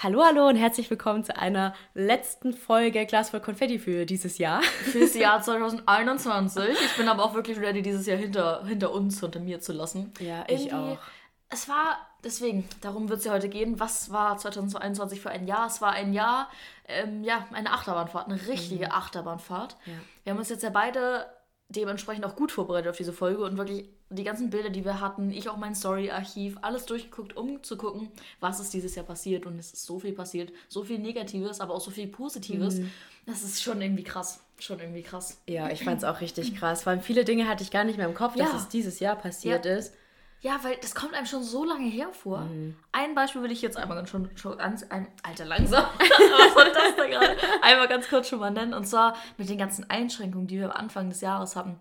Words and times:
Hallo, 0.00 0.22
hallo 0.24 0.46
und 0.46 0.54
herzlich 0.54 0.88
willkommen 0.90 1.24
zu 1.24 1.36
einer 1.36 1.74
letzten 1.92 2.52
Folge 2.52 3.04
Glas 3.06 3.30
voll 3.30 3.40
Konfetti 3.40 3.80
für 3.80 4.06
dieses 4.06 4.38
Jahr. 4.38 4.62
Fürs 4.62 5.14
Jahr 5.16 5.42
2021. 5.42 6.68
Ich 6.70 6.96
bin 6.96 7.08
aber 7.08 7.24
auch 7.24 7.34
wirklich 7.34 7.58
ready, 7.58 7.82
dieses 7.82 8.06
Jahr 8.06 8.16
hinter, 8.16 8.64
hinter 8.64 8.92
uns, 8.92 9.18
hinter 9.20 9.40
mir 9.40 9.60
zu 9.60 9.72
lassen. 9.72 10.12
Ja, 10.20 10.44
ich 10.46 10.66
Irgendwie- 10.66 10.92
auch. 10.94 10.98
Es 11.50 11.66
war, 11.68 11.96
deswegen, 12.22 12.68
darum 12.82 13.08
wird 13.08 13.20
es 13.20 13.24
ja 13.24 13.32
heute 13.32 13.48
gehen. 13.48 13.80
Was 13.80 14.12
war 14.12 14.36
2021 14.36 15.20
für 15.20 15.30
ein 15.30 15.46
Jahr? 15.46 15.66
Es 15.66 15.80
war 15.80 15.92
ein 15.92 16.12
Jahr, 16.12 16.48
ähm, 16.86 17.24
ja, 17.24 17.48
eine 17.52 17.72
Achterbahnfahrt, 17.72 18.28
eine 18.28 18.46
richtige 18.46 18.92
Achterbahnfahrt. 18.92 19.76
Ja. 19.86 19.94
Wir 20.24 20.32
haben 20.32 20.38
uns 20.38 20.50
jetzt 20.50 20.62
ja 20.62 20.68
beide 20.70 21.26
dementsprechend 21.70 22.24
auch 22.26 22.36
gut 22.36 22.52
vorbereitet 22.52 22.90
auf 22.90 22.96
diese 22.98 23.14
Folge 23.14 23.42
und 23.42 23.56
wirklich 23.56 23.88
die 24.10 24.24
ganzen 24.24 24.48
Bilder, 24.50 24.70
die 24.70 24.84
wir 24.84 25.00
hatten, 25.00 25.30
ich 25.30 25.48
auch 25.48 25.56
mein 25.58 25.74
Story-Archiv, 25.74 26.56
alles 26.62 26.86
durchgeguckt, 26.86 27.36
um 27.36 27.62
zu 27.62 27.76
gucken, 27.76 28.08
was 28.40 28.58
ist 28.60 28.72
dieses 28.72 28.94
Jahr 28.94 29.04
passiert. 29.04 29.44
Und 29.46 29.58
es 29.58 29.72
ist 29.72 29.84
so 29.84 29.98
viel 29.98 30.12
passiert, 30.12 30.52
so 30.68 30.82
viel 30.84 30.98
Negatives, 30.98 31.60
aber 31.60 31.74
auch 31.74 31.80
so 31.80 31.90
viel 31.90 32.08
Positives. 32.08 32.80
Das 33.26 33.42
ist 33.42 33.62
schon 33.62 33.82
irgendwie 33.82 34.04
krass. 34.04 34.40
Schon 34.58 34.80
irgendwie 34.80 35.02
krass. 35.02 35.40
Ja, 35.46 35.70
ich 35.70 35.84
fand 35.84 35.98
es 35.98 36.04
auch 36.04 36.20
richtig 36.20 36.56
krass. 36.56 36.82
Vor 36.84 36.90
allem 36.92 37.02
viele 37.02 37.24
Dinge 37.24 37.46
hatte 37.46 37.62
ich 37.62 37.70
gar 37.70 37.84
nicht 37.84 37.98
mehr 37.98 38.08
im 38.08 38.14
Kopf, 38.14 38.34
dass 38.34 38.50
Ja. 38.50 38.56
es 38.56 38.68
dieses 38.68 38.98
Jahr 39.00 39.16
passiert 39.16 39.66
Ja. 39.66 39.76
ist. 39.76 39.94
Ja, 40.40 40.60
weil 40.62 40.76
das 40.80 40.94
kommt 40.94 41.14
einem 41.14 41.26
schon 41.26 41.42
so 41.42 41.64
lange 41.64 41.88
her 41.88 42.08
vor. 42.12 42.42
Mhm. 42.42 42.76
Ein 42.92 43.14
Beispiel 43.16 43.42
will 43.42 43.50
ich 43.50 43.60
jetzt 43.60 43.76
einmal 43.76 43.96
ganz 43.96 44.08
schon, 44.08 44.30
schon 44.36 44.56
ganz, 44.56 44.84
ein, 44.84 45.08
Alter, 45.24 45.44
langsam. 45.44 45.84
Was 45.98 46.56
war 46.56 46.64
das 46.64 46.96
da 46.96 47.06
gerade? 47.06 47.36
Einmal 47.60 47.88
ganz 47.88 48.08
kurz 48.08 48.28
schon 48.28 48.38
mal 48.38 48.50
nennen. 48.52 48.72
Und 48.72 48.86
zwar 48.86 49.16
mit 49.36 49.48
den 49.48 49.58
ganzen 49.58 49.90
Einschränkungen, 49.90 50.46
die 50.46 50.58
wir 50.58 50.66
am 50.66 50.70
Anfang 50.84 51.08
des 51.10 51.20
Jahres 51.22 51.56
hatten. 51.56 51.78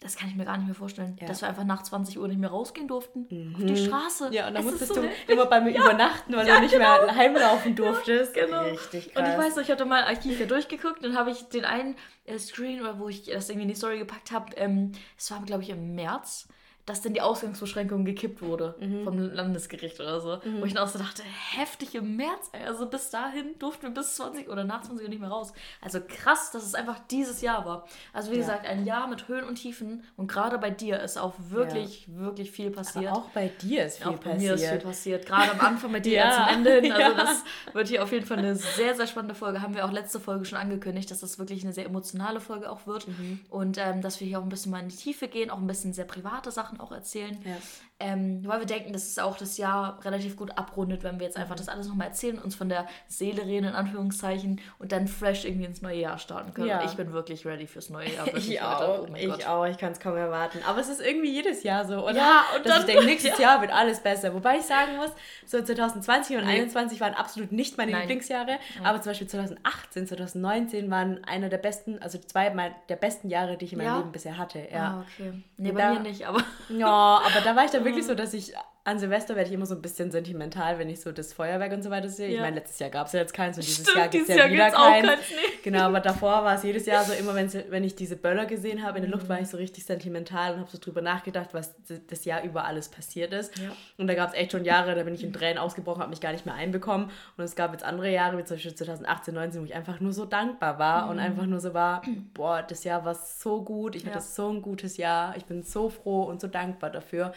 Das 0.00 0.16
kann 0.16 0.28
ich 0.28 0.36
mir 0.36 0.44
gar 0.44 0.58
nicht 0.58 0.66
mehr 0.66 0.74
vorstellen. 0.74 1.16
Ja. 1.20 1.26
Dass 1.26 1.40
wir 1.40 1.48
einfach 1.48 1.64
nach 1.64 1.82
20 1.82 2.18
Uhr 2.18 2.28
nicht 2.28 2.38
mehr 2.38 2.50
rausgehen 2.50 2.86
durften. 2.86 3.54
Auf 3.56 3.64
die 3.64 3.76
Straße. 3.76 4.28
Ja, 4.30 4.46
und 4.48 4.54
dann 4.54 4.64
Es 4.64 4.70
musstest 4.70 4.94
so 4.94 5.00
du 5.02 5.08
immer 5.26 5.46
bei 5.46 5.60
mir 5.60 5.70
übernachten, 5.70 6.36
weil 6.36 6.46
Ja, 6.46 6.56
du 6.56 6.62
nicht 6.62 6.76
mehr 6.76 7.14
heimlaufen 7.16 7.74
durftest. 7.74 8.34
Genau. 8.34 8.62
Richtig 8.64 9.14
krass. 9.14 9.22
Und 9.24 9.30
ich 9.32 9.38
weiß 9.38 9.56
noch, 9.56 9.62
ich 9.62 9.70
habe 9.70 9.78
da 9.78 9.84
mal 9.86 10.04
Archiv 10.04 10.36
hier 10.36 10.46
durchgeguckt, 10.46 11.02
dann 11.02 11.16
habe 11.16 11.30
ich 11.30 11.48
den 11.48 11.64
einen 11.64 11.96
äh, 12.26 12.38
Screen, 12.38 12.80
oder 12.80 12.98
wo 12.98 13.08
ich 13.08 13.24
das 13.24 13.48
irgendwie 13.48 13.62
in 13.64 13.68
die 13.68 13.74
Story 13.74 13.98
gepackt 13.98 14.32
habe, 14.32 14.54
ähm, 14.56 14.92
es 15.16 15.30
war, 15.30 15.42
glaube 15.42 15.62
ich, 15.62 15.70
im 15.70 15.94
März, 15.94 16.46
dass 16.86 17.02
dann 17.02 17.12
die 17.14 17.20
Ausgangsbeschränkung 17.20 18.04
gekippt 18.04 18.40
wurde 18.42 18.74
Mhm. 18.80 19.04
vom 19.04 19.18
Landesgericht 19.18 20.00
oder 20.00 20.20
so. 20.20 20.38
Wo 20.60 20.64
ich 20.64 20.72
dann 20.74 20.84
auch 20.84 20.88
so 20.88 20.98
dachte, 20.98 21.22
heftig 21.24 21.94
im 21.94 22.16
März, 22.16 22.50
also 22.64 22.86
bis 22.86 23.10
dahin 23.10 23.58
durften 23.58 23.82
wir 23.82 23.90
bis 23.90 24.14
20 24.16 24.48
oder 24.48 24.64
nach 24.64 24.82
20 24.82 25.04
Uhr 25.04 25.08
nicht 25.10 25.20
mehr 25.20 25.28
raus. 25.30 25.52
Also 25.80 26.00
krass, 26.06 26.50
dass 26.52 26.64
es 26.64 26.74
einfach 26.74 26.98
dieses 27.10 27.40
Jahr 27.42 27.64
war. 27.66 27.86
Also 28.12 28.30
wie 28.30 28.36
Ja. 28.36 28.40
gesagt, 28.42 28.66
ein 28.66 28.84
Jahr 28.86 29.08
mit 29.08 29.28
Höhen 29.28 29.44
und 29.44 29.56
Tiefen 29.56 30.04
und 30.16 30.28
gerade 30.28 30.58
bei 30.58 30.70
dir 30.70 31.00
ist 31.00 31.18
auch 31.18 31.34
wirklich, 31.50 32.06
wirklich 32.08 32.50
viel 32.50 32.70
passiert. 32.70 33.08
Aber 33.08 33.18
auch 33.18 33.28
bei 33.30 33.48
dir 33.60 33.84
ist 33.86 33.98
viel 33.98 34.06
Auch 34.06 34.18
bei 34.18 34.34
mir 34.34 34.54
ist 34.54 34.60
viel 34.60 34.78
passiert. 34.78 34.84
passiert. 34.84 35.26
Gerade 35.26 35.52
am 35.52 35.60
Anfang 35.60 35.90
mit 35.92 36.06
dir 36.06 36.12
Ja, 36.16 36.24
ja. 36.30 36.32
zum 36.46 36.56
Ende 36.56 36.80
hin. 36.80 36.92
Also 36.92 37.10
ja. 37.16 37.24
das 37.24 37.44
wird 37.74 37.88
hier 37.88 38.02
auf 38.02 38.12
jeden 38.12 38.26
Fall 38.26 38.38
eine 38.38 38.54
sehr, 38.54 38.94
sehr 38.94 39.06
spannende 39.06 39.34
Folge. 39.34 39.60
Haben 39.60 39.74
wir 39.74 39.84
auch 39.84 39.92
letzte 39.92 40.20
Folge 40.20 40.44
schon 40.44 40.58
angekündigt, 40.58 41.10
dass 41.10 41.20
das 41.20 41.38
wirklich 41.38 41.64
eine 41.64 41.72
sehr 41.72 41.86
emotionale 41.86 42.40
Folge 42.40 42.70
auch 42.70 42.86
wird. 42.86 43.08
Mhm. 43.08 43.40
Und 43.50 43.78
ähm, 43.78 44.02
dass 44.02 44.20
wir 44.20 44.26
hier 44.28 44.38
auch 44.38 44.44
ein 44.44 44.48
bisschen 44.48 44.70
mal 44.70 44.80
in 44.80 44.88
die 44.88 44.96
Tiefe 44.96 45.26
gehen, 45.28 45.50
auch 45.50 45.58
ein 45.58 45.66
bisschen 45.66 45.92
sehr 45.92 46.04
private 46.04 46.50
Sachen 46.52 46.75
auch 46.80 46.92
erzählen. 46.92 47.38
Ja. 47.44 47.56
Ähm, 47.98 48.42
weil 48.44 48.58
wir 48.60 48.66
denken, 48.66 48.92
dass 48.92 49.04
es 49.08 49.18
auch 49.18 49.38
das 49.38 49.56
Jahr 49.56 49.98
relativ 50.04 50.36
gut 50.36 50.50
abrundet, 50.58 51.02
wenn 51.02 51.18
wir 51.18 51.24
jetzt 51.26 51.36
Mhm. 51.38 51.44
einfach 51.44 51.54
das 51.56 51.70
alles 51.70 51.88
nochmal 51.88 52.08
erzählen, 52.08 52.38
uns 52.38 52.54
von 52.54 52.68
der 52.68 52.86
Seele 53.08 53.46
reden, 53.46 53.68
in 53.68 53.74
Anführungszeichen, 53.74 54.60
und 54.78 54.92
dann 54.92 55.08
fresh 55.08 55.46
irgendwie 55.46 55.64
ins 55.64 55.80
neue 55.80 55.96
Jahr 56.00 56.18
starten 56.18 56.52
können. 56.52 56.68
Ja. 56.68 56.84
Ich 56.84 56.92
bin 56.94 57.14
wirklich 57.14 57.46
ready 57.46 57.66
fürs 57.66 57.88
neue 57.88 58.12
Jahr. 58.14 58.26
Ich 58.36 58.48
Leute. 58.50 58.66
auch, 58.68 58.98
Oh 59.04 59.06
mein 59.10 59.22
ich 59.22 59.28
Gott. 59.30 59.46
auch, 59.46 59.64
ich 59.64 59.78
kann 59.78 59.92
es 59.92 60.00
kaum 60.00 60.14
erwarten. 60.14 60.58
Aber 60.68 60.78
es 60.78 60.90
ist 60.90 61.00
irgendwie 61.00 61.32
jedes 61.32 61.62
Jahr 61.62 61.86
so, 61.86 62.04
oder? 62.04 62.16
Ja, 62.16 62.44
und 62.54 62.66
Dass 62.66 62.72
dann- 62.72 62.80
ich 62.80 62.86
denke, 62.86 63.04
nächstes 63.06 63.38
Jahr 63.38 63.62
wird 63.62 63.72
alles 63.72 64.00
besser. 64.00 64.34
Wobei 64.34 64.58
ich 64.58 64.64
sagen 64.64 64.96
muss, 64.98 65.10
so 65.46 65.62
2020 65.62 66.36
und 66.36 66.42
2021 66.42 67.00
waren 67.00 67.14
absolut 67.14 67.50
nicht 67.50 67.78
meine 67.78 67.92
Nein. 67.92 68.00
Lieblingsjahre. 68.02 68.58
Aber 68.84 69.00
zum 69.00 69.10
Beispiel 69.12 69.26
2018, 69.28 70.06
2019 70.06 70.90
waren 70.90 71.24
einer 71.24 71.48
der 71.48 71.58
besten, 71.58 71.98
also 72.02 72.18
zwei 72.18 72.50
der 72.90 72.96
besten 72.96 73.30
Jahre, 73.30 73.56
die 73.56 73.64
ich 73.64 73.72
in 73.72 73.78
meinem 73.78 73.86
Ja? 73.86 73.96
Leben 73.98 74.12
bisher 74.12 74.36
hatte. 74.36 74.58
Ja. 74.70 74.98
Ah, 74.98 75.04
okay. 75.14 75.32
Nee, 75.56 75.70
Und 75.70 75.74
bei 75.76 75.80
da- 75.80 75.92
mir 75.94 76.00
nicht, 76.00 76.26
aber. 76.26 76.42
Ja, 76.68 77.22
aber 77.24 77.40
da 77.42 77.56
war 77.56 77.64
ich 77.64 77.70
dann 77.70 77.84
wirklich 77.86 78.06
so, 78.06 78.14
dass 78.14 78.34
ich 78.34 78.52
an 78.84 79.00
Silvester 79.00 79.34
werde 79.34 79.48
ich 79.48 79.54
immer 79.54 79.66
so 79.66 79.74
ein 79.74 79.82
bisschen 79.82 80.12
sentimental, 80.12 80.78
wenn 80.78 80.88
ich 80.88 81.00
so 81.00 81.10
das 81.10 81.32
Feuerwerk 81.32 81.72
und 81.72 81.82
so 81.82 81.90
weiter 81.90 82.08
sehe. 82.08 82.28
Ich 82.28 82.34
Ja. 82.36 82.42
meine, 82.42 82.54
letztes 82.54 82.78
Jahr 82.78 82.88
gab 82.88 83.08
es 83.08 83.14
ja 83.14 83.18
jetzt 83.18 83.34
keins 83.34 83.56
und 83.56 83.66
dieses 83.66 83.82
Stimmt, 83.84 83.96
Jahr 83.98 84.06
gibt 84.08 84.22
es 84.22 84.28
ja 84.28 84.36
Jahr 84.42 84.48
wieder 84.52 84.64
gibt's 84.66 84.78
auch 84.78 84.84
keins. 84.88 85.06
keins, 85.08 85.20
nee. 85.30 85.58
Genau, 85.64 85.80
aber 85.80 85.98
davor 85.98 86.44
war 86.44 86.54
es 86.54 86.62
jedes 86.62 86.86
Jahr 86.86 87.02
so, 87.02 87.12
immer 87.12 87.34
wenn, 87.34 87.50
wenn 87.70 87.82
ich 87.82 87.96
diese 87.96 88.14
Böller 88.14 88.46
gesehen 88.46 88.84
habe 88.84 88.98
in 88.98 89.02
der 89.02 89.10
Luft, 89.10 89.28
war 89.28 89.40
ich 89.40 89.48
so 89.48 89.56
richtig 89.56 89.84
sentimental 89.84 90.52
und 90.54 90.60
habe 90.60 90.70
so 90.70 90.78
drüber 90.78 91.00
nachgedacht, 91.02 91.48
was 91.52 91.74
das 92.06 92.24
Jahr 92.24 92.44
über 92.44 92.64
alles 92.64 92.88
passiert 92.88 93.32
ist. 93.32 93.58
Ja. 93.58 93.70
Und 93.98 94.06
da 94.06 94.14
gab 94.14 94.28
es 94.28 94.36
echt 94.36 94.52
schon 94.52 94.64
Jahre, 94.64 94.94
da 94.94 95.02
bin 95.02 95.14
ich 95.14 95.24
in 95.24 95.32
Tränen 95.32 95.58
ausgebrochen, 95.58 96.00
habe 96.02 96.10
mich 96.10 96.20
gar 96.20 96.30
nicht 96.30 96.46
mehr 96.46 96.54
einbekommen. 96.54 97.10
Und 97.36 97.42
es 97.42 97.56
gab 97.56 97.72
jetzt 97.72 97.82
andere 97.82 98.12
Jahre, 98.12 98.38
wie 98.38 98.44
zum 98.44 98.54
Beispiel 98.56 98.72
2018, 98.76 99.34
19, 99.34 99.60
wo 99.62 99.64
ich 99.64 99.74
einfach 99.74 99.98
nur 99.98 100.12
so 100.12 100.26
dankbar 100.26 100.78
war 100.78 101.08
und 101.10 101.18
einfach 101.18 101.46
nur 101.46 101.58
so 101.58 101.74
war, 101.74 102.02
boah, 102.34 102.62
das 102.62 102.84
Jahr 102.84 103.04
war 103.04 103.16
so 103.16 103.64
gut, 103.64 103.96
ich 103.96 104.06
hatte 104.06 104.18
Ja. 104.18 104.20
so 104.20 104.48
ein 104.48 104.62
gutes 104.62 104.96
Jahr, 104.96 105.36
ich 105.36 105.44
bin 105.46 105.64
so 105.64 105.90
froh 105.90 106.22
und 106.22 106.40
so 106.40 106.46
dankbar 106.46 106.90
dafür. 106.90 107.32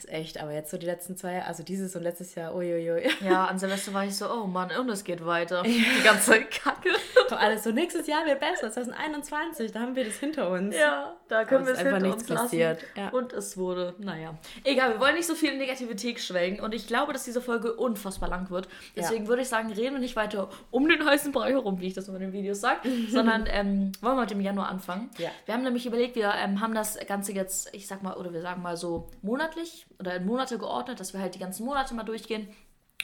Das 0.00 0.06
ist 0.06 0.16
echt, 0.16 0.40
aber 0.40 0.52
jetzt 0.52 0.70
so 0.70 0.78
die 0.78 0.86
letzten 0.86 1.14
zwei, 1.14 1.42
also 1.42 1.62
dieses 1.62 1.94
und 1.94 2.02
letztes 2.02 2.34
Jahr, 2.34 2.54
uiuiui. 2.54 3.10
Ja, 3.20 3.44
an 3.44 3.58
Silvester 3.58 3.92
war 3.92 4.06
ich 4.06 4.16
so, 4.16 4.30
oh 4.32 4.46
Mann, 4.46 4.70
und 4.70 4.88
es 4.88 5.04
geht 5.04 5.26
weiter. 5.26 5.62
Die 5.62 5.84
ganze 6.02 6.30
Zeit 6.30 6.50
Kacke. 6.50 6.88
Doch 7.28 7.38
alles 7.38 7.64
so, 7.64 7.70
nächstes 7.70 8.06
Jahr 8.06 8.24
wird 8.24 8.40
besser, 8.40 8.72
2021, 8.72 9.72
da 9.72 9.80
haben 9.80 9.94
wir 9.94 10.06
das 10.06 10.16
hinter 10.16 10.50
uns. 10.50 10.74
Ja, 10.74 11.19
da 11.30 11.44
können 11.44 11.64
wir 11.64 11.74
es 11.74 11.78
einfach 11.78 12.00
nichts 12.00 12.22
uns 12.22 12.28
lassen. 12.28 12.42
passiert, 12.42 12.84
ja. 12.96 13.10
Und 13.10 13.32
es 13.32 13.56
wurde, 13.56 13.94
naja. 13.98 14.36
Egal, 14.64 14.94
wir 14.94 15.00
wollen 15.00 15.14
nicht 15.14 15.26
so 15.26 15.36
viel 15.36 15.56
Negativität 15.56 16.18
schwelgen 16.18 16.60
und 16.60 16.74
ich 16.74 16.88
glaube, 16.88 17.12
dass 17.12 17.22
diese 17.22 17.40
Folge 17.40 17.72
unfassbar 17.74 18.28
lang 18.28 18.50
wird. 18.50 18.68
Deswegen 18.96 19.28
würde 19.28 19.42
ich 19.42 19.48
sagen, 19.48 19.72
reden 19.72 19.94
wir 19.94 20.00
nicht 20.00 20.16
weiter 20.16 20.50
um 20.72 20.88
den 20.88 21.04
heißen 21.04 21.30
Brei 21.30 21.52
herum, 21.52 21.80
wie 21.80 21.86
ich 21.86 21.94
das 21.94 22.08
immer 22.08 22.16
in 22.16 22.24
den 22.24 22.32
Videos 22.32 22.60
sage, 22.60 22.80
sondern 23.10 23.44
ähm, 23.46 23.92
wollen 24.00 24.16
wir 24.16 24.22
mit 24.22 24.30
dem 24.32 24.40
Januar 24.40 24.68
anfangen. 24.68 25.08
Ja. 25.18 25.30
Wir 25.44 25.54
haben 25.54 25.62
nämlich 25.62 25.86
überlegt, 25.86 26.16
wir 26.16 26.34
ähm, 26.34 26.60
haben 26.60 26.74
das 26.74 26.98
Ganze 27.06 27.32
jetzt, 27.32 27.72
ich 27.74 27.86
sag 27.86 28.02
mal, 28.02 28.14
oder 28.14 28.32
wir 28.32 28.42
sagen 28.42 28.60
mal 28.60 28.76
so 28.76 29.08
monatlich 29.22 29.86
oder 30.00 30.16
in 30.16 30.26
Monate 30.26 30.58
geordnet, 30.58 30.98
dass 30.98 31.12
wir 31.12 31.20
halt 31.20 31.36
die 31.36 31.38
ganzen 31.38 31.64
Monate 31.64 31.94
mal 31.94 32.02
durchgehen 32.02 32.48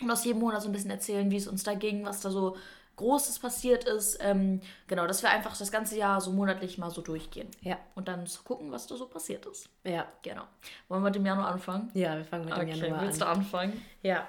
und 0.01 0.11
aus 0.11 0.25
jedem 0.25 0.41
Monat 0.41 0.63
so 0.63 0.69
ein 0.69 0.73
bisschen 0.73 0.91
erzählen, 0.91 1.31
wie 1.31 1.37
es 1.37 1.47
uns 1.47 1.63
da 1.63 1.75
ging, 1.75 2.05
was 2.05 2.21
da 2.21 2.31
so 2.31 2.57
Großes 2.97 3.39
passiert 3.39 3.85
ist. 3.85 4.19
Ähm, 4.21 4.61
genau, 4.87 5.07
dass 5.07 5.23
wir 5.23 5.31
einfach 5.31 5.57
das 5.57 5.71
ganze 5.71 5.97
Jahr 5.99 6.21
so 6.21 6.31
monatlich 6.33 6.79
mal 6.79 6.91
so 6.91 7.03
durchgehen. 7.03 7.49
Ja. 7.61 7.77
Und 7.95 8.09
dann 8.09 8.27
zu 8.27 8.43
gucken, 8.43 8.73
was 8.73 8.87
da 8.87 8.97
so 8.97 9.07
passiert 9.07 9.45
ist. 9.47 9.69
Ja, 9.85 10.07
Genau. 10.23 10.43
Wollen 10.89 11.03
wir 11.03 11.07
mit 11.07 11.15
dem 11.15 11.27
Januar 11.27 11.49
anfangen? 11.49 11.91
ja 11.95 12.17
wir 12.17 12.25
fangen 12.25 12.47
mit 12.47 12.55
dem 12.57 12.61
Okay, 12.63 12.73
Januar 12.79 13.03
willst 13.03 13.23
an. 13.23 13.29
du 13.35 13.41
anfangen? 13.41 13.83
Ja. 14.03 14.27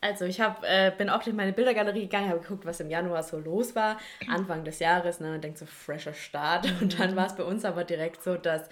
Also 0.00 0.24
ich 0.26 0.40
hab, 0.40 0.62
äh, 0.62 0.92
bin 0.96 1.08
auch 1.10 1.22
durch 1.22 1.34
meine 1.34 1.52
Bildergalerie 1.52 2.02
gegangen, 2.02 2.28
habe 2.28 2.40
geguckt, 2.40 2.64
was 2.66 2.80
im 2.80 2.90
Januar 2.90 3.22
so 3.22 3.38
los 3.38 3.74
war. 3.74 3.98
Anfang 4.28 4.62
des 4.62 4.78
Jahres, 4.78 5.20
ne, 5.20 5.34
und 5.34 5.42
denkt 5.42 5.58
so, 5.58 5.66
fresher 5.66 6.12
Start. 6.12 6.66
Und 6.80 6.98
dann 7.00 7.16
war 7.16 7.26
es 7.26 7.34
bei 7.34 7.42
uns 7.42 7.64
aber 7.64 7.82
direkt 7.82 8.22
so, 8.22 8.36
dass 8.36 8.68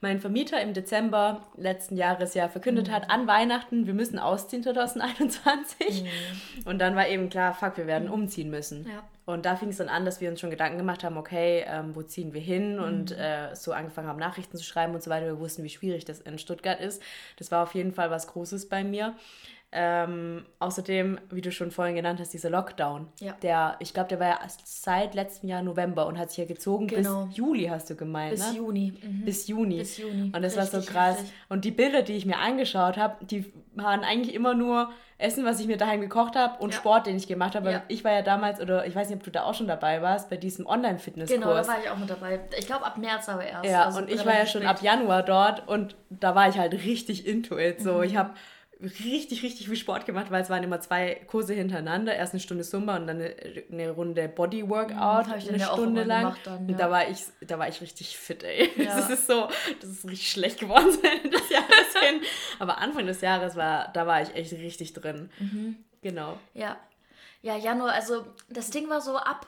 mein 0.00 0.20
Vermieter 0.20 0.60
im 0.60 0.72
Dezember 0.72 1.46
letzten 1.56 1.96
Jahres 1.96 2.34
ja 2.34 2.48
verkündet 2.48 2.90
hat, 2.90 3.10
an 3.10 3.26
Weihnachten, 3.26 3.86
wir 3.86 3.94
müssen 3.94 4.18
ausziehen 4.18 4.62
2021. 4.62 6.04
Und 6.64 6.78
dann 6.78 6.96
war 6.96 7.08
eben 7.08 7.28
klar, 7.28 7.54
fuck, 7.54 7.76
wir 7.76 7.86
werden 7.86 8.08
umziehen 8.08 8.50
müssen. 8.50 8.86
Ja. 8.86 9.02
Und 9.26 9.44
da 9.44 9.56
fing 9.56 9.70
es 9.70 9.78
dann 9.78 9.88
an, 9.88 10.04
dass 10.04 10.20
wir 10.20 10.30
uns 10.30 10.40
schon 10.40 10.50
Gedanken 10.50 10.78
gemacht 10.78 11.02
haben, 11.02 11.16
okay, 11.16 11.64
ähm, 11.66 11.96
wo 11.96 12.02
ziehen 12.02 12.32
wir 12.32 12.40
hin? 12.40 12.78
Und 12.78 13.10
äh, 13.10 13.54
so 13.54 13.72
angefangen 13.72 14.06
haben, 14.06 14.20
Nachrichten 14.20 14.56
zu 14.56 14.64
schreiben 14.64 14.94
und 14.94 15.02
so 15.02 15.10
weiter. 15.10 15.26
Wir 15.26 15.40
wussten, 15.40 15.64
wie 15.64 15.68
schwierig 15.68 16.04
das 16.04 16.20
in 16.20 16.38
Stuttgart 16.38 16.80
ist. 16.80 17.02
Das 17.36 17.50
war 17.50 17.64
auf 17.64 17.74
jeden 17.74 17.92
Fall 17.92 18.10
was 18.10 18.28
Großes 18.28 18.68
bei 18.68 18.84
mir. 18.84 19.14
Ähm, 19.78 20.46
außerdem, 20.58 21.18
wie 21.30 21.42
du 21.42 21.52
schon 21.52 21.70
vorhin 21.70 21.94
genannt 21.96 22.18
hast, 22.18 22.32
dieser 22.32 22.48
Lockdown. 22.48 23.08
Ja. 23.20 23.34
Der, 23.42 23.76
ich 23.80 23.92
glaube, 23.92 24.08
der 24.08 24.18
war 24.20 24.26
ja 24.28 24.38
seit 24.64 25.14
letzten 25.14 25.48
Jahr 25.48 25.60
November 25.62 26.06
und 26.06 26.18
hat 26.18 26.30
sich 26.30 26.38
ja 26.38 26.44
gezogen 26.46 26.86
Genau. 26.86 27.26
bis 27.26 27.36
Juli, 27.36 27.66
hast 27.66 27.90
du 27.90 27.94
gemeint, 27.94 28.30
Bis 28.30 28.50
ne? 28.52 28.56
Juni. 28.56 28.94
Mhm. 29.02 29.24
Bis 29.26 29.46
Juni. 29.48 29.76
Bis 29.78 29.98
Juni. 29.98 30.32
Und 30.34 30.40
das 30.42 30.56
war 30.56 30.64
so 30.64 30.78
Richtig 30.78 30.94
krass. 30.94 31.16
heftig. 31.18 31.32
Und 31.50 31.64
die 31.66 31.70
Bilder, 31.72 32.00
die 32.02 32.14
ich 32.14 32.24
mir 32.24 32.38
angeschaut 32.38 32.96
habe, 32.96 33.22
die 33.26 33.52
waren 33.74 34.02
eigentlich 34.02 34.34
immer 34.34 34.54
nur 34.54 34.90
Essen, 35.18 35.44
was 35.44 35.60
ich 35.60 35.66
mir 35.66 35.76
daheim 35.76 36.00
gekocht 36.00 36.36
habe 36.36 36.58
und 36.62 36.72
Ja. 36.72 36.76
Sport, 36.78 37.06
den 37.06 37.16
ich 37.16 37.26
gemacht 37.26 37.54
habe. 37.54 37.70
Ja. 37.70 37.82
Ich 37.88 38.02
war 38.04 38.12
ja 38.12 38.22
damals, 38.22 38.60
oder 38.60 38.86
ich 38.86 38.94
weiß 38.94 39.08
nicht, 39.08 39.18
ob 39.18 39.24
du 39.24 39.30
da 39.30 39.44
auch 39.44 39.54
schon 39.54 39.66
dabei 39.66 40.00
warst, 40.02 40.30
bei 40.30 40.36
diesem 40.38 40.66
Online-Fitnesskurs. 40.66 41.38
Genau, 41.40 41.54
da 41.54 41.66
war 41.68 41.76
ich 41.82 41.90
auch 41.90 41.96
mit 41.98 42.08
dabei. 42.08 42.40
Ich 42.58 42.66
glaube, 42.66 42.84
ab 42.86 42.96
März 42.98 43.28
aber 43.28 43.44
erst. 43.44 43.64
Ja, 43.70 43.84
Also 43.84 43.98
und 44.00 44.10
ich 44.10 44.24
war 44.24 44.34
ja 44.34 44.46
schon 44.46 44.62
spät. 44.62 44.70
ab 44.70 44.82
Januar 44.82 45.22
dort 45.22 45.68
und 45.68 45.96
da 46.10 46.34
war 46.34 46.48
ich 46.48 46.58
halt 46.58 46.72
richtig 46.84 47.26
into 47.26 47.58
it. 47.58 47.80
So, 47.82 47.94
Mhm. 47.98 48.02
ich 48.04 48.16
habe 48.16 48.30
richtig, 48.80 49.42
richtig 49.42 49.68
viel 49.68 49.76
Sport 49.76 50.04
gemacht, 50.06 50.30
weil 50.30 50.42
es 50.42 50.50
waren 50.50 50.62
immer 50.62 50.80
zwei 50.80 51.14
Kurse 51.26 51.54
hintereinander. 51.54 52.14
Erst 52.14 52.34
eine 52.34 52.40
Stunde 52.40 52.62
Zumba 52.64 52.96
und 52.96 53.06
dann 53.06 53.16
eine, 53.16 53.34
eine 53.70 53.90
Runde 53.90 54.28
Body-Workout, 54.28 55.28
hab 55.28 55.38
ich 55.38 55.48
eine 55.48 55.60
Stunde 55.60 56.04
lang. 56.04 56.36
dann, 56.44 56.58
Und 56.58 56.70
ja. 56.70 56.76
da 56.76 56.90
war 56.90 57.08
ich, 57.08 57.20
da 57.46 57.58
war 57.58 57.68
ich 57.68 57.80
richtig 57.80 58.16
fit, 58.16 58.42
ey. 58.42 58.70
Ja. 58.76 58.96
Das 58.96 59.10
ist 59.10 59.26
so, 59.26 59.48
das 59.80 59.90
ist 59.90 60.04
richtig 60.04 60.30
schlecht 60.30 60.60
geworden 60.60 60.86
des 61.24 61.48
Jahres 61.48 62.00
hin. 62.00 62.20
Aber 62.58 62.78
Anfang 62.78 63.06
des 63.06 63.20
Jahres 63.20 63.56
war, 63.56 63.88
da 63.92 64.06
war 64.06 64.22
ich 64.22 64.34
echt 64.34 64.52
richtig 64.52 64.92
drin. 64.92 65.30
Mhm. 65.38 65.76
Genau. 66.02 66.38
Ja. 66.54 66.76
Ja, 67.42 67.56
Januar, 67.56 67.92
also 67.92 68.26
das 68.48 68.70
Ding 68.70 68.88
war 68.88 69.00
so 69.00 69.16
ab. 69.16 69.46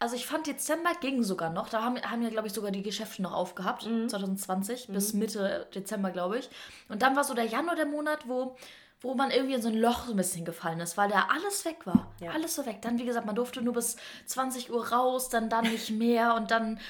Also 0.00 0.16
ich 0.16 0.26
fand 0.26 0.46
Dezember 0.46 0.92
ging 1.00 1.22
sogar 1.22 1.50
noch. 1.50 1.68
Da 1.68 1.82
haben, 1.82 2.00
haben 2.02 2.22
ja, 2.22 2.30
glaube 2.30 2.48
ich, 2.48 2.54
sogar 2.54 2.70
die 2.70 2.82
Geschäfte 2.82 3.20
noch 3.20 3.34
aufgehabt. 3.34 3.86
Mhm. 3.86 4.08
2020 4.08 4.88
bis 4.88 5.12
Mitte 5.12 5.68
Dezember, 5.74 6.10
glaube 6.10 6.38
ich. 6.38 6.48
Und 6.88 7.02
dann 7.02 7.14
war 7.14 7.22
so 7.22 7.34
der 7.34 7.44
Januar 7.44 7.76
der 7.76 7.84
Monat, 7.84 8.26
wo, 8.26 8.56
wo 9.02 9.14
man 9.14 9.30
irgendwie 9.30 9.54
in 9.54 9.62
so 9.62 9.68
ein 9.68 9.76
Loch 9.76 10.06
so 10.06 10.12
ein 10.12 10.16
bisschen 10.16 10.46
gefallen 10.46 10.80
ist, 10.80 10.96
weil 10.96 11.10
da 11.10 11.28
alles 11.34 11.66
weg 11.66 11.84
war. 11.84 12.14
Ja. 12.18 12.30
Alles 12.30 12.54
so 12.54 12.64
weg. 12.64 12.80
Dann, 12.80 12.98
wie 12.98 13.04
gesagt, 13.04 13.26
man 13.26 13.34
durfte 13.34 13.60
nur 13.60 13.74
bis 13.74 13.98
20 14.24 14.72
Uhr 14.72 14.88
raus, 14.88 15.28
dann 15.28 15.50
dann 15.50 15.64
nicht 15.64 15.90
mehr 15.90 16.34
und 16.34 16.50
dann 16.50 16.80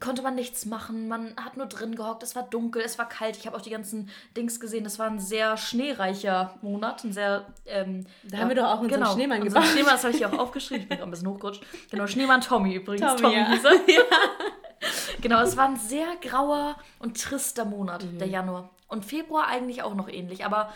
konnte 0.00 0.22
man 0.22 0.34
nichts 0.34 0.66
machen. 0.66 1.08
Man 1.08 1.34
hat 1.36 1.56
nur 1.56 1.66
drin 1.66 1.94
gehockt. 1.94 2.22
Es 2.22 2.34
war 2.34 2.42
dunkel, 2.44 2.82
es 2.82 2.98
war 2.98 3.08
kalt. 3.08 3.36
Ich 3.36 3.46
habe 3.46 3.56
auch 3.56 3.60
die 3.62 3.70
ganzen 3.70 4.08
Dings 4.36 4.60
gesehen. 4.60 4.84
Das 4.84 4.98
war 4.98 5.06
ein 5.06 5.20
sehr 5.20 5.56
schneereicher 5.56 6.54
Monat. 6.62 7.04
Ein 7.04 7.12
sehr. 7.12 7.46
Ähm, 7.66 8.06
Da 8.24 8.38
haben 8.38 8.48
wir 8.48 8.56
doch 8.56 8.64
auch 8.68 8.80
unseren 8.80 9.00
genau, 9.00 9.12
Schneemann 9.12 9.42
unseren 9.42 9.62
gebaut. 9.62 9.72
Schneemann, 9.72 9.92
das 9.94 10.04
habe 10.04 10.12
ich 10.12 10.18
hier 10.18 10.32
auch 10.32 10.38
aufgeschrieben. 10.38 10.82
Ich 10.82 10.88
bin 10.88 10.98
gerade 10.98 11.08
ein 11.08 11.10
bisschen 11.12 11.28
hochgerutscht. 11.28 11.62
Genau, 11.90 12.06
Schneemann 12.06 12.40
Tommy 12.40 12.74
übrigens. 12.74 13.06
Tommy, 13.16 13.20
Tommy, 13.22 13.34
ja. 13.36 13.46
hieß 13.52 13.64
er. 13.64 13.72
Genau, 15.22 15.40
es 15.40 15.56
war 15.56 15.66
ein 15.66 15.76
sehr 15.76 16.06
grauer 16.20 16.76
und 16.98 17.18
trister 17.20 17.64
Monat, 17.64 18.04
Mhm. 18.04 18.18
der 18.18 18.28
Januar. 18.28 18.70
Und 18.88 19.04
Februar 19.06 19.46
eigentlich 19.46 19.82
auch 19.82 19.94
noch 19.94 20.08
ähnlich. 20.08 20.44
Aber 20.44 20.70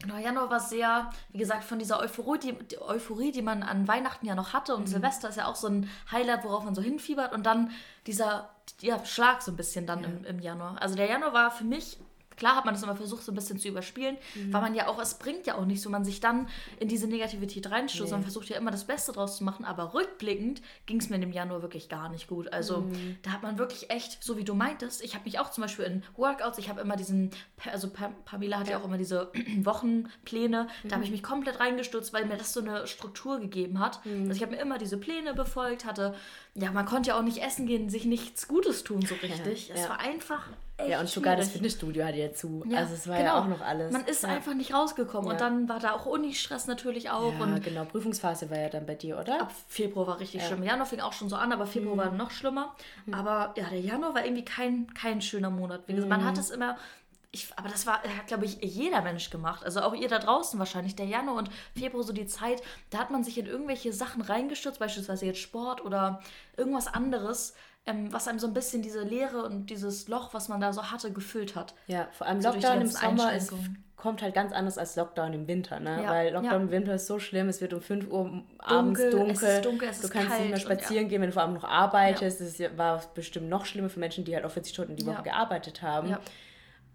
Genau, 0.00 0.18
Januar 0.18 0.50
war 0.50 0.60
sehr, 0.60 1.10
wie 1.30 1.38
gesagt, 1.38 1.64
von 1.64 1.78
dieser 1.78 2.00
Euphorie 2.00 2.38
die, 2.38 2.52
die 2.52 2.80
Euphorie, 2.80 3.32
die 3.32 3.42
man 3.42 3.62
an 3.62 3.88
Weihnachten 3.88 4.26
ja 4.26 4.34
noch 4.34 4.52
hatte. 4.52 4.76
Und 4.76 4.88
Silvester 4.88 5.28
ist 5.30 5.36
ja 5.36 5.46
auch 5.46 5.56
so 5.56 5.68
ein 5.68 5.90
Highlight, 6.12 6.44
worauf 6.44 6.64
man 6.64 6.74
so 6.74 6.82
hinfiebert. 6.82 7.32
Und 7.32 7.46
dann 7.46 7.70
dieser 8.06 8.50
ja, 8.80 9.02
Schlag 9.04 9.42
so 9.42 9.52
ein 9.52 9.56
bisschen 9.56 9.86
dann 9.86 10.04
im, 10.04 10.24
im 10.24 10.38
Januar. 10.38 10.76
Also 10.80 10.96
der 10.96 11.06
Januar 11.06 11.32
war 11.32 11.50
für 11.50 11.64
mich, 11.64 11.98
klar 12.36 12.56
hat 12.56 12.64
man 12.64 12.74
das 12.74 12.82
immer 12.82 12.96
versucht, 12.96 13.22
so 13.22 13.32
ein 13.32 13.34
bisschen 13.34 13.58
zu 13.58 13.68
überspielen, 13.68 14.16
weil 14.50 14.60
man 14.60 14.74
ja 14.74 14.88
auch, 14.88 15.00
es 15.00 15.14
bringt 15.14 15.46
ja 15.46 15.56
auch 15.56 15.64
nicht 15.64 15.80
so, 15.80 15.90
man 15.90 16.04
sich 16.04 16.20
dann 16.20 16.48
in 16.78 16.88
diese 16.88 17.06
Negativität 17.06 17.70
reinstoßt. 17.70 18.10
Nee. 18.10 18.16
Man 18.16 18.22
versucht 18.22 18.48
ja 18.48 18.56
immer 18.56 18.70
das 18.70 18.84
Beste 18.84 19.12
draus 19.12 19.36
zu 19.36 19.44
machen. 19.44 19.64
Aber 19.64 19.94
rückblickend 19.94 20.62
ging 20.86 20.98
es 20.98 21.08
mir 21.08 21.16
in 21.16 21.22
dem 21.22 21.32
Januar 21.32 21.62
wirklich 21.62 21.88
gar 21.88 22.08
nicht 22.08 22.28
gut. 22.28 22.52
Also 22.52 22.84
da 23.22 23.30
hat 23.32 23.42
man 23.42 23.58
wirklich 23.58 23.90
echt, 23.90 24.22
so 24.22 24.36
wie 24.36 24.44
du 24.44 24.54
meintest, 24.54 25.02
ich 25.02 25.14
habe 25.14 25.24
mich 25.24 25.38
auch 25.38 25.50
zum 25.50 25.62
Beispiel 25.62 25.84
in 25.86 26.02
Workouts, 26.16 26.58
ich 26.58 26.68
habe 26.68 26.80
immer 26.80 26.96
diesen, 26.96 27.30
also 27.72 27.88
Pa- 27.90 28.12
Pamela 28.24 28.58
hat 28.58 28.68
ja 28.68 28.78
auch 28.78 28.84
immer 28.84 28.98
diese 28.98 29.30
Wochenpläne, 29.64 30.68
da 30.84 30.94
habe 30.94 31.04
ich 31.04 31.10
mich 31.10 31.22
komplett 31.22 31.60
reingestürzt, 31.60 32.12
weil 32.12 32.26
mir 32.26 32.36
das 32.36 32.52
so 32.52 32.60
eine 32.60 32.86
Struktur 32.86 33.40
gegeben 33.40 33.78
hat. 33.78 34.00
Also 34.04 34.32
ich 34.32 34.42
habe 34.42 34.52
mir 34.52 34.60
immer 34.60 34.78
diese 34.78 34.98
Pläne 34.98 35.34
befolgt, 35.34 35.84
hatte, 35.84 36.14
ja, 36.54 36.70
man 36.72 36.86
konnte 36.86 37.08
ja 37.10 37.18
auch 37.18 37.22
nicht 37.22 37.42
essen 37.42 37.66
gehen, 37.66 37.88
sich 37.88 38.04
nichts 38.04 38.48
Gutes 38.48 38.84
tun 38.84 39.02
so 39.02 39.14
richtig. 39.16 39.70
Es 39.72 39.82
ja. 39.82 39.88
war 39.90 40.00
einfach 40.00 40.46
Ja, 40.84 41.00
und 41.00 41.08
sogar 41.08 41.36
das. 41.36 41.48
Fitnessstudio 41.48 42.04
hatte 42.04 42.18
ja 42.18 42.32
zu. 42.32 42.62
Ja, 42.68 42.80
also 42.80 42.94
es 42.94 43.08
war 43.08 43.16
genau. 43.16 43.28
ja 43.28 43.40
auch 43.40 43.46
noch 43.46 43.60
alles. 43.62 43.92
Man 43.92 44.04
ist 44.04 44.22
ja. 44.22 44.28
einfach 44.28 44.52
nicht 44.52 44.74
rausgekommen 44.74 45.26
Ja. 45.26 45.32
und 45.32 45.40
dann 45.40 45.68
war 45.68 45.80
da 45.80 45.92
auch 45.92 46.04
Unistress 46.04 46.66
natürlich 46.66 47.10
auch 47.10 47.32
Ja, 47.32 47.44
und 47.44 47.62
genau. 47.62 47.84
Prüfungsphase 47.86 48.50
war 48.50 48.58
ja 48.58 48.68
dann 48.68 48.84
bei 48.84 48.94
dir, 48.94 49.18
oder? 49.18 49.40
Ab 49.40 49.52
Februar 49.68 50.06
war 50.06 50.20
richtig 50.20 50.44
schlimm. 50.44 50.62
Januar 50.62 50.86
fing 50.86 51.00
auch 51.00 51.14
schon 51.14 51.28
so 51.28 51.36
an, 51.36 51.52
aber 51.52 51.66
Februar 51.66 51.96
war 51.96 52.10
noch 52.10 52.30
schlimmer. 52.30 52.74
Aber 53.10 53.54
ja, 53.56 53.68
der 53.70 53.80
Januar 53.80 54.14
war 54.14 54.24
irgendwie 54.24 54.44
kein, 54.44 54.92
kein 54.92 55.22
schöner 55.22 55.50
Monat. 55.50 55.86
Gesagt, 55.86 56.08
man 56.08 56.24
hat 56.24 56.36
es 56.36 56.50
immer. 56.50 56.76
Ich, 57.32 57.48
aber 57.56 57.68
das 57.68 57.86
war, 57.86 58.02
hat, 58.02 58.26
glaube 58.28 58.46
ich, 58.46 58.62
jeder 58.62 59.02
Mensch 59.02 59.28
gemacht. 59.30 59.64
Also 59.64 59.80
auch 59.80 59.94
ihr 59.94 60.08
da 60.08 60.18
draußen 60.18 60.58
wahrscheinlich. 60.58 60.94
Der 60.96 61.06
Januar 61.06 61.36
und 61.36 61.50
Februar, 61.76 62.02
so 62.02 62.12
die 62.12 62.26
Zeit, 62.26 62.62
da 62.90 62.98
hat 62.98 63.10
man 63.10 63.24
sich 63.24 63.36
in 63.36 63.46
irgendwelche 63.46 63.92
Sachen 63.92 64.22
reingestürzt, 64.22 64.78
beispielsweise 64.78 65.26
jetzt 65.26 65.40
Sport 65.40 65.84
oder 65.84 66.22
irgendwas 66.56 66.86
anderes, 66.86 67.54
ähm, 67.86 68.12
was 68.12 68.28
einem 68.28 68.38
so 68.38 68.46
ein 68.46 68.54
bisschen 68.54 68.82
diese 68.82 69.02
Leere 69.02 69.42
und 69.44 69.66
dieses 69.70 70.08
Loch, 70.08 70.34
was 70.34 70.48
man 70.48 70.60
da 70.60 70.72
so 70.72 70.90
hatte, 70.90 71.12
gefüllt 71.12 71.54
hat. 71.56 71.74
Ja, 71.86 72.08
vor 72.12 72.26
allem 72.26 72.40
So 72.42 72.50
Lockdown 72.50 72.80
im 72.82 72.86
Sommer 72.88 73.32
ist, 73.34 73.52
kommt 73.96 74.22
halt 74.22 74.34
ganz 74.34 74.52
anders 74.52 74.76
als 74.76 74.94
Lockdown 74.96 75.32
im 75.32 75.46
Winter, 75.48 75.80
ne? 75.80 76.02
Ja, 76.02 76.10
Weil 76.10 76.32
Lockdown 76.32 76.52
ja. 76.52 76.56
im 76.60 76.70
Winter 76.70 76.94
ist 76.94 77.06
so 77.06 77.18
schlimm, 77.18 77.48
es 77.48 77.60
wird 77.60 77.72
um 77.72 77.80
5 77.80 78.08
Uhr 78.10 78.42
abends 78.58 79.00
Dunkel, 79.00 79.10
dunkel. 79.10 79.30
es 79.30 79.42
ist 79.42 79.64
dunkel, 79.64 79.88
es 79.88 80.00
du 80.00 80.04
ist 80.06 80.12
kannst 80.12 80.28
nicht 80.28 80.36
kalt 80.38 80.48
mehr 80.50 80.54
und 80.56 80.60
spazieren 80.62 81.08
gehen, 81.08 81.20
wenn 81.22 81.28
du 81.28 81.32
vor 81.32 81.42
allem 81.42 81.54
noch 81.54 81.64
arbeitest. 81.64 82.58
Ja- 82.58 82.76
war 82.76 83.02
bestimmt 83.14 83.48
noch 83.48 83.64
schlimmer 83.64 83.88
für 83.88 84.00
Menschen, 84.00 84.24
die 84.24 84.34
halt 84.34 84.44
auch 84.44 84.50
40 84.50 84.72
Stunden 84.74 84.96
die 84.96 85.06
Woche 85.06 85.16
Ja. 85.16 85.22
gearbeitet 85.22 85.80
haben. 85.82 86.10
Ja. 86.10 86.20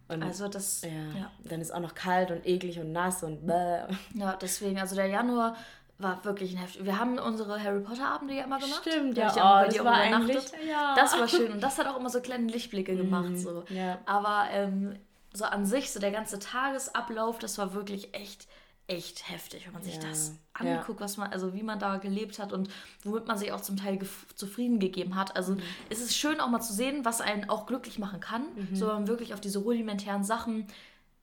Und 0.09 0.23
Also 0.23 0.49
das, 0.49 0.81
ja, 0.81 0.89
ja. 1.19 1.31
dann 1.45 1.61
ist 1.61 1.73
auch 1.73 1.79
noch 1.79 1.95
kalt 1.95 2.31
und 2.31 2.45
eklig 2.45 2.77
und 2.79 2.91
nass 2.91 3.23
und 3.23 3.47
bäh. 3.47 3.83
Ja, 4.13 4.35
deswegen, 4.41 4.77
also 4.77 4.93
der 4.95 5.05
Januar 5.07 5.55
war 6.03 6.23
wirklich 6.25 6.53
ein 6.53 6.57
Heftig. 6.57 6.85
Wir 6.85 6.97
haben 6.99 7.17
unsere 7.19 7.61
Harry 7.61 7.81
Potter 7.81 8.07
Abende 8.07 8.33
ja 8.35 8.43
immer 8.43 8.59
gemacht. 8.59 8.81
Stimmt, 8.87 9.17
ja, 9.17 9.29
auch 9.29 9.35
oh, 9.35 9.39
bei 9.39 9.65
das 9.65 9.73
dir 9.75 9.85
war 9.85 9.93
eigentlich- 9.93 10.43
ja. 10.69 10.95
Das 10.95 11.17
war 11.19 11.27
schön 11.27 11.51
und 11.53 11.61
das 11.61 11.77
hat 11.77 11.87
auch 11.87 11.97
immer 11.99 12.09
so 12.09 12.21
kleine 12.21 12.47
Lichtblicke 12.51 12.95
gemacht. 12.95 13.37
So. 13.37 13.63
Mhm, 13.69 13.75
ja. 13.75 13.97
Aber 14.05 14.47
ähm, 14.51 14.95
so 15.33 15.45
an 15.45 15.65
sich, 15.65 15.91
so 15.91 15.99
der 15.99 16.11
ganze 16.11 16.39
Tagesablauf, 16.39 17.39
das 17.39 17.57
war 17.57 17.73
wirklich 17.73 18.13
echt, 18.13 18.47
echt 18.87 19.29
heftig, 19.29 19.65
wenn 19.65 19.73
man 19.73 19.83
sich 19.83 19.95
Ja, 19.95 20.01
das 20.09 20.33
ja. 20.61 20.77
anguckt, 20.77 20.99
was 20.99 21.15
man, 21.17 21.31
also 21.31 21.53
wie 21.53 21.63
man 21.63 21.79
da 21.79 21.97
gelebt 21.97 22.39
hat 22.39 22.51
und 22.51 22.69
womit 23.03 23.27
man 23.27 23.37
sich 23.37 23.51
auch 23.53 23.61
zum 23.61 23.77
Teil 23.77 23.99
zufrieden 24.35 24.79
gegeben 24.79 25.15
hat. 25.15 25.35
Also 25.35 25.53
Mhm. 25.53 25.61
es 25.89 26.01
ist 26.01 26.15
schön 26.17 26.39
auch 26.41 26.49
mal 26.49 26.59
zu 26.61 26.73
sehen, 26.73 27.05
was 27.05 27.21
einen 27.21 27.49
auch 27.49 27.65
glücklich 27.65 27.99
machen 27.99 28.19
kann, 28.19 28.43
Mhm. 28.55 28.75
so 28.75 28.87
wenn 28.87 28.95
man 28.95 29.07
wirklich 29.07 29.33
auf 29.33 29.39
diese 29.41 29.59
rudimentären 29.59 30.23
Sachen 30.23 30.67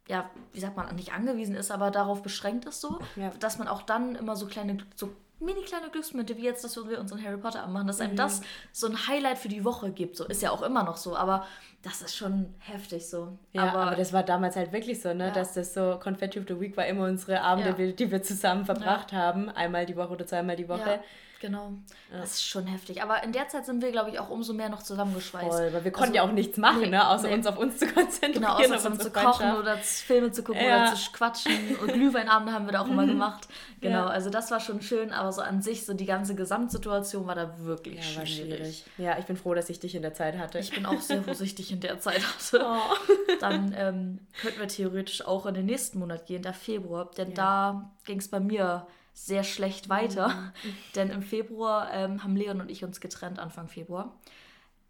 ja, 0.08 0.28
wie 0.52 0.60
sagt 0.60 0.76
man, 0.76 0.94
nicht 0.96 1.12
angewiesen 1.12 1.54
ist, 1.54 1.70
aber 1.70 1.90
darauf 1.90 2.22
beschränkt 2.22 2.64
ist 2.64 2.80
so, 2.80 2.98
Ja. 3.16 3.30
dass 3.40 3.58
man 3.58 3.68
auch 3.68 3.82
dann 3.82 4.14
immer 4.16 4.34
so 4.36 4.46
kleine, 4.46 4.78
so 4.96 5.10
mini 5.40 5.60
kleine 5.62 5.88
Glücksmomente, 5.90 6.36
wie 6.36 6.42
jetzt, 6.42 6.64
dass 6.64 6.76
wir 6.88 6.98
unseren 6.98 7.22
Harry 7.24 7.36
Potter 7.36 7.62
anmachen, 7.62 7.86
dass 7.86 7.98
Mhm. 8.00 8.06
einem 8.06 8.16
das 8.16 8.40
so 8.72 8.88
ein 8.88 9.06
Highlight 9.06 9.38
für 9.38 9.48
die 9.48 9.64
Woche 9.64 9.92
gibt. 9.92 10.16
So 10.16 10.24
ist 10.24 10.42
ja 10.42 10.50
auch 10.50 10.62
immer 10.62 10.82
noch 10.82 10.96
so, 10.96 11.14
aber 11.16 11.46
das 11.82 12.02
ist 12.02 12.16
schon 12.16 12.54
heftig 12.58 13.08
so. 13.08 13.38
Ja, 13.52 13.72
aber, 13.72 13.94
das 13.94 14.12
war 14.12 14.24
damals 14.24 14.56
halt 14.56 14.72
wirklich 14.72 15.00
so, 15.00 15.14
ne? 15.14 15.26
Ja. 15.26 15.30
Dass 15.30 15.54
das 15.54 15.74
so 15.74 15.96
Confetti 16.02 16.40
of 16.40 16.46
the 16.48 16.58
Week 16.58 16.76
war 16.76 16.86
immer 16.86 17.04
unsere 17.04 17.40
Abende, 17.42 17.70
Ja. 17.70 17.74
die- 17.76 17.94
die 17.94 18.10
wir 18.10 18.20
zusammen 18.22 18.64
verbracht 18.64 19.12
haben. 19.12 19.48
Einmal 19.48 19.86
die 19.86 19.94
Woche 19.96 20.08
oder 20.14 20.26
zweimal 20.26 20.56
die 20.56 20.68
Woche. 20.68 20.98
Ja, 21.40 21.48
genau. 21.48 21.72
Das 22.10 22.32
ist 22.34 22.44
schon 22.44 22.66
heftig. 22.66 23.02
Aber 23.02 23.22
in 23.22 23.32
der 23.32 23.48
Zeit 23.48 23.66
sind 23.66 23.82
wir, 23.82 23.90
glaube 23.92 24.10
ich, 24.10 24.18
auch 24.18 24.30
umso 24.30 24.52
mehr 24.54 24.68
noch 24.68 24.82
zusammengeschweißt. 24.82 25.46
Voll, 25.48 25.72
weil 25.72 25.84
wir 25.84 25.90
konnten 25.90 26.10
Also, 26.10 26.14
ja 26.16 26.22
auch 26.22 26.32
nichts 26.32 26.56
machen, 26.58 26.80
nee, 26.80 26.88
ne? 26.88 27.08
Außer 27.08 27.28
nee. 27.28 27.34
uns 27.34 27.46
auf 27.46 27.58
uns 27.58 27.78
zu 27.78 27.86
konzentrieren. 27.86 28.32
Genau, 28.34 28.54
außer 28.54 28.76
zusammen 28.76 29.00
zu 29.00 29.10
kochen 29.10 29.56
oder 29.56 29.76
Filme 29.78 30.32
zu 30.32 30.42
gucken 30.42 30.62
Ja. 30.64 30.84
oder 30.88 30.94
zu 30.94 31.12
quatschen. 31.12 31.76
Und 31.80 31.92
Glühweinabende 31.92 32.52
haben 32.52 32.66
wir 32.66 32.72
da 32.72 32.80
auch 32.82 32.88
immer 32.88 33.06
gemacht. 33.06 33.48
Genau, 33.80 33.98
Ja. 33.98 34.06
also 34.08 34.30
das 34.30 34.50
war 34.50 34.58
schon 34.60 34.80
schön, 34.82 35.12
aber 35.12 35.32
so 35.32 35.40
an 35.42 35.62
sich, 35.62 35.86
so 35.86 35.94
die 35.94 36.06
ganze 36.06 36.34
Gesamtsituation 36.34 37.26
war 37.26 37.34
da 37.34 37.58
wirklich 37.60 38.12
Ja, 38.14 38.20
war 38.20 38.26
schwierig. 38.26 38.54
schwierig. 38.56 38.84
Ja, 38.98 39.18
ich 39.18 39.26
bin 39.26 39.36
froh, 39.36 39.54
dass 39.54 39.68
ich 39.70 39.78
dich 39.78 39.94
in 39.94 40.02
der 40.02 40.14
Zeit 40.14 40.36
hatte. 40.38 40.58
Ich 40.58 40.72
bin 40.74 40.84
auch 40.86 41.00
sehr 41.00 41.22
vorsichtig 41.22 41.70
in 41.72 41.80
der 41.80 42.00
Zeit 42.00 42.22
hatte. 42.22 42.64
Oh. 42.68 43.34
Dann 43.40 43.74
ähm, 43.76 44.18
könnten 44.40 44.60
wir 44.60 44.68
theoretisch 44.68 45.24
auch 45.26 45.46
in 45.46 45.54
den 45.54 45.66
nächsten 45.66 45.98
Monat 45.98 46.26
gehen, 46.26 46.42
der 46.42 46.52
Februar. 46.52 47.10
Denn 47.16 47.34
da 47.34 47.90
ging 48.04 48.18
es 48.18 48.28
bei 48.28 48.40
mir 48.40 48.86
sehr 49.26 49.44
schlecht 49.44 49.88
weiter. 49.88 50.28
Mhm. 50.28 50.52
Denn 50.94 51.10
im 51.10 51.22
Februar 51.22 51.92
ähm, 51.92 52.22
haben 52.22 52.36
Leon 52.36 52.60
und 52.60 52.70
ich 52.70 52.84
uns 52.84 53.00
getrennt, 53.00 53.38
Anfang 53.38 53.68
Februar. 53.68 54.16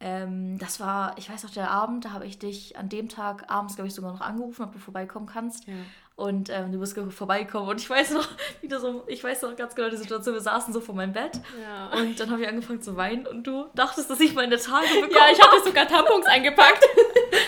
Ähm, 0.01 0.59
das 0.59 0.79
war, 0.79 1.17
ich 1.19 1.29
weiß 1.29 1.43
noch, 1.43 1.51
der 1.51 1.71
Abend, 1.71 2.05
da 2.05 2.13
habe 2.13 2.27
ich 2.27 2.39
dich 2.39 2.77
an 2.77 2.89
dem 2.89 3.09
Tag 3.09 3.51
abends, 3.51 3.75
glaube 3.75 3.89
ich, 3.89 3.95
sogar 3.95 4.13
noch 4.13 4.21
angerufen, 4.21 4.63
ob 4.63 4.73
du 4.73 4.79
vorbeikommen 4.79 5.27
kannst. 5.27 5.67
Ja. 5.67 5.75
Und 6.19 6.51
ähm, 6.51 6.73
du 6.73 6.81
bist 6.81 6.97
ge- 6.97 7.11
vorbeikommen. 7.11 7.69
Und 7.69 7.81
ich 7.81 7.89
weiß 7.89 8.11
noch, 8.11 8.27
wie 8.61 8.67
du 8.67 8.81
so, 8.81 9.05
ich 9.07 9.23
weiß 9.23 9.43
noch 9.43 9.55
ganz 9.55 9.77
genau 9.77 9.89
die 9.89 9.97
Situation, 9.97 10.35
wir 10.35 10.41
saßen 10.41 10.75
so 10.75 10.81
vor 10.81 10.93
meinem 10.97 11.13
Bett. 11.13 11.41
Ja. 11.63 11.97
Und 11.97 12.19
dann 12.19 12.33
habe 12.33 12.43
ich 12.43 12.49
angefangen 12.49 12.83
zu 12.83 12.97
weinen 12.97 13.25
und 13.25 13.47
du 13.47 13.67
dachtest, 13.77 14.11
dass 14.11 14.19
ich 14.19 14.35
meine 14.35 14.57
Tage 14.59 14.87
bekomme. 15.01 15.13
Ja, 15.15 15.29
ich 15.33 15.41
hatte 15.41 15.63
sogar 15.65 15.87
Tampons 15.87 16.27
eingepackt. 16.27 16.83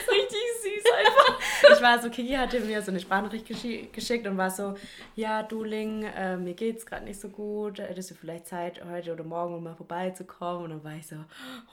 richtig 0.08 0.38
süß 0.62 0.92
einfach. 0.98 1.40
Ich 1.74 1.82
war 1.82 2.00
so, 2.00 2.10
Kiki 2.10 2.34
hatte 2.34 2.60
mir 2.60 2.80
so 2.80 2.92
eine 2.92 3.00
Sprachnachricht 3.00 3.46
geschi- 3.48 3.90
geschickt 3.90 4.26
und 4.28 4.36
war 4.38 4.50
so, 4.50 4.74
ja, 5.16 5.42
du 5.42 5.64
Ling, 5.64 6.04
äh, 6.04 6.36
mir 6.36 6.54
geht's 6.54 6.86
gerade 6.86 7.04
nicht 7.04 7.20
so 7.20 7.28
gut. 7.28 7.80
Hättest 7.80 8.12
du 8.12 8.14
vielleicht 8.14 8.46
Zeit, 8.46 8.80
heute 8.88 9.12
oder 9.12 9.24
morgen 9.24 9.54
um 9.54 9.64
mal 9.64 9.74
vorbeizukommen? 9.74 10.64
Und 10.64 10.70
dann 10.70 10.84
war 10.84 10.94
ich 10.94 11.08
so, 11.08 11.16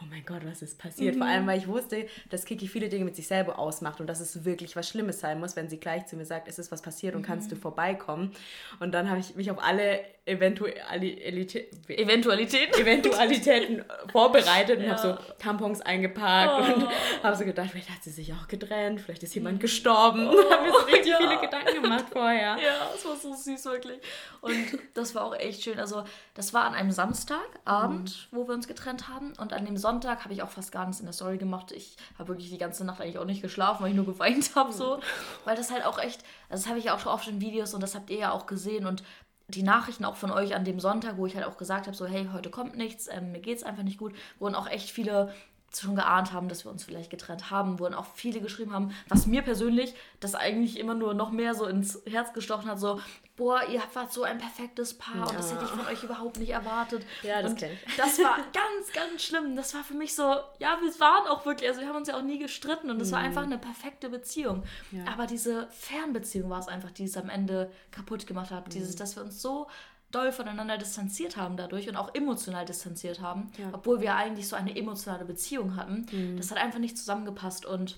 oh 0.02 0.06
mein 0.10 0.26
Gott, 0.26 0.42
was 0.46 0.64
ist 0.64 0.80
passiert? 0.80 1.16
Vor 1.16 1.28
allem, 1.28 1.46
weil 1.46 1.60
ich 1.60 1.68
wusste, 1.68 2.08
dass 2.32 2.46
Kiki 2.46 2.68
viele 2.68 2.90
Dinge 2.90 3.06
mit 3.06 3.16
sich 3.16 3.28
selber 3.28 3.60
ausmacht 3.60 4.00
und 4.02 4.08
dass 4.08 4.20
es 4.20 4.46
wirklich 4.46 4.76
was 4.76 4.90
Schlimmes 4.90 5.20
sein 5.20 5.40
muss, 5.40 5.56
wenn 5.56 5.70
sie 5.70 5.80
gleich 5.80 6.08
zu 6.08 6.16
mir 6.16 6.26
sagt, 6.26 6.48
es 6.48 6.58
ist 6.58 6.72
was 6.72 6.82
passiert 6.88 7.16
und 7.16 7.22
kannst 7.22 7.52
du 7.52 7.58
vorbeikommen. 7.58 8.32
Und 8.80 8.94
dann 8.94 9.10
habe 9.10 9.20
ich 9.20 9.36
mich 9.36 9.52
auf 9.52 9.62
alle 9.62 10.00
Eventualität, 10.28 11.72
Eventualitäten. 11.88 12.82
Eventualitäten 12.82 13.86
vorbereitet 14.12 14.80
und 14.80 14.86
Ja. 14.86 14.92
habe 14.92 15.02
so 15.02 15.34
Tampons 15.40 15.82
eingepackt 15.82 16.54
Oh. 16.70 16.74
und 16.74 16.88
habe 17.24 17.36
so 17.36 17.46
gedacht, 17.46 17.70
vielleicht 17.72 17.90
hat 17.90 18.04
sie 18.04 18.12
sich 18.12 18.34
auch 18.34 18.48
getrennt, 18.48 19.02
vielleicht 19.02 19.24
ist 19.24 19.34
jemand 19.36 19.60
gestorben 19.60 19.78
gestorben. 19.78 20.26
Da 20.50 20.56
haben 20.58 20.66
wir 20.66 20.72
so 20.72 20.86
richtig 20.86 21.06
ja. 21.12 21.18
viele 21.18 21.40
Gedanken 21.40 21.82
gemacht 21.82 22.06
vorher. 22.12 22.58
Ja, 22.58 22.90
es 22.96 23.06
war 23.06 23.16
so 23.16 23.34
süß, 23.34 23.66
wirklich. 23.66 24.00
Und 24.42 24.56
das 24.94 25.14
war 25.16 25.24
auch 25.26 25.36
echt 25.36 25.64
schön. 25.64 25.80
Also, 25.80 26.04
das 26.34 26.54
war 26.54 26.64
an 26.66 26.74
einem 26.74 26.92
Samstagabend, 26.92 28.28
wo 28.32 28.48
wir 28.48 28.54
uns 28.54 28.68
getrennt 28.68 29.08
haben. 29.08 29.34
Und 29.40 29.54
an 29.54 29.66
dem 29.66 29.78
Sonntag 29.78 30.24
habe 30.24 30.34
ich 30.34 30.42
auch 30.42 30.50
fast 30.50 30.72
gar 30.72 30.86
nichts 30.86 31.00
in 31.00 31.06
der 31.06 31.14
Story 31.14 31.38
gemacht. 31.38 31.72
Ich 31.72 31.98
habe 32.18 32.30
wirklich 32.30 32.50
die 32.50 32.58
ganze 32.58 32.86
Nacht 32.86 33.02
eigentlich 33.02 33.18
auch 33.20 33.26
nicht 33.26 33.42
geschlafen, 33.42 33.84
weil 33.84 33.90
ich 33.92 33.96
nur 33.96 34.06
geweint 34.06 34.52
habe. 34.56 34.72
So. 34.72 35.00
Weil 35.46 35.56
das 35.56 35.72
halt 35.72 35.86
auch 35.86 36.00
echt, 36.00 36.22
also 36.50 36.64
das 36.64 36.68
habe 36.68 36.80
ich 36.80 36.86
ja 36.86 36.96
auch 36.96 37.00
schon 37.00 37.12
oft 37.12 37.28
in 37.28 37.42
Videos 37.42 37.74
und 37.74 37.82
das 37.82 37.96
habt 37.96 38.10
ihr 38.10 38.18
ja 38.20 38.32
auch 38.32 38.46
gesehen. 38.48 38.86
Und 38.86 39.04
die 39.50 39.64
Nachrichten 39.64 40.06
auch 40.06 40.18
von 40.18 40.32
euch 40.32 40.56
an 40.56 40.66
dem 40.66 40.80
Sonntag, 40.80 41.18
wo 41.18 41.26
ich 41.26 41.36
halt 41.36 41.46
auch 41.46 41.58
gesagt 41.58 41.88
habe, 41.88 41.96
so 41.96 42.06
hey, 42.06 42.30
heute 42.34 42.50
kommt 42.50 42.76
nichts, 42.76 43.08
ähm, 43.08 43.32
mir 43.32 43.40
geht's 43.40 43.64
einfach 43.64 43.84
nicht 43.84 43.98
gut, 43.98 44.14
wurden 44.40 44.56
auch 44.56 44.68
echt 44.68 44.92
viele 44.92 45.34
schon 45.76 45.96
geahnt 45.96 46.34
haben, 46.34 46.48
dass 46.48 46.66
wir 46.66 46.72
uns 46.72 46.84
vielleicht 46.84 47.10
getrennt 47.10 47.52
haben, 47.52 47.80
wurden 47.80 47.94
auch 47.94 48.06
viele 48.16 48.40
geschrieben 48.40 48.74
haben, 48.74 48.94
was 49.10 49.28
mir 49.28 49.42
persönlich 49.42 49.94
das 50.20 50.34
eigentlich 50.34 50.80
immer 50.80 50.94
nur 50.94 51.14
noch 51.14 51.32
mehr 51.32 51.54
so 51.54 51.66
ins 51.66 52.02
Herz 52.06 52.34
gestochen 52.34 52.70
hat, 52.70 52.80
so, 52.80 53.00
boah, 53.36 53.62
ihr 53.70 53.82
wart 53.94 54.12
so 54.12 54.24
ein 54.24 54.40
perfektes 54.40 54.96
Paar 54.96 55.30
und 55.30 55.38
das 55.38 55.52
hätte 55.52 55.66
ich 55.66 55.70
von 55.70 55.86
euch 55.86 56.04
überhaupt 56.04 56.40
nicht 56.40 56.50
erwartet. 56.50 57.06
Ja, 57.22 57.42
das 57.42 57.52
Und 57.52 57.60
kenn 57.60 57.72
ich. 57.72 57.96
Das 57.96 58.18
war 58.20 58.38
ganz, 58.38 58.92
ganz 58.94 59.24
schlimm. 59.24 59.56
Das 59.56 59.74
war 59.76 59.84
für 59.84 59.94
mich 59.94 60.16
so, 60.16 60.24
ja, 60.58 60.80
wir 60.82 61.00
waren 61.00 61.28
auch 61.28 61.46
wirklich, 61.46 61.70
also 61.70 61.82
wir 61.82 61.88
haben 61.88 61.98
uns 61.98 62.08
ja 62.08 62.18
auch 62.18 62.24
nie 62.24 62.40
gestritten 62.40 62.90
und 62.90 63.02
es 63.02 63.12
war 63.12 63.20
einfach 63.20 63.44
eine 63.44 63.58
perfekte 63.60 64.10
Beziehung. 64.10 64.64
Ja. 64.92 65.06
Aber 65.12 65.28
diese 65.28 65.68
Fernbeziehung 65.72 66.50
war 66.50 66.60
es 66.60 66.68
einfach, 66.68 66.92
die 66.92 67.04
es 67.04 67.18
am 67.18 67.30
Ende 67.30 67.72
kaputt 67.92 68.26
gemacht 68.26 68.52
hat. 68.52 68.74
Dieses, 68.74 68.96
dass 68.96 69.16
wir 69.16 69.24
uns 69.24 69.42
so 69.42 69.68
doll 70.12 70.32
voneinander 70.32 70.78
distanziert 70.78 71.36
haben 71.38 71.58
dadurch 71.58 71.90
und 71.90 71.96
auch 71.98 72.14
emotional 72.16 72.66
distanziert 72.66 73.20
haben, 73.20 73.52
Ja. 73.58 73.70
obwohl 73.74 74.00
wir 74.02 74.16
eigentlich 74.16 74.48
so 74.48 74.56
eine 74.56 74.76
emotionale 74.76 75.26
Beziehung 75.26 75.76
hatten. 75.76 76.06
Das 76.38 76.50
hat 76.52 76.58
einfach 76.58 76.80
nicht 76.80 76.98
zusammengepasst 76.98 77.66
und 77.66 77.98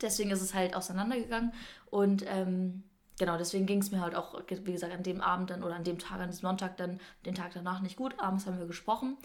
deswegen 0.00 0.30
ist 0.30 0.42
es 0.42 0.52
halt 0.54 0.74
auseinandergegangen 0.76 1.52
und 1.90 2.24
ähm, 2.28 2.82
genau, 3.22 3.38
deswegen 3.38 3.66
ging 3.66 3.80
es 3.80 3.92
mir 3.92 4.00
halt 4.00 4.16
auch, 4.16 4.34
wie 4.48 4.72
gesagt, 4.72 4.92
an 4.92 5.04
dem 5.04 5.20
Abend 5.20 5.50
dann 5.50 5.62
oder 5.62 5.76
an 5.76 5.84
dem 5.84 6.00
Tag, 6.00 6.18
an 6.18 6.28
diesem 6.28 6.42
Sonntag 6.42 6.76
dann, 6.76 6.98
den 7.24 7.36
Tag 7.36 7.52
danach 7.54 7.80
nicht 7.80 7.96
gut. 7.96 8.18
Abends 8.18 8.46
haben 8.46 8.58
wir 8.58 8.66
gesprochen 8.66 9.16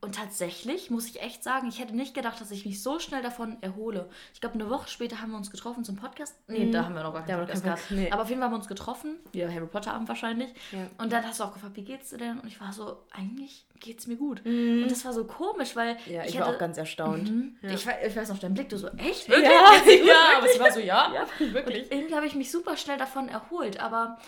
und 0.00 0.14
tatsächlich 0.14 0.88
muss 0.88 1.06
ich 1.06 1.20
echt 1.20 1.42
sagen, 1.42 1.68
ich 1.68 1.80
hätte 1.80 1.96
nicht 1.96 2.14
gedacht, 2.14 2.40
dass 2.40 2.52
ich 2.52 2.64
mich 2.64 2.80
so 2.80 3.00
schnell 3.00 3.22
davon 3.22 3.56
erhole. 3.60 4.08
Ich 4.34 4.40
glaube, 4.40 4.54
eine 4.54 4.70
Woche 4.70 4.88
später 4.88 5.20
haben 5.20 5.32
wir 5.32 5.36
uns 5.36 5.50
getroffen 5.50 5.82
zum 5.82 5.96
Podcast. 5.96 6.36
Nee, 6.46 6.70
da 6.70 6.84
haben 6.84 6.94
wir 6.94 7.02
noch 7.02 7.12
gar 7.12 7.24
keinen 7.24 7.40
Podcast 7.40 7.64
gehabt. 7.64 7.90
Nee. 7.90 8.08
Aber 8.12 8.22
auf 8.22 8.28
jeden 8.28 8.40
Fall 8.40 8.46
haben 8.46 8.52
wir 8.52 8.58
uns 8.58 8.68
getroffen, 8.68 9.16
wie 9.32 9.44
Harry 9.44 9.66
Potter 9.66 9.94
Abend 9.94 10.08
wahrscheinlich. 10.08 10.54
Ja. 10.70 10.86
Und 10.98 11.12
dann 11.12 11.26
hast 11.26 11.40
du 11.40 11.44
auch 11.44 11.52
gefragt, 11.52 11.74
wie 11.74 11.82
geht's 11.82 12.10
dir 12.10 12.18
denn? 12.18 12.38
Und 12.38 12.46
ich 12.46 12.60
war 12.60 12.72
so, 12.72 12.98
eigentlich 13.10 13.66
geht's 13.80 14.06
mir 14.06 14.16
gut. 14.16 14.44
Und 14.44 14.88
das 14.88 15.04
war 15.04 15.12
so 15.12 15.24
komisch, 15.24 15.74
weil 15.74 15.94
Mhm. 15.94 16.12
Ja, 16.12 16.22
ich, 16.24 16.34
hätte, 16.34 16.44
war 16.44 16.54
auch 16.54 16.58
ganz 16.58 16.76
erstaunt. 16.78 17.30
Mhm. 17.30 17.56
Ich, 17.62 17.86
we- 17.86 17.96
ich 18.06 18.14
weiß 18.16 18.28
noch, 18.28 18.38
dein 18.38 18.54
Blick, 18.54 18.68
du 18.68 18.78
so, 18.78 18.88
echt? 18.96 19.28
Ja, 19.28 19.36
Wirklich? 19.36 20.04
ja, 20.06 20.14
aber 20.38 20.46
es 20.50 20.58
war 20.60 20.70
so, 20.72 20.80
ja, 20.80 21.12
Ja. 21.14 21.26
wirklich. 21.52 21.84
Und 21.84 21.92
irgendwie 21.92 22.14
habe 22.14 22.26
ich 22.26 22.34
mich 22.34 22.50
super 22.50 22.76
schnell 22.76 22.98
davon 22.98 23.28
erholt, 23.28 23.80
aber 23.80 24.18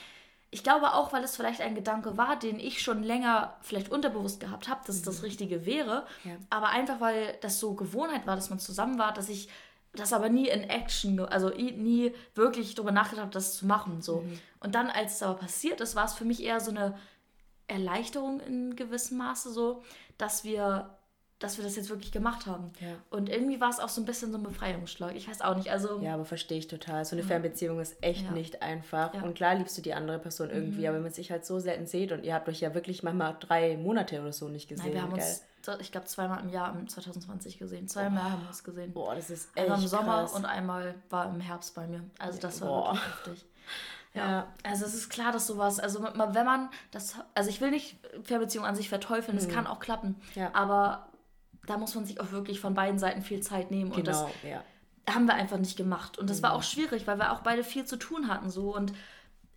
ich 0.51 0.63
glaube 0.63 0.93
auch, 0.95 1.13
weil 1.13 1.25
es 1.25 1.37
vielleicht 1.37 1.61
ein 1.63 1.75
Gedanke 1.75 2.17
war, 2.19 2.39
den 2.39 2.59
ich 2.61 2.83
schon 2.83 3.03
länger 3.03 3.57
vielleicht 3.63 3.91
unterbewusst 3.91 4.39
gehabt 4.41 4.69
habe, 4.69 4.81
dass 4.87 4.97
es 4.97 5.03
das 5.03 5.23
Richtige 5.23 5.65
wäre, 5.65 6.07
Ja. 6.25 6.33
aber 6.51 6.69
einfach 6.69 7.01
weil 7.01 7.37
das 7.41 7.59
so 7.61 7.75
Gewohnheit 7.75 8.27
war, 8.27 8.37
dass 8.37 8.51
man 8.51 8.59
zusammen 8.59 8.99
war, 8.99 9.13
dass 9.15 9.29
ich 9.31 9.49
das 9.95 10.13
aber 10.15 10.31
nie 10.31 10.49
in 10.49 10.63
Action, 10.65 11.21
also 11.21 11.51
nie 11.51 12.13
wirklich 12.35 12.75
darüber 12.75 12.93
nachgedacht 12.93 13.25
habe, 13.25 13.33
das 13.35 13.57
zu 13.59 13.67
machen. 13.67 14.01
So. 14.01 14.25
Und 14.61 14.75
dann, 14.75 14.89
als 14.89 15.17
es 15.17 15.23
aber 15.23 15.39
passiert 15.39 15.83
ist, 15.83 15.95
war 15.97 16.07
es 16.07 16.15
für 16.15 16.25
mich 16.25 16.43
eher 16.43 16.61
so 16.61 16.71
eine 16.71 16.95
Erleichterung 17.69 18.41
in 18.41 18.77
gewissem 18.77 19.19
Maße 19.19 19.51
so, 19.53 19.83
dass 20.19 20.45
wir, 20.45 20.97
dass 21.39 21.57
wir 21.57 21.65
das 21.65 21.75
jetzt 21.77 21.89
wirklich 21.91 22.13
gemacht 22.13 22.47
haben. 22.47 22.71
Ja. 22.81 22.89
Und 23.11 23.29
irgendwie 23.29 23.61
war 23.61 23.71
es 23.71 23.81
auch 23.81 23.89
so 23.89 24.01
ein 24.01 24.05
bisschen 24.05 24.31
so 24.31 24.39
ein 24.39 24.43
Befreiungsschlag. 24.45 25.15
Ich 25.17 25.29
weiß 25.29 25.41
auch 25.41 25.57
nicht, 25.57 25.71
also 25.71 26.01
Ja, 26.01 26.15
aber 26.15 26.25
verstehe 26.25 26.59
ich 26.59 26.69
total. 26.69 27.05
So 27.05 27.17
eine 27.17 27.25
Fernbeziehung 27.25 27.81
ist 27.81 27.97
echt 28.03 28.25
Ja. 28.27 28.31
nicht 28.31 28.63
einfach. 28.63 29.13
Mhm. 29.15 29.23
Und 29.25 29.35
klar 29.35 29.55
liebst 29.55 29.77
du 29.77 29.83
die 29.83 29.95
andere 29.95 30.19
Person 30.19 30.51
irgendwie, 30.51 30.87
aber 30.87 30.97
wenn 30.97 31.03
man 31.05 31.13
sich 31.13 31.31
halt 31.31 31.45
so 31.45 31.59
selten 31.59 31.87
sieht 31.87 32.13
und 32.13 32.25
ihr 32.25 32.35
habt 32.35 32.49
euch 32.49 32.61
ja 32.61 32.75
wirklich 32.75 33.03
manchmal 33.03 33.37
drei 33.41 33.77
Monate 33.77 34.21
oder 34.21 34.33
so 34.33 34.49
nicht 34.49 34.69
gesehen. 34.69 34.87
Nein, 34.87 34.95
wir 34.95 35.03
haben 35.03 35.15
gell? 35.15 35.25
uns, 35.25 35.81
ich 35.81 35.91
glaube, 35.93 36.07
zweimal 36.07 36.41
im 36.43 36.49
Jahr 36.49 36.77
im 36.77 36.89
2020 36.89 37.59
gesehen. 37.59 37.89
Zweimal 37.89 38.25
haben 38.25 38.43
wir 38.43 38.51
es 38.51 38.63
gesehen. 38.65 38.93
Boah, 38.93 39.15
das 39.15 39.31
ist 39.31 39.49
echt 39.57 39.65
Einmal 39.67 39.81
im 39.81 39.87
Sommer 39.89 40.21
krass. 40.23 40.33
und 40.35 40.45
einmal 40.45 40.95
war 41.11 41.29
im 41.33 41.41
Herbst 41.41 41.75
bei 41.75 41.87
mir. 41.87 42.03
Also 42.19 42.39
das 42.41 42.61
war 42.61 42.69
Boah. 42.69 42.95
wirklich 42.95 43.05
heftig. 43.07 43.47
Ja. 44.15 44.31
Ja. 44.31 44.53
Also 44.63 44.85
es 44.85 44.95
ist 44.95 45.09
klar, 45.09 45.33
dass 45.33 45.47
sowas, 45.47 45.79
also 45.81 46.03
wenn 46.03 46.45
man 46.45 46.69
das, 46.91 47.17
also 47.35 47.49
ich 47.51 47.61
will 47.61 47.71
nicht 47.71 47.97
Fernbeziehung 48.25 48.65
an 48.67 48.77
sich 48.77 48.89
verteufeln, 48.89 49.37
Mhm. 49.37 49.43
es 49.43 49.49
kann 49.49 49.67
auch 49.67 49.81
klappen, 49.81 50.17
Ja. 50.35 50.51
aber 50.55 51.09
da 51.67 51.79
muss 51.79 51.95
man 51.95 52.05
sich 52.05 52.21
auch 52.21 52.31
wirklich 52.33 52.61
von 52.61 52.75
beiden 52.75 52.99
Seiten 52.99 53.23
viel 53.23 53.41
Zeit 53.41 53.71
nehmen 53.71 53.93
und 53.93 54.07
das 54.07 54.19
Genau, 54.43 54.55
ja. 54.55 54.65
haben 55.15 55.27
wir 55.27 55.35
einfach 55.35 55.59
nicht 55.59 55.77
gemacht. 55.77 56.19
Und 56.19 56.29
das 56.29 56.39
Mhm. 56.39 56.43
war 56.43 56.53
auch 56.55 56.63
schwierig, 56.63 57.07
weil 57.07 57.19
wir 57.19 57.33
auch 57.33 57.41
beide 57.41 57.65
viel 57.65 57.85
zu 57.85 57.97
tun 57.97 58.29
hatten 58.29 58.51
so 58.51 58.75
und 58.75 58.93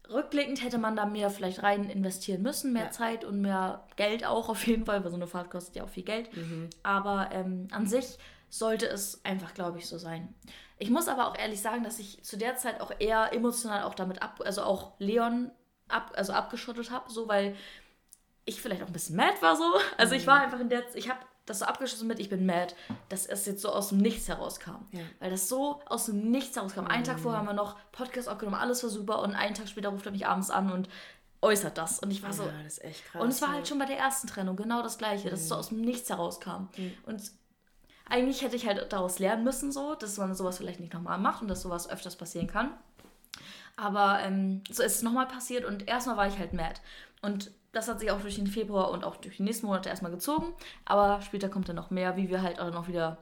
rückblickend 0.10 0.64
hätte 0.64 0.78
man 0.78 0.96
da 0.96 1.06
mehr 1.06 1.30
vielleicht 1.32 1.64
rein 1.64 1.90
investieren 1.90 2.42
müssen, 2.44 2.74
mehr 2.74 2.86
Ja. 2.86 2.92
Zeit 2.92 3.26
und 3.26 3.42
mehr 3.42 3.84
Geld 3.96 4.24
auch 4.26 4.50
auf 4.50 4.66
jeden 4.68 4.86
Fall, 4.86 5.04
weil 5.04 5.10
so 5.10 5.18
eine 5.18 5.28
Fahrt 5.28 5.50
kostet 5.50 5.76
ja 5.76 5.84
auch 5.84 5.90
viel 5.90 6.04
Geld. 6.04 6.36
Mhm. 6.38 6.70
Aber 6.84 7.30
ähm, 7.32 7.68
an 7.72 7.88
sich 7.88 8.18
sollte 8.50 8.86
es 8.88 9.20
einfach, 9.26 9.54
glaube 9.56 9.80
ich, 9.80 9.88
so 9.88 9.98
sein. 9.98 10.34
Ich 10.78 10.90
muss 10.90 11.08
aber 11.08 11.28
auch 11.28 11.38
ehrlich 11.38 11.62
sagen, 11.62 11.84
dass 11.84 12.00
ich 12.00 12.24
zu 12.24 12.38
der 12.38 12.58
Zeit 12.58 12.82
auch 12.82 12.92
eher 13.00 13.32
emotional 13.34 13.84
auch 13.84 13.96
damit 13.96 14.22
ab, 14.22 14.42
also 14.46 14.62
auch 14.64 14.94
Leon 15.00 15.52
ab, 15.88 16.12
also 16.16 16.34
abgeschottet 16.34 16.92
habe, 16.92 17.10
so 17.12 17.28
weil 17.28 17.56
ich 18.46 18.62
vielleicht 18.62 18.84
auch 18.84 18.88
ein 18.88 18.94
bisschen 18.94 19.16
mad 19.16 19.42
war 19.42 19.56
so. 19.56 19.64
Also 19.98 20.16
ich 20.16 20.24
Mhm. 20.24 20.28
war 20.28 20.42
einfach 20.42 20.60
in 20.60 20.70
der, 20.70 20.84
ich 20.96 21.10
habe 21.10 21.20
das 21.46 21.60
so 21.60 21.66
abgeschlossen 21.66 22.08
mit, 22.08 22.20
ich 22.20 22.30
bin 22.30 22.46
mad, 22.46 22.74
dass 23.10 23.26
es 23.26 23.46
jetzt 23.46 23.62
so 23.62 23.70
aus 23.70 23.90
dem 23.90 24.00
Nichts 24.00 24.28
herauskam. 24.28 24.86
Ja. 24.92 25.02
Mhm. 25.02 25.10
Weil 25.20 25.30
das 25.32 25.48
so 25.48 25.80
aus 25.86 26.08
dem 26.08 26.30
Nichts 26.32 26.56
herauskam. 26.56 26.86
Einen 26.88 27.04
Tag 27.04 27.20
vorher 27.20 27.40
haben 27.40 27.48
wir 27.48 27.54
noch 27.54 27.78
Podcast 27.92 28.28
aufgenommen, 28.28 28.58
alles 28.60 28.84
war 28.84 28.90
super 28.90 29.22
und 29.22 29.34
einen 29.36 29.54
Tag 29.56 29.68
später 29.70 29.90
ruft 29.90 30.06
er 30.06 30.12
mich 30.12 30.28
abends 30.28 30.50
an 30.50 30.72
und 30.72 30.90
äußert 31.42 31.78
das. 31.78 32.00
Und 32.00 32.12
ich 32.12 32.24
war 32.24 32.34
so, 32.34 32.44
ja, 32.44 32.52
das 32.64 32.74
ist 32.80 32.84
echt 32.84 33.06
krass. 33.06 33.22
und 33.22 33.30
es 33.30 33.42
war. 33.42 33.50
Mhm. 33.50 33.54
halt 33.54 33.68
schon 33.68 33.80
bei 33.80 33.86
der 33.86 33.98
ersten 33.98 34.28
Trennung 34.28 34.56
genau 34.56 34.82
das 34.82 34.98
Gleiche, 34.98 35.30
dass 35.30 35.42
es 35.42 35.48
so 35.50 35.56
aus 35.56 35.70
dem 35.70 35.82
Nichts 35.82 36.10
herauskam. 36.10 36.68
Und 37.06 37.22
eigentlich 38.10 38.42
hätte 38.42 38.56
ich 38.56 38.68
halt 38.68 38.92
daraus 38.92 39.20
lernen 39.20 39.44
müssen, 39.44 39.72
so, 39.72 39.96
dass 39.96 40.18
man 40.18 40.36
sowas 40.36 40.58
vielleicht 40.58 40.80
nicht 40.80 40.94
nochmal 40.94 41.18
macht 41.18 41.42
und 41.42 41.48
dass 41.48 41.62
sowas 41.62 41.90
öfters 41.90 42.16
passieren 42.16 42.48
kann. 42.48 42.72
Aber 43.78 44.20
ähm, 44.22 44.64
so 44.70 44.84
ist 44.84 44.96
es 44.96 45.02
nochmal 45.02 45.28
passiert 45.28 45.66
und 45.66 45.88
erstmal 45.88 46.18
war 46.18 46.28
ich 46.28 46.38
halt 46.38 46.54
mad. 46.54 46.80
Und 47.22 47.52
das 47.72 47.88
hat 47.90 48.00
sich 48.00 48.12
auch 48.12 48.22
durch 48.22 48.36
den 48.36 48.48
Februar 48.48 48.92
und 48.92 49.04
auch 49.04 49.18
durch 49.18 49.38
die 49.38 49.44
nächsten 49.44 49.66
Monate 49.66 49.90
erstmal 49.90 50.12
gezogen. 50.12 50.54
Aber 50.86 51.22
später 51.22 51.50
kommt 51.50 51.68
dann 51.68 51.76
noch 51.76 51.90
mehr, 51.90 52.16
wie 52.16 52.30
wir 52.30 52.42
halt 52.42 52.60
auch 52.60 52.72
noch 52.72 52.88
wieder, 52.88 53.18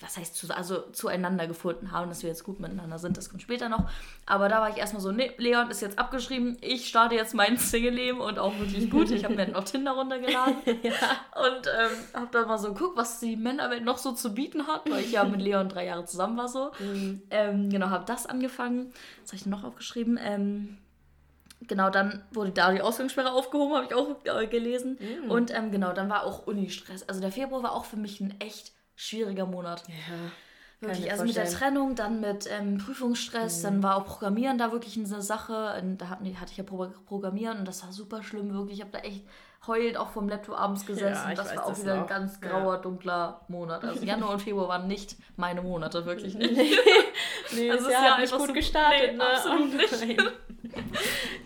was 0.00 0.16
heißt, 0.16 0.36
zu, 0.36 0.54
also 0.54 0.82
zueinander 0.92 1.48
gefunden 1.48 1.90
haben, 1.90 2.08
dass 2.08 2.22
wir 2.22 2.28
jetzt 2.28 2.44
gut 2.44 2.60
miteinander 2.60 2.98
sind. 2.98 3.16
Das 3.16 3.30
kommt 3.30 3.42
später 3.42 3.68
noch. 3.68 3.90
Aber 4.26 4.48
da 4.48 4.60
war 4.60 4.70
ich 4.70 4.76
erstmal 4.76 5.02
so, 5.02 5.10
nee, 5.10 5.32
Leon 5.38 5.70
ist 5.70 5.82
jetzt 5.82 5.98
abgeschrieben. 5.98 6.56
Ich 6.60 6.88
starte 6.88 7.16
jetzt 7.16 7.34
mein 7.34 7.56
Single-Leben 7.58 8.20
und 8.20 8.38
auch 8.38 8.56
wirklich 8.58 8.90
gut. 8.90 9.10
Ich 9.10 9.24
habe 9.24 9.34
mir 9.34 9.48
noch 9.48 9.64
Tinder 9.64 9.92
runtergeladen. 9.92 10.56
Und 10.66 11.66
ähm, 11.66 11.90
habe 12.14 12.28
dann 12.32 12.48
mal 12.48 12.58
so 12.58 12.72
geguckt, 12.74 12.96
was 12.96 13.20
die 13.20 13.36
Männerwelt 13.36 13.84
noch 13.84 13.98
so 13.98 14.12
zu 14.12 14.34
bieten 14.34 14.66
hat, 14.66 14.88
weil 14.90 15.00
ich 15.00 15.12
ja 15.12 15.24
mit 15.24 15.40
Leon 15.40 15.68
drei 15.68 15.86
Jahre 15.86 16.04
zusammen 16.04 16.36
war 16.36 16.48
so. 16.48 16.70
Ähm, 17.30 17.70
genau, 17.70 17.90
habe 17.90 18.04
das 18.04 18.26
angefangen. 18.26 18.92
Was 19.22 19.30
habe 19.30 19.36
ich 19.36 19.42
denn 19.42 19.50
noch 19.50 19.64
aufgeschrieben? 19.64 20.18
Ähm, 20.20 20.78
genau, 21.66 21.90
dann 21.90 22.22
wurde 22.32 22.50
da 22.50 22.72
die 22.72 22.80
Ausgangssperre 22.80 23.32
aufgehoben, 23.32 23.74
habe 23.74 23.86
ich 23.86 23.94
auch 23.94 24.16
äh, 24.24 24.46
gelesen. 24.46 24.98
Und 25.28 25.54
ähm, 25.54 25.70
genau, 25.70 25.92
dann 25.92 26.08
war 26.08 26.24
auch 26.24 26.46
Uni-Stress. 26.46 27.08
Also 27.08 27.20
der 27.20 27.32
Februar 27.32 27.62
war 27.62 27.72
auch 27.72 27.84
für 27.84 27.96
mich 27.96 28.20
ein 28.20 28.34
echt 28.40 28.72
schwieriger 28.98 29.46
Monat. 29.46 29.84
Ja. 29.88 30.30
Wirklich, 30.80 31.10
also 31.10 31.24
mit 31.24 31.34
der. 31.34 31.50
Trennung, 31.50 31.96
dann 31.96 32.20
mit 32.20 32.48
ähm, 32.48 32.78
Prüfungsstress, 32.78 33.62
dann 33.62 33.82
war 33.82 33.96
auch 33.96 34.06
Programmieren 34.06 34.58
da 34.58 34.70
wirklich 34.70 34.96
eine 34.96 35.22
Sache. 35.22 35.74
Und 35.80 35.98
da 35.98 36.08
hatten, 36.08 36.40
hatte 36.40 36.52
ich 36.52 36.56
ja 36.56 36.64
Pro 36.64 36.88
Programmieren 37.06 37.58
und 37.58 37.64
das 37.66 37.82
war 37.82 37.92
super 37.92 38.22
schlimm, 38.22 38.52
wirklich. 38.52 38.78
Ich 38.78 38.84
habe 38.84 38.92
da 38.92 39.00
echt 39.00 39.24
heulend 39.66 39.96
auch 39.96 40.08
vom 40.10 40.28
Laptop 40.28 40.58
abends 40.58 40.86
gesessen. 40.86 41.28
Ja, 41.30 41.34
das 41.34 41.54
war 41.54 41.64
auch 41.64 41.68
das 41.70 41.82
wieder 41.82 41.94
ein 41.94 42.00
noch. 42.00 42.06
ganz 42.06 42.38
Ja. 42.42 42.48
grauer, 42.48 42.78
dunkler 42.78 43.40
Monat. 43.48 43.84
Also 43.84 44.04
Januar 44.04 44.30
und 44.32 44.40
Februar 44.42 44.68
waren 44.68 44.86
nicht 44.88 45.16
meine 45.36 45.60
Monate, 45.62 46.06
wirklich 46.06 46.34
nicht. 46.34 46.56
Nee, 47.54 47.70
Also 47.70 47.84
das 47.84 47.92
Jahr 47.92 48.02
ist 48.02 48.06
ja 48.06 48.12
hat 48.12 48.20
nicht 48.20 48.32
gut 48.36 48.46
so- 48.48 48.52
gestartet, 48.52 49.10
nee, 49.12 49.16
ne? 49.18 49.24
absolut 49.24 49.74
nicht. 49.74 50.18
Nein. 50.18 50.28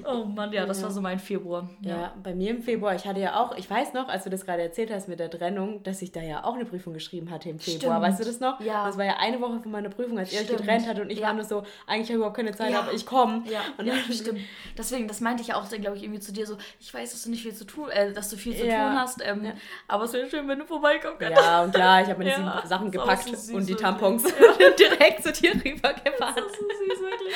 Oh 0.05 0.25
Mann, 0.25 0.53
ja, 0.53 0.67
das 0.67 0.83
war 0.83 0.91
so 0.91 1.01
mein 1.01 1.21
Februar. 1.21 1.69
Ja. 1.81 2.13
bei 2.25 2.35
mir 2.35 2.51
im 2.51 2.61
Februar, 2.63 2.93
ich 2.97 3.07
hatte 3.07 3.21
ja 3.21 3.41
auch, 3.41 3.57
ich 3.57 3.71
weiß 3.71 3.93
noch, 3.95 4.09
als 4.09 4.25
du 4.25 4.31
das 4.31 4.45
gerade 4.45 4.61
erzählt 4.63 4.91
hast 4.93 5.07
mit 5.09 5.21
der 5.21 5.31
Trennung, 5.31 5.83
dass 5.85 6.03
ich 6.03 6.11
da 6.11 6.21
ja 6.21 6.43
auch 6.45 6.55
eine 6.55 6.65
Prüfung 6.65 6.93
geschrieben 6.93 7.31
hatte 7.31 7.49
im 7.51 7.61
Februar. 7.61 7.99
Stimmt. 7.99 8.03
Weißt 8.03 8.21
du 8.21 8.25
das 8.25 8.41
noch? 8.41 8.61
Ja. 8.61 8.85
Das 8.87 8.99
war 8.99 9.05
ja 9.05 9.17
eine 9.19 9.41
Woche 9.41 9.61
von 9.61 9.71
meiner 9.71 9.91
Prüfung, 9.91 10.19
als 10.19 10.33
ihr 10.33 10.41
euch 10.41 10.49
getrennt 10.49 10.89
hat 10.89 10.99
und 10.99 11.11
ich 11.11 11.21
Ja. 11.21 11.29
war 11.29 11.35
nur 11.35 11.45
so, 11.45 11.59
eigentlich 11.87 12.07
habe 12.09 12.13
ich 12.15 12.17
überhaupt 12.17 12.37
keine 12.37 12.53
Zeit, 12.53 12.73
Ja. 12.73 12.81
aber 12.81 12.93
ich 12.93 13.07
komme. 13.07 13.45
Ja, 13.49 13.61
Und 13.79 13.87
ja, 13.87 13.95
stimmt. 14.11 14.41
Deswegen, 14.77 15.07
das 15.07 15.21
meinte 15.21 15.43
ich 15.43 15.49
ja 15.49 15.57
auch, 15.57 15.69
glaube 15.69 15.97
ich, 15.97 16.03
irgendwie 16.03 16.21
zu 16.21 16.33
dir 16.33 16.47
so, 16.47 16.57
ich 16.81 16.93
weiß, 16.93 17.13
dass 17.13 17.23
du 17.23 17.31
nicht 17.31 17.43
viel 17.43 17.55
zu 17.55 17.65
tun, 17.65 17.89
äh, 17.91 18.02
dass 18.11 18.29
du 18.31 18.37
viel 18.37 18.57
zu 18.57 18.67
Ja. 18.67 18.89
tun 18.91 18.99
hast, 19.01 19.23
ähm, 19.25 19.45
Ja. 19.45 19.53
aber 19.89 20.05
es 20.05 20.13
wäre 20.13 20.29
schön, 20.29 20.49
wenn 20.49 20.59
du 20.59 20.65
vorbeikommen 20.67 21.19
könntest. 21.19 21.41
Ja, 21.43 21.63
und 21.63 21.75
klar, 21.75 22.03
ich 22.03 22.09
habe 22.09 22.19
meine 22.19 22.31
Ja, 22.31 22.63
Sachen 22.67 22.91
gepackt 22.91 23.25
so 23.25 23.35
süß, 23.35 23.55
und 23.55 23.69
die. 23.69 23.75
Tampons 23.77 24.25
direkt 24.79 25.23
zu 25.23 25.33
dir 25.33 25.53
rübergefahren. 25.55 26.35
Das 26.37 26.47
ist 26.47 26.59
so 26.59 26.69
süß, 26.69 27.01
wirklich. 27.01 27.35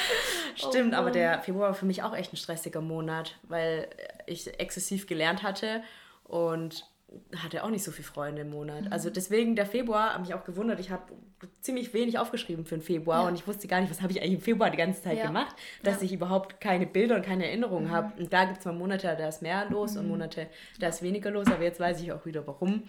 Stimmt, 0.56 0.94
Oh 0.94 0.98
aber 0.98 1.10
der 1.10 1.40
Februar 1.42 1.68
war 1.68 1.74
für 1.74 1.86
mich 1.86 2.02
auch 2.02 2.14
echt 2.16 2.32
ein 2.32 2.36
stressiger 2.36 2.80
Monat, 2.80 3.36
weil 3.44 3.88
ich 4.26 4.46
exzessiv 4.58 5.06
gelernt 5.06 5.42
hatte 5.42 5.82
und 6.24 6.84
hatte 7.36 7.62
auch 7.62 7.70
nicht 7.70 7.84
so 7.84 7.92
viele 7.92 8.06
Freunde 8.06 8.42
im 8.42 8.50
Monat. 8.50 8.90
Also 8.90 9.10
deswegen 9.10 9.54
der 9.54 9.64
Februar, 9.66 10.12
habe 10.12 10.22
mich 10.22 10.34
auch 10.34 10.44
gewundert, 10.44 10.80
ich 10.80 10.90
habe 10.90 11.04
ziemlich 11.60 11.94
wenig 11.94 12.18
aufgeschrieben 12.18 12.64
für 12.64 12.76
den 12.76 12.82
Februar 12.82 13.22
Ja. 13.22 13.28
und 13.28 13.34
ich 13.34 13.46
wusste 13.46 13.68
gar 13.68 13.80
nicht, 13.80 13.90
was 13.90 14.02
habe 14.02 14.12
ich 14.12 14.20
eigentlich 14.20 14.34
im 14.34 14.40
Februar 14.40 14.70
die 14.70 14.76
ganze 14.76 15.02
Zeit 15.02 15.18
Ja. 15.18 15.26
gemacht, 15.26 15.54
dass 15.84 15.98
Ja. 15.98 16.02
ich 16.02 16.12
überhaupt 16.12 16.60
keine 16.60 16.86
Bilder 16.86 17.14
und 17.16 17.22
keine 17.24 17.46
Erinnerungen 17.46 17.90
habe. 17.90 18.12
Und 18.20 18.32
da 18.32 18.44
gibt 18.44 18.58
es 18.58 18.64
mal 18.64 18.72
Monate, 18.72 19.14
da 19.18 19.28
ist 19.28 19.40
mehr 19.40 19.66
los 19.70 19.94
Mhm. 19.94 20.00
und 20.00 20.08
Monate, 20.08 20.48
da 20.80 20.88
ist 20.88 21.00
weniger 21.02 21.30
los, 21.30 21.46
aber 21.46 21.62
jetzt 21.62 21.78
weiß 21.78 22.00
ich 22.00 22.10
auch 22.12 22.26
wieder 22.26 22.44
warum. 22.46 22.82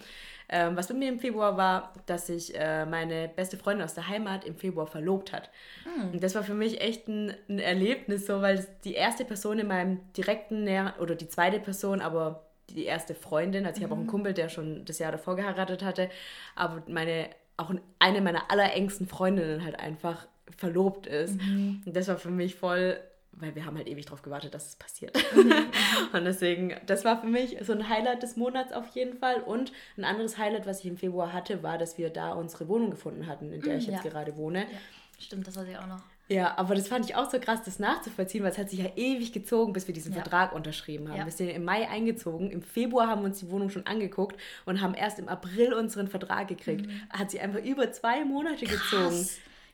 Ähm, 0.50 0.76
was 0.76 0.88
bei 0.88 0.94
mir 0.94 1.08
im 1.10 1.20
Februar 1.20 1.56
war, 1.56 1.92
dass 2.06 2.26
sich 2.26 2.58
äh, 2.58 2.86
meine 2.86 3.28
beste 3.28 3.56
Freundin 3.56 3.84
aus 3.84 3.94
der 3.94 4.08
Heimat 4.08 4.44
im 4.46 4.56
Februar 4.56 4.86
verlobt 4.86 5.32
hat. 5.32 5.50
Hm. 5.84 6.12
Und 6.14 6.22
das 6.22 6.34
war 6.34 6.42
für 6.42 6.54
mich 6.54 6.80
echt 6.80 7.06
ein, 7.06 7.34
ein 7.48 7.58
Erlebnis, 7.58 8.26
so, 8.26 8.40
weil 8.42 8.66
die 8.84 8.94
erste 8.94 9.24
Person 9.26 9.58
in 9.58 9.68
meinem 9.68 10.00
direkten 10.14 10.64
Näher 10.64 10.94
oder 11.00 11.14
die 11.14 11.28
zweite 11.28 11.60
Person, 11.60 12.00
aber 12.00 12.47
die 12.78 12.84
erste 12.84 13.14
Freundin, 13.14 13.66
also 13.66 13.78
ich 13.78 13.84
habe 13.84 13.92
auch 13.92 13.98
einen 13.98 14.06
Mhm. 14.06 14.10
Kumpel, 14.10 14.32
der 14.32 14.48
schon 14.48 14.84
das 14.84 14.98
Jahr 14.98 15.12
davor 15.12 15.36
geheiratet 15.36 15.82
hatte, 15.82 16.08
aber 16.54 16.82
meine, 16.86 17.28
auch 17.56 17.72
eine 17.98 18.20
meiner 18.20 18.50
allerengsten 18.50 19.06
Freundinnen 19.08 19.64
halt 19.64 19.78
einfach 19.80 20.26
verlobt 20.56 21.06
ist. 21.06 21.40
Mhm. 21.40 21.82
Und 21.84 21.96
das 21.96 22.08
war 22.08 22.18
für 22.18 22.30
mich 22.30 22.54
voll, 22.54 22.98
weil 23.32 23.54
wir 23.54 23.66
haben 23.66 23.76
halt 23.76 23.88
ewig 23.88 24.06
drauf 24.06 24.22
gewartet, 24.22 24.54
dass 24.54 24.68
es 24.68 24.76
passiert. 24.76 25.16
Mhm. 25.34 25.52
Und 26.12 26.24
deswegen, 26.24 26.74
das 26.86 27.04
war 27.04 27.20
für 27.20 27.26
mich 27.26 27.56
so 27.62 27.72
ein 27.72 27.88
Highlight 27.88 28.22
des 28.22 28.36
Monats 28.36 28.72
auf 28.72 28.86
jeden 28.94 29.18
Fall. 29.18 29.40
Und 29.40 29.72
ein 29.96 30.04
anderes 30.04 30.38
Highlight, 30.38 30.66
was 30.66 30.80
ich 30.80 30.86
im 30.86 30.96
Februar 30.96 31.32
hatte, 31.32 31.62
war, 31.62 31.78
dass 31.78 31.98
wir 31.98 32.10
da 32.10 32.32
unsere 32.32 32.68
Wohnung 32.68 32.90
gefunden 32.90 33.26
hatten, 33.26 33.52
in 33.52 33.60
der 33.60 33.76
ich 33.76 33.86
jetzt 33.86 34.04
ja. 34.04 34.10
gerade 34.10 34.36
wohne. 34.36 34.60
Ja, 34.60 34.78
stimmt, 35.18 35.46
das 35.46 35.56
hatte 35.56 35.70
ich 35.70 35.78
auch 35.78 35.86
noch. 35.86 36.02
Ja, 36.28 36.58
aber 36.58 36.74
das 36.74 36.88
fand 36.88 37.06
ich 37.06 37.16
auch 37.16 37.30
so 37.30 37.40
krass, 37.40 37.60
das 37.64 37.78
nachzuvollziehen, 37.78 38.44
weil 38.44 38.50
es 38.50 38.58
hat 38.58 38.68
sich 38.68 38.80
ja 38.80 38.90
ewig 38.96 39.32
gezogen, 39.32 39.72
bis 39.72 39.86
wir 39.86 39.94
diesen 39.94 40.12
Ja. 40.12 40.20
Vertrag 40.20 40.52
unterschrieben 40.52 41.08
haben. 41.08 41.16
Ja. 41.18 41.24
Wir 41.24 41.32
sind 41.32 41.48
im 41.48 41.64
Mai 41.64 41.88
eingezogen, 41.88 42.50
im 42.50 42.60
Februar 42.62 43.06
haben 43.08 43.22
wir 43.22 43.26
uns 43.28 43.40
die 43.40 43.50
Wohnung 43.50 43.70
schon 43.70 43.86
angeguckt 43.86 44.38
und 44.66 44.82
haben 44.82 44.92
erst 44.94 45.18
im 45.18 45.28
April 45.28 45.72
unseren 45.72 46.08
Vertrag 46.08 46.48
gekriegt. 46.48 46.86
Hat 47.10 47.30
sie 47.30 47.40
einfach 47.40 47.62
über 47.64 47.90
zwei 47.92 48.24
Monate 48.24 48.66
gezogen. 48.66 49.26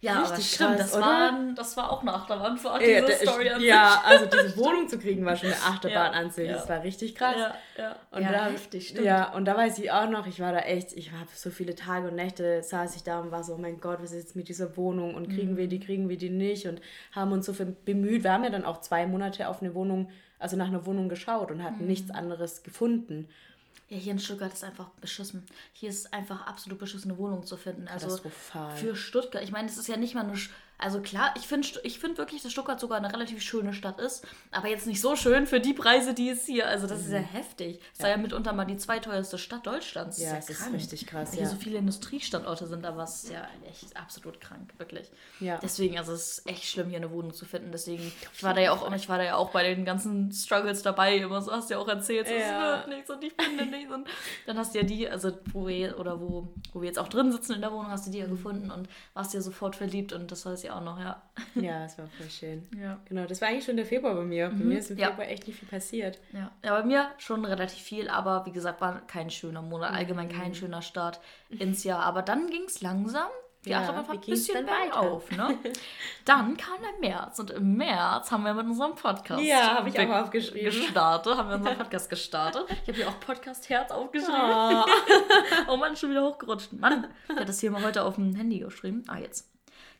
Ja, 0.05 0.17
aber 0.23 0.33
Richtig 0.33 0.55
stimmt, 0.55 0.77
krass, 0.77 0.91
das, 0.91 0.95
oder? 0.97 1.07
war, 1.07 1.39
das 1.55 1.77
war 1.79 1.91
auch 1.91 2.03
eine 2.03 2.13
Achterbahn 2.13 2.59
für 2.59 2.69
Ja, 2.69 3.01
diese 3.01 3.25
da- 3.25 3.31
Story 3.33 3.49
an 3.49 3.63
ja, 3.63 4.03
also 4.05 4.27
diese 4.27 4.57
Wohnung 4.59 4.87
zu 4.89 4.99
kriegen 4.99 5.25
war 5.25 5.35
schon 5.35 5.49
eine 5.49 5.57
Achterbahn 5.63 6.13
Ja, 6.13 6.21
an 6.21 6.31
sich. 6.31 6.47
ja. 6.49 6.55
Das 6.57 6.69
war 6.69 6.83
richtig 6.83 7.15
krass. 7.15 7.37
Ja, 7.39 7.55
ja. 7.79 7.97
Und 8.11 8.23
ja, 8.23 8.33
da, 8.33 8.47
heftig, 8.49 8.89
stimmt. 8.89 9.07
Ja, 9.07 9.33
und 9.33 9.47
da 9.47 9.57
weiß 9.57 9.79
ich 9.79 9.91
auch 9.91 10.09
noch, 10.11 10.27
ich 10.27 10.41
war 10.41 10.53
da 10.53 10.59
echt, 10.59 10.93
ich 10.93 11.13
habe 11.13 11.29
so 11.35 11.49
viele 11.51 11.75
Tage 11.75 12.09
und 12.09 12.17
Nächte, 12.17 12.63
saß 12.63 12.97
ich 12.97 13.03
da 13.03 13.21
und 13.21 13.31
war 13.31 13.43
so, 13.45 13.55
oh 13.55 13.59
mein 13.59 13.81
Gott, 13.81 13.99
was 14.03 14.13
ist 14.13 14.19
jetzt 14.25 14.37
mit 14.37 14.49
dieser 14.49 14.77
Wohnung 14.77 15.15
und 15.15 15.29
kriegen 15.31 15.57
wir 15.57 15.69
die, 15.69 15.79
Mhm. 15.79 15.83
kriegen 15.85 16.09
wir 16.11 16.19
die 16.19 16.31
nicht 16.31 16.67
und 16.67 16.81
haben 17.13 17.33
uns 17.33 17.47
so 17.47 17.53
viel 17.55 17.75
bemüht. 17.85 18.25
Wir 18.25 18.33
haben 18.33 18.45
ja 18.45 18.51
dann 18.51 18.65
auch 18.67 18.81
zwei 18.83 19.07
Monate 19.07 19.49
auf 19.49 19.63
eine 19.63 19.75
Wohnung, 19.75 20.11
also 20.39 20.57
nach 20.57 20.69
einer 20.69 20.85
Wohnung 20.85 21.09
geschaut 21.09 21.51
und 21.51 21.59
Mhm. 21.59 21.65
hatten 21.65 21.87
nichts 21.87 22.11
anderes 22.11 22.63
gefunden. 22.63 23.27
Ja, 23.95 24.01
hier 24.01 24.13
in 24.13 24.19
Stuttgart 24.19 24.53
ist 24.53 24.65
einfach 24.65 24.89
beschissen. 25.01 25.47
Hier 25.73 25.89
ist 25.89 26.13
einfach 26.13 26.47
absolut 26.49 26.81
beschissen, 26.81 27.13
eine 27.13 27.19
Wohnung 27.19 27.47
zu 27.47 27.57
finden. 27.57 27.87
Also 27.87 28.07
Katastrophal. 28.09 28.77
für 28.77 28.97
Stuttgart. 28.97 29.45
Ich 29.45 29.53
meine, 29.53 29.69
es 29.69 29.79
ist 29.79 29.87
ja 29.87 29.97
nicht 29.97 30.15
mal 30.15 30.25
eine. 30.25 30.37
Also 30.77 31.01
klar, 31.01 31.33
ich 31.37 31.47
finde 31.47 31.69
ich 31.85 31.99
find 32.01 32.19
wirklich, 32.19 32.43
dass 32.43 32.53
Stuttgart 32.53 32.81
sogar 32.81 32.99
eine 32.99 33.13
relativ 33.13 33.41
schöne 33.43 33.73
Stadt 33.73 34.01
ist. 34.01 34.27
Aber 34.51 34.69
jetzt 34.69 34.87
nicht 34.87 35.01
so 35.01 35.15
schön 35.17 35.47
für 35.47 35.61
die 35.61 35.73
Preise, 35.73 36.15
die 36.15 36.29
es 36.29 36.45
hier. 36.47 36.67
Also 36.69 36.87
das 36.87 37.01
ist 37.01 37.13
ja 37.13 37.19
heftig. 37.21 37.81
Es 37.93 37.99
sei 38.01 38.11
ja 38.11 38.17
mitunter 38.17 38.53
mal 38.53 38.65
die 38.65 38.77
zweiteuerste 38.77 39.39
Stadt 39.39 39.67
Deutschlands. 39.67 40.19
Mhm. 40.19 40.25
Ja, 40.25 40.35
das 40.37 40.51
ist 40.51 40.59
krank. 40.59 40.75
richtig 40.75 41.07
krass, 41.07 41.29
Weil 41.31 41.35
hier 41.39 41.45
ja. 41.45 41.49
so 41.51 41.57
viele 41.57 41.79
Industriestandorte 41.79 42.67
sind, 42.67 42.85
aber 42.85 43.05
es 43.05 43.25
ist 43.25 43.33
ja 43.33 43.47
echt 43.69 43.97
absolut 43.97 44.41
krank, 44.41 44.73
wirklich. 44.79 45.11
Ja. 45.41 45.59
Deswegen, 45.63 45.97
also 45.97 46.13
es 46.13 46.39
ist 46.39 46.47
echt 46.49 46.65
schlimm, 46.65 46.89
hier 46.89 46.99
eine 46.99 47.11
Wohnung 47.11 47.33
zu 47.33 47.45
finden. 47.47 47.71
Deswegen, 47.73 48.13
ich 48.35 48.43
war 48.43 48.53
da 48.55 48.61
ja 48.61 48.73
auch, 48.73 48.93
ich 48.93 49.09
war 49.09 49.19
da 49.19 49.25
ja 49.25 49.37
auch 49.37 49.51
bei 49.51 49.63
den 49.75 49.85
ganzen 49.85 50.33
Struggles 50.33 50.83
dabei. 50.83 51.17
Immer 51.19 51.41
so 51.41 51.53
hast 51.53 51.71
du 51.71 51.75
ja 51.75 51.81
auch 51.81 51.89
erzählt, 51.89 52.27
so, 52.27 52.35
Ja. 52.35 52.75
es 52.75 52.87
wird 52.87 52.89
nichts 52.97 53.11
und 53.11 53.23
ich 53.25 53.33
finde 53.41 53.67
nichts. 53.77 53.93
Und 53.93 54.07
dann 54.47 54.59
hast 54.59 54.75
du 54.75 54.79
ja 54.81 54.85
die, 54.85 55.09
also 55.09 55.33
wo 55.53 55.67
wir, 55.69 55.99
oder 56.01 56.21
wo, 56.21 56.49
wo 56.73 56.81
wir 56.81 56.89
jetzt 56.89 56.99
auch 56.99 57.09
drin 57.09 57.31
sitzen 57.33 57.53
in 57.55 57.61
der 57.61 57.71
Wohnung, 57.73 57.91
hast 57.91 58.07
du 58.07 58.11
die 58.11 58.19
ja 58.19 58.27
gefunden 58.27 58.71
und 58.71 58.89
warst 59.15 59.33
ja 59.35 59.41
sofort 59.41 59.77
verliebt 59.77 60.13
und 60.13 60.31
das 60.33 60.45
weiß 60.45 60.63
ich 60.64 60.64
auch 60.71 60.81
noch, 60.81 60.99
ja. 60.99 61.23
Ja, 61.55 61.85
es 61.85 61.99
war 61.99 62.07
voll 62.07 62.29
schön. 62.31 62.69
Ja. 62.81 62.99
Genau, 63.07 63.25
das 63.27 63.41
war 63.41 63.49
eigentlich 63.49 63.65
schon 63.65 63.77
der 63.77 63.87
Februar 63.87 64.15
bei 64.15 64.23
mir. 64.25 64.49
Bei 64.49 64.55
mir 64.65 64.79
ist 64.79 64.91
im 64.91 64.97
Mhm. 64.97 65.03
Ja. 65.03 65.09
Februar 65.09 65.29
echt 65.29 65.47
nicht 65.47 65.59
viel 65.59 65.69
passiert. 65.69 66.19
Ja. 66.33 66.51
ja, 66.63 66.81
bei 66.81 66.85
mir 66.85 67.07
schon 67.19 67.45
relativ 67.45 67.83
viel, 67.83 68.09
aber 68.09 68.45
wie 68.47 68.53
gesagt, 68.53 68.81
war 68.81 69.01
kein 69.07 69.31
schöner 69.31 69.63
Monat, 69.63 69.93
allgemein 69.93 70.29
kein 70.29 70.55
schöner 70.55 70.83
Start 70.83 71.21
ins 71.51 71.85
Jahr. 71.85 72.01
Aber 72.05 72.23
dann 72.23 72.49
ging 72.49 72.65
es 72.67 72.81
langsam. 72.81 73.29
Die 73.65 73.71
Ja, 73.71 73.79
Achterbahn 73.81 74.11
ein 74.11 74.21
bisschen 74.21 74.67
weiter? 74.67 75.01
bergauf, 75.01 75.31
ne? 75.31 75.57
Dann 76.27 76.55
kam 76.59 76.75
der 76.83 77.01
März 77.01 77.39
und 77.39 77.51
im 77.51 77.77
März 77.79 78.31
haben 78.31 78.43
wir 78.45 78.53
mit 78.53 78.67
unserem 78.67 78.95
Podcast 78.95 79.43
Ja, 79.43 79.77
hab 79.77 79.87
ich 79.87 79.99
auch 79.99 80.05
be- 80.05 80.23
aufgeschrieben. 80.23 80.67
gestartet, 80.67 81.35
haben 81.35 81.49
wir 81.49 81.57
unseren 81.57 81.79
Podcast 81.79 82.11
gestartet. 82.11 82.67
Ich 82.83 82.89
habe 82.89 82.93
hier 82.93 83.09
auch 83.09 83.19
Podcast 83.21 83.71
Herz 83.71 83.91
aufgeschrieben. 83.91 84.35
Oh. 84.39 84.85
Oh 85.69 85.77
Mann, 85.79 85.97
schon 85.97 86.11
wieder 86.11 86.23
hochgerutscht. 86.25 86.75
Mann, 86.75 87.07
ich 87.27 87.35
hatte 87.35 87.47
das 87.47 87.59
hier 87.61 87.71
mal 87.71 87.83
heute 87.83 88.05
auf 88.05 88.17
dem 88.17 88.35
Handy 88.35 88.59
geschrieben. 88.59 89.03
Ah, 89.09 89.17
jetzt. 89.17 89.51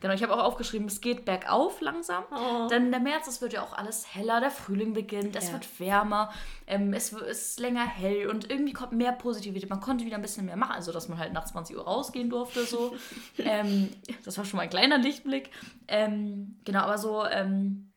Genau, 0.05 0.13
ich 0.13 0.21
habe 0.21 0.35
auch 0.35 0.43
aufgeschrieben, 0.43 0.85
es 0.85 1.01
geht 1.01 1.25
bergauf 1.25 1.81
langsam. 1.81 2.25
Oh. 2.29 2.67
Denn 2.67 2.91
der 2.91 2.99
März, 2.99 3.25
es 3.25 3.41
wird 3.41 3.53
ja 3.53 3.63
auch 3.63 3.73
alles 3.73 4.13
heller, 4.13 4.39
der 4.39 4.51
Frühling 4.51 4.93
beginnt, 4.93 5.35
es 5.35 5.47
Ja. 5.47 5.53
wird 5.53 5.79
wärmer, 5.79 6.31
ähm, 6.67 6.93
es 6.93 7.11
ist 7.11 7.59
länger 7.59 7.83
hell 7.87 8.27
und 8.29 8.51
irgendwie 8.51 8.73
kommt 8.73 8.91
mehr 8.91 9.13
Positivität. 9.13 9.67
Man 9.67 9.79
konnte 9.79 10.05
wieder 10.05 10.17
ein 10.17 10.21
bisschen 10.21 10.45
mehr 10.45 10.57
machen, 10.57 10.73
also 10.73 10.91
dass 10.91 11.09
man 11.09 11.17
halt 11.17 11.33
nach 11.33 11.45
20 11.45 11.75
Uhr 11.75 11.85
rausgehen 11.85 12.29
durfte. 12.29 12.65
So. 12.65 12.95
ähm, 13.39 13.89
das 14.23 14.37
war 14.37 14.45
schon 14.45 14.57
mal 14.57 14.63
ein 14.63 14.69
kleiner 14.69 14.99
Lichtblick. 14.99 15.49
Ähm, 15.87 16.59
genau, 16.65 16.81
aber 16.81 16.99
so 16.99 17.25
ähm, 17.25 17.91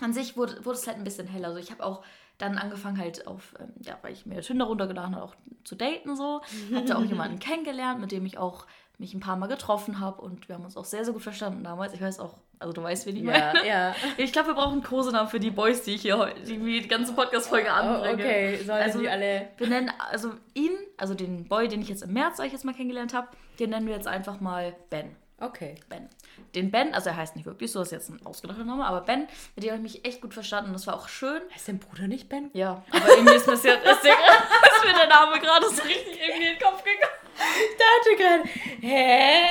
an 0.00 0.12
sich 0.12 0.36
wurde, 0.36 0.64
wurde 0.64 0.78
es 0.78 0.86
halt 0.88 0.96
ein 0.96 1.04
bisschen 1.04 1.28
heller. 1.28 1.46
Also 1.46 1.60
ich 1.60 1.70
habe 1.70 1.84
auch 1.84 2.02
dann 2.38 2.58
angefangen 2.58 2.98
halt 2.98 3.28
auf, 3.28 3.54
ähm, 3.60 3.72
ja, 3.82 3.96
weil 4.02 4.12
ich 4.14 4.26
mir 4.26 4.40
Tinder 4.40 4.64
runtergeladen 4.64 5.14
habe, 5.14 5.26
auch 5.26 5.36
zu 5.62 5.76
daten 5.76 6.16
so. 6.16 6.40
Hatte 6.74 6.98
auch 6.98 7.04
jemanden 7.04 7.38
kennengelernt, 7.38 8.00
mit 8.00 8.10
dem 8.10 8.26
ich 8.26 8.36
auch 8.36 8.66
mich 9.02 9.12
ein 9.14 9.20
paar 9.20 9.36
Mal 9.36 9.48
getroffen 9.48 10.00
habe 10.00 10.22
und 10.22 10.48
wir 10.48 10.54
haben 10.54 10.64
uns 10.64 10.76
auch 10.76 10.84
sehr, 10.84 11.04
sehr 11.04 11.12
gut 11.12 11.22
verstanden 11.22 11.62
damals. 11.64 11.92
Ich 11.92 12.00
weiß 12.00 12.20
auch, 12.20 12.34
also 12.58 12.72
du 12.72 12.82
weißt, 12.82 13.04
wen 13.06 13.16
ich 13.16 13.22
meine. 13.24 13.36
Ja, 13.58 13.64
ja. 13.64 13.94
Ich 14.16 14.32
glaube, 14.32 14.48
wir 14.48 14.54
brauchen 14.54 14.74
einen 14.74 14.82
Kosenamen 14.82 15.28
für 15.28 15.40
die 15.40 15.50
Boys, 15.50 15.82
die 15.82 15.94
ich 15.96 16.02
hier 16.02 16.16
heute, 16.18 16.40
die 16.40 16.56
die 16.80 16.88
ganze 16.88 17.12
Podcast-Folge 17.12 17.68
Oh, 17.68 17.74
anbringe. 17.74 18.14
okay, 18.14 18.56
sollen 18.64 18.82
Also- 18.82 19.00
die 19.00 19.08
alle. 19.08 19.48
Wir 19.58 19.66
nennen, 19.66 19.92
also 20.10 20.30
ihn, 20.54 20.70
also 20.96 21.14
den 21.14 21.46
Boy, 21.48 21.68
den 21.68 21.82
ich 21.82 21.88
jetzt 21.88 22.02
im 22.04 22.12
März, 22.12 22.38
ich 22.38 22.52
jetzt 22.52 22.64
mal, 22.64 22.72
kennengelernt 22.74 23.12
habe, 23.12 23.28
den 23.58 23.70
nennen 23.70 23.86
wir 23.86 23.94
jetzt 23.94 24.06
einfach 24.08 24.40
mal 24.40 24.74
Ben. 24.88 25.14
Okay. 25.40 25.74
Ben. 25.88 26.08
Den 26.54 26.70
Ben, 26.70 26.94
also 26.94 27.10
er 27.10 27.16
heißt 27.16 27.34
nicht 27.34 27.46
wirklich 27.46 27.72
so, 27.72 27.82
ist 27.82 27.90
jetzt 27.90 28.08
ein 28.10 28.24
ausgedachter 28.24 28.62
Name, 28.64 28.86
aber 28.86 29.00
Ben, 29.00 29.26
mit 29.56 29.64
dem 29.64 29.72
habe 29.72 29.84
ich 29.84 29.94
mich 29.94 30.04
echt 30.04 30.20
gut 30.20 30.32
verstanden 30.34 30.68
und 30.70 30.74
das 30.74 30.86
war 30.86 30.94
auch 30.94 31.08
schön. 31.08 31.40
Heißt 31.52 31.66
dein 31.66 31.80
Bruder 31.80 32.06
nicht 32.06 32.28
Ben? 32.28 32.50
Ja, 32.52 32.84
aber 32.92 33.08
irgendwie 33.16 33.34
ist 33.34 33.48
mir, 33.48 33.54
ist, 33.54 33.64
der, 33.64 33.74
ist 33.82 34.04
mir 34.04 34.92
der 34.96 35.08
Name 35.08 35.40
gerade 35.40 35.66
so 35.68 35.82
richtig 35.82 36.20
irgendwie 36.20 36.46
in 36.48 36.56
den 36.56 36.62
Kopf 36.62 36.84
gegangen. 36.84 37.21
Ich 37.34 37.76
dachte 37.76 38.16
gerade, 38.16 38.42
hä? 38.80 39.42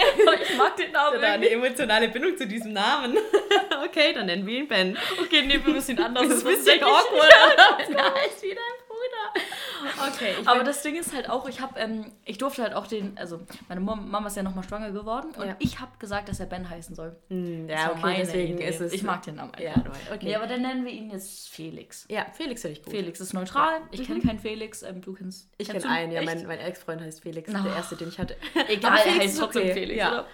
Ich 0.44 0.58
mag 0.58 0.76
den 0.78 0.92
Namen 0.92 1.18
Oder 1.18 1.32
eine 1.34 1.50
emotionale 1.50 2.08
Bindung 2.10 2.38
zu 2.38 2.48
diesem 2.48 2.74
Namen. 2.74 3.18
okay, 3.86 4.14
dann 4.14 4.28
nennen 4.28 4.46
wir 4.46 4.60
ihn 4.60 4.68
Ben. 4.68 4.98
Okay, 5.22 5.42
nee, 5.44 5.60
wir 5.64 5.74
müssen 5.74 5.92
ihn 5.98 6.04
anders. 6.04 6.28
Das 6.28 6.38
ist 6.38 6.46
ein 6.48 6.56
bisschen 6.56 6.84
awkward. 6.84 7.32
Ja, 7.32 7.78
der 7.88 8.14
heißt 8.16 8.44
wie 8.44 8.50
dein 8.50 8.58
Bruder. 8.58 8.81
Okay, 10.14 10.36
Aber 10.46 10.64
das 10.64 10.82
Ding 10.84 10.96
ist 10.96 11.14
halt 11.14 11.30
auch, 11.30 11.48
ich 11.48 11.62
habe, 11.62 11.80
ähm, 11.80 12.12
ich 12.26 12.38
durfte 12.38 12.64
halt 12.64 12.74
auch 12.74 12.88
den, 12.88 13.18
also 13.18 13.40
meine 13.68 13.82
Mama 13.82 14.28
ist 14.28 14.36
ja 14.38 14.44
nochmal 14.44 14.64
schwanger 14.64 14.92
geworden 14.92 15.32
und 15.38 15.48
Ja. 15.48 15.56
ich 15.60 15.80
habe 15.80 15.92
gesagt, 16.00 16.30
dass 16.30 16.40
er 16.40 16.46
Ben 16.46 16.70
heißen 16.70 16.96
soll. 16.96 17.16
Das 17.30 17.38
ja, 17.70 17.92
okay, 17.92 18.16
deswegen 18.20 18.54
Idee. 18.56 18.70
ist 18.70 18.82
es. 18.82 18.94
Ich 18.94 19.04
mag 19.04 19.22
den 19.24 19.36
Namen 19.36 19.52
Ja, 19.60 19.74
einfach. 19.74 19.94
okay. 20.14 20.20
Nee, 20.26 20.36
aber 20.36 20.48
dann 20.48 20.62
nennen 20.62 20.86
wir 20.86 20.92
ihn 20.92 21.10
jetzt 21.12 21.50
Felix. 21.50 22.06
ja, 22.10 22.26
Felix 22.34 22.62
finde 22.62 22.78
ich 22.78 22.84
gut. 22.84 22.92
Felix 22.94 23.20
ist 23.20 23.34
neutral. 23.34 23.82
Ich 23.92 24.06
kenne 24.06 24.22
keinen 24.22 24.40
Felix. 24.40 24.84
Ähm, 24.84 25.02
du 25.02 25.14
kennst. 25.14 25.50
Ich 25.58 25.68
kenne 25.70 25.88
einen, 25.88 26.12
ja, 26.12 26.22
mein, 26.24 26.46
mein 26.48 26.60
Ex-Freund 26.60 27.02
heißt 27.02 27.22
Felix, 27.22 27.50
Oh. 27.54 27.64
der 27.64 27.76
erste, 27.76 27.96
den 27.96 28.10
ich 28.10 28.20
hatte. 28.20 28.36
Egal, 28.68 29.00
er 29.06 29.16
heißt 29.20 29.40
trotzdem 29.40 29.64
okay, 29.64 29.74
Felix, 29.74 29.98
ja. 29.98 30.12
oder? 30.12 30.26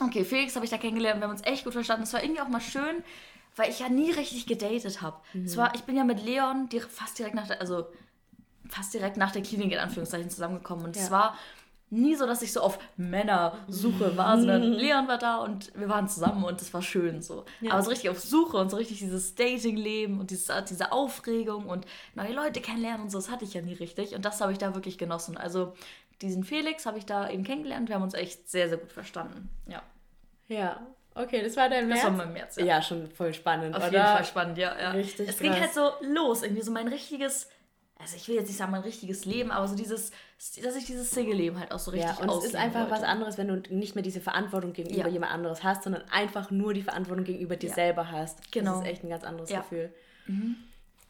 Okay, 0.00 0.24
Felix 0.24 0.54
habe 0.56 0.64
ich 0.64 0.70
da 0.70 0.78
kennengelernt. 0.78 1.20
Wir 1.20 1.24
haben 1.28 1.32
uns 1.34 1.44
echt 1.44 1.64
gut 1.64 1.72
verstanden. 1.72 2.02
Es 2.02 2.12
war 2.12 2.22
irgendwie 2.22 2.40
auch 2.40 2.48
mal 2.48 2.60
schön, 2.60 3.04
weil 3.56 3.70
ich 3.70 3.78
ja 3.78 3.88
nie 3.88 4.10
richtig 4.10 4.46
gedatet 4.46 5.02
habe. 5.02 5.16
Mhm. 5.32 5.44
Es 5.44 5.56
war, 5.56 5.72
ich 5.76 5.82
bin 5.82 5.96
ja 5.96 6.02
mit 6.04 6.24
Leon 6.24 6.68
fast 6.90 7.18
direkt 7.18 7.34
nach 7.36 7.46
der, 7.46 7.60
also 7.60 7.86
fast 8.68 8.94
direkt 8.94 9.16
nach 9.16 9.30
der 9.32 9.42
Klinik 9.42 9.72
in 9.72 9.78
Anführungszeichen 9.78 10.30
zusammengekommen. 10.30 10.84
Und 10.84 10.96
es 10.96 11.06
Ja. 11.06 11.10
war 11.10 11.38
nie 11.90 12.14
so, 12.16 12.26
dass 12.26 12.42
ich 12.42 12.52
so 12.52 12.60
auf 12.60 12.78
Männersuche 12.96 14.16
war, 14.16 14.36
sondern 14.38 14.62
Leon 14.72 15.06
war 15.08 15.18
da 15.18 15.36
und 15.38 15.70
wir 15.78 15.88
waren 15.88 16.08
zusammen 16.08 16.44
und 16.44 16.60
es 16.60 16.72
war 16.74 16.82
schön 16.82 17.22
so. 17.22 17.44
Aber 17.68 17.82
so 17.82 17.90
richtig 17.90 18.10
auf 18.10 18.18
Suche 18.20 18.56
und 18.56 18.70
so 18.70 18.76
richtig 18.76 18.98
dieses 18.98 19.34
Dating-Leben 19.34 20.18
und 20.20 20.30
dieses, 20.30 20.50
diese 20.68 20.92
Aufregung 20.92 21.66
und 21.66 21.86
neue 22.14 22.32
Leute 22.32 22.60
kennenlernen 22.60 23.02
und 23.02 23.10
so, 23.10 23.18
das 23.18 23.30
hatte 23.30 23.44
ich 23.44 23.54
ja 23.54 23.62
nie 23.62 23.74
richtig. 23.74 24.14
Und 24.14 24.24
das 24.24 24.40
habe 24.40 24.52
ich 24.52 24.58
da 24.58 24.74
wirklich 24.74 24.98
genossen. 24.98 25.36
Also 25.36 25.74
diesen 26.22 26.42
Felix 26.44 26.86
habe 26.86 26.98
ich 26.98 27.06
da 27.06 27.28
eben 27.30 27.44
kennengelernt. 27.44 27.88
Wir 27.88 27.96
haben 27.96 28.02
uns 28.02 28.14
echt 28.14 28.48
sehr, 28.50 28.68
sehr 28.68 28.78
gut 28.78 28.92
verstanden. 28.92 29.48
Ja, 29.68 29.82
Ja, 30.48 30.86
okay, 31.14 31.42
das 31.42 31.56
war 31.56 31.68
dein 31.68 31.88
das 31.88 32.00
März. 32.00 32.04
war 32.04 32.10
mein 32.26 32.32
März. 32.32 32.56
Ja. 32.56 32.64
Ja, 32.64 32.82
schon 32.82 33.08
voll 33.10 33.32
spannend, 33.34 33.74
Auf 33.76 33.82
oder? 33.84 33.92
jeden 33.92 34.04
Fall 34.04 34.24
spannend, 34.24 34.58
ja. 34.58 34.76
ja. 34.80 34.90
Richtig 34.92 35.28
es 35.28 35.38
ging 35.38 35.52
krass. 35.52 35.60
halt 35.60 35.74
so 35.74 35.90
los, 36.06 36.42
irgendwie 36.42 36.62
so 36.62 36.72
mein 36.72 36.88
richtiges, 36.88 37.48
also 37.98 38.16
ich 38.16 38.28
will 38.28 38.34
jetzt 38.34 38.48
nicht 38.48 38.56
sagen 38.58 38.72
mein 38.72 38.82
richtiges 38.82 39.24
Leben, 39.24 39.50
aber 39.50 39.66
so 39.68 39.76
dieses, 39.76 40.10
dass 40.62 40.76
ich 40.76 40.84
dieses 40.86 41.10
Single-Leben 41.10 41.58
halt 41.58 41.72
auch 41.72 41.78
so 41.78 41.90
richtig 41.92 42.10
Ja, 42.10 42.22
und 42.22 42.28
es 42.38 42.44
ist 42.44 42.56
einfach 42.56 42.80
wollte. 42.80 42.92
was 42.92 43.02
anderes, 43.02 43.38
wenn 43.38 43.48
du 43.48 43.74
nicht 43.74 43.94
mehr 43.94 44.02
diese 44.02 44.20
Verantwortung 44.20 44.72
gegenüber 44.72 45.06
Ja. 45.06 45.12
jemand 45.12 45.32
anderes 45.32 45.62
hast, 45.62 45.84
sondern 45.84 46.02
einfach 46.10 46.50
nur 46.50 46.74
die 46.74 46.82
Verantwortung 46.82 47.24
gegenüber 47.24 47.56
dir 47.56 47.68
Ja. 47.68 47.74
selber 47.74 48.10
hast. 48.10 48.50
Genau. 48.52 48.72
Das 48.72 48.80
ist 48.82 48.86
echt 48.88 49.04
ein 49.04 49.10
ganz 49.10 49.24
anderes 49.24 49.50
Ja. 49.50 49.60
Gefühl. 49.60 49.92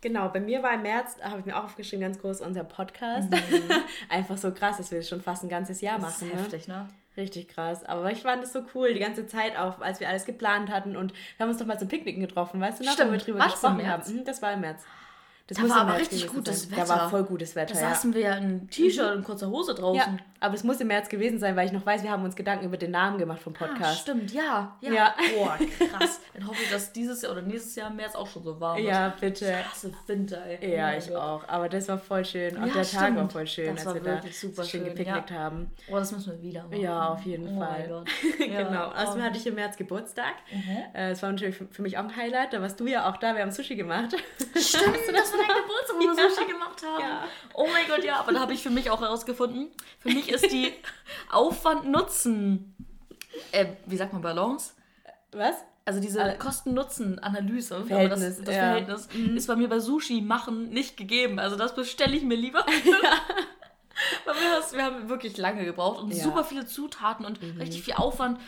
Genau, 0.01 0.29
bei 0.29 0.41
mir 0.41 0.63
war 0.63 0.75
im 0.75 0.83
März, 0.83 1.17
habe 1.23 1.41
ich 1.41 1.47
mir 1.47 1.57
auch 1.59 1.65
aufgeschrieben, 1.65 2.03
ganz 2.03 2.19
groß 2.21 2.43
unser 2.43 2.63
Podcast. 2.65 3.29
Einfach 4.11 4.37
so 4.37 4.53
krass, 4.53 4.77
dass 4.77 4.91
wir 4.91 4.99
das 4.99 5.09
schon 5.09 5.23
fast 5.23 5.43
ein 5.45 5.49
ganzes 5.49 5.81
Jahr 5.81 5.99
Das 5.99 6.21
ist 6.21 6.29
machen. 6.29 6.39
heftig, 6.39 6.69
ne? 6.69 6.89
Richtig 7.17 7.49
krass. 7.49 7.85
Aber 7.85 8.11
ich 8.13 8.21
fand 8.23 8.43
es 8.45 8.53
so 8.53 8.63
cool, 8.75 8.93
die 8.93 9.01
ganze 9.01 9.27
Zeit 9.27 9.57
auch, 9.57 9.81
als 9.81 10.01
wir 10.01 10.09
alles 10.09 10.27
geplant 10.27 10.69
hatten. 10.71 10.97
Und 10.97 11.13
wir 11.13 11.45
haben 11.45 11.49
uns 11.51 11.59
doch 11.59 11.65
mal 11.67 11.79
zum 11.79 11.89
Picknicken 11.89 12.21
getroffen, 12.21 12.61
weißt 12.61 12.81
du 12.81 12.85
noch, 12.85 12.93
Stimmt. 12.93 13.09
wo 13.09 13.13
wir 13.13 13.21
drüber 13.21 13.39
War 13.39 13.47
das 13.47 13.55
im 13.63 13.77
gesprochen 13.79 13.89
haben. 13.91 14.15
Mhm, 14.17 14.25
das 14.25 14.43
war 14.43 14.53
im 14.53 14.61
März. 14.61 14.83
Das 15.47 15.59
Da 15.59 15.69
war 15.69 15.77
aber 15.83 15.99
richtig 15.99 16.27
gutes 16.27 16.63
sein. 16.63 16.71
Wetter. 16.73 16.83
Da 16.83 16.89
war 16.89 17.11
voll 17.11 17.25
gutes 17.25 17.55
Wetter, 17.55 17.75
Da 17.75 17.81
ja. 17.81 17.91
saßen 17.91 18.15
wir 18.15 18.21
ja 18.23 18.35
in 18.37 18.67
T-Shirt 18.71 19.15
und 19.15 19.25
kurzer 19.25 19.51
Hose 19.51 19.75
draußen. 19.75 19.99
Ja, 20.15 20.17
aber 20.41 20.55
es 20.55 20.65
muss 20.65 20.81
im 20.81 20.87
März 20.89 21.11
gewesen 21.11 21.39
sein, 21.39 21.55
weil 21.55 21.67
ich 21.67 21.73
noch 21.73 21.85
weiß, 21.85 22.03
wir 22.03 22.11
haben 22.11 22.25
uns 22.25 22.35
Gedanken 22.35 22.65
über 22.65 22.79
den 22.79 22.93
Namen 22.93 23.19
gemacht 23.19 23.43
vom 23.43 23.53
Ah, 23.59 23.67
Podcast. 23.67 24.01
stimmt, 24.01 24.33
ja, 24.33 24.75
ja. 24.81 24.93
Ja. 24.93 25.15
Boah, 25.37 25.59
krass. 25.91 26.21
Dann 26.33 26.47
hoffe 26.47 26.63
ich, 26.63 26.71
dass 26.71 26.93
dieses 26.95 27.21
Jahr 27.21 27.33
oder 27.33 27.43
nächstes 27.43 27.75
Jahr 27.77 27.91
im 27.91 27.97
März 27.97 28.15
auch 28.15 28.27
schon 28.27 28.43
so 28.43 28.59
warm 28.59 28.79
wird. 28.79 28.89
Ja, 28.89 29.13
bitte. 29.21 29.53
Krasse 29.69 29.93
Winter, 30.07 30.43
ey. 30.47 30.59
Oh 30.63 30.77
Ja, 30.77 30.95
ich 30.97 31.15
auch. 31.15 31.47
Aber 31.47 31.69
das 31.69 31.89
war 31.89 31.99
voll 31.99 32.25
schön. 32.25 32.57
Auch 32.57 32.67
Ja, 32.67 32.73
der 32.73 32.83
Tag 32.83 33.01
war 33.03 33.13
stimmt. 33.13 33.33
voll 33.33 33.47
schön, 33.47 33.75
Das 33.77 33.87
als 33.87 33.95
wir 33.97 34.01
da 34.03 34.21
super 34.33 34.65
schön 34.65 34.85
gepicknickt 34.87 35.31
haben. 35.31 35.71
Oh, 35.91 35.97
das 35.97 36.11
müssen 36.13 36.33
wir 36.33 36.43
wieder 36.43 36.63
machen. 36.65 36.81
Ja, 36.81 37.09
auf 37.11 37.23
jeden 37.27 37.57
oh 37.57 37.61
Fall. 37.61 38.05
Genau. 38.39 38.71
Ja, 38.73 38.93
Außerdem 38.95 39.21
oh. 39.21 39.25
hatte 39.27 39.37
ich 39.39 39.47
im 39.47 39.55
März 39.57 39.77
Geburtstag. 39.77 40.35
Mhm. 40.51 40.77
Äh, 40.95 41.11
Es 41.11 41.23
war 41.23 41.31
natürlich 41.33 41.55
für 41.57 41.67
für 41.67 41.83
mich 41.83 41.99
auch 41.99 42.05
ein 42.05 42.17
Highlight. 42.17 42.53
Da 42.55 42.63
warst 42.63 42.81
du 42.81 42.87
ja 42.87 43.11
auch 43.11 43.19
da. 43.19 43.35
Wir 43.35 43.43
haben 43.43 43.51
Sushi 43.51 43.77
gemacht. 43.77 44.15
Stimmt, 44.57 44.97
das 45.13 45.34
war 45.39 45.47
dein 45.47 45.63
Geburtstag, 45.63 45.97
wo 45.97 46.01
wir 46.01 46.15
Ja. 46.25 46.31
Sushi 46.31 46.47
gemacht 46.47 46.83
haben. 46.85 47.01
Ja. 47.01 47.25
Oh 47.55 47.67
mein 47.73 47.87
Gott, 47.89 48.05
ja, 48.05 48.17
aber 48.17 48.33
da 48.33 48.41
habe 48.41 48.53
ich 48.53 48.63
für 48.63 48.71
mich 48.71 48.91
auch 48.91 49.01
herausgefunden, 49.01 49.71
für 50.01 50.09
mich 50.09 50.29
ist 50.31 50.51
die 50.53 50.73
Aufwand-Nutzen, 51.31 52.75
äh, 53.53 53.67
wie 53.87 53.97
sagt 53.97 54.13
man, 54.13 54.23
Balance? 54.23 54.73
Was? 55.33 55.57
Also 55.87 56.01
diese 56.01 56.37
Kosten-Nutzen-Analyse, 56.39 57.85
das, 57.89 58.19
das 58.19 58.39
ja. 58.39 58.45
Verhältnis 58.45 59.09
ist 59.35 59.47
bei 59.47 59.57
mir 59.57 59.69
bei 59.69 59.81
Sushi 59.81 60.23
machen 60.23 60.71
nicht 60.71 60.97
gegeben. 60.97 61.39
Also 61.39 61.57
das 61.57 61.75
bestelle 61.75 62.17
ich 62.17 62.23
mir 62.23 62.37
lieber. 62.37 62.65
Weil 64.25 64.35
wir, 64.35 64.57
das, 64.57 64.73
wir 64.73 64.83
haben 64.83 65.09
wirklich 65.11 65.37
lange 65.37 65.65
gebraucht 65.65 66.01
und 66.03 66.11
Ja. 66.13 66.25
super 66.25 66.43
viele 66.43 66.65
Zutaten 66.67 67.27
und 67.27 67.39
richtig 67.61 67.83
viel 67.83 67.95
Aufwand. 67.95 68.41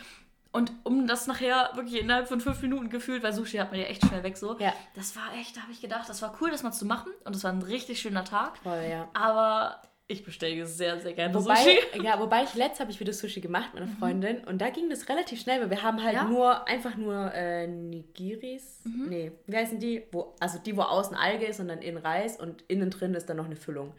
Und 0.57 0.71
um 0.83 1.07
das 1.07 1.27
nachher 1.27 1.71
wirklich 1.75 2.01
innerhalb 2.01 2.27
von 2.27 2.41
fünf 2.41 2.61
Minuten 2.61 2.89
gefühlt, 2.89 3.23
weil 3.23 3.33
Sushi 3.33 3.57
hat 3.57 3.71
man 3.71 3.79
ja 3.79 3.85
echt 3.87 4.05
schnell 4.05 4.23
weg 4.23 4.37
so. 4.37 4.57
Ja. 4.59 4.73
Das 4.95 5.15
war 5.15 5.33
echt, 5.39 5.55
da 5.55 5.61
habe 5.61 5.71
ich 5.71 5.81
gedacht, 5.81 6.09
das 6.09 6.21
war 6.21 6.35
cool, 6.41 6.49
das 6.51 6.63
mal 6.63 6.71
zu 6.71 6.85
machen. 6.85 7.11
Und 7.23 7.35
das 7.35 7.43
war 7.43 7.51
ein 7.51 7.61
richtig 7.61 8.01
schöner 8.01 8.25
Tag. 8.25 8.57
Voll, 8.57 8.83
ja. 8.89 9.07
Aber 9.13 9.81
ich 10.07 10.23
bestelle 10.23 10.65
sehr, 10.65 10.99
sehr 11.01 11.13
gerne 11.13 11.33
Wobei, 11.35 11.55
Sushi. 11.55 11.79
ja, 12.03 12.19
wobei 12.19 12.43
ich 12.43 12.55
letzt 12.55 12.79
habe 12.79 12.89
ich 12.91 12.99
wieder 12.99 13.11
Sushi 13.13 13.41
gemacht 13.41 13.73
mit 13.73 13.83
einer 13.83 13.91
Freundin 13.91 14.43
und 14.45 14.59
da 14.59 14.69
ging 14.69 14.89
das 14.89 15.09
relativ 15.09 15.41
schnell, 15.41 15.59
weil 15.61 15.69
wir 15.69 15.83
haben 15.83 16.01
halt 16.01 16.13
Ja? 16.15 16.23
nur 16.23 16.65
einfach 16.67 16.95
nur 16.95 17.33
äh, 17.33 17.67
Nigiris. 17.67 18.81
Nee, 18.85 19.33
wie 19.47 19.55
heißen 19.57 19.79
die? 19.79 20.03
Wo, 20.11 20.33
also 20.39 20.59
die, 20.59 20.77
wo 20.77 20.83
außen 20.83 21.15
Alge 21.15 21.45
ist 21.45 21.59
und 21.59 21.67
dann 21.67 21.81
innen 21.81 21.97
Reis 21.97 22.39
und 22.39 22.63
innen 22.69 22.89
drin 22.89 23.13
ist 23.15 23.27
dann 23.29 23.37
noch 23.37 23.45
eine 23.45 23.57
Füllung. 23.57 23.93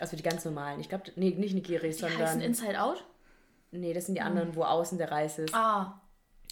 Also 0.00 0.16
die 0.16 0.22
ganz 0.22 0.44
normalen. 0.44 0.80
Ich 0.80 0.88
glaube, 0.88 1.04
nee, 1.14 1.30
nicht 1.30 1.54
Nigiris, 1.54 1.98
Die 1.98 2.04
heißen 2.06 2.18
sondern. 2.18 2.40
Inside 2.40 2.82
Out. 2.82 3.04
Nee, 3.72 3.92
das 3.92 4.06
sind 4.06 4.14
die 4.16 4.20
anderen, 4.20 4.54
wo 4.56 4.62
außen 4.64 4.98
der 4.98 5.10
Reis 5.10 5.38
ist. 5.38 5.54
Ah. 5.54 6.00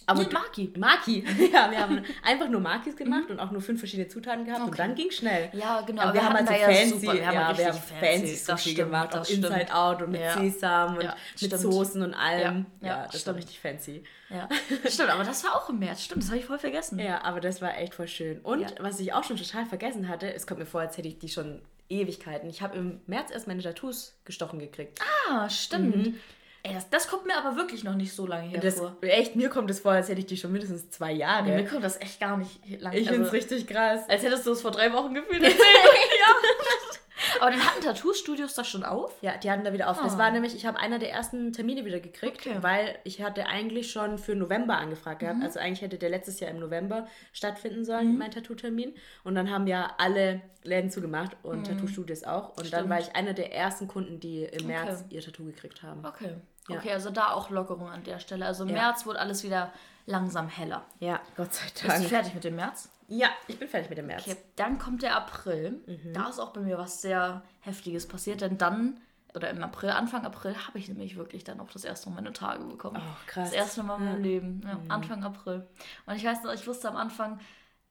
Aber 0.05 0.23
du- 0.23 0.33
Maki. 0.33 0.73
Maki. 0.75 1.23
Ja, 1.53 1.69
wir 1.69 1.79
haben 1.79 2.01
einfach 2.23 2.47
nur 2.49 2.61
Makis 2.61 2.95
gemacht 2.95 3.29
und 3.29 3.39
auch 3.39 3.51
nur 3.51 3.61
fünf 3.61 3.79
verschiedene 3.79 4.07
Zutaten 4.07 4.43
gehabt 4.45 4.61
und 4.61 4.69
Okay. 4.69 4.77
dann 4.77 4.95
ging 4.95 5.11
schnell. 5.11 5.49
Ja, 5.53 5.81
genau. 5.81 6.01
Aber 6.03 6.13
wir, 6.15 6.23
haben 6.25 6.33
halt 6.33 6.47
so 6.47 6.53
da 6.53 6.59
ja 6.59 6.65
fancy, 6.67 6.99
super- 6.99 7.13
wir 7.13 7.27
haben 7.27 7.33
ja, 7.35 7.57
wir 7.57 7.67
haben 7.67 7.77
fancy 7.99 8.21
das 8.31 8.45
Sushi 8.45 8.57
stimmt, 8.71 8.77
gemacht, 8.77 9.15
auch 9.15 9.25
stimmt. 9.25 9.45
Inside 9.45 9.75
Out 9.75 10.01
und 10.01 10.11
mit 10.11 10.21
Ja. 10.21 10.33
Sesam 10.39 10.95
und 10.95 11.03
Ja, 11.03 11.09
mit 11.09 11.37
stimmt. 11.37 11.61
Soßen 11.61 12.01
und 12.01 12.13
allem. 12.15 12.65
Ja, 12.81 12.87
Ja, 12.87 13.03
das 13.03 13.13
war 13.13 13.19
stimmt. 13.19 13.37
richtig 13.37 13.59
fancy. 13.59 14.03
Ja, 14.29 14.47
stimmt, 14.87 15.09
aber 15.09 15.23
das 15.25 15.43
war 15.43 15.55
auch 15.55 15.69
im 15.69 15.79
März. 15.79 16.03
Stimmt, 16.05 16.23
das 16.23 16.29
habe 16.29 16.39
ich 16.39 16.45
voll 16.45 16.59
vergessen. 16.59 16.97
Ja, 16.97 17.21
aber 17.23 17.39
das 17.41 17.61
war 17.61 17.77
echt 17.77 17.93
voll 17.93 18.07
schön. 18.07 18.39
Und 18.39 18.73
was 18.79 18.99
ich 18.99 19.13
auch 19.13 19.23
schon 19.25 19.37
total 19.37 19.65
vergessen 19.65 20.07
hatte, 20.07 20.33
es 20.33 20.47
kommt 20.47 20.59
mir 20.59 20.65
vor, 20.65 20.81
als 20.81 20.97
hätte 20.97 21.07
ich 21.09 21.19
die 21.19 21.29
schon 21.29 21.61
Ewigkeiten. 21.89 22.49
Ich 22.49 22.61
habe 22.61 22.77
im 22.77 23.01
März 23.05 23.31
erst 23.31 23.47
meine 23.47 23.61
Tattoos 23.61 24.15
gestochen 24.23 24.59
gekriegt. 24.59 24.99
Ah, 25.29 25.49
stimmt. 25.49 26.15
Ey, 26.61 26.73
das, 26.73 26.89
das 26.89 27.07
kommt 27.07 27.25
mir 27.25 27.37
aber 27.37 27.55
wirklich 27.55 27.85
noch 27.85 27.95
nicht 27.95 28.11
so 28.13 28.27
lange 28.27 28.49
her 28.49 28.59
Das, 28.59 28.75
vor. 28.75 28.95
echt, 29.01 29.35
mir 29.35 29.49
kommt 29.49 29.69
es 29.69 29.79
vor, 29.79 29.93
als 29.93 30.09
hätte 30.09 30.19
ich 30.19 30.25
die 30.25 30.35
schon 30.35 30.51
mindestens 30.51 30.89
zwei 30.89 31.13
Jahre. 31.13 31.43
Nee, 31.43 31.55
mir 31.55 31.65
kommt 31.65 31.83
das 31.85 31.99
echt 32.01 32.19
gar 32.19 32.35
nicht 32.35 32.59
lange 32.81 32.97
ich 32.97 33.07
also, 33.07 33.13
finde 33.13 33.27
es 33.27 33.33
richtig 33.33 33.67
krass. 33.67 34.01
Als 34.09 34.23
hättest 34.23 34.45
du 34.45 34.51
es 34.51 34.61
vor 34.61 34.71
drei 34.71 34.91
Wochen 34.91 35.13
gefühlt. 35.13 35.41
ja. 35.43 35.55
Aber 37.41 37.51
dann 37.51 37.59
hatten 37.65 37.81
Tattoo-Studios 37.83 38.53
das 38.53 38.67
schon 38.67 38.83
auf? 38.83 39.13
Ja, 39.21 39.37
die 39.37 39.49
hatten 39.51 39.63
da 39.63 39.73
wieder 39.73 39.89
auf. 39.89 40.01
Das 40.01 40.15
Ah. 40.15 40.17
war 40.17 40.31
nämlich, 40.31 40.55
ich 40.55 40.65
habe 40.65 40.79
einer 40.79 40.99
der 40.99 41.11
ersten 41.11 41.53
Termine 41.53 41.85
wieder 41.85 41.99
gekriegt, 41.99 42.37
Okay. 42.45 42.57
weil 42.61 42.97
ich 43.03 43.21
hatte 43.21 43.45
eigentlich 43.47 43.91
schon 43.91 44.17
für 44.17 44.35
November 44.35 44.77
angefragt 44.77 45.21
Mhm. 45.21 45.25
gehabt. 45.27 45.43
Also 45.43 45.59
eigentlich 45.59 45.81
hätte 45.81 45.97
der 45.97 46.09
letztes 46.09 46.39
Jahr 46.39 46.51
im 46.51 46.59
November 46.59 47.07
stattfinden 47.33 47.85
sollen, 47.85 48.17
mein 48.17 48.31
Tattoo-Termin. 48.31 48.93
Und 49.23 49.35
dann 49.35 49.49
haben 49.49 49.67
ja 49.67 49.93
alle 49.97 50.41
Läden 50.63 50.89
zugemacht 50.89 51.37
und 51.43 51.67
Tattoo-Studios 51.67 52.23
auch. 52.23 52.49
Und 52.57 52.57
dann 52.57 52.63
Mhm. 52.65 52.67
Stimmt. 52.67 52.89
war 52.89 52.99
ich 52.99 53.15
einer 53.15 53.33
der 53.33 53.53
ersten 53.53 53.87
Kunden, 53.87 54.19
die 54.19 54.43
im 54.43 54.67
März 54.67 55.05
ihr 55.09 55.21
Tattoo 55.21 55.45
gekriegt 55.45 55.83
haben. 55.83 56.05
Okay. 56.05 56.35
Ja. 56.67 56.77
Okay, 56.77 56.91
also 56.93 57.09
da 57.09 57.31
auch 57.31 57.49
Lockerung 57.49 57.89
an 57.89 58.03
der 58.03 58.19
Stelle. 58.19 58.45
Also 58.45 58.63
im 58.63 58.69
Ja. 58.69 58.75
März 58.75 59.05
wurde 59.05 59.19
alles 59.19 59.43
wieder 59.43 59.73
langsam 60.05 60.47
heller. 60.49 60.85
Ja, 60.99 61.19
Gott 61.35 61.53
sei 61.53 61.63
Bist 61.65 61.83
du 61.83 61.87
Dank. 61.87 62.05
fertig 62.05 62.33
mit 62.35 62.43
dem 62.43 62.55
März? 62.55 62.89
Ja, 63.09 63.29
ich 63.47 63.57
bin 63.57 63.67
fertig 63.67 63.89
mit 63.89 63.97
dem 63.97 64.05
März. 64.07 64.27
Okay, 64.27 64.37
dann 64.55 64.77
kommt 64.77 65.01
der 65.01 65.15
April. 65.15 65.81
Mhm. 65.87 66.13
Da 66.13 66.29
ist 66.29 66.39
auch 66.39 66.53
bei 66.53 66.61
mir 66.61 66.77
was 66.77 67.01
sehr 67.01 67.43
Heftiges 67.59 68.07
passiert, 68.07 68.41
denn 68.41 68.57
dann, 68.57 68.99
oder 69.35 69.49
im 69.49 69.61
April, 69.63 69.89
Anfang 69.89 70.25
April, 70.25 70.55
habe 70.67 70.77
ich 70.77 70.87
nämlich 70.87 71.15
wirklich 71.17 71.43
dann 71.43 71.59
auch 71.59 71.71
das 71.71 71.83
erste 71.83 72.09
Mal 72.09 72.15
meine 72.17 72.33
Tage 72.33 72.63
bekommen. 72.63 72.97
Oh, 72.99 73.15
krass. 73.25 73.49
Das 73.49 73.53
erste 73.53 73.83
Mal 73.83 73.97
in 73.97 74.05
meinem 74.05 74.23
Leben. 74.23 74.61
Ja, 74.63 74.75
Mhm. 74.75 74.91
Anfang 74.91 75.23
April. 75.23 75.67
Und 76.05 76.15
ich 76.15 76.23
weiß 76.23 76.43
noch, 76.43 76.53
ich 76.53 76.67
wusste 76.67 76.87
am 76.87 76.95
Anfang, 76.97 77.39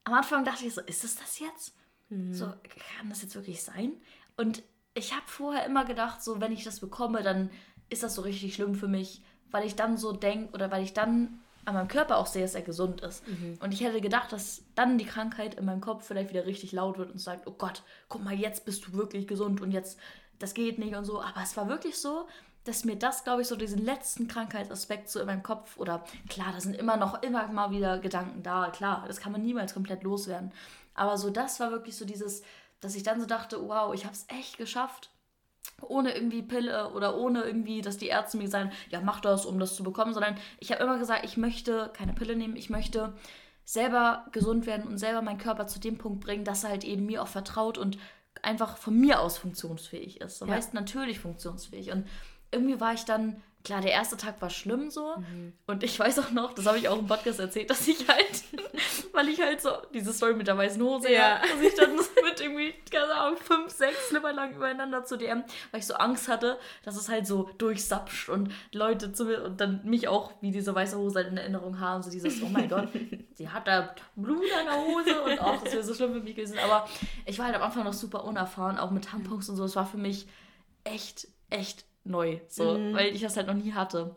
am 0.05 0.13
Anfang 0.13 0.45
dachte 0.45 0.65
ich 0.65 0.73
so, 0.73 0.81
ist 0.81 1.03
es 1.03 1.15
das 1.17 1.39
jetzt? 1.39 1.75
Mhm. 2.09 2.33
So, 2.33 2.45
kann 2.45 3.09
das 3.09 3.21
jetzt 3.21 3.35
wirklich 3.35 3.61
sein? 3.61 3.93
Und 4.37 4.63
ich 4.93 5.13
habe 5.13 5.27
vorher 5.27 5.65
immer 5.65 5.83
gedacht, 5.85 6.23
so, 6.23 6.39
wenn 6.39 6.51
ich 6.53 6.63
das 6.63 6.79
bekomme, 6.79 7.23
dann 7.23 7.49
ist 7.89 8.03
das 8.03 8.15
so 8.15 8.21
richtig 8.21 8.55
schlimm 8.55 8.75
für 8.75 8.87
mich, 8.87 9.21
weil 9.51 9.65
ich 9.65 9.75
dann 9.75 9.97
so 9.97 10.13
denke 10.13 10.53
oder 10.53 10.71
weil 10.71 10.83
ich 10.83 10.93
dann 10.93 11.41
an 11.69 11.75
meinem 11.75 11.87
Körper 11.87 12.17
auch 12.17 12.25
sehe, 12.25 12.41
dass 12.41 12.55
er 12.55 12.61
gesund 12.61 13.01
ist. 13.01 13.27
Mhm. 13.27 13.57
Und 13.61 13.73
ich 13.73 13.81
hätte 13.81 14.01
gedacht, 14.01 14.31
dass 14.31 14.63
dann 14.75 14.97
die 14.97 15.05
Krankheit 15.05 15.55
in 15.55 15.65
meinem 15.65 15.81
Kopf 15.81 16.05
vielleicht 16.05 16.29
wieder 16.29 16.45
richtig 16.45 16.71
laut 16.71 16.97
wird 16.97 17.11
und 17.11 17.19
sagt, 17.19 17.47
oh 17.47 17.55
Gott, 17.57 17.83
guck 18.07 18.23
mal, 18.23 18.33
jetzt 18.33 18.65
bist 18.65 18.85
du 18.87 18.93
wirklich 18.93 19.27
gesund 19.27 19.61
und 19.61 19.71
jetzt, 19.71 19.97
das 20.39 20.53
geht 20.53 20.79
nicht 20.79 20.95
und 20.95 21.05
so. 21.05 21.21
Aber 21.21 21.41
es 21.41 21.55
war 21.55 21.69
wirklich 21.69 21.97
so, 21.97 22.27
dass 22.65 22.85
mir 22.85 22.97
das, 22.97 23.23
glaube 23.23 23.41
ich, 23.41 23.47
so 23.47 23.55
diesen 23.55 23.83
letzten 23.83 24.27
Krankheitsaspekt 24.27 25.09
so 25.09 25.19
in 25.19 25.25
meinem 25.25 25.43
Kopf 25.43 25.77
oder 25.77 26.03
klar, 26.27 26.51
da 26.53 26.59
sind 26.59 26.75
immer 26.75 26.97
noch 26.97 27.23
immer 27.23 27.47
mal 27.47 27.71
wieder 27.71 27.99
Gedanken 27.99 28.43
da, 28.43 28.69
klar, 28.69 29.05
das 29.07 29.19
kann 29.19 29.31
man 29.31 29.41
niemals 29.41 29.73
komplett 29.73 30.03
loswerden. 30.03 30.51
Aber 30.93 31.17
so 31.17 31.29
das 31.29 31.59
war 31.59 31.71
wirklich 31.71 31.95
so 31.95 32.05
dieses, 32.05 32.41
dass 32.81 32.95
ich 32.95 33.03
dann 33.03 33.21
so 33.21 33.25
dachte, 33.25 33.67
wow, 33.67 33.93
ich 33.93 34.05
habe 34.05 34.13
es 34.13 34.25
echt 34.27 34.57
geschafft 34.57 35.09
ohne 35.81 36.13
irgendwie 36.15 36.41
Pille 36.41 36.91
oder 36.93 37.17
ohne 37.17 37.43
irgendwie, 37.43 37.81
dass 37.81 37.97
die 37.97 38.07
Ärzte 38.07 38.37
mir 38.37 38.47
sagen, 38.47 38.71
ja, 38.89 39.01
mach 39.01 39.19
das, 39.19 39.45
um 39.45 39.59
das 39.59 39.75
zu 39.75 39.83
bekommen, 39.83 40.13
sondern 40.13 40.35
ich 40.59 40.71
habe 40.71 40.83
immer 40.83 40.97
gesagt, 40.97 41.25
ich 41.25 41.37
möchte 41.37 41.89
keine 41.93 42.13
Pille 42.13 42.35
nehmen, 42.35 42.55
ich 42.55 42.69
möchte 42.69 43.13
selber 43.65 44.25
gesund 44.31 44.65
werden 44.65 44.87
und 44.87 44.97
selber 44.97 45.21
meinen 45.21 45.37
Körper 45.37 45.67
zu 45.67 45.79
dem 45.79 45.97
Punkt 45.97 46.21
bringen, 46.21 46.43
dass 46.43 46.63
er 46.63 46.71
halt 46.71 46.83
eben 46.83 47.05
mir 47.05 47.21
auch 47.21 47.27
vertraut 47.27 47.77
und 47.77 47.97
einfach 48.41 48.77
von 48.77 48.95
mir 48.97 49.19
aus 49.19 49.37
funktionsfähig 49.37 50.21
ist. 50.21 50.39
So 50.39 50.45
Ja. 50.45 50.53
heißt 50.53 50.73
natürlich 50.73 51.19
funktionsfähig. 51.19 51.91
Und 51.91 52.07
irgendwie 52.51 52.79
war 52.79 52.93
ich 52.93 53.05
dann, 53.05 53.41
klar, 53.65 53.81
der 53.81 53.91
erste 53.91 54.15
Tag 54.15 54.41
war 54.41 54.49
schlimm 54.49 54.89
so. 54.89 55.17
Mhm. 55.17 55.53
Und 55.67 55.83
ich 55.83 55.99
weiß 55.99 56.17
auch 56.19 56.31
noch, 56.31 56.53
das 56.53 56.65
habe 56.65 56.77
ich 56.77 56.87
auch 56.87 56.97
im 56.97 57.07
Podcast 57.07 57.39
erzählt, 57.39 57.69
dass 57.69 57.87
ich 57.87 58.07
halt, 58.07 58.43
weil 59.13 59.27
ich 59.27 59.41
halt 59.41 59.61
so, 59.61 59.69
diese 59.93 60.13
Story 60.13 60.33
mit 60.33 60.47
der 60.47 60.57
weißen 60.57 60.81
Hose, 60.81 61.11
Ja. 61.11 61.39
dass 61.41 61.61
ich 61.61 61.75
dann 61.75 61.93
mit 62.23 62.39
irgendwie, 62.39 62.73
keine 62.89 63.13
Ahnung, 63.13 63.37
fünf, 63.37 63.69
sechs 63.71 64.07
Slipper 64.07 64.31
lang 64.31 64.55
übereinander 64.55 65.03
zu 65.03 65.17
DM, 65.17 65.43
weil 65.71 65.81
ich 65.81 65.85
so 65.85 65.93
Angst 65.95 66.29
hatte, 66.29 66.57
dass 66.85 66.95
es 66.95 67.09
halt 67.09 67.27
so 67.27 67.49
durchsapscht 67.57 68.29
und 68.29 68.51
Leute 68.73 69.11
zu 69.11 69.25
mir 69.25 69.43
und 69.43 69.59
dann 69.59 69.81
mich 69.83 70.07
auch 70.07 70.31
wie 70.41 70.51
diese 70.51 70.73
weiße 70.73 70.97
Hose 70.97 71.19
halt 71.19 71.27
in 71.27 71.37
Erinnerung 71.37 71.79
haben, 71.81 72.01
so 72.01 72.09
dieses, 72.09 72.41
oh 72.41 72.47
mein 72.49 72.69
Gott, 72.69 72.87
sie 73.35 73.49
hat 73.49 73.67
da 73.67 73.93
Blut 74.15 74.41
an 74.57 74.65
der 74.65 74.77
Hose 74.85 75.21
und 75.21 75.39
auch, 75.41 75.61
das 75.61 75.73
wäre 75.73 75.83
so 75.83 75.93
schlimm 75.93 76.13
für 76.13 76.21
mich 76.21 76.35
gewesen. 76.35 76.57
Aber 76.63 76.87
ich 77.25 77.37
war 77.37 77.45
halt 77.47 77.55
am 77.57 77.61
Anfang 77.63 77.83
noch 77.83 77.93
super 77.93 78.23
unerfahren, 78.23 78.77
auch 78.77 78.89
mit 78.91 79.03
Tampons 79.05 79.49
und 79.49 79.57
so. 79.57 79.65
Es 79.65 79.75
war 79.75 79.85
für 79.85 79.97
mich 79.97 80.27
echt, 80.85 81.27
echt 81.49 81.85
neu, 82.03 82.39
so, 82.47 82.63
weil 82.93 83.15
ich 83.15 83.21
das 83.21 83.37
halt 83.37 83.47
noch 83.47 83.53
nie 83.53 83.73
hatte. 83.73 84.15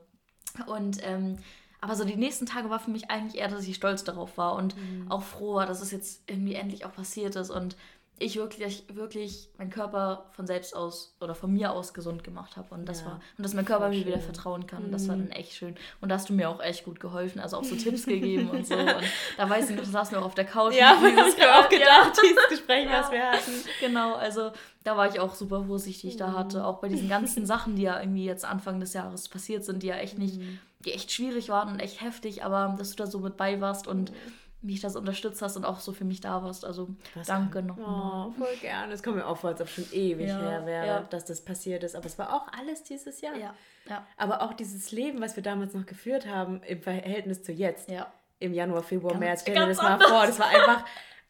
Und 0.66 0.98
ähm, 1.02 1.38
aber 1.80 1.96
so 1.96 2.04
die 2.04 2.16
nächsten 2.16 2.46
Tage 2.46 2.70
war 2.70 2.78
für 2.78 2.92
mich 2.92 3.10
eigentlich 3.10 3.40
eher, 3.40 3.48
dass 3.48 3.66
ich 3.66 3.74
stolz 3.74 4.04
darauf 4.04 4.38
war 4.38 4.54
und 4.54 4.76
auch 5.08 5.22
froh 5.22 5.54
war, 5.54 5.66
dass 5.66 5.82
es 5.82 5.90
jetzt 5.90 6.22
irgendwie 6.28 6.54
endlich 6.54 6.84
auch 6.84 6.94
passiert 6.94 7.34
ist. 7.34 7.50
Und 7.50 7.76
ich 8.22 8.36
wirklich, 8.36 8.84
wirklich 8.92 9.50
meinen 9.58 9.70
Körper 9.70 10.26
von 10.32 10.46
selbst 10.46 10.74
aus 10.76 11.16
oder 11.20 11.34
von 11.34 11.52
mir 11.52 11.72
aus 11.72 11.92
gesund 11.94 12.24
gemacht 12.24 12.56
habe. 12.56 12.74
Und 12.74 12.86
das 12.86 13.00
Ja, 13.00 13.06
war, 13.06 13.20
und 13.36 13.44
dass 13.44 13.54
mein 13.54 13.64
Körper 13.64 13.88
mir 13.88 14.06
wieder 14.06 14.18
vertrauen 14.20 14.66
kann. 14.66 14.84
Und 14.84 14.92
das 14.92 15.08
war 15.08 15.16
dann 15.16 15.30
echt 15.30 15.52
schön. 15.52 15.74
Und 16.00 16.08
da 16.08 16.14
hast 16.16 16.28
du 16.28 16.32
mir 16.32 16.48
auch 16.48 16.60
echt 16.60 16.84
gut 16.84 17.00
geholfen, 17.00 17.40
also 17.40 17.56
auch 17.58 17.64
so 17.64 17.74
Tipps 17.76 18.06
gegeben 18.06 18.48
und 18.50 18.66
so. 18.66 18.74
Und 18.76 18.94
da 19.36 19.50
weiß 19.50 19.70
ich 19.70 19.76
noch, 19.76 19.84
saßen 19.84 20.12
wir 20.16 20.20
auch 20.22 20.26
auf 20.26 20.34
der 20.34 20.44
Couch. 20.46 20.74
Ja, 20.74 20.94
und 20.96 21.04
dieses 21.10 21.34
ich 21.34 21.38
mir 21.38 21.54
auch 21.54 21.70
ja. 21.70 21.78
gedacht, 21.78 22.12
dieses 22.22 22.48
Gespräch, 22.48 22.86
Ja. 22.86 23.00
was 23.00 23.10
wir 23.10 23.22
hatten. 23.30 23.52
Genau, 23.80 24.14
also 24.14 24.50
da 24.84 24.96
war 24.96 25.08
ich 25.08 25.20
auch 25.20 25.34
super 25.34 25.64
vorsichtig 25.64 26.16
da 26.16 26.28
Mhm. 26.28 26.36
hatte. 26.38 26.64
Auch 26.66 26.78
bei 26.80 26.88
diesen 26.88 27.08
ganzen 27.08 27.46
Sachen, 27.46 27.76
die 27.76 27.82
ja 27.82 28.00
irgendwie 28.00 28.24
jetzt 28.24 28.44
Anfang 28.44 28.80
des 28.80 28.92
Jahres 28.94 29.28
passiert 29.28 29.64
sind, 29.64 29.82
die 29.82 29.88
ja 29.88 29.96
echt 29.96 30.18
nicht, 30.18 30.38
Mhm. 30.38 30.58
die 30.84 30.92
echt 30.92 31.12
schwierig 31.12 31.48
waren 31.48 31.72
und 31.72 31.80
echt 31.80 32.00
heftig, 32.00 32.44
aber 32.44 32.74
dass 32.78 32.90
du 32.90 32.96
da 32.96 33.06
so 33.06 33.18
mit 33.20 33.36
bei 33.36 33.60
warst 33.60 33.86
und 33.86 34.12
mich 34.62 34.80
das 34.80 34.94
unterstützt 34.96 35.42
hast 35.42 35.56
und 35.56 35.64
auch 35.64 35.80
so 35.80 35.92
für 35.92 36.04
mich 36.04 36.20
da 36.20 36.42
warst. 36.42 36.64
Also 36.64 36.88
danke 37.26 37.62
nochmal. 37.62 38.28
Oh, 38.28 38.30
voll 38.38 38.56
gerne. 38.60 38.92
Es 38.92 39.02
kommt 39.02 39.16
mir 39.16 39.26
auch 39.26 39.36
vor, 39.36 39.50
als 39.50 39.60
ob 39.60 39.68
schon 39.68 39.84
ewig 39.92 40.28
Ja, 40.28 40.38
her 40.40 40.66
wäre, 40.66 40.86
ja. 40.86 41.00
dass 41.02 41.24
das 41.24 41.44
passiert 41.44 41.82
ist. 41.84 41.96
Aber 41.96 42.06
es 42.06 42.18
war 42.18 42.32
auch 42.32 42.46
alles 42.56 42.82
dieses 42.84 43.20
Jahr. 43.20 43.36
Ja, 43.36 43.54
ja, 43.88 44.06
Aber 44.16 44.42
auch 44.42 44.52
dieses 44.52 44.92
Leben, 44.92 45.20
was 45.20 45.34
wir 45.36 45.42
damals 45.42 45.74
noch 45.74 45.84
geführt 45.86 46.26
haben, 46.26 46.62
im 46.62 46.80
Verhältnis 46.80 47.42
zu 47.42 47.52
jetzt. 47.52 47.90
ja. 47.90 48.10
Im 48.38 48.54
Januar, 48.54 48.82
Februar, 48.82 49.12
Ganz- 49.12 49.20
März. 49.20 49.40
Stell 49.42 49.54
dir 49.54 49.66
das 49.66 49.76
mal 49.78 49.92
anders. 49.92 50.08
vor. 50.10 50.26
Das 50.26 50.38
war 50.40 50.48
einfach, 50.48 50.84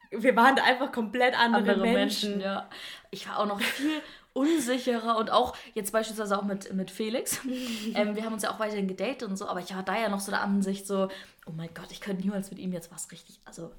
wir 0.09 0.35
waren 0.35 0.55
da 0.55 0.63
einfach 0.63 0.91
komplett 0.91 1.37
andere, 1.39 1.73
andere 1.73 1.81
Menschen. 1.81 2.29
Menschen. 2.31 2.41
ja. 2.41 2.67
Ich 3.11 3.27
war 3.29 3.37
auch 3.39 3.45
noch 3.45 3.59
viel 3.61 4.01
unsicherer 4.33 5.17
und 5.17 5.31
auch 5.31 5.55
jetzt 5.73 5.91
beispielsweise 5.91 6.37
auch 6.37 6.43
mit, 6.43 6.73
mit 6.73 6.91
Felix. 6.91 7.39
ähm, 7.95 8.15
wir 8.15 8.25
haben 8.25 8.33
uns 8.33 8.43
ja 8.43 8.51
auch 8.51 8.59
weiterhin 8.59 8.87
gedatet 8.87 9.23
und 9.23 9.37
so, 9.37 9.47
aber 9.47 9.59
ich 9.59 9.73
war 9.75 9.83
da 9.83 9.99
ja 9.99 10.09
noch 10.09 10.19
so 10.19 10.31
der 10.31 10.41
Ansicht 10.41 10.87
so, 10.87 11.07
oh 11.45 11.51
mein 11.55 11.69
Gott, 11.73 11.91
ich 11.91 12.01
könnte 12.01 12.23
niemals 12.23 12.49
mit 12.49 12.59
ihm 12.59 12.73
jetzt 12.73 12.91
was 12.91 13.11
richtig, 13.11 13.39
also 13.45 13.71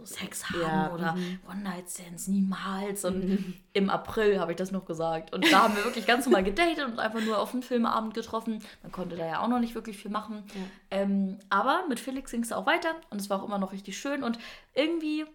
so 0.00 0.14
Sex 0.14 0.48
haben 0.48 0.60
Ja, 0.60 0.92
oder 0.92 1.16
One-Night-Stands, 1.48 2.28
niemals. 2.28 3.04
Und 3.04 3.60
im 3.72 3.90
April 3.90 4.40
habe 4.40 4.52
ich 4.52 4.56
das 4.56 4.70
noch 4.70 4.84
gesagt. 4.84 5.32
Und 5.32 5.50
da 5.52 5.64
haben 5.64 5.76
wir 5.76 5.84
wirklich 5.84 6.06
ganz 6.06 6.24
normal 6.26 6.42
gedatet 6.42 6.84
und 6.86 6.98
einfach 6.98 7.20
nur 7.20 7.38
auf 7.38 7.52
einen 7.52 7.62
Filmabend 7.62 8.14
getroffen. 8.14 8.60
Man 8.82 8.92
konnte 8.92 9.16
da 9.16 9.26
ja 9.26 9.40
auch 9.42 9.48
noch 9.48 9.60
nicht 9.60 9.74
wirklich 9.74 9.98
viel 9.98 10.10
machen. 10.10 10.44
Ähm, 10.90 11.38
aber 11.50 11.84
mit 11.88 12.00
Felix 12.00 12.30
ging 12.30 12.42
es 12.42 12.52
auch 12.52 12.66
weiter 12.66 12.94
und 13.10 13.20
es 13.20 13.30
war 13.30 13.42
auch 13.42 13.46
immer 13.46 13.58
noch 13.58 13.72
richtig 13.72 13.98
schön. 13.98 14.22
Und 14.22 14.38
irgendwie 14.74 15.26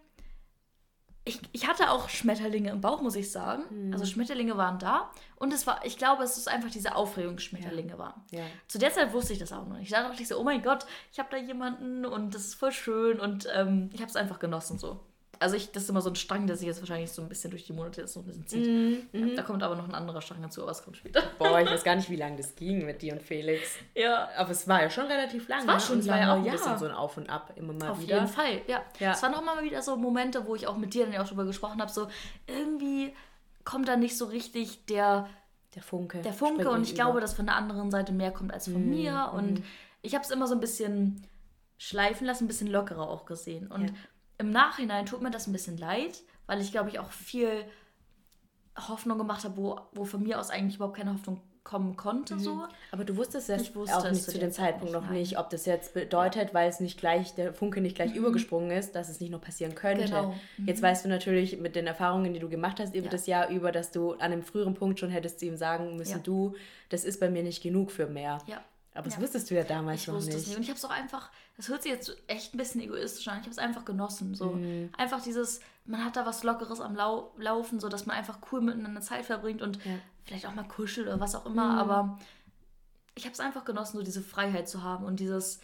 ich, 1.28 1.42
ich 1.52 1.68
hatte 1.68 1.90
auch 1.90 2.08
Schmetterlinge 2.08 2.70
im 2.70 2.82
Bauch, 2.82 3.02
muss 3.02 3.16
ich 3.16 3.32
sagen. 3.32 3.64
Mhm. 3.70 3.94
Also 3.94 4.06
Schmetterlinge 4.06 4.56
waren 4.58 4.78
da. 4.78 5.12
Und 5.38 5.52
es 5.54 5.66
war, 5.66 5.84
ich 5.84 5.98
glaube, 5.98 6.24
es 6.24 6.38
ist 6.38 6.48
einfach 6.48 6.70
diese 6.70 6.96
Aufregung, 6.96 7.40
Schmetterlinge 7.40 7.98
waren. 7.98 8.22
Ja. 8.30 8.44
Zu 8.68 8.78
der 8.78 8.94
Zeit 8.94 9.12
wusste 9.12 9.34
ich 9.34 9.40
das 9.40 9.52
auch 9.52 9.68
noch 9.68 9.78
nicht. 9.78 9.92
Da 9.92 10.08
dachte 10.08 10.22
ich 10.22 10.28
so, 10.28 10.38
oh 10.38 10.44
mein 10.44 10.62
Gott, 10.62 10.86
ich 11.12 11.18
habe 11.18 11.30
da 11.32 11.38
jemanden 11.38 12.06
und 12.06 12.36
das 12.36 12.44
ist 12.44 12.54
voll 12.56 12.72
schön. 12.72 13.20
Und 13.20 13.48
ähm, 13.54 13.90
ich 13.92 14.02
habe 14.02 14.10
es 14.10 14.16
einfach 14.16 14.38
genossen 14.38 14.78
so. 14.78 15.00
Also 15.46 15.56
ich, 15.58 15.72
das 15.72 15.84
ist 15.84 15.90
immer 15.90 16.02
so 16.02 16.10
ein 16.10 16.16
Strang, 16.16 16.48
der 16.48 16.58
sich 16.58 16.68
jetzt 16.68 16.82
wahrscheinlich 16.82 17.12
so 17.12 17.22
ein 17.22 17.30
bisschen 17.30 17.52
durch 17.52 17.64
die 17.66 17.74
Monate 17.74 18.02
jetzt 18.02 18.14
so 18.14 18.20
ein 18.20 18.26
bisschen 18.26 18.48
zieht. 18.48 18.68
Mhm, 18.68 19.08
Ja, 19.30 19.36
da 19.36 19.44
kommt 19.44 19.64
aber 19.64 19.76
noch 19.76 19.88
ein 19.88 19.94
anderer 19.96 20.22
Strang 20.22 20.42
dazu, 20.42 20.64
aber 20.64 20.72
es 20.72 20.84
kommt 20.84 20.98
später. 20.98 21.22
Boah, 21.38 21.60
ich 21.62 21.68
weiß 21.72 21.84
gar 21.84 21.96
nicht, 21.96 22.10
wie 22.10 22.16
lange 22.16 22.38
das 22.38 22.56
ging 22.56 22.86
mit 22.86 23.02
dir 23.02 23.14
und 23.14 23.22
Felix. 23.22 23.76
Ja, 23.96 24.28
Aber 24.38 24.50
es 24.52 24.68
war 24.68 24.82
ja 24.82 24.90
schon 24.90 25.06
relativ 25.06 25.48
lange. 25.48 25.68
war 25.68 25.76
ne? 25.76 25.80
schon 25.82 26.00
es 26.00 26.08
war 26.08 26.20
ja 26.20 26.34
auch 26.34 26.38
ein 26.40 26.46
ja. 26.46 26.52
bisschen 26.54 26.78
so 26.78 26.86
ein 26.86 26.92
Auf 26.92 27.16
und 27.18 27.30
Ab 27.30 27.54
immer 27.56 27.74
mal 27.74 27.90
Auf 27.92 28.02
wieder. 28.02 28.16
jeden 28.16 28.28
Fall, 28.28 28.62
ja. 28.68 28.82
Ja. 29.00 29.12
Es 29.14 29.22
waren 29.24 29.34
auch 29.36 29.44
mal 29.46 29.64
wieder 29.64 29.82
so 29.82 29.96
Momente, 29.96 30.46
wo 30.48 30.56
ich 30.56 30.68
auch 30.68 30.76
mit 30.78 30.94
dir 30.94 31.06
dann 31.06 31.14
ja 31.14 31.22
auch 31.24 31.28
drüber 31.28 31.46
gesprochen 31.46 31.80
habe, 31.82 31.92
so 31.92 32.08
irgendwie 32.48 33.14
kommt 33.64 33.88
da 33.88 33.96
nicht 33.98 34.18
so 34.18 34.26
richtig 34.26 34.86
der, 34.86 35.28
Der 35.76 35.84
Funke. 35.84 36.22
der 36.22 36.34
Funke 36.34 36.62
springt 36.64 36.76
und 36.78 36.84
ich 36.84 36.90
über. 36.94 36.96
glaube, 37.04 37.20
dass 37.22 37.34
von 37.34 37.46
der 37.46 37.56
anderen 37.56 37.92
Seite 37.92 38.12
mehr 38.14 38.32
kommt 38.32 38.54
als 38.54 38.66
von 38.68 38.90
mir 38.90 39.32
und 39.36 39.64
ich 40.02 40.14
habe 40.16 40.24
es 40.24 40.32
immer 40.32 40.48
so 40.48 40.54
ein 40.54 40.60
bisschen 40.60 41.26
schleifen 41.78 42.26
lassen, 42.28 42.46
ein 42.46 42.48
bisschen 42.48 42.68
lockerer 42.68 43.10
auch 43.10 43.26
gesehen 43.26 43.68
und 43.72 43.90
Ja. 43.90 43.94
Im 44.38 44.50
Nachhinein 44.52 45.06
tut 45.06 45.22
mir 45.22 45.32
das 45.32 45.48
ein 45.48 45.54
bisschen 45.54 45.78
leid, 45.78 46.22
weil 46.48 46.62
ich 46.62 46.72
glaube 46.72 46.90
ich 46.90 47.00
auch 47.00 47.12
viel 47.12 47.66
Hoffnung 48.88 49.18
gemacht 49.18 49.44
habe, 49.46 49.56
wo, 49.58 49.80
wo 49.94 50.04
von 50.06 50.22
mir 50.24 50.40
aus 50.40 50.50
eigentlich 50.50 50.76
überhaupt 50.76 50.98
keine 50.98 51.14
Hoffnung 51.14 51.42
kommen 51.64 51.96
konnte, 51.98 52.38
so. 52.38 52.64
Aber 52.92 53.06
du 53.06 53.18
wusstest 53.18 53.50
das 53.50 53.62
Ich 53.64 53.76
wusste 53.76 53.98
auch 53.98 54.08
nicht 54.12 54.22
zu 54.24 54.38
dem 54.38 54.52
Zeit 54.52 54.74
Zeitpunkt 54.74 54.94
noch 54.94 55.06
nein. 55.06 55.14
nicht, 55.14 55.40
ob 55.40 55.50
das 55.50 55.66
jetzt 55.66 55.96
bedeutet, 55.96 56.54
weil 56.54 56.70
es 56.70 56.80
nicht 56.80 57.00
gleich, 57.00 57.34
der 57.34 57.56
Funke 57.56 57.82
nicht 57.82 57.96
gleich 57.96 58.14
übergesprungen 58.14 58.70
ist, 58.70 58.94
dass 58.94 59.10
es 59.10 59.20
nicht 59.20 59.32
noch 59.32 59.42
passieren 59.42 59.74
könnte. 59.74 60.04
Genau. 60.06 60.36
Jetzt 60.64 60.84
weißt 60.84 61.06
du 61.06 61.10
natürlich 61.10 61.58
mit 61.60 61.76
den 61.76 61.88
Erfahrungen, 61.88 62.34
die 62.34 62.40
du 62.40 62.50
gemacht 62.50 62.80
hast 62.80 62.94
über 62.94 63.06
Ja. 63.06 63.12
das 63.12 63.26
Jahr 63.26 63.50
über, 63.50 63.72
dass 63.72 63.90
du 63.92 64.12
an 64.14 64.20
einem 64.32 64.44
früheren 64.44 64.76
Punkt 64.76 65.00
schon 65.00 65.10
hättest 65.10 65.40
zu 65.40 65.46
ihm 65.48 65.58
sagen 65.58 65.96
müssen, 65.96 66.18
Ja. 66.18 66.20
du, 66.20 66.54
das 66.90 67.04
ist 67.04 67.20
bei 67.20 67.32
mir 67.32 67.42
nicht 67.42 67.64
genug 67.64 67.90
für 67.90 68.06
mehr. 68.06 68.38
Ja. 68.46 68.62
Aber 68.94 69.06
das 69.06 69.16
Ja. 69.16 69.22
wusstest 69.24 69.50
du 69.50 69.56
ja 69.56 69.64
damals 69.64 70.02
Ich 70.02 70.08
noch 70.08 70.16
wusste 70.16 70.30
nicht. 70.32 70.42
es 70.42 70.48
nicht. 70.50 70.58
Und 70.58 70.62
ich 70.64 70.70
habe 70.70 70.78
es 70.78 70.86
auch 70.86 70.92
einfach, 70.92 71.32
das 71.58 71.70
hört 71.70 71.84
sich 71.84 71.92
jetzt 71.92 72.16
echt 72.28 72.54
ein 72.54 72.58
bisschen 72.58 72.82
egoistisch 72.82 73.28
an, 73.28 73.36
ich 73.38 73.42
habe 73.44 73.52
es 73.52 73.58
einfach 73.58 73.86
genossen. 73.86 74.36
So. 74.36 74.52
Mhm. 74.52 74.90
Einfach 74.98 75.22
dieses, 75.22 75.62
man 75.86 76.04
hat 76.04 76.16
da 76.16 76.26
was 76.26 76.44
Lockeres 76.44 76.82
am 76.82 76.96
Lau 76.96 77.32
Laufen, 77.38 77.80
so 77.80 77.88
dass 77.90 78.06
man 78.06 78.16
einfach 78.18 78.40
cool 78.52 78.62
miteinander 78.62 79.02
Zeit 79.02 79.26
verbringt 79.26 79.62
und 79.62 79.84
Ja. 79.86 79.92
Mhm. 79.94 80.02
vielleicht 80.26 80.46
auch 80.48 80.54
mal 80.56 80.68
kuschelt 80.68 81.08
oder 81.08 81.20
was 81.20 81.36
auch 81.36 81.46
immer. 81.46 81.78
Aber 81.80 82.18
ich 83.16 83.24
habe 83.26 83.34
es 83.34 83.40
einfach 83.40 83.64
genossen, 83.66 83.98
so 83.98 84.04
diese 84.04 84.22
Freiheit 84.22 84.68
zu 84.68 84.84
haben 84.84 85.06
und 85.06 85.20
dieses, 85.22 85.60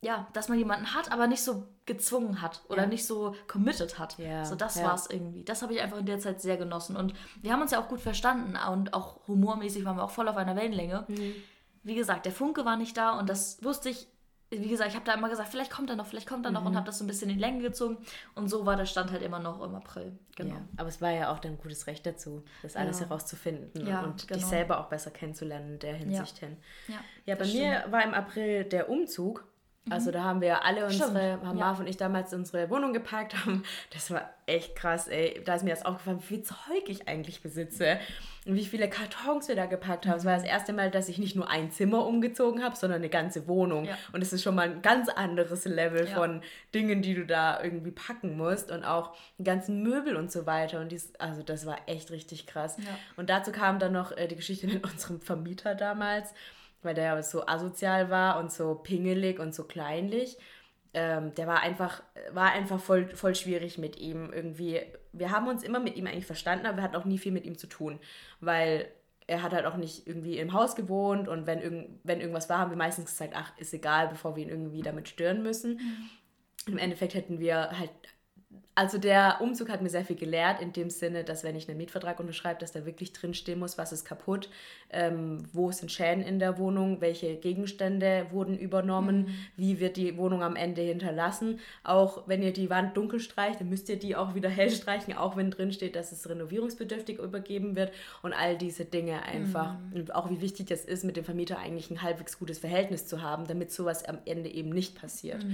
ja, 0.00 0.26
dass 0.32 0.48
man 0.48 0.58
jemanden 0.58 0.94
hat, 0.94 1.12
aber 1.12 1.26
nicht 1.28 1.42
so 1.42 1.66
gezwungen 1.84 2.42
hat 2.42 2.62
oder 2.68 2.82
Ja. 2.82 2.88
nicht 2.88 3.06
so 3.06 3.34
committed 3.46 3.98
hat. 4.00 4.18
Ja, 4.18 4.44
So, 4.44 4.54
das 4.56 4.74
ja. 4.76 4.84
war 4.86 4.94
es 4.94 5.08
irgendwie. 5.08 5.44
Das 5.44 5.62
habe 5.62 5.72
ich 5.74 5.80
einfach 5.80 5.98
in 5.98 6.06
der 6.06 6.18
Zeit 6.18 6.40
sehr 6.40 6.56
genossen. 6.56 6.96
Und 6.96 7.14
wir 7.42 7.52
haben 7.52 7.62
uns 7.62 7.70
ja 7.70 7.80
auch 7.80 7.88
gut 7.88 8.00
verstanden 8.00 8.56
und 8.72 8.92
auch 8.92 9.20
humormäßig 9.28 9.84
waren 9.84 9.96
wir 9.96 10.02
auch 10.02 10.10
voll 10.10 10.26
auf 10.28 10.36
einer 10.36 10.56
Wellenlänge 10.56 11.04
Mhm. 11.08 11.34
wie 11.84 11.94
gesagt, 11.94 12.26
der 12.26 12.32
Funke 12.32 12.64
war 12.64 12.76
nicht 12.76 12.96
da 12.96 13.16
und 13.18 13.28
das 13.28 13.62
wusste 13.62 13.88
ich. 13.90 14.08
Wie 14.50 14.68
gesagt, 14.68 14.90
ich 14.90 14.94
habe 14.94 15.04
da 15.04 15.14
immer 15.14 15.28
gesagt, 15.28 15.48
vielleicht 15.48 15.72
kommt 15.72 15.90
er 15.90 15.96
noch, 15.96 16.06
vielleicht 16.06 16.28
kommt 16.28 16.46
er 16.46 16.52
noch 16.52 16.60
Mhm. 16.60 16.66
und 16.68 16.76
habe 16.76 16.86
das 16.86 16.98
so 16.98 17.04
ein 17.04 17.08
bisschen 17.08 17.28
in 17.30 17.34
die 17.36 17.40
Länge 17.40 17.62
gezogen. 17.62 17.98
Und 18.36 18.48
so 18.48 18.64
war 18.64 18.76
der 18.76 18.86
Stand 18.86 19.10
halt 19.10 19.22
immer 19.22 19.40
noch 19.40 19.60
im 19.60 19.74
April. 19.74 20.16
Genau. 20.36 20.54
Ja, 20.54 20.60
aber 20.76 20.88
es 20.88 21.00
war 21.00 21.10
ja 21.10 21.32
auch 21.32 21.40
dein 21.40 21.58
gutes 21.58 21.86
Recht 21.88 22.06
dazu, 22.06 22.44
das 22.62 22.76
alles 22.76 23.00
Ja. 23.00 23.06
herauszufinden 23.06 23.84
Ja, 23.86 24.02
und 24.04 24.20
dich 24.22 24.28
genau. 24.28 24.46
selber 24.46 24.78
auch 24.80 24.86
besser 24.88 25.10
kennenzulernen 25.10 25.72
in 25.74 25.78
der 25.80 25.94
Hinsicht 25.94 26.38
hin. 26.38 26.56
Ja, 26.86 26.94
Ja, 27.24 27.34
bei 27.34 27.40
das 27.44 27.52
mir 27.54 27.84
war 27.90 28.04
im 28.04 28.14
April 28.14 28.64
der 28.64 28.88
Umzug. 28.88 29.44
Also 29.88 30.10
da 30.10 30.24
haben 30.24 30.40
wir 30.40 30.64
alle 30.64 30.84
unsere, 30.86 31.10
Stimmt, 31.10 31.44
haben 31.46 31.58
ja. 31.58 31.64
Marv 31.66 31.78
und 31.80 31.86
ich 31.86 31.96
damals 31.96 32.34
unsere 32.34 32.68
Wohnung 32.70 32.92
gepackt 32.92 33.36
haben. 33.44 33.62
Das 33.92 34.10
war 34.10 34.28
echt 34.46 34.74
krass, 34.76 35.06
ey. 35.08 35.40
Da 35.44 35.54
ist 35.54 35.62
mir 35.64 35.70
erst 35.70 35.86
aufgefallen, 35.86 36.18
wie 36.20 36.26
viel 36.26 36.42
Zeug 36.42 36.56
ich 36.88 37.08
eigentlich 37.08 37.40
besitze 37.42 37.98
und 38.46 38.54
wie 38.54 38.64
viele 38.64 38.88
Kartons 38.88 39.48
wir 39.48 39.56
da 39.56 39.66
gepackt 39.66 40.06
haben. 40.06 40.16
Es 40.18 40.24
war 40.24 40.34
das 40.34 40.44
erste 40.44 40.72
Mal, 40.72 40.90
dass 40.90 41.08
ich 41.08 41.18
nicht 41.18 41.34
nur 41.36 41.48
ein 41.50 41.70
Zimmer 41.70 42.04
umgezogen 42.06 42.62
habe, 42.64 42.74
sondern 42.76 43.00
eine 43.00 43.08
ganze 43.08 43.46
Wohnung. 43.48 43.84
Ja. 43.86 43.96
Und 44.12 44.22
es 44.22 44.32
ist 44.32 44.42
schon 44.42 44.54
mal 44.56 44.68
ein 44.68 44.82
ganz 44.82 45.08
anderes 45.08 45.64
Level 45.64 46.08
Ja. 46.08 46.14
von 46.14 46.42
Dingen, 46.74 47.02
die 47.02 47.14
du 47.14 47.24
da 47.26 47.62
irgendwie 47.62 47.90
packen 47.92 48.36
musst 48.36 48.70
und 48.70 48.84
auch 48.84 49.14
die 49.38 49.44
ganzen 49.44 49.82
Möbel 49.82 50.16
und 50.16 50.30
so 50.32 50.46
weiter. 50.46 50.80
Und 50.80 50.90
dies, 50.90 51.12
also 51.18 51.42
das 51.42 51.64
war 51.66 51.76
echt 51.86 52.10
richtig 52.10 52.46
krass. 52.46 52.76
Und 53.16 53.30
dazu 53.30 53.52
kam 53.52 53.78
dann 53.78 53.92
noch 53.92 54.12
äh, 54.16 54.26
die 54.28 54.36
Geschichte 54.36 54.66
mit 54.66 54.84
unserem 54.92 55.20
Vermieter 55.20 55.74
damals, 55.74 56.32
weil 56.86 56.94
der 56.94 57.04
ja 57.04 57.22
so 57.22 57.46
asozial 57.46 58.10
war 58.10 58.38
und 58.38 58.52
so 58.52 58.74
pingelig 58.76 59.38
und 59.38 59.54
so 59.54 59.64
kleinlich. 59.64 60.38
Ähm, 60.94 61.34
der 61.34 61.46
war 61.46 61.60
einfach, 61.60 62.02
war 62.32 62.52
einfach 62.52 62.80
voll, 62.80 63.14
voll 63.14 63.34
schwierig 63.34 63.76
mit 63.76 63.98
ihm 63.98 64.32
irgendwie. 64.32 64.80
Wir 65.12 65.30
haben 65.30 65.48
uns 65.48 65.62
immer 65.62 65.78
mit 65.80 65.96
ihm 65.96 66.06
eigentlich 66.06 66.26
verstanden, 66.26 66.64
aber 66.64 66.78
wir 66.78 66.84
hatten 66.84 66.96
auch 66.96 67.04
nie 67.04 67.18
viel 67.18 67.32
mit 67.32 67.44
ihm 67.44 67.58
zu 67.58 67.66
tun, 67.66 68.00
weil 68.40 68.88
er 69.26 69.42
hat 69.42 69.52
halt 69.52 69.66
auch 69.66 69.76
nicht 69.76 70.06
irgendwie 70.06 70.38
im 70.38 70.52
Haus 70.52 70.76
gewohnt 70.76 71.28
und 71.28 71.46
wenn, 71.46 71.60
irgend, 71.60 72.00
wenn 72.04 72.20
irgendwas 72.20 72.48
war, 72.48 72.58
haben 72.58 72.70
wir 72.70 72.78
meistens 72.78 73.10
gesagt, 73.10 73.34
ach, 73.36 73.52
ist 73.58 73.74
egal, 73.74 74.08
bevor 74.08 74.36
wir 74.36 74.44
ihn 74.44 74.48
irgendwie 74.48 74.82
damit 74.82 75.08
stören 75.08 75.42
müssen. 75.42 75.80
Im 76.66 76.78
Endeffekt 76.78 77.14
hätten 77.14 77.40
wir 77.40 77.78
halt 77.78 77.90
also 78.78 78.98
der 78.98 79.38
Umzug 79.40 79.70
hat 79.70 79.80
mir 79.80 79.88
sehr 79.88 80.04
viel 80.04 80.16
gelehrt, 80.16 80.60
in 80.60 80.74
dem 80.74 80.90
Sinne, 80.90 81.24
dass 81.24 81.44
wenn 81.44 81.56
ich 81.56 81.66
einen 81.66 81.78
Mietvertrag 81.78 82.20
unterschreibe, 82.20 82.60
dass 82.60 82.72
da 82.72 82.84
wirklich 82.84 83.14
drinstehen 83.14 83.58
muss, 83.58 83.78
was 83.78 83.90
ist 83.90 84.04
kaputt, 84.04 84.50
ähm, 84.90 85.44
wo 85.54 85.72
sind 85.72 85.90
Schäden 85.90 86.22
in 86.22 86.38
der 86.38 86.58
Wohnung, 86.58 87.00
welche 87.00 87.36
Gegenstände 87.36 88.26
wurden 88.32 88.58
übernommen, 88.58 89.28
wie 89.56 89.80
wird 89.80 89.96
die 89.96 90.18
Wohnung 90.18 90.42
am 90.42 90.56
Ende 90.56 90.82
hinterlassen. 90.82 91.58
Auch 91.84 92.28
wenn 92.28 92.42
ihr 92.42 92.52
die 92.52 92.68
Wand 92.68 92.94
dunkel 92.98 93.18
streicht, 93.18 93.62
dann 93.62 93.70
müsst 93.70 93.88
ihr 93.88 93.98
die 93.98 94.14
auch 94.14 94.34
wieder 94.34 94.48
hell 94.50 94.70
streichen, 94.70 95.16
auch 95.16 95.38
wenn 95.38 95.50
drin 95.50 95.72
steht, 95.72 95.96
dass 95.96 96.12
es 96.12 96.28
renovierungsbedürftig 96.28 97.18
übergeben 97.18 97.76
wird 97.76 97.92
und 98.20 98.34
all 98.34 98.58
diese 98.58 98.84
Dinge 98.84 99.22
einfach. 99.22 99.76
Und 99.94 100.14
auch 100.14 100.28
wie 100.28 100.42
wichtig 100.42 100.70
es 100.70 100.84
ist, 100.84 101.02
mit 101.02 101.16
dem 101.16 101.24
Vermieter 101.24 101.58
eigentlich 101.58 101.90
ein 101.90 102.02
halbwegs 102.02 102.38
gutes 102.38 102.58
Verhältnis 102.58 103.06
zu 103.06 103.22
haben, 103.22 103.46
damit 103.46 103.72
sowas 103.72 104.04
am 104.04 104.18
Ende 104.26 104.50
eben 104.50 104.68
nicht 104.68 105.00
passiert. 105.00 105.46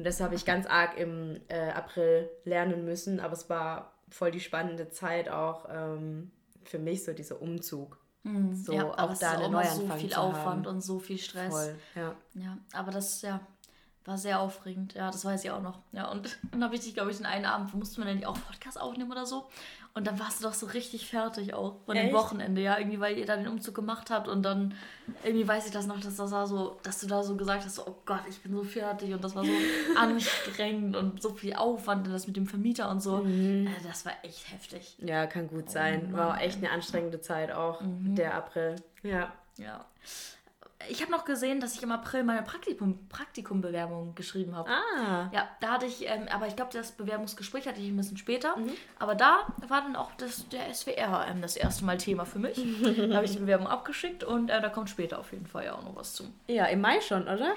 Und 0.00 0.04
das 0.04 0.18
habe 0.22 0.34
ich 0.34 0.46
ganz 0.46 0.64
arg 0.64 0.96
im 0.96 1.42
äh, 1.48 1.72
April 1.72 2.30
lernen 2.46 2.86
müssen, 2.86 3.20
aber 3.20 3.34
es 3.34 3.50
war 3.50 3.92
voll 4.08 4.30
die 4.30 4.40
spannende 4.40 4.88
Zeit 4.88 5.28
auch 5.28 5.66
ähm, 5.70 6.30
für 6.64 6.78
mich, 6.78 7.04
so 7.04 7.12
dieser 7.12 7.42
Umzug. 7.42 7.98
So 8.54 8.72
ja, 8.72 8.86
auch 8.86 9.18
da 9.18 9.32
einen 9.32 9.42
immer 9.42 9.62
so 9.62 9.82
Neuanfang 9.82 9.98
viel 9.98 10.14
Aufwand 10.14 10.66
und 10.66 10.80
so 10.80 11.00
viel 11.00 11.18
Stress. 11.18 11.52
Voll, 11.52 11.76
ja. 11.94 12.16
Ja, 12.32 12.56
aber 12.72 12.92
das 12.92 13.20
ja, 13.20 13.40
war 14.06 14.16
sehr 14.16 14.40
aufregend. 14.40 14.94
Ja, 14.94 15.10
das 15.10 15.22
weiß 15.22 15.44
ich 15.44 15.50
auch 15.50 15.60
noch. 15.60 15.80
Ja, 15.92 16.10
und 16.10 16.38
dann 16.50 16.64
habe 16.64 16.76
ich 16.76 16.80
dich, 16.80 16.94
glaube 16.94 17.10
ich, 17.10 17.18
den 17.18 17.26
einen 17.26 17.44
Abend, 17.44 17.74
wo 17.74 17.76
mussten 17.76 18.00
wir 18.00 18.06
dann 18.06 18.24
auch 18.24 18.38
Podcast 18.46 18.80
aufnehmen 18.80 19.12
oder 19.12 19.26
so. 19.26 19.50
Und 19.92 20.06
dann 20.06 20.20
warst 20.20 20.38
du 20.40 20.44
doch 20.46 20.54
so 20.54 20.66
richtig 20.66 21.08
fertig 21.10 21.52
auch 21.52 21.74
von 21.84 21.96
dem 21.96 22.06
Echt? 22.06 22.14
Wochenende, 22.14 22.60
ja, 22.62 22.78
irgendwie, 22.78 23.00
weil 23.00 23.18
ihr 23.18 23.26
da 23.26 23.36
den 23.36 23.48
Umzug 23.48 23.74
gemacht 23.74 24.08
habt 24.10 24.28
und 24.28 24.42
dann 24.44 24.74
irgendwie 25.24 25.46
weiß 25.48 25.66
ich 25.66 25.72
das 25.72 25.86
noch, 25.86 25.98
dass 26.00 26.14
das 26.16 26.30
war 26.30 26.46
so, 26.46 26.78
dass 26.84 27.00
du 27.00 27.08
da 27.08 27.22
so 27.24 27.34
gesagt 27.36 27.64
hast, 27.64 27.74
so, 27.74 27.82
oh 27.86 27.96
Gott, 28.06 28.20
ich 28.28 28.40
bin 28.40 28.54
so 28.54 28.62
fertig 28.62 29.12
und 29.12 29.22
das 29.24 29.34
war 29.34 29.44
so 29.44 29.50
anstrengend 29.96 30.94
und 30.96 31.20
so 31.20 31.30
viel 31.34 31.54
Aufwand 31.54 32.06
und 32.06 32.12
das 32.12 32.26
mit 32.26 32.36
dem 32.36 32.46
Vermieter 32.46 32.88
und 32.88 33.00
so. 33.02 33.18
Mhm. 33.18 33.66
Äh, 33.66 33.70
das 33.86 34.04
war 34.06 34.12
echt 34.22 34.52
heftig. 34.52 34.96
ja, 34.98 35.26
kann 35.26 35.48
gut 35.48 35.70
sein. 35.70 36.12
War 36.12 36.34
auch 36.34 36.40
echt 36.40 36.58
eine 36.58 36.70
anstrengende 36.70 37.20
Zeit 37.20 37.50
auch, 37.52 37.80
Mhm. 37.80 38.14
der 38.14 38.34
April. 38.34 38.76
Ja. 39.02 39.32
Ja. 39.56 39.84
Ich 40.88 41.02
habe 41.02 41.12
noch 41.12 41.24
gesehen, 41.24 41.60
dass 41.60 41.74
ich 41.74 41.82
im 41.82 41.92
April 41.92 42.24
meine 42.24 42.42
Praktikum, 42.42 43.06
Praktikumbewerbung 43.08 44.14
geschrieben 44.14 44.56
habe. 44.56 44.70
Ah, 44.70 45.30
Ja, 45.32 45.48
da 45.60 45.72
hatte 45.72 45.86
ich, 45.86 46.08
ähm, 46.08 46.26
aber 46.32 46.46
ich 46.46 46.56
glaube, 46.56 46.72
das 46.72 46.92
Bewerbungsgespräch 46.92 47.66
hatte 47.68 47.80
ich 47.80 47.88
ein 47.88 47.96
bisschen 47.96 48.16
später. 48.16 48.56
Mhm. 48.56 48.72
Aber 48.98 49.14
da 49.14 49.46
war 49.68 49.82
dann 49.82 49.94
auch 49.96 50.10
das, 50.16 50.48
der 50.48 50.72
SWR 50.72 51.26
ähm, 51.28 51.42
das 51.42 51.56
erste 51.56 51.84
Mal 51.84 51.98
Thema 51.98 52.24
für 52.24 52.38
mich. 52.38 52.56
da 53.08 53.16
habe 53.16 53.24
ich 53.26 53.32
die 53.32 53.38
Bewerbung 53.38 53.66
abgeschickt 53.68 54.24
und 54.24 54.48
äh, 54.50 54.60
da 54.60 54.68
kommt 54.68 54.90
später 54.90 55.18
auf 55.18 55.32
jeden 55.32 55.46
Fall 55.46 55.66
ja 55.66 55.74
auch 55.74 55.82
noch 55.84 55.96
was 55.96 56.14
zu. 56.14 56.24
ja, 56.48 56.64
im 56.66 56.80
Mai 56.80 57.00
schon, 57.00 57.22
oder? 57.24 57.52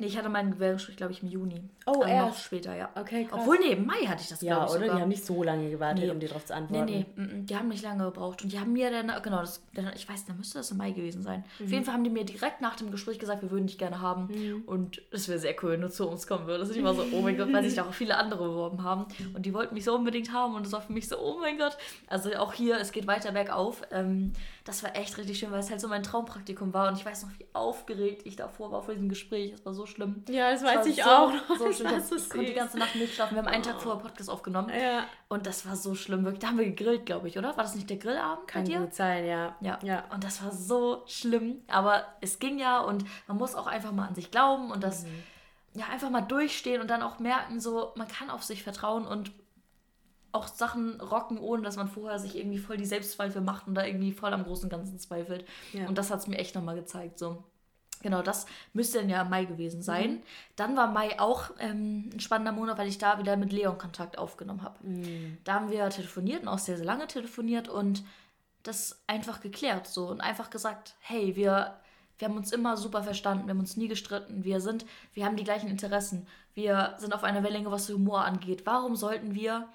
Nee, 0.00 0.06
ich 0.06 0.16
hatte 0.16 0.30
meinen 0.30 0.50
Bewerbungsgespräch, 0.52 0.96
glaube 0.96 1.12
ich, 1.12 1.22
im 1.22 1.28
Juni. 1.28 1.62
Oh, 1.86 1.92
noch 1.92 2.08
erst. 2.08 2.44
später, 2.44 2.74
ja. 2.74 2.88
Okay, 2.94 3.26
krass. 3.26 3.38
Obwohl, 3.40 3.58
nee, 3.58 3.72
im 3.72 3.84
Mai 3.84 4.06
hatte 4.06 4.22
ich 4.22 4.28
das, 4.28 4.40
Ja, 4.40 4.54
glaube 4.56 4.70
ich, 4.70 4.70
oder? 4.76 4.80
sogar. 4.84 4.96
Die 4.96 5.02
haben 5.02 5.08
nicht 5.10 5.26
so 5.26 5.42
lange 5.42 5.68
gewartet, 5.70 6.04
Nee. 6.06 6.10
um 6.10 6.18
dir 6.20 6.28
darauf 6.28 6.46
zu 6.46 6.54
Nee, 6.54 6.58
antworten. 6.58 6.84
nee, 6.86 7.06
mm, 7.16 7.22
mm, 7.22 7.46
die 7.46 7.54
haben 7.56 7.68
nicht 7.68 7.82
lange 7.84 8.04
gebraucht. 8.04 8.42
Und 8.42 8.50
die 8.50 8.58
haben 8.58 8.72
mir 8.72 8.90
dann, 8.90 9.12
genau, 9.22 9.40
das, 9.40 9.62
ich 9.94 10.08
weiß, 10.08 10.24
da 10.24 10.32
müsste 10.32 10.56
das 10.58 10.70
im 10.70 10.78
Mai 10.78 10.92
gewesen 10.92 11.22
sein. 11.22 11.44
Mhm. 11.58 11.66
Auf 11.66 11.72
jeden 11.72 11.84
Fall 11.84 11.94
haben 11.94 12.04
die 12.04 12.08
mir 12.10 12.24
direkt 12.24 12.62
nach 12.62 12.76
dem 12.76 12.90
Gespräch 12.90 13.18
gesagt, 13.18 13.42
wir 13.42 13.50
würden 13.50 13.66
dich 13.66 13.76
gerne 13.76 14.00
haben. 14.00 14.62
Und 14.66 15.02
es 15.10 15.28
wäre 15.28 15.38
sehr 15.38 15.54
cool, 15.62 15.72
wenn 15.72 15.82
du 15.82 15.90
zu 15.90 16.08
uns 16.08 16.26
kommen 16.26 16.46
würdest. 16.46 16.70
Und 16.72 16.78
ich 16.78 16.84
war 16.84 16.94
so, 16.94 17.04
oh 17.12 17.20
mein 17.20 17.36
Gott, 17.36 17.52
weil 17.52 17.62
sich 17.62 17.74
da 17.74 17.84
auch 17.84 17.92
viele 17.92 18.16
andere 18.16 18.42
beworben 18.48 18.82
haben. 18.82 19.04
Und 19.34 19.44
die 19.44 19.52
wollten 19.52 19.74
mich 19.74 19.84
so 19.84 19.94
unbedingt 19.94 20.32
haben. 20.32 20.54
Und 20.54 20.64
das 20.64 20.72
war 20.72 20.80
für 20.80 20.94
mich 20.94 21.08
so, 21.08 21.18
oh 21.18 21.38
mein 21.40 21.58
Gott. 21.58 21.76
Also 22.06 22.30
auch 22.36 22.54
hier, 22.54 22.78
es 22.80 22.92
geht 22.92 23.06
weiter 23.06 23.32
bergauf. 23.32 23.82
Ähm, 23.92 24.32
das 24.70 24.84
war 24.84 24.94
echt 24.94 25.18
richtig 25.18 25.36
schön, 25.36 25.50
weil 25.50 25.58
es 25.58 25.68
halt 25.68 25.80
so 25.80 25.88
mein 25.88 26.04
Traumpraktikum 26.04 26.72
war. 26.72 26.88
Und 26.88 26.96
ich 26.96 27.04
weiß 27.04 27.24
noch, 27.24 27.30
wie 27.38 27.46
aufgeregt 27.52 28.22
ich 28.24 28.36
davor 28.36 28.70
war 28.70 28.82
vor 28.82 28.94
diesem 28.94 29.08
Gespräch. 29.08 29.52
Es 29.52 29.66
war 29.66 29.74
so 29.74 29.84
schlimm. 29.84 30.22
Ja, 30.28 30.52
das 30.52 30.62
weiß 30.62 30.86
ich 30.86 31.02
so, 31.02 31.10
auch 31.10 31.32
noch. 31.32 31.58
So 31.58 31.72
schlimm. 31.72 31.90
Das 31.90 32.12
ist 32.12 32.26
ich 32.26 32.30
konnte 32.30 32.46
die 32.46 32.54
ganze 32.54 32.78
Nacht 32.78 32.94
nicht 32.94 33.14
schlafen. 33.14 33.34
Wir 33.34 33.42
haben 33.42 33.48
einen 33.48 33.64
Tag 33.64 33.82
vorher 33.82 34.00
Podcast 34.00 34.30
aufgenommen. 34.30 34.70
Ja. 34.70 35.06
Und 35.28 35.46
das 35.46 35.66
war 35.66 35.74
so 35.74 35.96
schlimm. 35.96 36.24
Wirklich. 36.24 36.40
Da 36.40 36.48
haben 36.48 36.58
wir 36.58 36.66
gegrillt, 36.66 37.04
glaube 37.04 37.26
ich, 37.26 37.36
oder? 37.36 37.48
War 37.56 37.64
das 37.64 37.74
nicht 37.74 37.90
der 37.90 37.96
Grillabend 37.96 38.46
Kann 38.46 38.62
bei 38.62 38.70
dir? 38.70 38.78
gut 38.78 38.94
sein, 38.94 39.26
ja. 39.26 39.56
Ja. 39.60 39.80
ja. 39.82 40.04
Und 40.14 40.22
das 40.22 40.40
war 40.44 40.52
so 40.52 41.02
schlimm. 41.06 41.62
Aber 41.66 42.04
es 42.20 42.38
ging 42.38 42.60
ja 42.60 42.78
und 42.78 43.04
man 43.26 43.38
muss 43.38 43.56
auch 43.56 43.66
einfach 43.66 43.90
mal 43.90 44.06
an 44.06 44.14
sich 44.14 44.30
glauben 44.30 44.70
und 44.70 44.84
das 44.84 45.04
ja 45.74 45.86
einfach 45.86 46.10
mal 46.10 46.20
durchstehen 46.20 46.80
und 46.80 46.88
dann 46.88 47.02
auch 47.02 47.18
merken, 47.18 47.60
so 47.60 47.92
man 47.96 48.06
kann 48.06 48.30
auf 48.30 48.44
sich 48.44 48.62
vertrauen 48.62 49.04
und 49.04 49.32
auch 50.32 50.48
Sachen 50.48 51.00
rocken, 51.00 51.38
ohne 51.38 51.62
dass 51.62 51.76
man 51.76 51.88
vorher 51.88 52.18
sich 52.18 52.36
irgendwie 52.36 52.58
voll 52.58 52.76
die 52.76 52.84
Selbstzweifel 52.84 53.42
macht 53.42 53.66
und 53.66 53.74
da 53.74 53.84
irgendwie 53.84 54.12
voll 54.12 54.32
am 54.32 54.44
großen 54.44 54.68
Ganzen 54.68 54.98
zweifelt. 54.98 55.44
Ja. 55.72 55.86
Und 55.88 55.98
das 55.98 56.10
hat 56.10 56.20
es 56.20 56.26
mir 56.26 56.38
echt 56.38 56.54
nochmal 56.54 56.76
gezeigt. 56.76 57.18
So. 57.18 57.44
Genau, 58.02 58.22
das 58.22 58.46
müsste 58.72 58.98
dann 58.98 59.10
ja 59.10 59.24
Mai 59.24 59.44
gewesen 59.44 59.82
sein. 59.82 60.22
Dann 60.56 60.76
war 60.76 60.90
Mai 60.90 61.20
auch 61.20 61.50
ähm, 61.58 62.10
ein 62.14 62.20
spannender 62.20 62.52
Monat, 62.52 62.78
weil 62.78 62.88
ich 62.88 62.98
da 62.98 63.18
wieder 63.18 63.36
mit 63.36 63.52
Leon 63.52 63.76
Kontakt 63.76 64.18
aufgenommen 64.18 64.62
habe. 64.62 64.78
Da 65.44 65.54
haben 65.54 65.70
wir 65.70 65.88
telefoniert 65.90 66.42
und 66.42 66.48
auch 66.48 66.58
sehr, 66.58 66.76
sehr 66.76 66.86
lange 66.86 67.06
telefoniert 67.06 67.68
und 67.68 68.04
das 68.62 69.02
einfach 69.06 69.40
geklärt 69.40 69.86
so 69.86 70.08
und 70.08 70.20
einfach 70.20 70.50
gesagt, 70.50 70.94
hey, 71.00 71.36
wir, 71.36 71.78
wir 72.18 72.28
haben 72.28 72.36
uns 72.36 72.52
immer 72.52 72.76
super 72.76 73.02
verstanden, 73.02 73.46
wir 73.46 73.50
haben 73.50 73.60
uns 73.60 73.76
nie 73.76 73.88
gestritten, 73.88 74.44
wir 74.44 74.60
sind, 74.60 74.84
wir 75.14 75.24
haben 75.24 75.36
die 75.36 75.44
gleichen 75.44 75.68
Interessen, 75.68 76.26
wir 76.54 76.94
sind 76.98 77.14
auf 77.14 77.24
einer 77.24 77.42
Wellenlänge, 77.42 77.70
was 77.70 77.88
Humor 77.88 78.24
angeht. 78.24 78.66
Warum 78.66 78.96
sollten 78.96 79.34
wir 79.34 79.68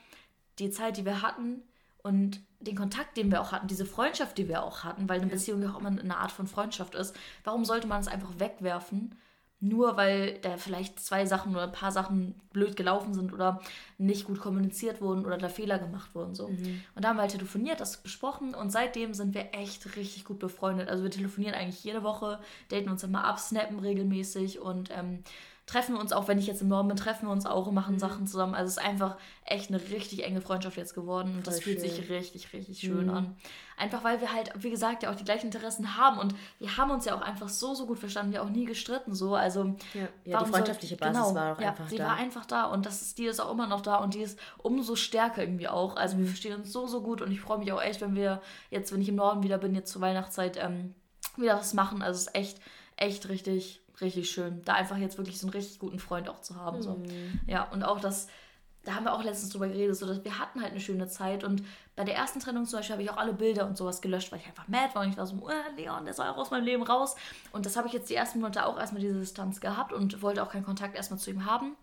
die 0.59 0.69
Zeit, 0.69 0.97
die 0.97 1.05
wir 1.05 1.21
hatten 1.21 1.61
und 2.03 2.41
den 2.59 2.75
Kontakt, 2.75 3.17
den 3.17 3.31
wir 3.31 3.41
auch 3.41 3.51
hatten, 3.51 3.67
diese 3.67 3.85
Freundschaft, 3.85 4.37
die 4.37 4.47
wir 4.47 4.63
auch 4.63 4.83
hatten, 4.83 5.07
weil 5.09 5.19
eine 5.19 5.29
Beziehung 5.29 5.61
ja 5.61 5.71
auch 5.71 5.79
immer 5.79 5.89
eine 5.89 6.17
Art 6.17 6.31
von 6.31 6.47
Freundschaft 6.47 6.95
ist, 6.95 7.15
warum 7.43 7.65
sollte 7.65 7.87
man 7.87 8.01
es 8.01 8.07
einfach 8.07 8.39
wegwerfen? 8.39 9.15
Nur 9.61 9.97
weil 9.97 10.37
da 10.41 10.57
vielleicht 10.57 10.99
zwei 10.99 11.25
Sachen 11.25 11.53
oder 11.53 11.63
ein 11.63 11.71
paar 11.71 11.91
Sachen 11.91 12.35
blöd 12.51 12.75
gelaufen 12.75 13.13
sind 13.13 13.33
oder 13.33 13.61
nicht 13.97 14.25
gut 14.25 14.39
kommuniziert 14.39 15.01
wurden 15.01 15.25
oder 15.25 15.37
da 15.37 15.49
Fehler 15.49 15.79
gemacht 15.79 16.13
wurden. 16.13 16.35
So. 16.35 16.45
Und 16.45 16.83
da 16.95 17.09
haben 17.09 17.17
wir 17.17 17.21
halt 17.21 17.31
telefoniert, 17.31 17.79
das 17.79 18.03
besprochen 18.03 18.53
und 18.53 18.69
seitdem 18.69 19.13
sind 19.13 19.33
wir 19.33 19.53
echt 19.53 19.95
richtig 19.95 20.25
gut 20.25 20.39
befreundet. 20.39 20.89
Also 20.89 21.03
wir 21.03 21.11
telefonieren 21.11 21.55
eigentlich 21.55 21.83
jede 21.83 22.03
Woche, 22.03 22.39
daten 22.69 22.89
uns 22.89 23.03
immer 23.03 23.23
ab, 23.23 23.39
snappen 23.39 23.79
regelmäßig 23.79 24.59
und 24.59 24.89
ähm, 24.91 25.23
treffen 25.65 25.95
uns 25.95 26.13
auch, 26.13 26.27
wenn 26.27 26.37
ich 26.37 26.45
jetzt 26.45 26.61
im 26.61 26.67
Norden 26.67 26.87
bin, 26.89 26.97
treffen 26.97 27.27
wir 27.27 27.31
uns 27.31 27.47
auch 27.47 27.65
und 27.65 27.73
machen 27.73 27.97
Sachen 27.97 28.27
zusammen. 28.27 28.53
Also 28.53 28.67
es 28.69 28.77
ist 28.77 28.83
einfach 28.83 29.17
echt 29.45 29.69
eine 29.69 29.81
richtig 29.89 30.23
enge 30.23 30.39
Freundschaft 30.41 30.77
jetzt 30.77 30.93
geworden 30.93 31.33
und 31.35 31.47
das 31.47 31.55
Voll 31.55 31.63
fühlt 31.63 31.81
sich 31.81 31.95
schön. 31.95 32.05
richtig, 32.15 32.53
richtig 32.53 32.79
schön 32.79 33.09
an. 33.09 33.35
Einfach 33.75 34.03
weil 34.03 34.21
wir 34.21 34.31
halt, 34.31 34.51
wie 34.57 34.69
gesagt, 34.69 35.01
ja 35.01 35.11
auch 35.11 35.15
die 35.15 35.23
gleichen 35.23 35.47
Interessen 35.47 35.97
haben 35.97 36.19
und 36.19 36.35
wir 36.59 36.77
haben 36.77 36.91
uns 36.91 37.05
ja 37.05 37.15
auch 37.15 37.21
einfach 37.21 37.49
so, 37.49 37.73
so 37.73 37.87
gut 37.87 37.97
verstanden, 37.97 38.31
wir 38.31 38.43
auch 38.43 38.49
nie 38.49 38.65
gestritten 38.65 39.15
so. 39.15 39.33
Also 39.35 39.75
Ja, 39.95 40.07
ja 40.23 40.43
die 40.43 40.49
freundschaftliche 40.51 40.97
Basis 40.97 41.17
genau, 41.23 41.35
war 41.35 41.55
auch 41.55 41.59
ja, 41.59 41.69
einfach 41.69 41.89
die 41.89 41.97
da. 41.97 42.05
war 42.05 42.15
einfach 42.15 42.45
da 42.45 42.65
und 42.65 42.85
das 42.85 43.01
ist, 43.01 43.17
die 43.17 43.25
ist 43.25 43.39
auch 43.39 43.51
immer 43.51 43.65
noch 43.65 43.81
da 43.81 43.95
und 43.97 44.13
die 44.13 44.21
ist 44.21 44.37
umso 44.59 44.95
stärker 44.95 45.41
irgendwie 45.41 45.67
auch. 45.67 45.95
Also 45.95 46.15
Mhm. 46.15 46.19
wir 46.21 46.27
verstehen 46.27 46.55
uns 46.57 46.71
so, 46.71 46.85
so 46.85 47.01
gut 47.01 47.21
und 47.23 47.31
ich 47.31 47.41
freue 47.41 47.57
mich 47.57 47.71
auch 47.73 47.81
echt, 47.81 48.01
wenn 48.01 48.13
wir 48.15 48.39
jetzt, 48.69 48.93
wenn 48.93 49.01
ich 49.01 49.09
im 49.09 49.15
Norden 49.15 49.41
wieder 49.41 49.57
bin, 49.57 49.73
jetzt 49.73 49.91
zur 49.91 50.01
Weihnachtszeit, 50.01 50.57
ähm, 50.63 50.93
wieder 51.37 51.57
was 51.57 51.73
machen. 51.73 52.03
Also 52.03 52.17
es 52.19 52.27
ist 52.27 52.35
echt, 52.35 52.59
echt 52.97 53.27
richtig, 53.29 53.81
richtig 54.01 54.29
schön, 54.29 54.61
da 54.65 54.73
einfach 54.73 54.97
jetzt 54.97 55.17
wirklich 55.17 55.39
so 55.39 55.47
einen 55.47 55.53
richtig 55.53 55.79
guten 55.79 55.99
Freund 55.99 56.29
auch 56.29 56.41
zu 56.41 56.55
haben. 56.55 56.81
So. 56.81 56.95
Mhm. 56.95 57.39
Ja, 57.47 57.63
und 57.71 57.83
auch 57.83 57.99
das, 57.99 58.27
da 58.83 58.95
haben 58.95 59.05
wir 59.05 59.13
auch 59.13 59.23
letztens 59.23 59.51
drüber 59.51 59.67
geredet, 59.67 59.95
so 59.95 60.05
dass 60.05 60.23
wir 60.23 60.39
hatten 60.39 60.61
halt 60.61 60.71
eine 60.71 60.81
schöne 60.81 61.07
Zeit 61.07 61.43
und 61.43 61.63
bei 61.95 62.03
der 62.03 62.15
ersten 62.15 62.39
Trennung 62.39 62.65
zum 62.65 62.79
Beispiel 62.79 62.93
habe 62.93 63.03
ich 63.03 63.09
auch 63.09 63.17
alle 63.17 63.33
Bilder 63.33 63.65
und 63.65 63.77
sowas 63.77 64.01
gelöscht, 64.01 64.31
weil 64.31 64.39
ich 64.39 64.47
einfach 64.47 64.67
mad 64.67 64.93
war 64.93 65.03
und 65.03 65.09
ich 65.09 65.17
war 65.17 65.25
so, 65.25 65.49
äh, 65.49 65.81
Leon, 65.81 66.05
der 66.05 66.13
soll 66.13 66.27
auch 66.27 66.37
aus 66.37 66.51
meinem 66.51 66.65
Leben 66.65 66.83
raus. 66.83 67.15
Und 67.51 67.65
das 67.65 67.77
habe 67.77 67.87
ich 67.87 67.93
jetzt 67.93 68.09
die 68.09 68.15
ersten 68.15 68.39
Monate 68.39 68.65
auch 68.65 68.77
erstmal 68.77 69.01
diese 69.01 69.19
Distanz 69.19 69.61
gehabt 69.61 69.93
und 69.93 70.21
wollte 70.21 70.43
auch 70.43 70.49
keinen 70.49 70.65
Kontakt 70.65 70.95
erstmal 70.95 71.19
zu 71.19 71.31
ihm 71.31 71.45
haben. 71.45 71.75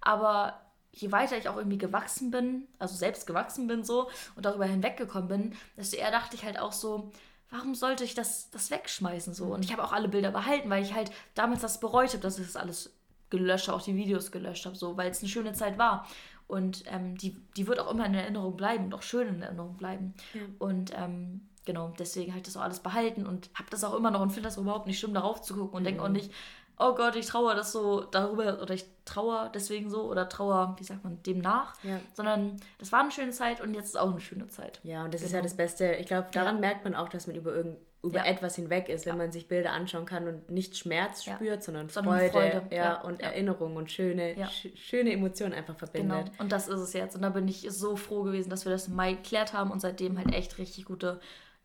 Aber 0.00 0.60
je 0.92 1.12
weiter 1.12 1.36
ich 1.38 1.48
auch 1.48 1.56
irgendwie 1.56 1.78
gewachsen 1.78 2.30
bin, 2.30 2.66
also 2.78 2.96
selbst 2.96 3.26
gewachsen 3.26 3.66
bin 3.66 3.84
so 3.84 4.10
und 4.34 4.44
darüber 4.44 4.64
hinweggekommen 4.64 5.28
bin, 5.28 5.54
desto 5.76 5.96
eher 5.96 6.10
dachte 6.10 6.34
ich 6.34 6.44
halt 6.44 6.58
auch 6.58 6.72
so, 6.72 7.10
warum 7.50 7.74
sollte 7.74 8.04
ich 8.04 8.14
das, 8.14 8.50
das 8.50 8.70
wegschmeißen 8.70 9.34
so? 9.34 9.46
Und 9.46 9.64
ich 9.64 9.72
habe 9.72 9.84
auch 9.84 9.92
alle 9.92 10.08
Bilder 10.08 10.30
behalten, 10.30 10.70
weil 10.70 10.82
ich 10.82 10.94
halt 10.94 11.10
damals 11.34 11.60
das 11.60 11.80
bereut 11.80 12.10
habe, 12.10 12.20
dass 12.20 12.38
ich 12.38 12.46
das 12.46 12.56
alles 12.56 12.94
gelöscht 13.28 13.68
habe, 13.68 13.76
auch 13.76 13.82
die 13.82 13.96
Videos 13.96 14.30
gelöscht 14.32 14.66
habe, 14.66 14.76
so, 14.76 14.96
weil 14.96 15.10
es 15.10 15.20
eine 15.20 15.28
schöne 15.28 15.52
Zeit 15.52 15.78
war. 15.78 16.06
Und 16.46 16.82
ähm, 16.86 17.16
die, 17.16 17.36
die 17.56 17.66
wird 17.68 17.78
auch 17.78 17.90
immer 17.90 18.06
in 18.06 18.14
Erinnerung 18.14 18.56
bleiben 18.56 18.86
und 18.86 18.94
auch 18.94 19.02
schön 19.02 19.28
in 19.28 19.42
Erinnerung 19.42 19.76
bleiben. 19.76 20.14
Und 20.58 20.92
ähm, 20.96 21.42
genau, 21.64 21.92
deswegen 21.98 22.32
habe 22.32 22.38
ich 22.38 22.44
das 22.44 22.56
auch 22.56 22.62
alles 22.62 22.80
behalten 22.80 23.24
und 23.26 23.50
habe 23.54 23.70
das 23.70 23.84
auch 23.84 23.94
immer 23.94 24.10
noch 24.10 24.20
und 24.20 24.30
finde 24.30 24.48
das 24.48 24.56
überhaupt 24.56 24.88
nicht 24.88 24.98
schlimm, 24.98 25.14
darauf 25.14 25.42
zu 25.42 25.54
gucken 25.54 25.76
und 25.76 25.84
denke 25.84 26.02
auch 26.02 26.08
nicht, 26.08 26.32
oh 26.80 26.94
Gott, 26.94 27.14
ich 27.16 27.26
trauere 27.26 27.54
das 27.54 27.72
so 27.72 28.00
darüber 28.02 28.60
oder 28.62 28.74
ich 28.74 28.84
trauere 29.04 29.50
deswegen 29.54 29.90
so 29.90 30.02
oder 30.10 30.28
trauere, 30.28 30.74
wie 30.78 30.84
sagt 30.84 31.04
man, 31.04 31.22
dem 31.22 31.38
nach. 31.38 31.74
Ja. 31.82 32.00
Sondern 32.14 32.56
das 32.78 32.90
war 32.92 33.00
eine 33.00 33.10
schöne 33.10 33.30
Zeit 33.32 33.60
und 33.60 33.74
jetzt 33.74 33.86
ist 33.86 33.96
auch 33.98 34.10
eine 34.10 34.20
schöne 34.20 34.48
Zeit. 34.48 34.80
Ja, 34.82 35.04
und 35.04 35.12
das 35.14 35.20
ist 35.22 35.28
Genau. 35.28 35.38
ja 35.38 35.42
das 35.42 35.56
Beste. 35.56 35.92
Ich 35.94 36.06
glaube, 36.06 36.28
daran 36.32 36.56
Ja. 36.56 36.60
merkt 36.60 36.84
man 36.84 36.94
auch, 36.94 37.08
dass 37.08 37.26
man 37.26 37.36
über, 37.36 37.54
irgend, 37.54 37.76
über 38.02 38.20
Ja. 38.20 38.24
etwas 38.26 38.56
hinweg 38.56 38.88
ist, 38.88 39.04
wenn 39.04 39.18
man 39.18 39.30
sich 39.30 39.46
Bilder 39.46 39.72
anschauen 39.72 40.06
kann 40.06 40.26
und 40.26 40.48
nicht 40.50 40.76
Schmerz 40.76 41.24
spürt, 41.24 41.62
sondern, 41.62 41.88
Sondern 41.90 42.14
Freude, 42.18 42.30
Freude. 42.62 42.74
Ja, 42.74 43.00
und 43.02 43.20
Ja. 43.20 43.26
Erinnerung 43.28 43.76
und 43.76 43.90
schöne, 43.90 44.34
sch 44.48 44.68
schöne 44.76 45.12
Emotionen 45.12 45.52
einfach 45.52 45.74
Genau. 45.76 46.14
verbindet. 46.14 46.32
Und 46.38 46.50
das 46.50 46.66
ist 46.68 46.80
es 46.80 46.92
jetzt. 46.94 47.14
Und 47.14 47.22
da 47.22 47.28
bin 47.28 47.46
ich 47.46 47.66
so 47.70 47.96
froh 47.96 48.22
gewesen, 48.22 48.48
dass 48.48 48.64
wir 48.64 48.72
das 48.72 48.88
im 48.88 48.96
Mai 48.96 49.12
geklärt 49.14 49.52
haben 49.52 49.70
und 49.70 49.80
seitdem 49.80 50.16
halt 50.16 50.32
echt 50.34 50.56
richtig 50.58 50.86
gute 50.86 51.20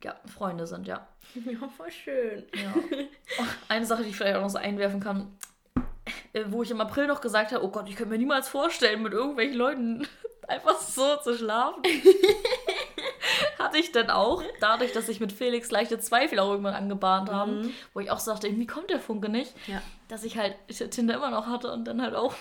ja, 0.05 0.15
Freunde 0.31 0.67
sind, 0.67 0.87
ja. 0.87 1.07
Ja, 1.33 1.67
voll 1.75 1.91
schön. 1.91 2.43
Ja. 2.53 2.73
Oh, 3.39 3.43
eine 3.69 3.85
Sache, 3.87 4.03
die 4.03 4.09
ich 4.09 4.15
vielleicht 4.15 4.35
auch 4.37 4.41
noch 4.43 4.49
so 4.49 4.59
einwerfen 4.59 4.99
kann, 5.01 5.35
äh, 6.33 6.43
wo 6.49 6.61
ich 6.61 6.69
im 6.71 6.79
April 6.79 7.07
noch 7.07 7.19
gesagt 7.19 7.51
habe, 7.51 7.65
oh 7.65 7.69
Gott, 7.69 7.89
ich 7.89 7.95
könnte 7.95 8.11
mir 8.11 8.19
niemals 8.19 8.47
vorstellen, 8.47 9.01
mit 9.01 9.13
irgendwelchen 9.13 9.57
Leuten 9.57 10.07
einfach 10.47 10.79
so 10.79 11.15
zu 11.17 11.35
schlafen. 11.35 11.81
Hatte 13.59 13.77
ich 13.79 13.91
dann 13.91 14.09
auch, 14.11 14.43
dadurch, 14.61 14.91
dass 14.93 15.09
ich 15.09 15.19
mit 15.19 15.31
Felix 15.33 15.71
leichte 15.71 15.97
Zweifel 15.99 16.37
auch 16.39 16.51
irgendwann 16.51 16.75
angebahnt 16.75 17.31
haben, 17.31 17.73
wo 17.93 17.99
ich 17.99 18.11
auch 18.11 18.19
so 18.19 18.31
dachte, 18.31 18.47
irgendwie 18.47 18.67
kommt 18.67 18.91
der 18.91 18.99
Funke 18.99 19.27
nicht, 19.29 19.53
Ja. 19.67 19.81
dass 20.07 20.23
ich 20.23 20.37
halt 20.37 20.55
Tinder 20.91 21.15
immer 21.15 21.31
noch 21.31 21.47
hatte 21.47 21.71
und 21.71 21.85
dann 21.85 22.01
halt 22.01 22.13
auch 22.13 22.35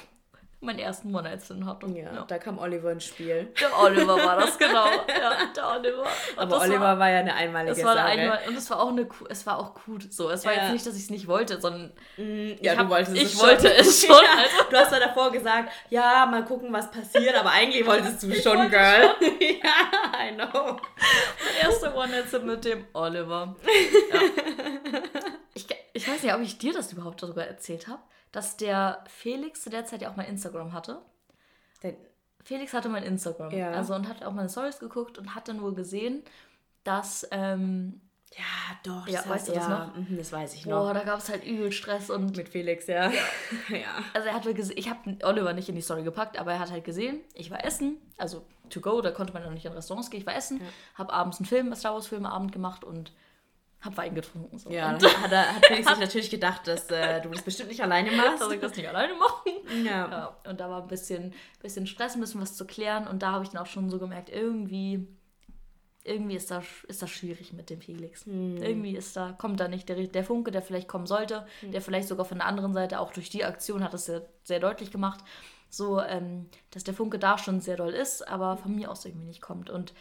meinen 0.64 0.79
ersten 0.79 1.14
One-Night-Stand 1.14 1.64
hatte. 1.66 1.87
Ja, 1.88 2.24
da 2.27 2.38
kam 2.38 2.59
Oliver 2.59 2.90
ins 2.92 3.05
Spiel. 3.05 3.53
Der 3.61 3.79
Oliver 3.79 4.16
war 4.16 4.37
das, 4.40 4.57
genau. 4.59 4.87
Ja, 5.09 5.33
der 5.55 5.68
Oliver. 5.79 6.03
Und 6.03 6.09
Aber 6.38 6.50
das 6.57 6.62
Oliver 6.64 6.81
war, 6.81 6.98
war, 6.98 7.11
ja 7.11 7.18
eine 7.20 7.35
einmalige 7.35 7.85
war 7.85 7.94
Sache. 7.94 8.05
einmal, 8.07 8.38
und 8.48 8.57
es 8.57 8.70
war 8.70 8.81
auch 8.81 8.88
eine, 8.88 9.09
es 9.29 9.46
war 9.46 9.59
auch 9.59 9.74
gut 9.85 10.12
so. 10.12 10.31
Es 10.31 10.44
war 10.44 10.53
Ja. 10.55 10.62
jetzt 10.62 10.72
nicht, 10.72 10.87
dass 10.87 10.96
ich 10.96 11.03
es 11.05 11.11
nicht 11.11 11.29
wollte, 11.29 11.61
sondern 11.61 11.92
Mm, 12.16 12.53
ich 12.53 12.62
Ja, 12.62 12.72
hab- 12.77 12.87
du 12.87 12.90
wolltest 12.90 13.16
ich 13.16 13.22
es 13.24 13.42
wollte 13.42 13.68
schon. 13.68 13.77
es 13.81 14.07
schon, 14.07 14.16
Ja, 14.24 14.38
also. 14.38 14.70
Du 14.70 14.77
hast 14.77 14.92
ja 14.92 15.00
davor 15.00 15.31
gesagt, 15.33 15.70
ja, 15.90 16.27
mal 16.27 16.44
gucken, 16.44 16.72
was 16.72 16.90
passiert, 16.90 17.35
aber 17.35 17.50
eigentlich 17.50 17.85
wolltest 17.87 18.22
du 18.22 18.33
schon, 18.35 18.59
wollte 18.59 18.70
Girl. 18.70 19.14
ja, 19.40 20.29
I 20.29 20.35
know. 20.35 20.77
erste 21.61 21.92
One-Night-Stand 21.94 22.46
mit 22.46 22.64
dem 22.64 22.87
Oliver. 22.92 23.55
Ja. 24.12 24.20
Ich, 25.55 25.66
ich 25.92 26.04
nicht, 26.24 26.34
ob 26.34 26.40
ich 26.40 26.58
dir 26.58 26.72
das 26.72 26.92
überhaupt 26.92 27.22
darüber 27.22 27.46
erzählt 27.46 27.87
habe, 27.88 28.02
dass 28.32 28.56
der 28.56 29.04
Felix 29.06 29.62
zu 29.62 29.70
der 29.70 29.84
Zeit 29.84 30.02
ja 30.02 30.10
auch 30.10 30.16
mal 30.16 30.24
Instagram 30.24 30.72
hatte. 30.72 31.00
Denn- 31.82 31.96
Felix 32.42 32.72
hatte 32.74 32.88
mein 32.88 33.04
Instagram. 33.04 33.52
Ja. 33.52 33.70
Also 33.70 33.94
und 33.94 34.08
hat 34.08 34.22
auch 34.24 34.32
meine 34.32 34.48
Stories 34.50 34.78
geguckt 34.78 35.16
und 35.18 35.34
hat 35.34 35.48
dann 35.48 35.62
wohl 35.62 35.74
gesehen, 35.74 36.22
dass, 36.82 37.26
ähm, 37.30 38.00
Ja, 38.37 38.42
doch. 38.82 39.06
Ja, 39.06 39.20
das 39.20 39.28
weißt 39.28 39.48
du 39.48 39.52
das 39.52 39.62
ja, 39.68 39.87
noch? 39.87 39.96
mhm, 39.96 40.16
Das 40.18 40.32
weiß 40.32 40.54
ich 40.54 40.66
noch. 40.66 40.87
boah, 40.87 40.92
da 40.94 41.04
gab 41.04 41.20
es 41.20 41.28
halt 41.28 41.44
übel 41.44 41.70
Stress 41.70 42.10
und 42.10 42.37
Mit 42.37 42.48
Felix, 42.48 42.87
ja. 42.88 43.10
Ja. 43.68 43.87
Also 44.12 44.28
er 44.28 44.34
hatte 44.34 44.52
gesehen, 44.54 44.76
ich 44.76 44.90
habe 44.90 45.16
Oliver 45.22 45.52
nicht 45.52 45.68
in 45.68 45.76
die 45.76 45.80
Story 45.82 46.02
gepackt, 46.02 46.37
aber 46.38 46.52
er 46.52 46.58
hat 46.58 46.72
halt 46.72 46.84
gesehen, 46.84 47.20
ich 47.34 47.50
war 47.52 47.64
essen, 47.64 47.96
also 48.18 48.44
to 48.70 48.80
go, 48.80 49.00
da 49.00 49.12
konnte 49.12 49.32
man 49.32 49.44
noch 49.44 49.52
nicht 49.52 49.64
in 49.66 49.72
Restaurants 49.72 50.10
gehen, 50.10 50.20
ich 50.20 50.26
war 50.26 50.34
essen, 50.34 50.60
habe 50.96 51.12
abends 51.12 51.38
einen 51.38 51.46
Film, 51.46 51.66
einen 51.66 51.76
Star 51.76 51.94
Wars 51.94 52.08
Film 52.08 52.26
Abend 52.26 52.50
gemacht 52.50 52.82
und 52.82 53.12
habe 53.85 53.97
Wein 53.97 54.14
getrunken. 54.14 54.59
So. 54.59 54.70
Ja, 54.70 54.94
und 54.94 55.23
hat, 55.23 55.33
er, 55.33 55.55
hat 55.55 55.66
Felix 55.66 55.88
sich 55.88 55.99
natürlich 55.99 56.31
gedacht, 56.31 56.66
dass 56.66 56.90
äh, 56.90 57.20
du 57.20 57.29
das 57.29 57.42
bestimmt 57.42 57.68
nicht 57.68 57.83
alleine 57.83 58.11
machst. 58.12 58.40
dass 58.40 58.53
ich 58.53 58.61
das 58.61 58.77
nicht 58.77 58.88
alleine 58.88 59.14
machen. 59.14 59.85
Ja. 59.85 60.09
Ja, 60.09 60.37
und 60.49 60.61
da 60.61 60.70
war 60.70 60.83
ein 60.83 60.88
bisschen, 60.88 61.35
bisschen 61.61 61.87
Stress, 61.87 62.14
ein 62.14 62.20
bisschen 62.20 62.40
was 62.40 62.57
zu 62.57 62.66
klären 62.66 63.07
und 63.07 63.23
da 63.23 63.33
habe 63.33 63.44
ich 63.44 63.51
dann 63.51 63.62
auch 63.62 63.66
schon 63.66 63.90
so 63.90 63.99
gemerkt, 63.99 64.31
irgendwie 64.31 65.07
irgendwie 66.05 66.37
ist 66.37 66.51
das, 66.51 66.64
ist 66.87 67.01
das 67.01 67.11
schwierig 67.11 67.55
mit 67.55 67.70
dem 67.70 67.81
Felix. 67.81 68.27
Hm. 68.27 68.59
Irgendwie 68.59 68.94
ist 68.94 69.16
da, 69.16 69.33
kommt 69.33 69.59
da 69.59 69.68
nicht 69.68 69.88
der, 69.88 70.07
der 70.07 70.25
Funke, 70.25 70.50
der 70.50 70.61
vielleicht 70.61 70.87
kommen 70.87 71.06
sollte, 71.06 71.46
hm. 71.61 71.73
der 71.73 71.81
vielleicht 71.81 72.08
sogar 72.08 72.27
von 72.27 72.38
der 72.38 72.46
anderen 72.46 72.75
Seite, 72.75 73.00
auch 73.00 73.11
durch 73.11 73.31
die 73.31 73.44
Aktion 73.44 73.83
hat 73.83 73.94
das 73.94 74.04
sehr, 74.04 74.29
sehr 74.44 74.61
deutlich 74.61 74.90
gemacht, 74.90 75.21
so, 75.71 76.00
ähm, 76.00 76.46
dass 76.71 76.85
der 76.85 76.94
Funke 76.94 77.19
da 77.19 77.38
schon 77.38 77.61
sehr 77.61 77.77
doll 77.77 77.92
ist, 77.92 78.29
aber 78.29 78.56
von 78.56 78.75
mir 78.75 78.90
aus 78.90 79.04
irgendwie 79.04 79.27
nicht 79.27 79.40
kommt. 79.40 79.71
Und 79.71 79.94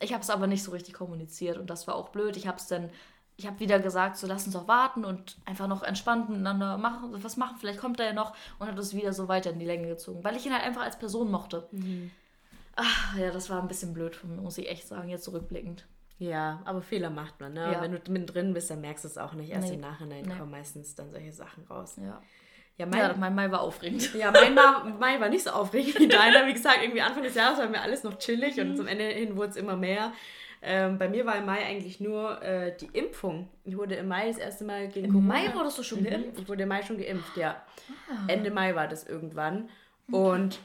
ich 0.00 0.12
habe 0.12 0.22
es 0.22 0.30
aber 0.30 0.46
nicht 0.46 0.62
so 0.62 0.72
richtig 0.72 0.94
kommuniziert 0.94 1.58
und 1.58 1.70
das 1.70 1.86
war 1.86 1.94
auch 1.94 2.10
blöd. 2.10 2.36
Ich 2.36 2.46
habe 2.46 2.58
es 2.58 2.66
dann, 2.66 2.90
ich 3.36 3.46
habe 3.46 3.60
wieder 3.60 3.78
gesagt, 3.78 4.16
so 4.16 4.26
lass 4.26 4.44
uns 4.44 4.54
doch 4.54 4.68
warten 4.68 5.04
und 5.04 5.36
einfach 5.44 5.66
noch 5.66 5.82
entspannt 5.82 6.28
miteinander 6.28 6.78
machen, 6.78 7.10
was 7.22 7.36
machen, 7.36 7.56
vielleicht 7.58 7.80
kommt 7.80 8.00
er 8.00 8.06
ja 8.06 8.12
noch 8.12 8.34
und 8.58 8.66
hat 8.66 8.78
es 8.78 8.94
wieder 8.94 9.12
so 9.12 9.28
weiter 9.28 9.50
in 9.50 9.58
die 9.58 9.66
Länge 9.66 9.88
gezogen, 9.88 10.24
weil 10.24 10.36
ich 10.36 10.46
ihn 10.46 10.52
halt 10.52 10.64
einfach 10.64 10.82
als 10.82 10.98
Person 10.98 11.30
mochte. 11.30 11.68
Mhm. 11.72 12.10
Ach, 12.76 13.16
ja, 13.16 13.30
das 13.30 13.50
war 13.50 13.62
ein 13.62 13.68
bisschen 13.68 13.94
blöd 13.94 14.16
von 14.16 14.34
mir, 14.34 14.42
muss 14.42 14.58
ich 14.58 14.68
echt 14.68 14.86
sagen, 14.86 15.08
jetzt 15.08 15.24
zurückblickend. 15.24 15.86
Ja, 16.18 16.60
aber 16.64 16.80
Fehler 16.80 17.10
macht 17.10 17.40
man, 17.40 17.54
ne? 17.54 17.72
Ja. 17.72 17.82
Wenn 17.82 17.92
du 17.92 17.98
mittendrin 18.10 18.54
bist, 18.54 18.70
dann 18.70 18.80
merkst 18.80 19.04
du 19.04 19.08
es 19.08 19.18
auch 19.18 19.32
nicht. 19.32 19.50
Erst 19.50 19.68
nee. 19.68 19.74
im 19.74 19.80
Nachhinein 19.80 20.24
nee. 20.24 20.34
kommen 20.36 20.50
meistens 20.50 20.94
dann 20.94 21.10
solche 21.10 21.32
Sachen 21.32 21.64
raus. 21.64 21.96
Ja. 22.00 22.22
Ja, 22.76 22.86
mein, 22.86 22.98
ja, 22.98 23.14
mein 23.16 23.34
Mai 23.34 23.50
war 23.50 23.60
aufregend. 23.60 24.14
Ja, 24.18 24.32
mein 24.32 24.54
Mai 24.98 25.20
war 25.20 25.28
nicht 25.28 25.44
so 25.44 25.50
aufregend 25.50 25.98
wie 25.98 26.08
deiner. 26.08 26.46
Wie 26.46 26.52
gesagt, 26.52 26.78
irgendwie 26.82 27.02
Anfang 27.02 27.22
des 27.22 27.34
Jahres 27.34 27.58
war 27.58 27.68
mir 27.68 27.80
alles 27.80 28.02
noch 28.02 28.18
chillig 28.18 28.60
und 28.60 28.70
mhm. 28.70 28.76
zum 28.76 28.86
Ende 28.86 29.04
hin 29.04 29.36
wurde 29.36 29.50
es 29.50 29.56
immer 29.56 29.76
mehr. 29.76 30.12
Ähm, 30.66 30.98
bei 30.98 31.08
mir 31.08 31.26
war 31.26 31.36
im 31.36 31.44
Mai 31.44 31.64
eigentlich 31.64 32.00
nur 32.00 32.42
äh, 32.42 32.74
die 32.76 32.88
Impfung. 32.98 33.48
Ich 33.64 33.76
wurde 33.76 33.96
im 33.96 34.08
Mai 34.08 34.28
das 34.28 34.38
erste 34.38 34.64
Mal 34.64 34.88
gegen 34.88 35.06
Im 35.06 35.12
Corona. 35.12 35.28
Mai 35.28 35.54
wurdest 35.54 35.78
du 35.78 35.82
schon 35.82 36.00
mhm. 36.00 36.04
geimpft? 36.04 36.40
Ich 36.40 36.48
wurde 36.48 36.62
im 36.62 36.68
Mai 36.70 36.82
schon 36.82 36.98
geimpft, 36.98 37.36
ja. 37.36 37.62
Ah. 38.08 38.24
Ende 38.28 38.50
Mai 38.50 38.74
war 38.74 38.88
das 38.88 39.06
irgendwann. 39.06 39.68
Und 40.10 40.58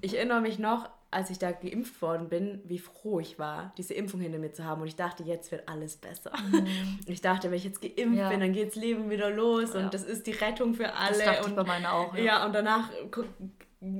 ich 0.00 0.16
erinnere 0.16 0.40
mich 0.40 0.58
noch, 0.58 0.88
als 1.10 1.30
ich 1.30 1.38
da 1.38 1.52
geimpft 1.52 2.02
worden 2.02 2.28
bin, 2.28 2.60
wie 2.64 2.78
froh 2.78 3.20
ich 3.20 3.38
war, 3.38 3.72
diese 3.78 3.94
Impfung 3.94 4.20
hinter 4.20 4.38
mir 4.38 4.52
zu 4.52 4.64
haben. 4.64 4.82
Und 4.82 4.88
ich 4.88 4.96
dachte, 4.96 5.22
jetzt 5.22 5.50
wird 5.50 5.68
alles 5.68 5.96
besser. 5.96 6.32
Mhm. 6.50 6.98
Ich 7.06 7.20
dachte, 7.20 7.50
wenn 7.50 7.56
ich 7.56 7.64
jetzt 7.64 7.80
geimpft 7.80 8.18
ja. 8.18 8.28
bin, 8.28 8.40
dann 8.40 8.52
geht 8.52 8.68
das 8.68 8.76
Leben 8.76 9.08
wieder 9.10 9.30
los 9.30 9.74
ja. 9.74 9.80
und 9.80 9.94
das 9.94 10.02
ist 10.02 10.26
die 10.26 10.32
Rettung 10.32 10.74
für 10.74 10.92
alle. 10.94 11.16
Das 11.16 11.24
dachte 11.24 11.44
und, 11.44 11.50
ich 11.50 11.56
bei 11.56 11.64
meiner 11.64 11.92
auch. 11.92 12.14
Ja, 12.16 12.24
ja 12.24 12.46
und 12.46 12.54
danach 12.54 12.90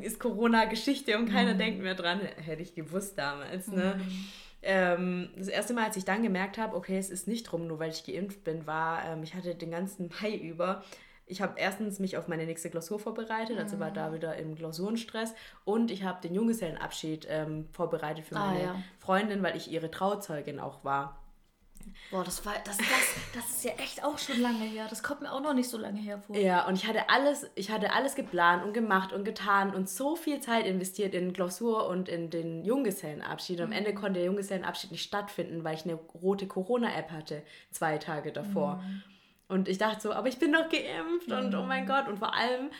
ist 0.00 0.18
Corona 0.18 0.64
Geschichte 0.64 1.16
und 1.18 1.30
keiner 1.30 1.54
mhm. 1.54 1.58
denkt 1.58 1.82
mehr 1.82 1.94
dran. 1.94 2.20
Hätte 2.20 2.62
ich 2.62 2.74
gewusst 2.74 3.18
damals. 3.18 3.68
Ne? 3.68 3.98
Mhm. 3.98 4.28
Ähm, 4.62 5.28
das 5.36 5.48
erste 5.48 5.74
Mal, 5.74 5.84
als 5.84 5.96
ich 5.96 6.04
dann 6.04 6.22
gemerkt 6.22 6.58
habe, 6.58 6.74
okay, 6.74 6.98
es 6.98 7.10
ist 7.10 7.28
nicht 7.28 7.44
drum, 7.44 7.66
nur 7.68 7.78
weil 7.78 7.90
ich 7.90 8.04
geimpft 8.04 8.42
bin, 8.42 8.66
war, 8.66 9.04
ähm, 9.04 9.22
ich 9.22 9.34
hatte 9.34 9.54
den 9.54 9.70
ganzen 9.70 10.10
Mai 10.20 10.34
über 10.34 10.82
ich 11.26 11.42
habe 11.42 11.54
erstens 11.58 11.98
mich 11.98 12.16
auf 12.16 12.28
meine 12.28 12.46
nächste 12.46 12.70
Klausur 12.70 12.98
vorbereitet, 12.98 13.58
also 13.58 13.80
war 13.80 13.90
da 13.90 14.08
mhm. 14.08 14.14
wieder 14.14 14.36
im 14.36 14.54
Klausurenstress 14.54 15.34
und 15.64 15.90
ich 15.90 16.04
habe 16.04 16.20
den 16.20 16.34
Junggesellenabschied 16.34 17.26
ähm, 17.28 17.68
vorbereitet 17.72 18.24
für 18.24 18.36
ah, 18.36 18.46
meine 18.46 18.62
ja. 18.62 18.76
Freundin, 19.00 19.42
weil 19.42 19.56
ich 19.56 19.70
ihre 19.70 19.90
Trauzeugin 19.90 20.60
auch 20.60 20.84
war. 20.84 21.20
Boah, 22.10 22.24
das 22.24 22.44
war 22.44 22.54
das, 22.64 22.78
das, 22.78 22.86
das 23.34 23.50
ist 23.50 23.64
ja 23.64 23.72
echt 23.72 24.04
auch 24.04 24.18
schon 24.18 24.40
lange 24.40 24.64
her. 24.64 24.86
Das 24.88 25.02
kommt 25.02 25.22
mir 25.22 25.32
auch 25.32 25.40
noch 25.40 25.54
nicht 25.54 25.68
so 25.68 25.78
lange 25.78 26.00
her 26.00 26.18
vor. 26.18 26.36
Ja, 26.36 26.66
und 26.66 26.74
ich 26.74 26.86
hatte 26.86 27.08
alles, 27.10 27.48
ich 27.54 27.70
hatte 27.70 27.92
alles 27.92 28.14
geplant 28.14 28.64
und 28.64 28.72
gemacht 28.72 29.12
und 29.12 29.24
getan 29.24 29.74
und 29.74 29.88
so 29.88 30.16
viel 30.16 30.40
Zeit 30.40 30.66
investiert 30.66 31.14
in 31.14 31.32
Klausur 31.32 31.88
und 31.88 32.08
in 32.08 32.30
den 32.30 32.64
Junggesellenabschied. 32.64 33.60
Und 33.60 33.66
am 33.66 33.72
Ende 33.72 33.92
mhm. 33.92 33.96
konnte 33.96 34.14
der 34.14 34.24
Junggesellenabschied 34.24 34.90
nicht 34.90 35.04
stattfinden, 35.04 35.64
weil 35.64 35.74
ich 35.74 35.84
eine 35.84 35.94
rote 35.94 36.46
Corona-App 36.46 37.10
hatte, 37.10 37.42
zwei 37.70 37.98
Tage 37.98 38.32
davor. 38.32 38.76
Mhm. 38.76 39.02
Und 39.48 39.68
ich 39.68 39.78
dachte 39.78 40.00
so, 40.00 40.12
aber 40.12 40.28
ich 40.28 40.38
bin 40.38 40.52
doch 40.52 40.68
geimpft 40.68 41.30
und 41.30 41.54
oh 41.54 41.62
mein 41.62 41.84
mhm. 41.84 41.88
Gott. 41.88 42.08
Und 42.08 42.18
vor 42.18 42.34
allem 42.34 42.70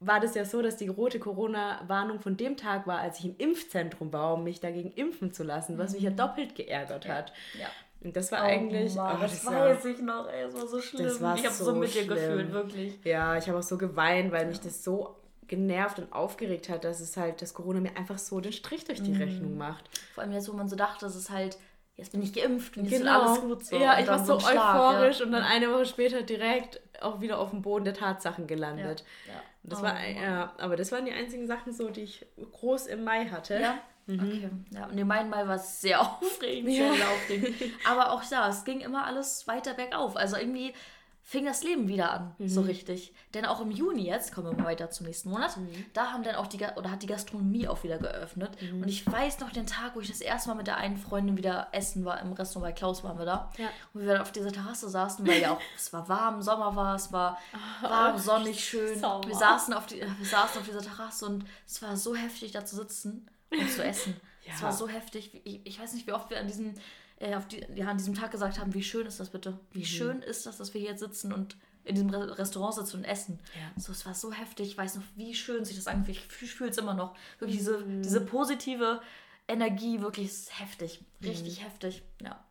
war 0.00 0.20
das 0.20 0.34
ja 0.34 0.44
so, 0.44 0.62
dass 0.62 0.76
die 0.76 0.88
rote 0.88 1.18
Corona-Warnung 1.18 2.20
von 2.20 2.36
dem 2.36 2.56
Tag 2.56 2.86
war, 2.86 3.00
als 3.00 3.18
ich 3.18 3.26
im 3.26 3.36
Impfzentrum 3.36 4.12
war, 4.12 4.34
um 4.34 4.44
mich 4.44 4.60
dagegen 4.60 4.92
impfen 4.92 5.32
zu 5.32 5.42
lassen, 5.42 5.78
was 5.78 5.92
mich 5.92 6.02
ja 6.02 6.10
mhm. 6.10 6.16
doppelt 6.16 6.54
geärgert 6.54 7.08
hat. 7.08 7.32
Ja. 7.58 7.66
Und 8.02 8.14
das 8.16 8.30
war 8.30 8.42
oh 8.42 8.46
eigentlich. 8.46 8.94
Mann, 8.94 9.16
oh, 9.16 9.22
das, 9.22 9.42
das 9.42 9.46
weiß 9.46 9.84
ich 9.86 10.00
noch, 10.02 10.28
ey, 10.28 10.44
es 10.44 10.54
war 10.54 10.66
so 10.66 10.80
schlimm. 10.80 11.04
Das 11.04 11.20
war 11.22 11.36
ich 11.36 11.44
habe 11.44 11.54
so, 11.54 11.64
so, 11.64 11.74
mit 11.74 11.94
dir 11.94 12.06
gefühlt, 12.06 12.52
wirklich. 12.52 12.98
Ja, 13.02 13.36
ich 13.38 13.48
habe 13.48 13.58
auch 13.58 13.62
so 13.62 13.78
geweint, 13.78 14.30
weil 14.30 14.42
ja. 14.42 14.48
mich 14.48 14.60
das 14.60 14.84
so 14.84 15.16
genervt 15.46 15.98
und 15.98 16.12
aufgeregt 16.12 16.68
hat, 16.68 16.84
dass 16.84 17.00
es 17.00 17.16
halt, 17.16 17.40
dass 17.40 17.54
Corona 17.54 17.80
mir 17.80 17.96
einfach 17.96 18.18
so 18.18 18.40
den 18.40 18.52
Strich 18.52 18.84
durch 18.84 19.02
die 19.02 19.12
mhm. 19.12 19.22
Rechnung 19.22 19.56
macht. 19.56 19.88
Vor 20.14 20.22
allem 20.22 20.32
jetzt, 20.32 20.48
wo 20.50 20.52
man 20.52 20.68
so 20.68 20.76
dachte, 20.76 21.06
dass 21.06 21.14
es 21.14 21.30
halt 21.30 21.58
jetzt 21.96 22.12
bin 22.12 22.22
ich 22.22 22.32
geimpft 22.32 22.76
und 22.76 22.84
jetzt 22.84 23.00
genau. 23.00 23.22
alles 23.22 23.40
gut 23.40 23.64
so. 23.64 23.76
Ja, 23.76 23.98
ich 23.98 24.06
war 24.06 24.24
so 24.24 24.34
euphorisch 24.34 25.20
ja. 25.20 25.26
und 25.26 25.32
dann 25.32 25.42
eine 25.42 25.70
Woche 25.72 25.86
später 25.86 26.22
direkt 26.22 26.80
auch 27.00 27.20
wieder 27.20 27.38
auf 27.38 27.50
dem 27.50 27.62
Boden 27.62 27.84
der 27.84 27.94
Tatsachen 27.94 28.46
gelandet. 28.46 29.04
Ja. 29.26 29.34
ja. 29.34 29.40
Das 29.62 29.80
oh, 29.80 29.82
war, 29.82 30.06
ja, 30.06 30.52
aber 30.58 30.76
das 30.76 30.92
waren 30.92 31.06
die 31.06 31.12
einzigen 31.12 31.46
Sachen 31.46 31.72
so, 31.72 31.88
die 31.88 32.02
ich 32.02 32.26
groß 32.52 32.86
im 32.86 33.04
Mai 33.04 33.26
hatte. 33.26 33.58
Ja. 33.60 33.78
Mhm. 34.06 34.20
Okay. 34.20 34.50
Ja, 34.70 34.86
und 34.86 35.02
mein 35.06 35.30
Mai 35.30 35.46
war 35.46 35.58
sehr 35.58 36.00
aufregend, 36.22 36.74
sehr 36.74 36.90
aufregend. 36.90 37.54
Aber 37.88 38.12
auch 38.12 38.22
da, 38.28 38.48
es 38.48 38.64
ging 38.64 38.80
immer 38.80 39.06
alles 39.06 39.46
weiter 39.46 39.72
bergauf. 39.72 40.16
Also 40.16 40.36
irgendwie 40.36 40.74
fing 41.26 41.46
das 41.46 41.64
Leben 41.64 41.88
wieder 41.88 42.12
an, 42.12 42.34
mhm. 42.36 42.48
so 42.48 42.60
richtig. 42.60 43.14
Denn 43.32 43.46
auch 43.46 43.62
im 43.62 43.70
Juni 43.70 44.04
jetzt, 44.04 44.34
kommen 44.34 44.50
wir 44.50 44.62
mal 44.62 44.66
weiter 44.66 44.90
zum 44.90 45.06
nächsten 45.06 45.30
Monat, 45.30 45.56
mhm. 45.56 45.86
da 45.94 46.12
haben 46.12 46.22
dann 46.22 46.34
auch 46.34 46.46
die, 46.46 46.58
oder 46.76 46.90
hat 46.90 47.02
die 47.02 47.06
Gastronomie 47.06 47.66
auch 47.66 47.82
wieder 47.82 47.98
geöffnet. 47.98 48.50
Mhm. 48.60 48.82
Und 48.82 48.88
ich 48.88 49.10
weiß 49.10 49.40
noch 49.40 49.50
den 49.50 49.66
Tag, 49.66 49.96
wo 49.96 50.00
ich 50.00 50.08
das 50.08 50.20
erste 50.20 50.50
Mal 50.50 50.56
mit 50.56 50.66
der 50.66 50.76
einen 50.76 50.98
Freundin 50.98 51.38
wieder 51.38 51.68
essen 51.72 52.04
war, 52.04 52.20
im 52.20 52.34
Restaurant 52.34 52.74
bei 52.74 52.78
Klaus 52.78 53.02
waren 53.02 53.18
wir 53.18 53.24
da. 53.24 53.50
Ja. 53.56 53.70
Und 53.94 54.02
wir 54.02 54.12
dann 54.12 54.20
auf 54.20 54.32
dieser 54.32 54.52
Terrasse 54.52 54.90
saßen, 54.90 55.26
weil 55.26 55.40
ja 55.40 55.52
auch, 55.52 55.60
es 55.76 55.92
war 55.94 56.06
warm, 56.10 56.42
Sommer 56.42 56.76
war, 56.76 56.94
es 56.94 57.10
war 57.10 57.38
oh, 57.54 57.88
warm, 57.88 58.18
sonnig, 58.18 58.62
schön. 58.62 59.00
Wir 59.00 59.34
saßen, 59.34 59.72
auf 59.72 59.86
die, 59.86 60.00
wir 60.00 60.26
saßen 60.26 60.60
auf 60.60 60.66
dieser 60.66 60.82
Terrasse 60.82 61.24
und 61.24 61.46
es 61.66 61.80
war 61.80 61.96
so 61.96 62.14
heftig, 62.14 62.52
da 62.52 62.66
zu 62.66 62.76
sitzen 62.76 63.30
und 63.50 63.70
zu 63.70 63.82
essen. 63.82 64.20
ja. 64.44 64.52
Es 64.54 64.62
war 64.62 64.72
so 64.72 64.88
heftig. 64.88 65.40
Ich, 65.44 65.62
ich 65.64 65.80
weiß 65.80 65.94
nicht, 65.94 66.06
wie 66.06 66.12
oft 66.12 66.28
wir 66.28 66.38
an 66.38 66.48
diesem 66.48 66.74
äh, 67.18 67.34
auf 67.34 67.46
die, 67.48 67.64
ja, 67.74 67.88
an 67.88 67.98
diesem 67.98 68.14
Tag 68.14 68.30
gesagt 68.30 68.58
haben, 68.58 68.74
wie 68.74 68.82
schön 68.82 69.06
ist 69.06 69.20
das 69.20 69.30
bitte? 69.30 69.58
Wie 69.72 69.80
mhm. 69.80 69.84
schön 69.84 70.22
ist 70.22 70.46
das, 70.46 70.56
dass 70.56 70.74
wir 70.74 70.80
hier 70.80 70.96
sitzen 70.96 71.32
und 71.32 71.56
in 71.84 71.94
diesem 71.94 72.10
Restaurant 72.10 72.74
sitzen 72.74 72.98
und 72.98 73.04
essen. 73.04 73.40
Ja. 73.54 73.80
So, 73.80 73.92
es 73.92 74.06
war 74.06 74.14
so 74.14 74.32
heftig. 74.32 74.68
Ich 74.68 74.78
weiß 74.78 74.96
noch, 74.96 75.02
wie 75.16 75.34
schön 75.34 75.64
sich 75.64 75.76
das 75.76 75.86
angefühlt. 75.86 76.18
Ich 76.40 76.54
fühle 76.54 76.70
es 76.70 76.78
immer 76.78 76.94
noch. 76.94 77.14
Wirklich 77.38 77.58
diese, 77.58 77.78
mhm. 77.78 78.02
diese 78.02 78.22
positive 78.22 79.02
Energie, 79.48 80.00
wirklich 80.00 80.26
ist 80.26 80.58
heftig. 80.58 81.04
Richtig 81.22 81.60
mhm. 81.60 81.64
heftig. 81.64 82.02
Ja 82.22 82.42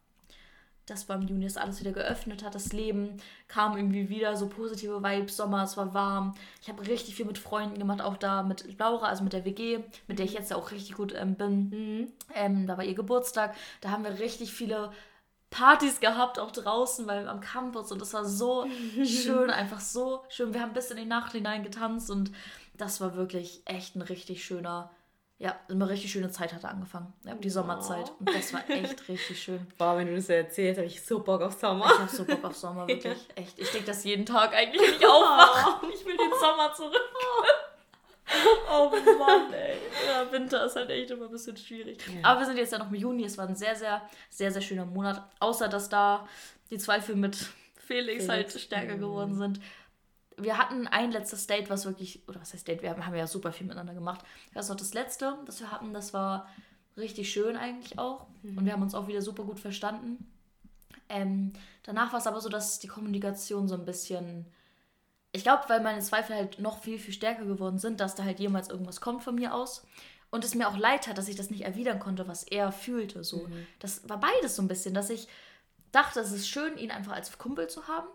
das 0.86 1.08
war 1.08 1.16
im 1.16 1.28
Juni, 1.28 1.46
dass 1.46 1.58
alles 1.58 1.80
wieder 1.80 1.92
geöffnet 1.92 2.44
hat. 2.44 2.56
Das 2.56 2.74
Leben 2.74 3.18
kam 3.48 3.78
irgendwie 3.78 4.10
wieder, 4.10 4.36
so 4.36 4.48
positive 4.48 5.02
Vibes, 5.02 5.38
Sommer, 5.38 5.64
es 5.64 5.78
war 5.78 5.94
warm. 5.94 6.34
Ich 6.62 6.70
habe 6.70 6.86
richtig 6.86 7.16
viel 7.16 7.26
mit 7.26 7.38
Freunden 7.38 7.80
gemacht, 7.80 8.02
auch 8.02 8.18
da 8.18 8.44
mit 8.44 8.78
Laura, 8.78 9.08
also 9.08 9.24
mit 9.24 9.34
der 9.34 9.46
WG, 9.46 9.80
mit 10.08 10.20
der 10.20 10.26
ich 10.26 10.34
jetzt 10.34 10.54
auch 10.54 10.72
richtig 10.72 10.96
gut 10.96 11.14
ähm, 11.16 11.36
bin. 11.36 11.70
Mhm. 11.70 12.12
Ähm, 12.34 12.68
da 12.68 12.78
war 12.78 12.84
ihr 12.84 12.96
Geburtstag. 12.96 13.56
Da 13.82 13.92
haben 13.92 14.04
wir 14.04 14.20
richtig 14.20 14.54
viele 14.54 14.92
Partys 15.50 16.00
gehabt, 16.00 16.40
auch 16.40 16.52
draußen, 16.52 17.08
weil 17.08 17.28
am 17.30 17.40
Campus 17.40 17.92
und 17.92 18.02
das 18.02 18.14
war 18.14 18.26
so 18.26 18.66
schön, 19.06 19.50
einfach 19.50 19.80
so 19.80 20.24
schön. 20.30 20.54
Wir 20.54 20.62
haben 20.62 20.74
bis 20.74 20.92
in 20.92 20.98
die 20.98 21.06
Nacht 21.06 21.32
hinein 21.32 21.64
getanzt 21.64 22.10
und 22.10 22.32
das 22.76 23.00
war 23.00 23.16
wirklich 23.16 23.62
echt 23.66 23.96
ein 23.96 24.02
richtig 24.02 24.44
schöner 24.44 24.90
ja, 25.40 25.60
eine 25.70 25.90
richtig 25.90 26.12
schöne 26.12 26.30
Zeit 26.32 26.54
hatte 26.54 26.70
angefangen. 26.70 27.12
Ja, 27.26 27.34
die 27.36 27.50
Sommerzeit. 27.50 28.12
Und 28.20 28.34
das 28.34 28.54
war 28.54 28.62
echt 28.70 29.08
richtig 29.10 29.42
schön. 29.42 29.68
Boah, 29.78 29.98
wenn 29.98 30.08
du 30.08 30.16
das 30.16 30.30
erzählst, 30.30 30.78
habe 30.78 30.88
ich 30.88 31.04
so 31.04 31.20
Bock 31.20 31.42
auf 31.42 31.60
Sommer. 31.60 31.86
Ich 31.86 32.00
habe 32.00 32.10
so 32.10 32.24
Bock 32.24 32.44
auf 32.46 32.56
Sommer, 32.56 32.88
wirklich. 32.88 33.18
Echt. 33.36 33.60
Ich 33.60 33.70
denke 33.72 33.88
das 33.88 34.04
jeden 34.04 34.26
Tag 34.26 34.54
eigentlich, 34.54 34.82
wenn 34.82 34.96
ich 35.00 35.06
aufwache. 35.06 35.86
Ich 35.94 36.06
will 36.06 36.16
den 36.16 36.32
Sommer 36.40 36.74
zurück. 36.74 37.02
Oh 38.72 38.90
Mann, 39.20 39.52
ey. 39.54 39.78
Ja, 40.08 40.32
Winter 40.32 40.66
ist 40.66 40.76
halt 40.78 40.90
echt 40.90 41.12
immer 41.12 41.26
ein 41.26 41.32
bisschen 41.32 41.58
schwierig. 41.58 42.00
Ja. 42.08 42.30
Aber 42.30 42.40
wir 42.40 42.46
sind 42.46 42.58
jetzt 42.58 42.72
ja 42.72 42.80
noch 42.80 42.90
im 42.90 42.96
Juni. 42.96 43.26
Es 43.26 43.38
war 43.38 43.48
ein 43.48 43.56
sehr, 43.56 43.76
sehr, 43.76 44.02
sehr, 44.30 44.52
sehr 44.52 44.62
schöner 44.62 44.86
Monat. 44.86 45.22
Außer, 45.40 45.68
dass 45.68 45.90
da 45.90 46.28
die 46.72 46.78
Zweifel 46.78 47.16
mit 47.16 47.36
Felix, 47.36 48.26
Felix. 48.26 48.30
halt 48.30 48.52
stärker 48.60 48.96
geworden 48.96 49.36
sind 49.36 49.60
wir 50.38 50.58
hatten 50.58 50.88
ein 50.88 51.12
letztes 51.12 51.48
Date, 51.48 51.70
was 51.70 51.86
wirklich, 51.86 52.28
oder 52.28 52.42
was 52.42 52.54
heißt 52.54 52.68
Date, 52.68 52.82
wir 52.82 52.90
haben, 52.90 53.06
haben 53.06 53.16
ja 53.16 53.28
super 53.28 53.52
viel 53.52 53.68
miteinander 53.68 53.94
gemacht. 53.94 54.22
Das 54.54 54.70
war 54.70 54.76
das 54.76 54.94
letzte, 54.94 55.38
das 55.46 55.60
wir 55.60 55.72
hatten, 55.72 55.94
das 55.94 56.14
war 56.14 56.48
richtig 56.98 57.32
schön 57.32 57.58
eigentlich 57.58 58.00
auch. 58.00 58.28
Mhm. 58.42 58.58
Und 58.58 58.66
wir 58.66 58.74
haben 58.74 58.82
uns 58.82 58.96
auch 58.96 59.08
wieder 59.08 59.22
super 59.22 59.44
gut 59.44 59.60
verstanden. 59.60 60.30
Ähm, 61.10 61.54
danach 61.84 62.12
war 62.12 62.20
es 62.20 62.28
aber 62.28 62.42
so, 62.42 62.50
dass 62.50 62.80
die 62.80 62.88
Kommunikation 62.88 63.68
so 63.68 63.76
ein 63.76 63.86
bisschen, 63.86 64.46
ich 65.32 65.44
glaube, 65.44 65.64
weil 65.68 65.82
meine 65.82 66.02
Zweifel 66.02 66.36
halt 66.36 66.60
noch 66.60 66.82
viel, 66.82 66.98
viel 66.98 67.14
stärker 67.14 67.46
geworden 67.46 67.80
sind, 67.80 68.00
dass 68.00 68.16
da 68.16 68.24
halt 68.24 68.40
jemals 68.40 68.70
irgendwas 68.70 69.02
kommt 69.02 69.24
von 69.24 69.36
mir 69.36 69.54
aus. 69.54 69.86
Und 70.32 70.44
es 70.44 70.56
mir 70.56 70.68
auch 70.68 70.78
leid 70.78 71.08
hat, 71.08 71.20
dass 71.20 71.28
ich 71.28 71.36
das 71.36 71.52
nicht 71.52 71.62
erwidern 71.62 72.00
konnte, 72.00 72.28
was 72.28 72.44
er 72.44 72.72
fühlte. 72.72 73.24
So. 73.24 73.48
Mhm. 73.48 73.68
Das 73.80 74.08
war 74.10 74.20
beides 74.20 74.56
so 74.56 74.64
ein 74.64 74.68
bisschen, 74.68 74.96
dass 74.96 75.12
ich 75.12 75.28
dachte, 75.92 76.20
es 76.22 76.32
ist 76.32 76.48
schön, 76.48 76.78
ihn 76.78 76.90
einfach 76.90 77.14
als 77.14 77.38
Kumpel 77.38 77.70
zu 77.70 77.88
haben. 77.88 78.08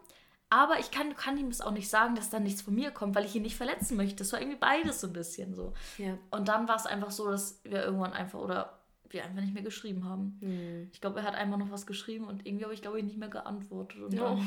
Aber 0.51 0.79
ich 0.79 0.91
kann, 0.91 1.15
kann 1.15 1.37
ihm 1.37 1.51
das 1.51 1.61
auch 1.61 1.73
nicht 1.73 1.91
sagen, 1.91 2.15
dass 2.15 2.31
da 2.31 2.41
nichts 2.41 2.63
von 2.63 2.75
mir 2.75 2.91
kommt, 2.91 3.15
weil 3.15 3.27
ich 3.27 3.35
ihn 3.35 3.43
nicht 3.43 3.57
verletzen 3.57 3.97
möchte. 3.97 4.17
Das 4.17 4.33
war 4.33 4.41
irgendwie 4.41 4.59
beides 4.59 5.01
so 5.01 5.07
ein 5.07 5.13
bisschen 5.13 5.55
so. 5.55 5.75
Ja. 5.99 6.17
Und 6.31 6.49
dann 6.49 6.67
war 6.69 6.77
es 6.77 6.87
einfach 6.87 7.11
so, 7.11 7.31
dass 7.31 7.61
wir 7.65 7.85
irgendwann 7.85 8.15
einfach 8.15 8.39
oder 8.39 8.79
wir 9.11 9.25
einfach 9.25 9.41
nicht 9.41 9.55
mehr 9.55 9.63
geschrieben 9.63 10.05
haben. 10.05 10.39
Mhm. 10.41 10.89
Ich 10.93 11.01
glaube, 11.01 11.21
er 11.21 11.27
hat 11.27 11.35
einmal 11.35 11.59
noch 11.59 11.71
was 11.71 11.87
geschrieben 11.87 12.27
und 12.27 12.47
irgendwie 12.47 12.65
habe 12.65 12.75
ich, 12.75 12.83
glaube 12.83 12.99
ich, 12.99 13.05
nicht 13.05 13.19
mehr 13.19 13.29
geantwortet. 13.29 14.01
Und 14.01 14.19
oh. 14.19 14.25
dann 14.25 14.47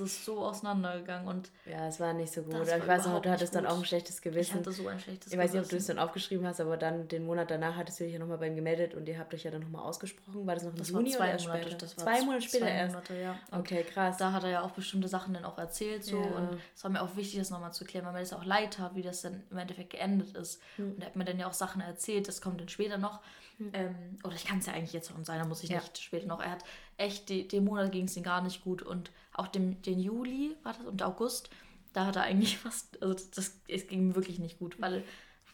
ist 0.00 0.18
es 0.18 0.24
so 0.24 0.38
auseinandergegangen 0.44 1.26
und 1.28 1.50
ja, 1.66 1.86
es 1.88 2.00
war 2.00 2.12
nicht 2.12 2.32
so 2.32 2.42
gut. 2.42 2.54
Ich 2.54 2.86
weiß 2.86 3.06
überhaupt 3.06 3.26
du 3.26 3.30
hattest 3.30 3.54
dann 3.54 3.66
auch 3.66 3.76
ein 3.78 3.84
schlechtes 3.84 4.20
Gewissen. 4.20 4.40
ich 4.52 4.54
hatte 4.54 4.72
so 4.72 4.88
ein 4.88 4.98
schlechtes 5.00 5.32
Ich 5.32 5.38
weiß 5.38 5.52
nicht, 5.52 5.62
ob 5.62 5.68
du 5.68 5.76
es 5.76 5.84
Gewissen. 5.86 5.96
dann 5.96 6.04
aufgeschrieben 6.06 6.46
hast, 6.46 6.60
aber 6.60 6.76
dann 6.76 7.08
den 7.08 7.24
Monat 7.24 7.50
danach 7.50 7.76
hattest 7.76 8.00
du 8.00 8.04
dich 8.04 8.12
ja 8.12 8.18
nochmal 8.18 8.38
bei 8.38 8.48
ihm 8.48 8.56
gemeldet 8.56 8.94
und 8.94 9.08
ihr 9.08 9.18
habt 9.18 9.32
euch 9.34 9.44
ja 9.44 9.50
dann 9.50 9.62
nochmal 9.62 9.82
ausgesprochen. 9.82 10.46
War 10.46 10.54
das 10.54 10.64
noch 10.64 10.72
im 10.72 10.78
Das 10.78 10.88
Juni 10.88 11.10
zwei 11.10 11.18
oder 11.24 11.30
erst 11.32 11.46
Monate. 11.46 11.62
später? 11.62 11.76
Das 11.78 11.96
war 11.98 12.04
zwei 12.04 12.24
Monate 12.24 12.42
später 12.42 12.64
zwei 12.66 12.70
erst. 12.72 12.94
Monate, 12.94 13.14
ja. 13.20 13.38
Und 13.50 13.58
Okay, 13.60 13.82
krass. 13.84 14.16
Da 14.18 14.32
hat 14.32 14.44
er 14.44 14.50
ja 14.50 14.62
auch 14.62 14.70
bestimmte 14.72 15.08
Sachen 15.08 15.34
dann 15.34 15.44
auch 15.44 15.58
erzählt 15.58 16.04
so 16.04 16.18
Ja. 16.20 16.26
und 16.26 16.58
es 16.74 16.82
war 16.84 16.90
mir 16.90 17.02
auch 17.02 17.16
wichtig, 17.16 17.38
das 17.38 17.50
nochmal 17.50 17.72
zu 17.72 17.84
klären, 17.84 18.04
weil 18.06 18.12
mir 18.14 18.20
das 18.20 18.32
auch 18.32 18.44
leid 18.44 18.74
tat, 18.74 18.94
wie 18.94 19.02
das 19.02 19.22
dann 19.22 19.42
im 19.50 19.58
Endeffekt 19.58 19.90
geendet 19.90 20.36
ist. 20.36 20.60
Hm. 20.76 20.92
Und 20.94 21.00
er 21.00 21.06
hat 21.06 21.16
mir 21.16 21.24
dann 21.24 21.38
ja 21.38 21.46
auch 21.48 21.52
Sachen 21.52 21.80
erzählt, 21.82 22.28
das 22.28 22.40
kommt 22.40 22.60
dann 22.60 22.68
später 22.68 22.98
noch. 22.98 23.20
Ähm, 23.74 24.18
oder 24.24 24.34
ich 24.34 24.44
kann 24.44 24.58
es 24.58 24.66
ja 24.66 24.72
eigentlich 24.72 24.92
jetzt 24.92 25.10
schon 25.12 25.24
sein, 25.24 25.38
da 25.38 25.44
muss 25.46 25.62
ich 25.62 25.70
Ja. 25.70 25.78
nicht 25.78 25.96
später 25.98 26.26
noch. 26.26 26.40
Er 26.42 26.50
hat 26.50 26.64
echt, 26.96 27.28
die, 27.28 27.46
den 27.46 27.64
Monat 27.64 27.92
ging 27.92 28.06
es 28.06 28.16
ihm 28.16 28.24
gar 28.24 28.42
nicht 28.42 28.64
gut 28.64 28.82
und 28.82 29.12
auch 29.34 29.48
dem, 29.48 29.80
den 29.82 29.98
Juli 30.00 30.56
war 30.62 30.72
das 30.74 30.84
und 30.86 31.02
August, 31.02 31.50
da 31.92 32.06
hat 32.06 32.16
er 32.16 32.22
eigentlich 32.22 32.58
fast, 32.66 33.02
also 33.02 33.14
das, 33.34 33.60
es 33.68 33.86
ging 33.86 34.00
ihm 34.00 34.14
wirklich 34.14 34.38
nicht 34.38 34.58
gut, 34.58 34.80
weil 34.80 35.04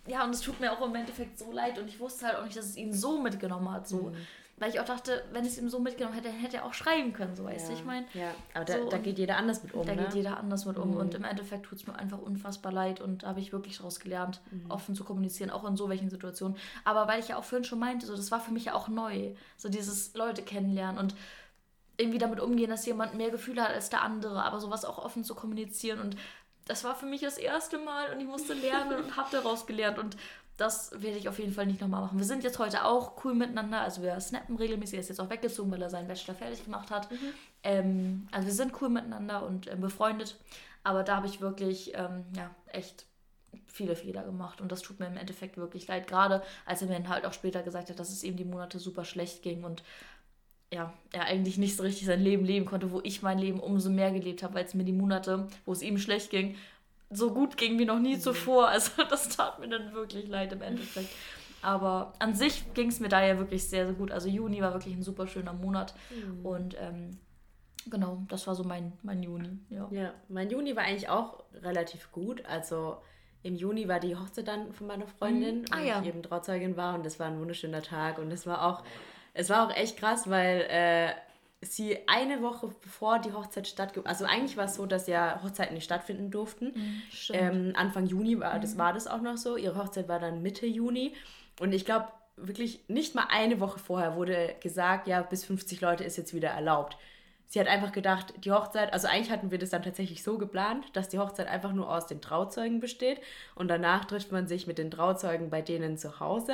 ja, 0.06 0.24
und 0.24 0.30
es 0.30 0.40
tut 0.40 0.58
mir 0.58 0.72
auch 0.72 0.80
im 0.86 0.94
Endeffekt 0.94 1.38
so 1.38 1.52
leid 1.52 1.78
und 1.78 1.86
ich 1.88 2.00
wusste 2.00 2.26
halt 2.26 2.36
auch 2.36 2.44
nicht, 2.44 2.56
dass 2.56 2.64
es 2.64 2.76
ihn 2.76 2.94
so 2.94 3.20
mitgenommen 3.20 3.70
hat, 3.70 3.86
so. 3.86 4.04
Mhm. 4.04 4.16
Weil 4.60 4.70
ich 4.70 4.80
auch 4.80 4.84
dachte, 4.86 5.22
wenn 5.32 5.44
es 5.44 5.56
ihm 5.56 5.68
so 5.68 5.78
mitgenommen 5.78 6.16
hätte, 6.16 6.30
hätte 6.30 6.56
er 6.56 6.64
auch 6.64 6.74
schreiben 6.74 7.12
können, 7.12 7.36
so 7.36 7.44
weißt 7.44 7.68
du, 7.68 7.72
ja. 7.74 7.78
ich 7.78 7.84
meine. 7.84 8.06
Ja, 8.14 8.34
aber 8.54 8.64
da, 8.64 8.72
so 8.78 8.88
da 8.88 8.98
geht 8.98 9.16
jeder 9.18 9.36
anders 9.36 9.62
mit 9.62 9.72
um, 9.72 9.86
Da 9.86 9.94
ne? 9.94 10.02
geht 10.02 10.14
jeder 10.14 10.36
anders 10.38 10.64
mit 10.64 10.78
um 10.78 10.90
Mhm. 10.92 10.96
und 10.96 11.14
im 11.14 11.22
Endeffekt 11.24 11.66
tut 11.66 11.78
es 11.78 11.86
mir 11.86 11.94
einfach 11.94 12.18
unfassbar 12.18 12.72
leid 12.72 13.00
und 13.00 13.22
da 13.22 13.28
habe 13.28 13.40
ich 13.40 13.52
wirklich 13.52 13.76
daraus 13.76 14.00
gelernt, 14.00 14.40
Mhm. 14.50 14.70
offen 14.70 14.94
zu 14.96 15.04
kommunizieren, 15.04 15.50
auch 15.50 15.64
in 15.64 15.76
so 15.76 15.88
welchen 15.88 16.10
Situationen. 16.10 16.56
Aber 16.84 17.06
weil 17.06 17.20
ich 17.20 17.28
ja 17.28 17.36
auch 17.36 17.44
vorhin 17.44 17.64
schon 17.64 17.78
meinte, 17.78 18.06
so 18.06 18.16
das 18.16 18.32
war 18.32 18.40
für 18.40 18.50
mich 18.50 18.64
ja 18.64 18.74
auch 18.74 18.88
neu, 18.88 19.32
so 19.56 19.68
dieses 19.68 20.14
Leute 20.14 20.42
kennenlernen 20.42 20.98
und 20.98 21.14
irgendwie 21.98 22.18
damit 22.18 22.40
umgehen, 22.40 22.70
dass 22.70 22.86
jemand 22.86 23.14
mehr 23.14 23.30
Gefühle 23.30 23.62
hat 23.62 23.74
als 23.74 23.90
der 23.90 24.02
andere, 24.02 24.42
aber 24.42 24.60
sowas 24.60 24.84
auch 24.84 24.98
offen 24.98 25.24
zu 25.24 25.34
kommunizieren. 25.34 26.00
Und 26.00 26.16
das 26.66 26.84
war 26.84 26.94
für 26.94 27.06
mich 27.06 27.20
das 27.20 27.38
erste 27.38 27.78
Mal 27.78 28.12
und 28.12 28.20
ich 28.20 28.26
musste 28.26 28.54
lernen 28.54 29.04
und 29.04 29.16
habe 29.16 29.28
daraus 29.32 29.66
gelernt. 29.66 29.98
Und 29.98 30.16
das 30.56 30.92
werde 31.00 31.18
ich 31.18 31.28
auf 31.28 31.38
jeden 31.38 31.52
Fall 31.52 31.66
nicht 31.66 31.80
nochmal 31.80 32.02
machen. 32.02 32.18
Wir 32.18 32.26
sind 32.26 32.44
jetzt 32.44 32.58
heute 32.58 32.84
auch 32.84 33.24
cool 33.24 33.34
miteinander, 33.34 33.80
also 33.80 34.02
wir 34.02 34.18
snappen 34.20 34.56
regelmäßig, 34.56 34.94
er 34.94 35.00
ist 35.00 35.08
jetzt 35.08 35.20
auch 35.20 35.30
weggezogen, 35.30 35.70
weil 35.70 35.82
er 35.82 35.90
seinen 35.90 36.08
Bachelor 36.08 36.34
fertig 36.34 36.64
gemacht 36.64 36.90
hat. 36.90 37.08
Ähm, 37.62 38.28
also 38.32 38.46
wir 38.46 38.54
sind 38.54 38.72
cool 38.80 38.88
miteinander 38.88 39.46
und 39.46 39.70
ähm, 39.70 39.80
befreundet, 39.80 40.36
aber 40.82 41.04
da 41.04 41.16
habe 41.16 41.26
ich 41.26 41.40
wirklich 41.40 41.94
ähm, 41.94 42.24
ja, 42.36 42.50
echt 42.66 43.06
viele 43.66 43.94
Fehler 43.94 44.24
gemacht. 44.24 44.60
Und 44.60 44.72
das 44.72 44.82
tut 44.82 44.98
mir 44.98 45.06
im 45.06 45.16
Endeffekt 45.16 45.56
wirklich 45.56 45.86
leid, 45.86 46.06
gerade 46.06 46.42
als 46.66 46.82
er 46.82 46.88
mir 46.88 46.94
dann 46.94 47.08
halt 47.08 47.24
auch 47.24 47.32
später 47.32 47.62
gesagt 47.62 47.90
hat, 47.90 47.98
dass 47.98 48.10
es 48.10 48.24
ihm 48.24 48.36
die 48.36 48.44
Monate 48.44 48.78
super 48.78 49.04
schlecht 49.04 49.42
ging. 49.42 49.64
Und 49.64 49.82
ja, 50.72 50.92
er 51.12 51.24
eigentlich 51.24 51.56
nicht 51.58 51.76
so 51.76 51.82
richtig 51.82 52.06
sein 52.06 52.20
Leben 52.20 52.44
leben 52.44 52.66
konnte, 52.66 52.90
wo 52.92 53.00
ich 53.02 53.22
mein 53.22 53.38
Leben 53.38 53.60
umso 53.60 53.90
mehr 53.90 54.10
gelebt 54.10 54.42
habe, 54.42 54.54
weil 54.54 54.64
es 54.64 54.74
mir 54.74 54.84
die 54.84 54.92
Monate, 54.92 55.48
wo 55.64 55.72
es 55.72 55.82
ihm 55.82 55.98
schlecht 55.98 56.30
ging, 56.30 56.56
so 57.10 57.32
gut 57.32 57.56
ging 57.56 57.78
wie 57.78 57.86
noch 57.86 57.98
nie 57.98 58.18
zuvor. 58.18 58.68
Also 58.78 59.02
das 59.08 59.30
tat 59.30 59.58
mir 59.60 59.68
dann 59.68 59.92
wirklich 59.94 60.28
leid 60.28 60.52
im 60.52 60.60
Endeffekt. 60.62 61.08
Aber 61.62 62.12
an 62.18 62.34
sich 62.34 62.72
ging 62.74 62.88
es 62.88 63.00
mir 63.00 63.08
da 63.08 63.24
ja 63.24 63.38
wirklich 63.38 63.68
sehr, 63.68 63.86
sehr 63.86 63.94
gut. 63.94 64.10
Also 64.12 64.28
Juni 64.28 64.60
war 64.60 64.74
wirklich 64.74 64.94
ein 64.94 65.02
super 65.02 65.26
schöner 65.26 65.52
Monat. 65.54 65.94
Und 66.44 66.76
ähm, 66.78 67.18
genau, 67.90 68.22
das 68.28 68.46
war 68.46 68.54
so 68.54 68.62
mein, 68.62 68.92
mein 69.02 69.22
Juni. 69.22 69.58
Ja. 69.70 69.88
Ja, 69.90 70.12
mein 70.28 70.50
Juni 70.50 70.76
war 70.76 70.84
eigentlich 70.84 71.08
auch 71.08 71.42
relativ 71.62 72.12
gut. 72.12 72.44
Also 72.44 72.98
im 73.42 73.56
Juni 73.56 73.88
war 73.88 73.98
die 74.00 74.14
Hochzeit 74.14 74.46
dann 74.46 74.72
von 74.72 74.86
meiner 74.86 75.06
Freundin, 75.06 75.60
Mhm. 75.60 75.66
Ah, 75.70 75.80
ja. 75.80 76.00
ich 76.00 76.08
eben 76.08 76.22
Trauzeugin 76.22 76.76
war 76.76 76.94
und 76.94 77.06
das 77.06 77.18
war 77.18 77.26
ein 77.26 77.40
wunderschöner 77.40 77.82
Tag 77.82 78.18
und 78.18 78.30
es 78.30 78.46
war 78.46 78.64
auch, 78.64 78.84
es 79.38 79.50
war 79.50 79.66
auch 79.66 79.74
echt 79.74 79.96
krass, 79.96 80.28
weil 80.28 80.62
äh, 80.68 81.12
sie 81.60 81.96
eine 82.08 82.42
Woche 82.42 82.74
bevor 82.82 83.20
die 83.20 83.32
Hochzeit 83.32 83.68
stattgefunden, 83.68 84.10
also 84.10 84.24
eigentlich 84.24 84.56
war 84.56 84.64
es 84.64 84.74
so, 84.74 84.84
dass 84.84 85.06
ja 85.06 85.40
Hochzeiten 85.44 85.74
nicht 85.74 85.84
stattfinden 85.84 86.30
durften. 86.30 86.74
Stimmt. 87.12 87.38
Ähm, 87.40 87.72
Anfang 87.76 88.06
Juni 88.06 88.40
war 88.40 88.58
das, 88.58 88.76
war 88.76 88.92
das 88.92 89.06
auch 89.06 89.20
noch 89.20 89.36
so. 89.36 89.56
Ihre 89.56 89.76
Hochzeit 89.76 90.08
war 90.08 90.18
dann 90.18 90.42
Mitte 90.42 90.66
Juni. 90.66 91.14
Und 91.60 91.72
ich 91.72 91.84
glaube, 91.84 92.08
wirklich 92.36 92.80
nicht 92.88 93.14
mal 93.14 93.26
eine 93.30 93.60
Woche 93.60 93.78
vorher 93.78 94.16
wurde 94.16 94.56
gesagt, 94.60 95.06
ja, 95.06 95.22
bis 95.22 95.44
50 95.44 95.80
Leute 95.80 96.02
ist 96.02 96.16
jetzt 96.16 96.34
wieder 96.34 96.50
erlaubt. 96.50 96.96
Sie 97.50 97.58
hat 97.58 97.66
einfach 97.66 97.92
gedacht, 97.92 98.34
die 98.44 98.52
Hochzeit, 98.52 98.92
also 98.92 99.08
eigentlich 99.08 99.30
hatten 99.30 99.50
wir 99.50 99.58
das 99.58 99.70
dann 99.70 99.82
tatsächlich 99.82 100.22
so 100.22 100.36
geplant, 100.36 100.84
dass 100.92 101.08
die 101.08 101.18
Hochzeit 101.18 101.48
einfach 101.48 101.72
nur 101.72 101.90
aus 101.90 102.06
den 102.06 102.20
Trauzeugen 102.20 102.78
besteht 102.78 103.22
und 103.54 103.68
danach 103.68 104.04
trifft 104.04 104.32
man 104.32 104.46
sich 104.46 104.66
mit 104.66 104.76
den 104.76 104.90
Trauzeugen 104.90 105.48
bei 105.48 105.62
denen 105.62 105.96
zu 105.96 106.20
Hause 106.20 106.52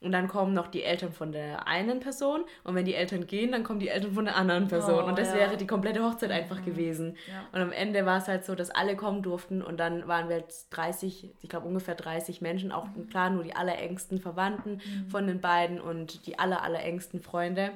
und 0.00 0.10
dann 0.10 0.26
kommen 0.26 0.52
noch 0.52 0.66
die 0.66 0.82
Eltern 0.82 1.12
von 1.12 1.30
der 1.30 1.68
einen 1.68 2.00
Person 2.00 2.40
und 2.64 2.74
wenn 2.74 2.84
die 2.84 2.94
Eltern 2.96 3.28
gehen, 3.28 3.52
dann 3.52 3.62
kommen 3.62 3.78
die 3.78 3.88
Eltern 3.88 4.14
von 4.14 4.24
der 4.24 4.34
anderen 4.34 4.66
Person 4.66 5.04
Oh, 5.04 5.06
und 5.06 5.16
das 5.16 5.28
ja. 5.28 5.36
wäre 5.36 5.56
die 5.56 5.66
komplette 5.68 6.02
Hochzeit 6.02 6.32
einfach 6.32 6.64
gewesen. 6.64 7.16
Ja. 7.28 7.46
Und 7.52 7.60
am 7.60 7.70
Ende 7.70 8.04
war 8.04 8.18
es 8.18 8.26
halt 8.26 8.44
so, 8.44 8.56
dass 8.56 8.70
alle 8.70 8.96
kommen 8.96 9.22
durften 9.22 9.62
und 9.62 9.78
dann 9.78 10.08
waren 10.08 10.28
wir 10.28 10.38
jetzt 10.38 10.70
30, 10.70 11.36
ich 11.40 11.48
glaube 11.48 11.68
ungefähr 11.68 11.94
30 11.94 12.40
Menschen, 12.40 12.72
auch 12.72 12.88
klar 13.10 13.30
nur 13.30 13.44
die 13.44 13.54
allerengsten 13.54 14.18
Verwandten 14.18 14.80
von 15.08 15.28
den 15.28 15.40
beiden 15.40 15.80
und 15.80 16.26
die 16.26 16.40
aller, 16.40 16.64
allerengsten 16.64 17.20
Freunde 17.20 17.70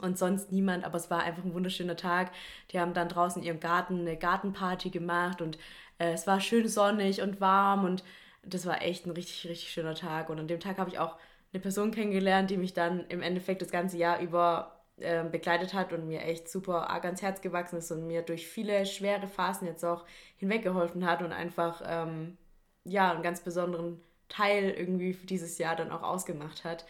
und 0.00 0.18
sonst 0.18 0.52
niemand, 0.52 0.84
aber 0.84 0.96
es 0.96 1.10
war 1.10 1.22
einfach 1.22 1.44
ein 1.44 1.54
wunderschöner 1.54 1.96
Tag. 1.96 2.32
Die 2.70 2.80
haben 2.80 2.94
dann 2.94 3.08
draußen 3.08 3.42
in 3.42 3.48
ihrem 3.48 3.60
Garten 3.60 4.00
eine 4.00 4.16
Gartenparty 4.16 4.90
gemacht 4.90 5.40
und 5.40 5.58
äh, 5.98 6.12
es 6.12 6.26
war 6.26 6.40
schön 6.40 6.68
sonnig 6.68 7.22
und 7.22 7.40
warm 7.40 7.84
und 7.84 8.04
das 8.42 8.66
war 8.66 8.82
echt 8.82 9.06
ein 9.06 9.12
richtig, 9.12 9.48
richtig 9.48 9.70
schöner 9.70 9.94
Tag. 9.94 10.28
Und 10.30 10.38
an 10.38 10.48
dem 10.48 10.60
Tag 10.60 10.78
habe 10.78 10.90
ich 10.90 10.98
auch 10.98 11.16
eine 11.52 11.60
Person 11.60 11.90
kennengelernt, 11.90 12.50
die 12.50 12.56
mich 12.56 12.74
dann 12.74 13.06
im 13.08 13.22
Endeffekt 13.22 13.62
das 13.62 13.70
ganze 13.70 13.96
Jahr 13.96 14.20
über 14.20 14.74
ähm, 15.00 15.30
begleitet 15.30 15.74
hat 15.74 15.92
und 15.92 16.06
mir 16.06 16.22
echt 16.22 16.48
super 16.48 16.88
arg 16.90 17.04
ans 17.04 17.22
Herz 17.22 17.40
gewachsen 17.40 17.78
ist 17.78 17.90
und 17.90 18.06
mir 18.06 18.22
durch 18.22 18.46
viele 18.46 18.86
schwere 18.86 19.26
Phasen 19.26 19.66
jetzt 19.66 19.84
auch 19.84 20.04
hinweggeholfen 20.36 21.04
hat 21.04 21.20
und 21.22 21.32
einfach 21.32 21.82
ähm, 21.84 22.36
ja 22.84 23.10
einen 23.10 23.22
ganz 23.22 23.40
besonderen 23.40 24.00
Teil 24.28 24.70
irgendwie 24.70 25.12
für 25.12 25.26
dieses 25.26 25.58
Jahr 25.58 25.74
dann 25.74 25.90
auch 25.90 26.02
ausgemacht 26.02 26.64
hat. 26.64 26.86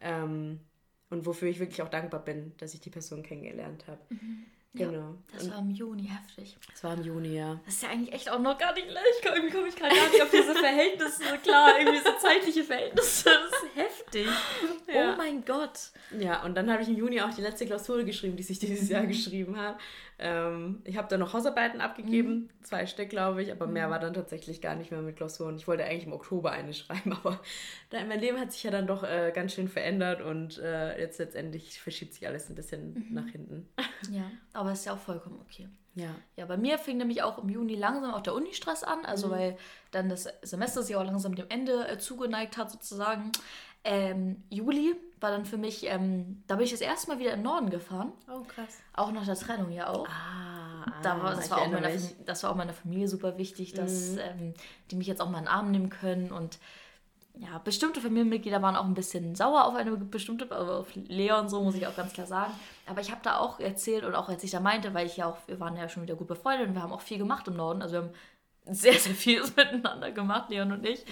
Ähm, 0.00 0.60
und 1.10 1.26
wofür 1.26 1.48
ich 1.48 1.58
wirklich 1.58 1.82
auch 1.82 1.88
dankbar 1.88 2.24
bin, 2.24 2.52
dass 2.58 2.74
ich 2.74 2.80
die 2.80 2.90
Person 2.90 3.22
kennengelernt 3.22 3.86
habe. 3.86 4.00
Genau. 4.74 5.14
Das 5.32 5.44
Und 5.44 5.52
war 5.52 5.58
im 5.60 5.70
Juni 5.70 6.06
heftig. 6.06 6.58
das 6.70 6.84
war 6.84 6.94
im 6.94 7.02
Juni, 7.02 7.34
ja. 7.36 7.58
Das 7.64 7.76
ist 7.76 7.82
ja 7.82 7.88
eigentlich 7.88 8.12
echt 8.14 8.30
auch 8.30 8.38
noch 8.38 8.58
gar 8.58 8.74
nicht 8.74 8.88
leicht. 8.88 9.24
Irgendwie 9.24 9.50
komme 9.54 9.68
ich 9.68 9.76
gerade 9.76 9.94
gar 9.94 10.08
nicht 10.10 10.22
auf 10.22 10.30
diese 10.30 10.54
Verhältnisse 10.54 11.22
klar. 11.42 11.78
Irgendwie 11.78 11.98
so 11.98 12.10
zeitliche 12.20 12.62
Verhältnisse. 12.62 13.24
Das 13.30 13.62
ist 13.62 13.76
heftig. 13.76 14.26
Ja. 14.92 15.14
Oh 15.14 15.16
mein 15.16 15.44
Gott. 15.44 15.90
Ja, 16.16 16.44
und 16.44 16.54
dann 16.54 16.70
habe 16.70 16.80
ich 16.82 16.88
im 16.88 16.96
Juni 16.96 17.20
auch 17.20 17.34
die 17.34 17.40
letzte 17.42 17.66
Klausur 17.66 18.04
geschrieben, 18.04 18.36
die 18.36 18.44
ich 18.50 18.58
dieses 18.60 18.88
Jahr 18.88 19.04
geschrieben 19.04 19.56
habe. 19.58 19.78
Ähm, 20.18 20.80
ich 20.84 20.96
habe 20.96 21.08
dann 21.08 21.20
noch 21.20 21.34
Hausarbeiten 21.34 21.80
abgegeben, 21.80 22.48
zwei 22.62 22.86
Stück, 22.86 23.10
glaube 23.10 23.42
ich, 23.42 23.52
aber 23.52 23.66
mehr 23.66 23.90
war 23.90 23.98
dann 23.98 24.14
tatsächlich 24.14 24.62
gar 24.62 24.74
nicht 24.74 24.90
mehr 24.90 25.02
mit 25.02 25.16
Klausuren. 25.16 25.56
Ich 25.56 25.68
wollte 25.68 25.84
eigentlich 25.84 26.06
im 26.06 26.12
Oktober 26.14 26.52
eine 26.52 26.72
schreiben, 26.74 27.12
aber 27.12 27.40
mein 27.92 28.20
Leben 28.20 28.40
hat 28.40 28.52
sich 28.52 28.62
ja 28.62 28.70
dann 28.70 28.86
doch 28.86 29.02
äh, 29.02 29.30
ganz 29.34 29.52
schön 29.52 29.68
verändert 29.68 30.22
und 30.22 30.58
äh, 30.58 30.98
jetzt 30.98 31.18
letztendlich 31.18 31.80
verschiebt 31.80 32.14
sich 32.14 32.26
alles 32.26 32.48
ein 32.48 32.54
bisschen 32.54 33.06
nach 33.10 33.28
hinten. 33.28 33.68
Ja, 34.10 34.30
aber 34.52 34.72
ist 34.72 34.84
ja 34.84 34.92
auch 34.92 34.98
vollkommen 34.98 35.40
okay. 35.40 35.68
Ja. 35.94 36.14
Ja, 36.36 36.44
bei 36.44 36.58
mir 36.58 36.78
fing 36.78 36.98
nämlich 36.98 37.22
auch 37.22 37.38
im 37.42 37.48
Juni 37.48 37.74
langsam 37.74 38.12
auch 38.12 38.20
der 38.20 38.34
Unistress 38.34 38.84
an, 38.84 39.04
also 39.04 39.30
weil 39.30 39.56
dann 39.90 40.08
das 40.08 40.28
Semester 40.42 40.82
sich 40.82 40.94
auch 40.94 41.04
langsam 41.04 41.34
dem 41.34 41.46
Ende 41.48 41.88
äh, 41.88 41.98
zugeneigt 41.98 42.58
hat 42.58 42.70
sozusagen. 42.70 43.32
Ähm, 43.82 44.44
Juli 44.50 44.94
war 45.20 45.30
dann 45.30 45.44
für 45.46 45.56
mich, 45.56 45.86
ähm, 45.86 46.42
da 46.46 46.56
bin 46.56 46.64
ich 46.64 46.72
das 46.72 46.80
erste 46.80 47.08
Mal 47.10 47.18
wieder 47.18 47.32
in 47.32 47.40
den 47.40 47.44
Norden 47.44 47.70
gefahren, 47.70 48.12
Oh, 48.28 48.42
krass. 48.42 48.78
auch 48.94 49.10
nach 49.12 49.24
der 49.24 49.34
Trennung 49.36 49.70
ja 49.72 49.88
auch. 49.88 50.06
Ah, 50.08 50.92
Da 51.02 51.22
war, 51.22 51.34
das, 51.34 51.50
war 51.50 51.62
auch 51.62 51.68
meiner, 51.70 51.88
das 52.26 52.42
war 52.42 52.50
auch 52.50 52.54
meiner 52.56 52.72
Familie 52.74 53.08
super 53.08 53.38
wichtig, 53.38 53.72
dass 53.72 54.16
ähm, 54.16 54.54
die 54.90 54.96
mich 54.96 55.06
jetzt 55.06 55.20
auch 55.20 55.30
mal 55.30 55.38
in 55.38 55.44
den 55.44 55.48
Arm 55.52 55.70
nehmen 55.70 55.88
können. 55.90 56.30
Und 56.32 56.58
ja, 57.38 57.58
bestimmte 57.58 58.00
Familienmitglieder 58.00 58.62
waren 58.62 58.76
auch 58.76 58.84
ein 58.84 58.94
bisschen 58.94 59.34
sauer 59.34 59.64
auf 59.66 59.74
eine 59.74 59.90
bestimmte, 59.96 60.50
also 60.50 60.72
auf 60.72 60.88
Leon, 60.94 61.48
so 61.48 61.62
muss 61.62 61.74
ich 61.74 61.86
auch 61.86 61.96
ganz 61.96 62.12
klar 62.12 62.26
sagen. 62.26 62.52
Aber 62.86 63.00
ich 63.00 63.10
habe 63.10 63.20
da 63.22 63.38
auch 63.38 63.58
erzählt 63.60 64.04
und 64.04 64.14
auch 64.14 64.28
als 64.28 64.42
ich 64.44 64.50
da 64.50 64.60
meinte, 64.60 64.94
weil 64.94 65.06
ich 65.06 65.16
ja 65.18 65.26
auch, 65.26 65.36
wir 65.46 65.60
waren 65.60 65.76
ja 65.76 65.88
schon 65.88 66.02
wieder 66.02 66.14
gut 66.14 66.28
befreundet 66.28 66.68
und 66.68 66.74
wir 66.74 66.82
haben 66.82 66.92
auch 66.92 67.02
viel 67.02 67.18
gemacht 67.18 67.46
im 67.48 67.56
Norden. 67.56 67.82
Also 67.82 67.94
wir 67.94 68.02
haben 68.02 68.10
sehr, 68.66 68.98
sehr 68.98 69.14
vieles 69.14 69.54
miteinander 69.56 70.10
gemacht, 70.12 70.50
Leon 70.50 70.72
und 70.72 70.84
ich. 70.86 71.04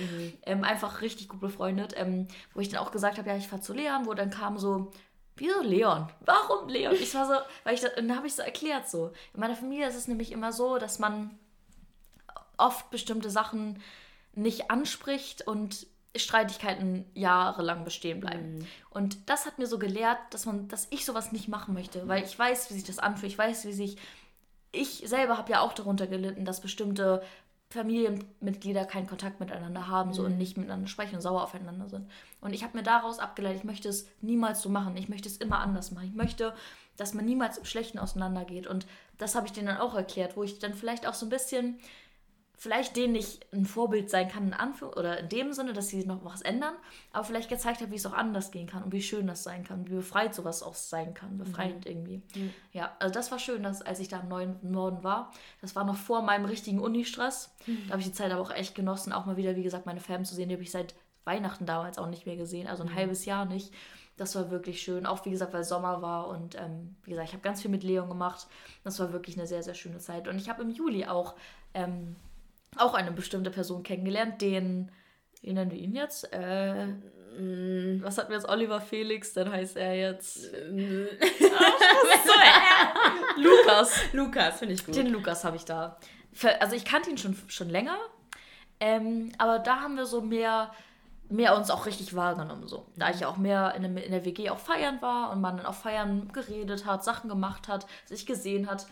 Ähm, 0.43 0.65
einfach 0.65 1.01
richtig 1.01 1.29
gut 1.29 1.41
befreundet. 1.41 1.95
Ähm, 1.97 2.29
wo 2.53 2.61
ich 2.61 2.69
dann 2.69 2.81
auch 2.81 2.91
gesagt 2.91 3.19
habe, 3.19 3.29
ja, 3.29 3.37
ich 3.37 3.49
fahre 3.49 3.63
zu 3.63 3.73
Leon, 3.73 4.07
wo 4.07 4.15
dann 4.15 4.31
kam 4.31 4.59
so, 4.59 4.93
Wieso 5.37 5.63
Leon? 5.63 6.09
Warum 6.21 6.69
Leon? 6.69 6.95
Ich 6.95 7.13
war 7.15 7.27
so, 7.27 7.35
weil 7.65 7.75
ich 7.75 7.81
da, 7.81 7.89
und 7.99 8.09
dann 8.09 8.17
habe 8.17 8.27
ich 8.27 8.35
so 8.35 8.43
erklärt 8.43 8.89
so. 8.89 9.11
In 9.33 9.41
meiner 9.41 9.57
Familie 9.57 9.89
ist 9.89 9.97
es 9.97 10.07
nämlich 10.07 10.31
immer 10.31 10.53
so, 10.53 10.79
dass 10.79 11.01
man 11.01 11.37
oft 12.57 12.91
bestimmte 12.91 13.31
Sachen 13.31 13.83
nicht 14.35 14.71
anspricht 14.71 15.47
und 15.47 15.87
Streitigkeiten 16.17 17.05
jahrelang 17.15 17.83
bestehen 17.85 18.21
bleiben. 18.21 18.69
Und 18.91 19.29
das 19.29 19.47
hat 19.47 19.59
mir 19.59 19.67
so 19.67 19.81
gelehrt, 19.81 20.19
dass 20.31 20.47
man, 20.47 20.69
dass 20.69 20.87
ich 20.91 21.05
sowas 21.05 21.33
nicht 21.33 21.49
machen 21.49 21.75
möchte, 21.75 22.07
weil 22.07 22.23
ich 22.23 22.39
weiß, 22.39 22.71
wie 22.71 22.75
sich 22.75 22.85
das 22.85 23.01
anfühlt. 23.01 23.33
Ich 23.33 23.39
weiß, 23.39 23.65
wie 23.67 23.73
sich 23.73 23.97
ich 24.71 25.03
selber 25.07 25.39
habe 25.39 25.53
ja 25.53 25.61
auch 25.61 25.73
darunter 25.73 26.07
gelitten, 26.07 26.45
dass 26.45 26.61
bestimmte 26.61 27.23
Familienmitglieder 27.71 28.85
keinen 28.85 29.09
Kontakt 29.09 29.41
miteinander 29.41 29.89
haben 29.89 30.13
so 30.13 30.25
und 30.25 30.39
nicht 30.39 30.57
miteinander 30.57 30.87
sprechen 30.87 31.17
und 31.17 31.21
sauer 31.21 31.43
aufeinander 31.43 31.89
sind. 31.89 32.09
Und 32.41 32.53
ich 32.53 32.63
habe 32.63 32.77
mir 32.77 32.85
daraus 32.85 33.19
abgeleitet, 33.19 33.61
ich 33.61 33.65
möchte 33.65 33.89
es 33.89 34.09
niemals 34.21 34.63
so 34.63 34.69
machen. 34.69 34.97
Ich 34.97 35.09
möchte 35.09 35.29
es 35.29 35.39
immer 35.39 35.59
anders 35.59 35.91
machen. 35.91 36.09
Ich 36.09 36.15
möchte, 36.15 36.55
dass 36.97 37.15
man 37.15 37.25
niemals 37.25 37.59
im 37.59 37.65
Schlechten 37.65 37.99
auseinandergeht. 37.99 38.67
Und 38.67 38.87
das 39.19 39.35
habe 39.35 39.47
ich 39.47 39.53
denen 39.53 39.67
dann 39.67 39.79
auch 39.79 39.95
erklärt, 39.95 40.37
wo 40.37 40.45
ich 40.45 40.61
dann 40.61 40.75
vielleicht 40.75 41.07
auch 41.07 41.15
so 41.15 41.27
ein 41.27 41.31
bisschen 41.31 41.79
vielleicht 42.57 42.97
denen 42.97 43.13
nicht 43.13 43.47
ein 43.53 43.67
Vorbild 43.67 44.09
sein 44.11 44.29
kann, 44.29 44.47
in 44.47 44.55
Anführung 44.55 44.95
oder 44.95 45.19
in 45.19 45.29
dem 45.29 45.53
Sinne, 45.53 45.73
dass 45.73 45.89
sie 45.89 46.05
noch 46.07 46.25
was 46.25 46.43
ändern, 46.43 46.75
aber 47.13 47.25
vielleicht 47.25 47.49
gezeigt 47.49 47.81
habe, 47.81 47.91
wie 47.91 47.97
es 47.97 48.07
auch 48.07 48.13
anders 48.13 48.51
gehen 48.51 48.67
kann 48.67 48.85
und 48.85 48.93
wie 48.93 49.03
schön 49.03 49.27
das 49.27 49.43
sein 49.43 49.65
kann, 49.65 49.87
wie 49.89 49.95
befreit 49.95 50.35
sowas 50.35 50.63
auch 50.63 50.75
sein 50.75 51.15
kann, 51.15 51.37
befreiend 51.37 51.85
mhm. 51.85 51.91
irgendwie. 51.91 52.23
Mhm. 52.35 52.55
Ja, 52.73 52.97
also 53.01 53.13
das 53.13 53.31
war 53.31 53.39
schön, 53.39 53.63
dass 53.63 53.83
als 53.83 54.01
ich 54.01 54.09
da 54.09 54.21
im 54.21 54.29
neuen 54.29 54.57
Norden 54.63 55.03
war, 55.03 55.33
das 55.61 55.75
war 55.75 55.85
noch 55.85 55.97
vor 55.97 56.23
meinem 56.23 56.45
richtigen 56.45 56.81
Uni-Stress. 56.81 57.55
Mhm. 57.67 57.85
Da 57.87 57.93
habe 57.93 58.01
ich 58.01 58.09
die 58.09 58.15
Zeit 58.15 58.33
aber 58.33 58.41
auch 58.41 58.53
echt 58.53 58.75
genossen, 58.75 59.13
auch 59.13 59.27
mal 59.27 59.37
wieder, 59.37 59.57
wie 59.57 59.63
gesagt, 59.63 59.87
meine 59.87 60.01
Fam 60.01 60.25
zu 60.25 60.35
sehen, 60.35 60.49
die 60.49 60.55
habe 60.55 60.63
ich 60.63 60.71
seit 60.71 60.95
Weihnachten 61.25 61.67
damals 61.67 61.99
auch 61.99 62.09
nicht 62.09 62.27
mehr 62.27 62.37
gesehen, 62.37 62.69
also 62.69 62.83
ein 62.85 62.91
mhm. 62.91 62.95
halbes 62.95 63.25
Jahr 63.25 63.47
nicht. 63.47 63.73
Das 64.17 64.37
war 64.37 64.51
wirklich 64.51 64.81
schön. 64.81 65.07
Auch 65.07 65.25
wie 65.25 65.31
gesagt, 65.31 65.53
weil 65.53 65.65
Sommer 65.65 66.01
war 66.01 66.29
und 66.29 66.55
ähm, 66.55 66.95
wie 67.03 67.11
gesagt, 67.11 67.29
ich 67.29 67.35
habe 67.35 67.43
ganz 67.43 67.63
viel 67.63 67.71
mit 67.71 67.83
Leon 67.83 68.09
gemacht. 68.09 68.47
Das 68.85 69.01
war 69.01 69.13
wirklich 69.13 69.37
eine 69.37 69.49
sehr, 69.49 69.65
sehr 69.65 69.75
schöne 69.75 69.99
Zeit. 69.99 70.29
Und 70.29 70.39
ich 70.39 70.49
habe 70.49 70.63
im 70.63 70.71
Juli 70.71 71.07
auch 71.07 71.35
ähm, 71.75 72.15
auch 72.79 72.95
eine 72.95 73.13
bestimmte 73.13 73.51
Person 73.51 73.83
kennengelernt, 73.83 74.41
den, 74.41 74.91
wie 75.41 75.53
nennen 75.53 75.71
wir 75.71 75.79
ihn 75.79 75.95
jetzt? 75.95 76.29
Äh, 76.33 76.87
mm, 76.87 78.03
was 78.03 78.19
hatten 78.19 78.31
wir 78.31 78.37
jetzt? 78.37 78.49
Oliver 78.49 78.81
Felix, 78.81 79.33
dann 79.33 79.51
heißt 79.51 79.77
er 79.77 79.95
jetzt. 79.95 80.51
Äh, 82.47 83.41
Lukas. 83.41 84.01
Lukas, 84.13 84.59
finde 84.59 84.75
ich 84.75 84.85
gut. 84.85 84.97
Den 84.97 85.09
Lukas 85.09 85.45
habe 85.45 85.57
ich 85.57 85.65
da. 85.65 85.99
Also 86.61 86.77
ich 86.77 86.85
kannte 86.85 87.11
ihn 87.11 87.19
schon, 87.19 87.37
schon 87.49 87.69
länger, 87.69 87.97
ähm, 88.81 89.33
aber 89.39 89.59
da 89.59 89.81
haben 89.81 89.97
wir 89.97 90.07
so 90.07 90.21
mehr, 90.21 90.73
mehr 91.29 91.57
uns 91.57 91.71
auch 91.71 91.87
richtig 91.87 92.15
wahrgenommen. 92.15 92.67
So. 92.67 92.87
Da 92.97 93.11
ich 93.11 93.25
auch 93.25 93.37
mehr 93.37 93.75
in 93.77 93.83
der, 93.83 94.05
in 94.05 94.13
der 94.13 94.25
WG 94.25 94.51
auch 94.51 94.59
feiern 94.59 95.01
war 95.01 95.31
und 95.31 95.41
man 95.41 95.57
dann 95.57 95.67
auch 95.67 95.75
feiern 95.75 96.31
geredet 96.33 96.87
hat, 96.87 97.05
Sachen 97.05 97.29
gemacht 97.29 97.69
hat, 97.69 97.87
sich 98.05 98.27
gesehen 98.27 98.69
hat, 98.69 98.87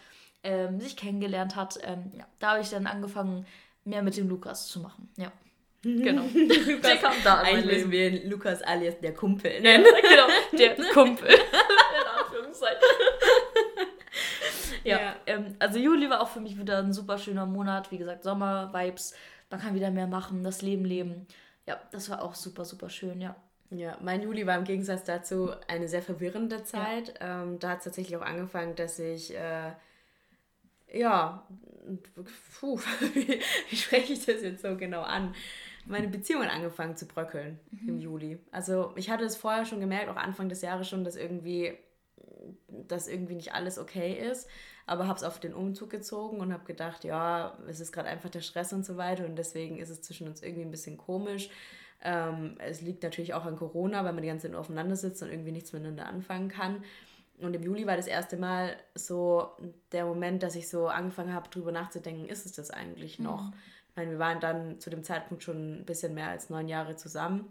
ähm, 0.45 0.81
sich 0.81 0.97
kennengelernt 0.97 1.57
hat. 1.57 1.79
Ähm, 1.83 2.13
ja, 2.17 2.25
da 2.39 2.53
habe 2.53 2.61
ich 2.61 2.71
dann 2.71 2.87
angefangen, 2.87 3.47
mehr 3.85 4.03
mit 4.03 4.17
dem 4.17 4.29
Lukas 4.29 4.69
zu 4.69 4.81
machen. 4.81 5.09
Ja. 5.17 5.33
Genau. 5.83 6.23
Lukas, 6.35 6.81
der 6.83 6.97
kam 6.97 7.15
da 7.25 7.41
Eigentlich 7.41 7.67
müssen 7.67 7.91
wir 7.91 8.25
Lukas 8.29 8.63
alias 8.63 9.01
der 9.01 9.15
Kumpel 9.15 9.61
nennen. 9.61 9.85
genau, 10.03 10.27
der 10.53 10.77
Kumpel. 10.93 11.29
In 11.29 11.39
Anführungszeichen. 12.25 12.81
ja, 14.85 15.01
ja. 15.01 15.17
Ähm, 15.27 15.57
also 15.59 15.79
Juli 15.79 16.09
war 16.09 16.21
auch 16.21 16.29
für 16.29 16.41
mich 16.41 16.57
wieder 16.57 16.79
ein 16.79 16.93
super 16.93 17.19
schöner 17.19 17.47
Monat. 17.47 17.91
Wie 17.91 17.99
gesagt, 17.99 18.23
Sommer-Vibes. 18.23 19.15
Man 19.51 19.61
kann 19.61 19.75
wieder 19.75 19.91
mehr 19.91 20.07
machen, 20.07 20.45
das 20.45 20.63
Leben 20.63 20.85
leben. 20.85 21.27
Ja, 21.67 21.81
das 21.91 22.09
war 22.11 22.23
auch 22.23 22.35
super, 22.35 22.65
super 22.65 22.89
schön, 22.89 23.21
ja. 23.21 23.37
Ja, 23.71 23.97
mein 24.01 24.23
Juli 24.23 24.47
war 24.47 24.57
im 24.59 24.65
Gegensatz 24.65 25.05
dazu 25.05 25.51
eine 25.67 25.89
sehr 25.89 26.03
verwirrende 26.03 26.63
Zeit. 26.63 27.15
Ja. 27.21 27.43
Ähm, 27.43 27.59
da 27.59 27.71
hat 27.71 27.79
es 27.79 27.85
tatsächlich 27.85 28.17
auch 28.17 28.23
angefangen, 28.23 28.77
dass 28.77 28.99
ich 28.99 29.35
äh, 29.35 29.73
ja, 30.93 31.47
puh, 32.61 32.79
wie 33.69 33.77
spreche 33.77 34.13
ich 34.13 34.25
das 34.25 34.43
jetzt 34.43 34.63
so 34.63 34.77
genau 34.77 35.03
an? 35.03 35.35
Meine 35.85 36.09
Beziehung 36.09 36.43
hat 36.43 36.53
angefangen 36.53 36.97
zu 36.97 37.07
bröckeln 37.07 37.59
mhm. 37.71 37.89
im 37.89 37.99
Juli. 37.99 38.39
Also 38.53 38.93
ich 38.97 39.11
hatte 39.11 39.25
es 39.25 39.37
vorher 39.37 39.65
schon 39.65 39.81
gemerkt, 39.81 40.09
auch 40.09 40.17
Anfang 40.17 40.49
des 40.49 40.63
Jahres 40.63 40.89
schon, 40.89 41.03
dass 41.03 41.17
irgendwie, 41.17 41.77
dass 42.69 43.09
irgendwie 43.09 43.35
nicht 43.35 43.55
alles 43.55 43.79
okay 43.79 44.13
ist. 44.13 44.49
Aber 44.87 45.07
habe 45.07 45.17
es 45.17 45.25
auf 45.25 45.39
den 45.39 45.55
Umzug 45.55 45.91
gezogen 45.91 46.41
und 46.41 46.53
habe 46.53 46.65
gedacht, 46.65 47.05
ja, 47.05 47.57
es 47.69 47.81
ist 47.81 47.93
gerade 47.93 48.09
einfach 48.09 48.31
der 48.31 48.41
Stress 48.41 48.73
und 48.73 48.85
so 48.85 48.97
weiter 48.97 49.25
und 49.25 49.37
deswegen 49.37 49.79
ist 49.79 49.91
es 49.91 50.03
zwischen 50.03 50.27
uns 50.27 50.43
irgendwie 50.43 50.65
ein 50.65 50.73
bisschen 50.73 50.97
komisch. 50.97 51.51
Ähm, 52.03 52.57
es 52.59 52.81
liegt 52.81 53.05
natürlich 53.05 53.33
auch 53.35 53.45
an 53.45 53.57
Corona, 53.57 54.05
weil 54.05 54.13
man 54.13 54.23
die 54.23 54.29
ganze 54.29 54.43
Zeit 54.43 54.53
nur 54.53 54.61
aufeinander 54.61 54.97
sitzt 54.97 55.23
und 55.23 55.31
irgendwie 55.31 55.53
nichts 55.53 55.73
miteinander 55.73 56.07
anfangen 56.07 56.49
kann. 56.49 56.83
Und 57.43 57.55
im 57.55 57.63
Juli 57.63 57.87
war 57.87 57.97
das 57.97 58.07
erste 58.07 58.37
Mal 58.37 58.77
so 58.95 59.51
der 59.91 60.05
Moment, 60.05 60.43
dass 60.43 60.55
ich 60.55 60.69
so 60.69 60.87
angefangen 60.89 61.35
habe, 61.35 61.49
darüber 61.51 61.73
nachzudenken, 61.73 62.29
ist 62.29 62.47
es 62.47 62.53
das 62.53 62.71
eigentlich 62.71 63.19
noch? 63.19 63.43
Mhm. 63.43 63.53
Ich 63.91 63.97
meine, 63.97 64.11
wir 64.13 64.19
waren 64.19 64.41
dann 64.41 64.81
zu 64.81 64.91
dem 64.91 65.03
Zeitpunkt 65.03 65.43
schon 65.43 65.81
ein 65.81 65.85
bisschen 65.85 66.15
mehr 66.15 66.29
als 66.29 66.51
neun 66.51 66.69
Jahre 66.69 66.97
zusammen. 66.97 67.47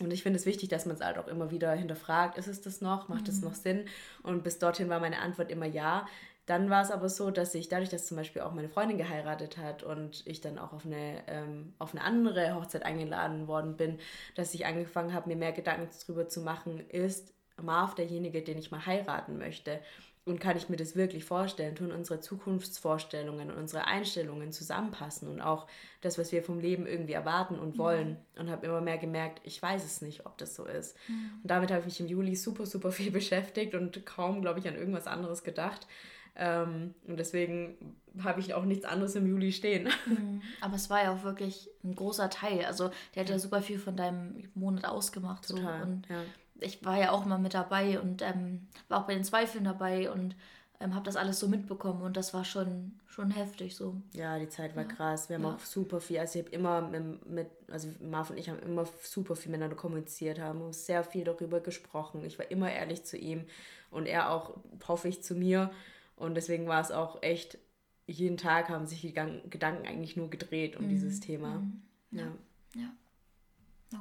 Und 0.00 0.12
ich 0.12 0.22
finde 0.22 0.38
es 0.38 0.46
wichtig, 0.46 0.68
dass 0.68 0.84
man 0.84 0.96
es 0.96 1.02
halt 1.02 1.18
auch 1.18 1.28
immer 1.28 1.50
wieder 1.50 1.72
hinterfragt, 1.72 2.36
ist 2.36 2.48
es 2.48 2.60
das 2.60 2.80
noch? 2.80 3.08
Macht 3.08 3.28
es 3.28 3.40
mhm. 3.40 3.48
noch 3.48 3.54
Sinn? 3.54 3.86
Und 4.22 4.42
bis 4.42 4.58
dorthin 4.58 4.88
war 4.88 5.00
meine 5.00 5.20
Antwort 5.20 5.50
immer 5.50 5.66
ja. 5.66 6.06
Dann 6.46 6.70
war 6.70 6.82
es 6.82 6.90
aber 6.90 7.08
so, 7.08 7.30
dass 7.30 7.54
ich 7.54 7.68
dadurch, 7.68 7.88
dass 7.88 8.06
zum 8.06 8.16
Beispiel 8.16 8.42
auch 8.42 8.52
meine 8.52 8.68
Freundin 8.68 8.98
geheiratet 8.98 9.58
hat 9.58 9.82
und 9.82 10.24
ich 10.26 10.40
dann 10.40 10.58
auch 10.58 10.72
auf 10.72 10.86
eine, 10.86 11.22
ähm, 11.26 11.74
auf 11.78 11.92
eine 11.92 12.04
andere 12.04 12.54
Hochzeit 12.54 12.84
eingeladen 12.84 13.48
worden 13.48 13.76
bin, 13.76 13.98
dass 14.36 14.54
ich 14.54 14.64
angefangen 14.64 15.12
habe, 15.12 15.28
mir 15.28 15.36
mehr 15.36 15.52
Gedanken 15.52 15.88
darüber 16.06 16.28
zu 16.28 16.40
machen, 16.40 16.88
ist 16.88 17.34
Marv 17.62 17.94
derjenige, 17.94 18.42
den 18.42 18.58
ich 18.58 18.70
mal 18.70 18.84
heiraten 18.84 19.38
möchte? 19.38 19.80
Und 20.26 20.40
kann 20.40 20.56
ich 20.56 20.68
mir 20.68 20.76
das 20.76 20.96
wirklich 20.96 21.24
vorstellen? 21.24 21.76
Tun 21.76 21.92
unsere 21.92 22.18
Zukunftsvorstellungen 22.18 23.48
und 23.48 23.56
unsere 23.56 23.86
Einstellungen 23.86 24.50
zusammenpassen 24.50 25.28
und 25.28 25.40
auch 25.40 25.68
das, 26.00 26.18
was 26.18 26.32
wir 26.32 26.42
vom 26.42 26.58
Leben 26.58 26.84
irgendwie 26.84 27.12
erwarten 27.12 27.60
und 27.60 27.78
wollen? 27.78 28.18
Mhm. 28.34 28.40
Und 28.40 28.50
habe 28.50 28.66
immer 28.66 28.80
mehr 28.80 28.98
gemerkt, 28.98 29.40
ich 29.44 29.62
weiß 29.62 29.84
es 29.84 30.02
nicht, 30.02 30.26
ob 30.26 30.36
das 30.36 30.56
so 30.56 30.64
ist. 30.64 30.96
Mhm. 31.06 31.30
Und 31.42 31.48
damit 31.48 31.70
habe 31.70 31.82
ich 31.82 31.86
mich 31.86 32.00
im 32.00 32.08
Juli 32.08 32.34
super, 32.34 32.66
super 32.66 32.90
viel 32.90 33.10
beschäftigt 33.12 33.76
und 33.76 34.04
kaum, 34.04 34.42
glaube 34.42 34.58
ich, 34.58 34.66
an 34.66 34.74
irgendwas 34.74 35.06
anderes 35.06 35.44
gedacht. 35.44 35.86
Ähm, 36.34 36.94
und 37.06 37.20
deswegen 37.20 37.76
habe 38.18 38.40
ich 38.40 38.52
auch 38.52 38.64
nichts 38.64 38.84
anderes 38.84 39.14
im 39.14 39.28
Juli 39.28 39.52
stehen. 39.52 39.88
Mhm. 40.06 40.42
Aber 40.60 40.74
es 40.74 40.90
war 40.90 41.04
ja 41.04 41.14
auch 41.14 41.22
wirklich 41.22 41.70
ein 41.84 41.94
großer 41.94 42.30
Teil. 42.30 42.64
Also 42.64 42.90
der 43.14 43.22
hat 43.22 43.30
ja 43.30 43.38
super 43.38 43.62
viel 43.62 43.78
von 43.78 43.96
deinem 43.96 44.42
Monat 44.54 44.86
ausgemacht. 44.86 45.46
Total, 45.46 45.78
so. 45.78 45.86
Und 45.86 46.08
ja 46.08 46.24
ich 46.60 46.84
war 46.84 46.98
ja 46.98 47.12
auch 47.12 47.24
mal 47.24 47.38
mit 47.38 47.54
dabei 47.54 48.00
und 48.00 48.22
ähm, 48.22 48.66
war 48.88 49.00
auch 49.00 49.06
bei 49.06 49.14
den 49.14 49.24
Zweifeln 49.24 49.64
dabei 49.64 50.10
und 50.10 50.34
ähm, 50.80 50.94
habe 50.94 51.04
das 51.04 51.16
alles 51.16 51.38
so 51.38 51.48
mitbekommen 51.48 52.02
und 52.02 52.16
das 52.16 52.34
war 52.34 52.44
schon, 52.44 52.92
schon 53.08 53.30
heftig 53.30 53.74
so. 53.76 53.96
Ja, 54.12 54.38
die 54.38 54.48
Zeit 54.48 54.76
war 54.76 54.82
ja. 54.84 54.88
krass. 54.88 55.28
Wir 55.28 55.36
haben 55.36 55.44
ja. 55.44 55.54
auch 55.54 55.60
super 55.60 56.00
viel, 56.00 56.18
also 56.18 56.38
ich 56.38 56.44
habe 56.44 56.54
immer 56.54 56.82
mit, 56.82 57.26
mit, 57.28 57.46
also 57.68 57.88
Marv 58.00 58.30
und 58.30 58.38
ich 58.38 58.48
haben 58.48 58.58
immer 58.60 58.86
super 59.02 59.36
viel 59.36 59.50
miteinander 59.50 59.76
kommuniziert, 59.76 60.38
haben 60.38 60.72
sehr 60.72 61.02
viel 61.02 61.24
darüber 61.24 61.60
gesprochen. 61.60 62.24
Ich 62.24 62.38
war 62.38 62.50
immer 62.50 62.70
ehrlich 62.70 63.04
zu 63.04 63.16
ihm 63.16 63.44
und 63.90 64.06
er 64.06 64.30
auch, 64.30 64.56
hoffe 64.86 65.08
ich, 65.08 65.22
zu 65.22 65.34
mir. 65.34 65.70
Und 66.16 66.34
deswegen 66.34 66.66
war 66.66 66.80
es 66.80 66.90
auch 66.90 67.22
echt, 67.22 67.58
jeden 68.06 68.36
Tag 68.36 68.68
haben 68.68 68.86
sich 68.86 69.00
die 69.00 69.12
Gedanken 69.12 69.86
eigentlich 69.86 70.16
nur 70.16 70.30
gedreht 70.30 70.76
um 70.76 70.84
mhm. 70.84 70.90
dieses 70.90 71.20
Thema. 71.20 71.60
Mhm. 71.60 71.82
Ja. 72.10 72.32
ja. 72.74 72.92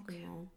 Okay. 0.01 0.19
Genau. 0.19 0.47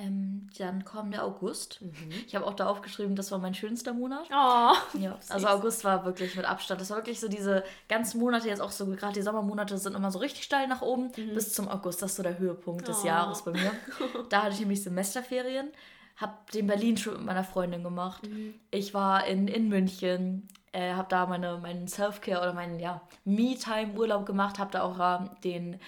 Ähm, 0.00 0.48
dann 0.56 0.84
kommt 0.84 1.12
der 1.12 1.24
August. 1.24 1.82
Mhm. 1.82 2.10
Ich 2.26 2.34
habe 2.34 2.46
auch 2.46 2.54
da 2.54 2.66
aufgeschrieben, 2.66 3.16
das 3.16 3.30
war 3.32 3.38
mein 3.38 3.54
schönster 3.54 3.92
Monat. 3.92 4.24
Oh, 4.30 4.98
ja, 4.98 5.18
also 5.28 5.46
August 5.46 5.84
war 5.84 6.06
wirklich 6.06 6.36
mit 6.36 6.46
Abstand. 6.46 6.80
Das 6.80 6.88
war 6.88 6.98
wirklich 6.98 7.20
so 7.20 7.28
diese 7.28 7.64
ganzen 7.88 8.18
Monate, 8.18 8.48
jetzt 8.48 8.62
auch 8.62 8.70
so 8.70 8.86
gerade 8.86 9.12
die 9.12 9.22
Sommermonate 9.22 9.76
sind 9.76 9.94
immer 9.94 10.10
so 10.10 10.18
richtig 10.18 10.44
steil 10.44 10.68
nach 10.68 10.80
oben 10.80 11.12
mhm. 11.16 11.34
bis 11.34 11.52
zum 11.52 11.68
August. 11.68 12.00
Das 12.00 12.12
ist 12.12 12.16
so 12.16 12.22
der 12.22 12.38
Höhepunkt 12.38 12.88
des 12.88 13.02
oh. 13.02 13.06
Jahres 13.06 13.42
bei 13.42 13.52
mir. 13.52 13.72
Da 14.30 14.42
hatte 14.42 14.54
ich 14.54 14.60
nämlich 14.60 14.82
Semesterferien, 14.82 15.68
habe 16.16 16.32
den 16.54 16.66
Berlin-Trip 16.66 17.14
mit 17.14 17.24
meiner 17.24 17.44
Freundin 17.44 17.82
gemacht. 17.82 18.26
Mhm. 18.26 18.54
Ich 18.70 18.94
war 18.94 19.26
in, 19.26 19.48
in 19.48 19.68
München, 19.68 20.48
äh, 20.72 20.94
habe 20.94 21.08
da 21.10 21.26
meine, 21.26 21.58
meinen 21.58 21.88
Self-Care 21.88 22.40
oder 22.40 22.52
meinen 22.54 22.78
ja, 22.80 23.02
Me-Time-Urlaub 23.24 24.24
gemacht, 24.24 24.58
habe 24.58 24.70
da 24.70 24.82
auch 24.82 24.98
äh, 24.98 25.28
den 25.44 25.80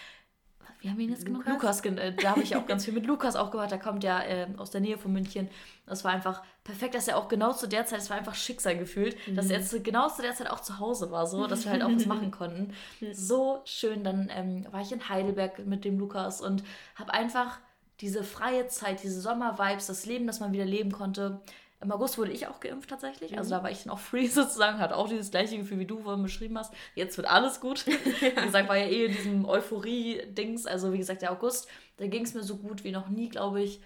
wie 0.83 0.91
haben 0.91 0.99
wir 0.99 1.05
ihn 1.05 1.11
jetzt 1.11 1.25
genannt? 1.25 1.47
Lukas, 1.47 1.85
Lukas 1.85 2.03
äh, 2.03 2.13
da 2.13 2.31
habe 2.31 2.43
ich 2.43 2.57
auch 2.57 2.67
ganz 2.67 2.85
viel 2.85 2.93
mit 2.93 3.07
Lukas 3.07 3.37
auch 3.37 3.53
gemacht. 3.53 3.71
Der 3.71 3.79
kommt 3.79 4.03
ja 4.03 4.21
äh, 4.21 4.49
aus 4.57 4.71
der 4.71 4.81
Nähe 4.81 4.99
von 4.99 5.13
München. 5.13 5.49
Das 5.87 6.03
war 6.03 6.11
einfach 6.11 6.43
perfekt, 6.65 6.95
dass 6.97 7.07
er 7.07 7.17
auch 7.17 7.29
genau 7.29 7.53
zu 7.53 7.69
der 7.69 7.87
Zeit, 7.87 8.01
es 8.01 8.11
war 8.11 8.17
einfach 8.17 8.35
Schicksal 8.35 8.77
gefühlt, 8.77 9.17
mhm. 9.29 9.37
dass 9.37 9.49
er 9.49 9.61
jetzt 9.61 9.85
genau 9.85 10.09
zu 10.09 10.23
der 10.23 10.35
Zeit 10.35 10.51
auch 10.51 10.61
zu 10.61 10.81
Hause 10.81 11.11
war, 11.13 11.27
so, 11.27 11.47
dass 11.47 11.65
wir 11.65 11.73
halt 11.73 11.83
auch 11.83 11.95
was 11.95 12.07
machen 12.07 12.31
konnten. 12.33 12.75
So 13.13 13.61
schön. 13.65 14.03
Dann 14.03 14.29
ähm, 14.35 14.67
war 14.73 14.81
ich 14.81 14.91
in 14.91 15.09
Heidelberg 15.09 15.65
mit 15.65 15.85
dem 15.85 15.99
Lukas 15.99 16.41
und 16.41 16.65
habe 16.97 17.15
einfach 17.15 17.61
diese 18.01 18.25
freie 18.25 18.67
Zeit, 18.67 19.05
diese 19.05 19.21
Sommer-Vibes, 19.21 19.87
das 19.87 20.07
Leben, 20.07 20.27
das 20.27 20.41
man 20.41 20.53
wieder 20.53 20.65
leben 20.65 20.91
konnte, 20.91 21.41
im 21.83 21.91
August 21.91 22.17
wurde 22.17 22.31
ich 22.31 22.47
auch 22.47 22.61
geimpft 22.61 22.91
tatsächlich. 22.91 23.37
Also 23.37 23.49
mhm. 23.49 23.59
da 23.59 23.63
war 23.65 23.71
ich 23.71 23.83
dann 23.83 23.93
auch 23.93 23.99
free 23.99 24.27
sozusagen, 24.29 24.79
hatte 24.79 24.97
auch 24.97 25.09
dieses 25.09 25.31
gleiche 25.31 25.59
Gefühl, 25.59 25.81
wie 25.81 25.87
du 25.87 25.99
vorhin 25.99 26.23
beschrieben 26.23 26.57
hast. 26.59 26.73
Jetzt 26.95 27.17
wird 27.17 27.29
alles 27.29 27.61
gut. 27.61 27.85
wie 27.87 28.31
gesagt, 28.31 28.69
war 28.69 28.77
ja 28.77 28.87
eh 28.87 29.07
in 29.07 29.13
diesem 29.13 29.45
Euphorie-Dings. 29.45 30.67
Also 30.67 30.93
wie 30.93 30.99
gesagt, 30.99 31.23
der 31.23 31.33
August, 31.33 31.69
da 31.97 32.07
ging 32.07 32.25
es 32.25 32.35
mir 32.35 32.43
so 32.43 32.57
gut 32.57 32.85
wie 32.85 32.93
noch 32.93 33.09
nie, 33.09 33.29
glaube 33.29 33.63
ich, 33.63 33.81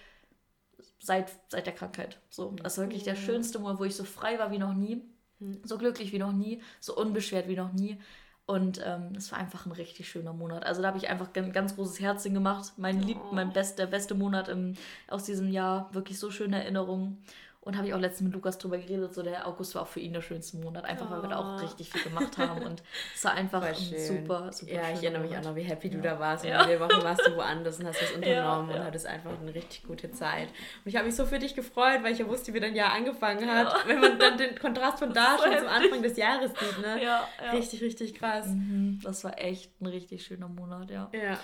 seit, 0.99 1.33
seit 1.49 1.67
der 1.67 1.75
Krankheit. 1.75 2.19
So, 2.29 2.55
das 2.63 2.77
war 2.79 2.85
wirklich 2.85 3.05
der 3.05 3.17
schönste 3.17 3.59
Monat, 3.59 3.79
wo 3.79 3.85
ich 3.85 3.97
so 3.97 4.05
frei 4.05 4.39
war 4.39 4.51
wie 4.51 4.59
noch 4.59 4.75
nie. 4.75 5.03
Mhm. 5.39 5.61
So 5.65 5.79
glücklich 5.79 6.13
wie 6.13 6.19
noch 6.19 6.33
nie, 6.33 6.63
so 6.81 6.95
unbeschwert 6.97 7.49
wie 7.49 7.57
noch 7.57 7.73
nie. 7.73 7.99
Und 8.47 8.81
ähm, 8.85 9.13
es 9.17 9.33
war 9.33 9.41
einfach 9.41 9.67
ein 9.67 9.73
richtig 9.73 10.09
schöner 10.09 10.33
Monat. 10.33 10.65
Also 10.65 10.81
da 10.81 10.89
habe 10.89 10.99
ich 10.99 11.09
einfach 11.09 11.29
ein 11.35 11.53
ganz 11.53 11.75
großes 11.75 11.99
Herzchen 11.99 12.33
gemacht. 12.33 12.75
Mein 12.77 13.03
lieb, 13.03 13.19
mein 13.33 13.53
best, 13.53 13.81
der 13.81 13.87
beste 13.87 14.15
Monat 14.15 14.49
im, 14.49 14.75
aus 15.09 15.25
diesem 15.25 15.51
Jahr. 15.51 15.93
Wirklich 15.93 16.21
so 16.21 16.31
schöne 16.31 16.63
Erinnerungen. 16.63 17.19
Und 17.67 17.77
habe 17.77 17.89
ich 17.89 17.95
auch 17.95 17.99
letztens 17.99 18.27
mit 18.27 18.35
Lukas 18.35 18.59
drüber 18.59 18.79
geredet, 18.79 19.13
so 19.13 19.25
der 19.25 19.45
August 19.45 19.75
war 19.75 19.83
auch 19.83 19.89
für 19.89 19.99
ihn 19.99 20.13
der 20.13 20.21
schönste 20.21 20.57
Monat, 20.57 20.85
einfach 20.85 21.11
weil 21.11 21.23
wir 21.23 21.31
da 21.31 21.39
auch 21.39 21.61
richtig 21.61 21.91
viel 21.91 22.01
gemacht 22.01 22.39
haben. 22.39 22.63
Und 22.63 22.81
es 23.13 23.25
war 23.25 23.33
einfach 23.33 23.61
ein 23.61 23.75
super, 23.75 24.53
super 24.53 24.73
Ja, 24.73 24.83
ich 24.95 25.03
erinnere 25.03 25.23
mich 25.23 25.37
auch 25.37 25.43
noch, 25.43 25.57
wie 25.57 25.63
happy 25.63 25.91
du 25.91 26.01
da 26.01 26.17
warst. 26.21 26.45
Und 26.45 26.51
ja. 26.51 26.65
jede 26.65 26.79
Woche 26.79 27.03
warst 27.03 27.27
du 27.27 27.35
woanders 27.35 27.81
und 27.81 27.89
hast 27.89 28.01
was 28.01 28.13
unternommen 28.15 28.71
ja, 28.71 28.77
und 28.77 28.85
hattest 28.85 29.07
einfach 29.07 29.33
eine 29.41 29.53
richtig 29.53 29.83
gute 29.83 30.13
Zeit. 30.13 30.47
Und 30.47 30.91
ich 30.91 30.95
habe 30.95 31.07
mich 31.07 31.17
so 31.17 31.27
für 31.27 31.41
dich 31.41 31.57
gefreut, 31.57 32.05
weil 32.05 32.13
ich 32.13 32.21
ja 32.21 32.29
wusste, 32.29 32.55
wie 32.55 32.61
dein 32.61 32.77
Jahr 32.77 32.93
angefangen 32.93 33.51
hat. 33.51 33.85
Wenn 33.85 33.99
man 33.99 34.17
dann 34.17 34.39
den 34.39 34.57
Kontrast 34.57 35.01
von 35.01 35.13
da 35.13 35.37
schon 35.37 35.59
zum 35.59 35.67
Anfang 35.67 36.03
des 36.03 36.17
Jahres 36.17 36.53
sieht, 36.53 36.81
ne? 36.81 37.03
Ja, 37.03 37.29
Richtig, 37.53 37.83
richtig 37.83 38.15
krass. 38.15 38.47
Mhm, 38.47 39.01
das 39.03 39.25
war 39.25 39.43
echt 39.43 39.81
ein 39.81 39.87
richtig 39.87 40.25
schöner 40.25 40.49
Monat, 40.49 40.89
ja. 40.91 41.11
Ja. 41.13 41.37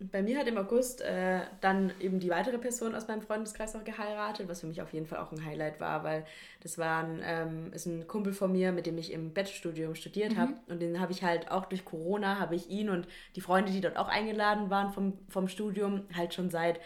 Bei 0.00 0.22
mir 0.22 0.38
hat 0.38 0.46
im 0.46 0.56
August 0.56 1.00
äh, 1.00 1.40
dann 1.60 1.92
eben 1.98 2.20
die 2.20 2.30
weitere 2.30 2.58
Person 2.58 2.94
aus 2.94 3.08
meinem 3.08 3.20
Freundeskreis 3.20 3.74
auch 3.74 3.82
geheiratet, 3.82 4.48
was 4.48 4.60
für 4.60 4.68
mich 4.68 4.80
auf 4.80 4.92
jeden 4.92 5.06
Fall 5.06 5.18
auch 5.18 5.32
ein 5.32 5.44
Highlight 5.44 5.80
war, 5.80 6.04
weil 6.04 6.24
das 6.62 6.78
war 6.78 7.02
ein, 7.02 7.20
ähm, 7.24 7.72
ist 7.72 7.86
ein 7.86 8.06
Kumpel 8.06 8.32
von 8.32 8.52
mir, 8.52 8.70
mit 8.70 8.86
dem 8.86 8.96
ich 8.96 9.12
im 9.12 9.32
Bettstudium 9.32 9.96
studiert 9.96 10.34
mhm. 10.34 10.38
habe. 10.38 10.52
Und 10.68 10.80
den 10.80 11.00
habe 11.00 11.10
ich 11.10 11.24
halt 11.24 11.50
auch 11.50 11.66
durch 11.66 11.84
Corona, 11.84 12.38
habe 12.38 12.54
ich 12.54 12.70
ihn 12.70 12.90
und 12.90 13.08
die 13.34 13.40
Freunde, 13.40 13.72
die 13.72 13.80
dort 13.80 13.96
auch 13.96 14.08
eingeladen 14.08 14.70
waren 14.70 14.92
vom, 14.92 15.18
vom 15.28 15.48
Studium, 15.48 16.04
halt 16.14 16.32
schon 16.32 16.50
seit 16.50 16.78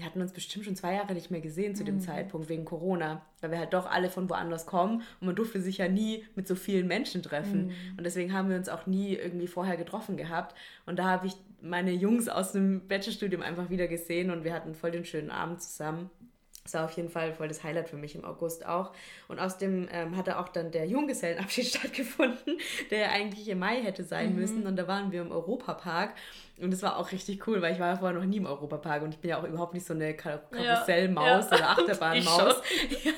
wir 0.00 0.06
hatten 0.06 0.22
uns 0.22 0.32
bestimmt 0.32 0.64
schon 0.64 0.76
zwei 0.76 0.94
Jahre 0.94 1.12
nicht 1.12 1.30
mehr 1.30 1.42
gesehen 1.42 1.74
zu 1.74 1.84
dem 1.84 1.96
mhm. 1.96 2.00
Zeitpunkt 2.00 2.48
wegen 2.48 2.64
Corona, 2.64 3.20
weil 3.42 3.50
wir 3.50 3.58
halt 3.58 3.74
doch 3.74 3.84
alle 3.84 4.08
von 4.08 4.30
woanders 4.30 4.64
kommen 4.64 5.02
und 5.20 5.26
man 5.26 5.36
durfte 5.36 5.60
sich 5.60 5.76
ja 5.76 5.88
nie 5.88 6.24
mit 6.34 6.48
so 6.48 6.54
vielen 6.54 6.86
Menschen 6.86 7.22
treffen. 7.22 7.66
Mhm. 7.66 7.98
Und 7.98 8.04
deswegen 8.04 8.32
haben 8.32 8.48
wir 8.48 8.56
uns 8.56 8.70
auch 8.70 8.86
nie 8.86 9.14
irgendwie 9.14 9.46
vorher 9.46 9.76
getroffen 9.76 10.16
gehabt. 10.16 10.56
Und 10.86 10.98
da 10.98 11.04
habe 11.04 11.26
ich 11.26 11.34
meine 11.62 11.92
Jungs 11.92 12.28
aus 12.28 12.52
dem 12.52 12.86
Bachelorstudium 12.88 13.42
einfach 13.42 13.70
wieder 13.70 13.88
gesehen 13.88 14.30
und 14.30 14.44
wir 14.44 14.54
hatten 14.54 14.74
voll 14.74 14.90
den 14.90 15.04
schönen 15.04 15.30
Abend 15.30 15.62
zusammen. 15.62 16.10
Das 16.64 16.74
war 16.74 16.84
auf 16.84 16.92
jeden 16.92 17.08
Fall 17.08 17.32
voll 17.32 17.48
das 17.48 17.64
Highlight 17.64 17.88
für 17.88 17.96
mich 17.96 18.14
im 18.14 18.24
August 18.24 18.66
auch. 18.66 18.92
Und 19.28 19.38
außerdem 19.38 19.88
ähm, 19.90 20.16
hatte 20.16 20.38
auch 20.38 20.48
dann 20.48 20.70
der 20.70 20.86
Junggesellenabschied 20.86 21.66
stattgefunden, 21.76 22.58
der 22.90 23.12
eigentlich 23.12 23.48
im 23.48 23.58
Mai 23.58 23.82
hätte 23.82 24.04
sein 24.04 24.34
mhm. 24.34 24.40
müssen. 24.40 24.66
Und 24.66 24.76
da 24.76 24.86
waren 24.86 25.10
wir 25.10 25.22
im 25.22 25.32
Europapark. 25.32 26.14
Und 26.60 26.70
das 26.70 26.82
war 26.82 26.98
auch 26.98 27.12
richtig 27.12 27.46
cool, 27.46 27.62
weil 27.62 27.72
ich 27.72 27.80
war 27.80 27.88
ja 27.88 27.96
vorher 27.96 28.18
noch 28.18 28.26
nie 28.26 28.36
im 28.36 28.44
Europapark 28.44 29.02
und 29.02 29.14
ich 29.14 29.20
bin 29.20 29.30
ja 29.30 29.40
auch 29.40 29.44
überhaupt 29.44 29.72
nicht 29.72 29.86
so 29.86 29.94
eine 29.94 30.14
Kar 30.14 30.42
Karussellmaus 30.50 31.50
ja, 31.50 31.56
ja. 31.56 31.56
oder 31.56 31.70
Achterbahnmaus. 31.70 32.62
ja, 33.04 33.12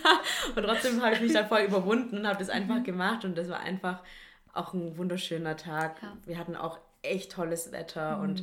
und 0.55 0.63
trotzdem 0.63 1.03
habe 1.03 1.17
ich 1.17 1.21
mich 1.21 1.33
da 1.33 1.45
voll 1.45 1.63
überwunden 1.63 2.19
und 2.19 2.29
habe 2.29 2.39
das 2.39 2.49
einfach 2.49 2.77
mhm. 2.77 2.85
gemacht 2.85 3.25
und 3.25 3.37
das 3.37 3.49
war 3.49 3.59
einfach 3.59 4.01
auch 4.53 4.75
ein 4.75 4.97
wunderschöner 4.97 5.57
Tag. 5.57 6.01
Ja. 6.03 6.17
Wir 6.25 6.39
hatten 6.39 6.55
auch 6.55 6.79
echt 7.03 7.33
tolles 7.33 7.73
Wetter 7.73 8.17
mhm. 8.17 8.23
und 8.23 8.43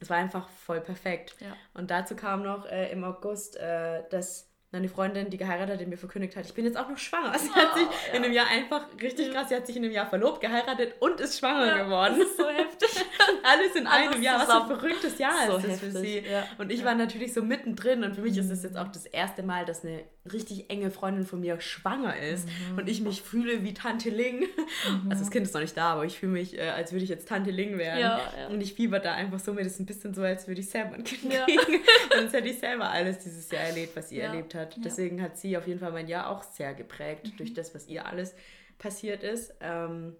es 0.00 0.10
war 0.10 0.16
einfach 0.16 0.48
voll 0.48 0.80
perfekt. 0.80 1.36
Ja. 1.40 1.56
Und 1.74 1.90
dazu 1.90 2.16
kam 2.16 2.42
noch 2.42 2.66
äh, 2.66 2.90
im 2.92 3.04
August, 3.04 3.56
äh, 3.56 4.02
dass 4.10 4.48
meine 4.76 4.88
Freundin, 4.90 5.30
die 5.30 5.38
geheiratet 5.38 5.80
hat, 5.80 5.88
mir 5.88 5.96
verkündigt 5.96 6.36
hat, 6.36 6.44
ich 6.44 6.52
bin 6.52 6.66
jetzt 6.66 6.76
auch 6.76 6.88
noch 6.88 6.98
schwanger. 6.98 7.36
Sie 7.38 7.50
hat 7.50 7.74
sich 7.74 7.86
oh, 7.86 7.92
ja. 8.08 8.16
in 8.18 8.24
einem 8.24 8.32
Jahr 8.32 8.46
einfach 8.48 8.86
richtig 9.00 9.32
krass, 9.32 9.48
sie 9.48 9.56
hat 9.56 9.66
sich 9.66 9.76
in 9.76 9.84
einem 9.84 9.92
Jahr 9.92 10.06
verlobt, 10.06 10.40
geheiratet 10.40 10.94
und 11.00 11.20
ist 11.20 11.38
schwanger 11.38 11.66
ja, 11.66 11.84
geworden. 11.84 12.16
Das 12.18 12.28
ist 12.28 12.36
so 12.36 12.46
heftig. 12.46 12.88
Alles 13.42 13.74
in 13.74 13.86
Alles 13.86 14.14
einem 14.14 14.22
Jahr. 14.22 14.40
Was 14.40 14.50
ein 14.50 14.66
verrücktes 14.66 15.18
Jahr 15.18 15.32
so 15.46 15.56
ist 15.56 15.64
das 15.64 15.72
heftig. 15.72 15.92
für 15.92 15.98
sie. 15.98 16.18
Ja. 16.30 16.46
Und 16.58 16.70
ich 16.70 16.84
war 16.84 16.94
natürlich 16.94 17.32
so 17.32 17.42
mittendrin 17.42 18.04
und 18.04 18.14
für 18.14 18.20
mich 18.20 18.34
mhm. 18.34 18.40
ist 18.40 18.50
es 18.50 18.62
jetzt 18.62 18.76
auch 18.76 18.88
das 18.88 19.06
erste 19.06 19.42
Mal, 19.42 19.64
dass 19.64 19.84
eine 19.84 20.04
richtig 20.32 20.70
enge 20.70 20.90
Freundin 20.90 21.24
von 21.24 21.40
mir 21.40 21.60
schwanger 21.60 22.16
ist 22.18 22.46
mhm. 22.46 22.78
und 22.78 22.88
ich 22.88 23.00
mich 23.00 23.22
fühle 23.22 23.62
wie 23.62 23.72
Tante 23.74 24.10
Ling. 24.10 24.40
Mhm. 24.40 25.10
Also 25.10 25.22
das 25.22 25.30
Kind 25.30 25.46
ist 25.46 25.54
noch 25.54 25.60
nicht 25.60 25.76
da, 25.76 25.92
aber 25.92 26.04
ich 26.04 26.18
fühle 26.18 26.32
mich, 26.32 26.58
äh, 26.58 26.68
als 26.68 26.92
würde 26.92 27.04
ich 27.04 27.10
jetzt 27.10 27.28
Tante 27.28 27.50
Ling 27.50 27.78
werden. 27.78 28.20
Und 28.50 28.60
ich 28.60 28.74
fieber 28.74 28.98
da 28.98 29.14
einfach 29.14 29.38
so 29.38 29.52
mit. 29.52 29.66
Es 29.66 29.74
ist 29.74 29.80
ein 29.80 29.86
bisschen 29.86 30.14
so, 30.14 30.22
als 30.22 30.46
würde 30.48 30.60
ich 30.60 30.68
selber 30.68 30.94
ein 30.94 31.04
Kind 31.04 31.32
kriegen. 31.32 31.82
und 32.12 32.16
als 32.16 32.32
hätte 32.32 32.48
ich 32.48 32.58
selber 32.58 32.90
alles 32.90 33.18
dieses 33.18 33.50
Jahr 33.50 33.62
erlebt, 33.62 33.96
was 33.96 34.08
sie 34.08 34.18
erlebt 34.18 34.54
hat. 34.54 34.65
Deswegen 34.78 35.22
hat 35.22 35.38
sie 35.38 35.56
auf 35.56 35.66
jeden 35.66 35.80
Fall 35.80 35.92
mein 35.92 36.08
Jahr 36.08 36.30
auch 36.30 36.42
sehr 36.42 36.74
geprägt 36.74 37.32
mhm. 37.32 37.36
durch 37.36 37.54
das, 37.54 37.74
was 37.74 37.86
ihr 37.88 38.06
alles 38.06 38.34
passiert 38.78 39.22
ist. 39.22 39.54
Ähm, 39.60 40.16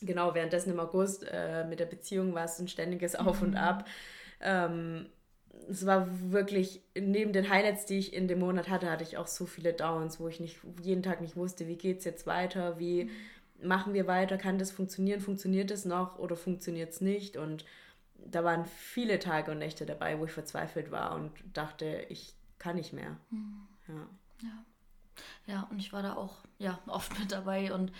genau, 0.00 0.34
währenddessen 0.34 0.72
im 0.72 0.80
August 0.80 1.26
äh, 1.30 1.64
mit 1.64 1.80
der 1.80 1.86
Beziehung 1.86 2.34
war 2.34 2.44
es 2.44 2.58
ein 2.58 2.68
ständiges 2.68 3.14
Auf 3.14 3.42
und 3.42 3.50
mhm. 3.50 3.56
Ab. 3.56 3.86
Ähm, 4.40 5.06
es 5.68 5.84
war 5.84 6.08
wirklich, 6.30 6.82
neben 6.98 7.32
den 7.32 7.50
Highlights, 7.50 7.86
die 7.86 7.98
ich 7.98 8.14
in 8.14 8.28
dem 8.28 8.38
Monat 8.38 8.68
hatte, 8.68 8.90
hatte 8.90 9.02
ich 9.02 9.16
auch 9.16 9.26
so 9.26 9.44
viele 9.44 9.72
Downs, 9.72 10.20
wo 10.20 10.28
ich 10.28 10.40
nicht 10.40 10.58
jeden 10.82 11.02
Tag 11.02 11.20
nicht 11.20 11.36
wusste, 11.36 11.66
wie 11.66 11.76
geht 11.76 11.98
es 11.98 12.04
jetzt 12.04 12.26
weiter, 12.26 12.78
wie 12.78 13.10
machen 13.60 13.92
wir 13.92 14.06
weiter, 14.06 14.38
kann 14.38 14.58
das 14.58 14.70
funktionieren, 14.70 15.20
funktioniert 15.20 15.70
es 15.70 15.84
noch 15.84 16.18
oder 16.18 16.36
funktioniert 16.36 16.92
es 16.92 17.00
nicht 17.00 17.36
und 17.36 17.64
da 18.14 18.44
waren 18.44 18.66
viele 18.66 19.18
Tage 19.18 19.50
und 19.50 19.58
Nächte 19.58 19.86
dabei, 19.86 20.18
wo 20.18 20.24
ich 20.24 20.32
verzweifelt 20.32 20.90
war 20.90 21.14
und 21.14 21.32
dachte, 21.52 22.04
ich 22.08 22.34
kann 22.58 22.76
nicht 22.76 22.92
mehr. 22.92 23.16
Mhm. 23.30 23.66
Ja. 23.88 24.08
ja. 24.42 24.64
Ja, 25.46 25.68
und 25.70 25.78
ich 25.78 25.92
war 25.92 26.02
da 26.02 26.14
auch 26.14 26.36
ja, 26.58 26.78
oft 26.86 27.18
mit 27.18 27.32
dabei 27.32 27.72
und 27.72 27.92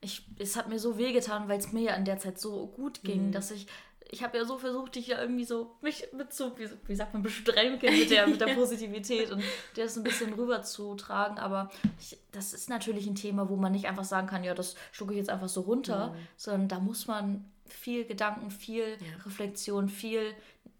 ich, 0.00 0.24
es 0.38 0.56
hat 0.56 0.68
mir 0.68 0.78
so 0.78 0.98
wehgetan, 0.98 1.48
weil 1.48 1.58
es 1.58 1.72
mir 1.72 1.82
ja 1.82 1.94
in 1.94 2.04
der 2.04 2.18
Zeit 2.18 2.40
so 2.40 2.66
gut 2.66 3.02
ging, 3.02 3.28
mhm. 3.28 3.32
dass 3.32 3.50
ich 3.50 3.66
ich 4.12 4.22
habe 4.22 4.36
ja 4.36 4.44
so 4.44 4.58
versucht, 4.58 4.94
dich 4.94 5.06
ja 5.06 5.18
irgendwie 5.18 5.46
so, 5.46 5.74
mich 5.80 6.06
mit 6.12 6.34
so, 6.34 6.58
wie, 6.58 6.68
wie 6.86 6.94
sagt 6.94 7.14
man, 7.14 7.22
bestränken 7.22 7.98
mit 7.98 8.10
der, 8.10 8.26
mit 8.26 8.42
der 8.42 8.46
Positivität 8.54 9.30
und 9.30 9.42
das 9.74 9.96
ein 9.96 10.02
bisschen 10.02 10.34
rüberzutragen. 10.34 11.38
Aber 11.38 11.70
ich, 11.98 12.18
das 12.30 12.52
ist 12.52 12.68
natürlich 12.68 13.06
ein 13.06 13.14
Thema, 13.14 13.48
wo 13.48 13.56
man 13.56 13.72
nicht 13.72 13.88
einfach 13.88 14.04
sagen 14.04 14.26
kann, 14.26 14.44
ja, 14.44 14.52
das 14.52 14.76
schlucke 14.92 15.12
ich 15.14 15.18
jetzt 15.18 15.30
einfach 15.30 15.48
so 15.48 15.62
runter, 15.62 16.08
mhm. 16.08 16.16
sondern 16.36 16.68
da 16.68 16.78
muss 16.78 17.06
man 17.06 17.50
viel 17.64 18.04
Gedanken, 18.04 18.50
viel 18.50 18.98
ja. 19.00 19.24
Reflexion, 19.24 19.88
viel 19.88 20.34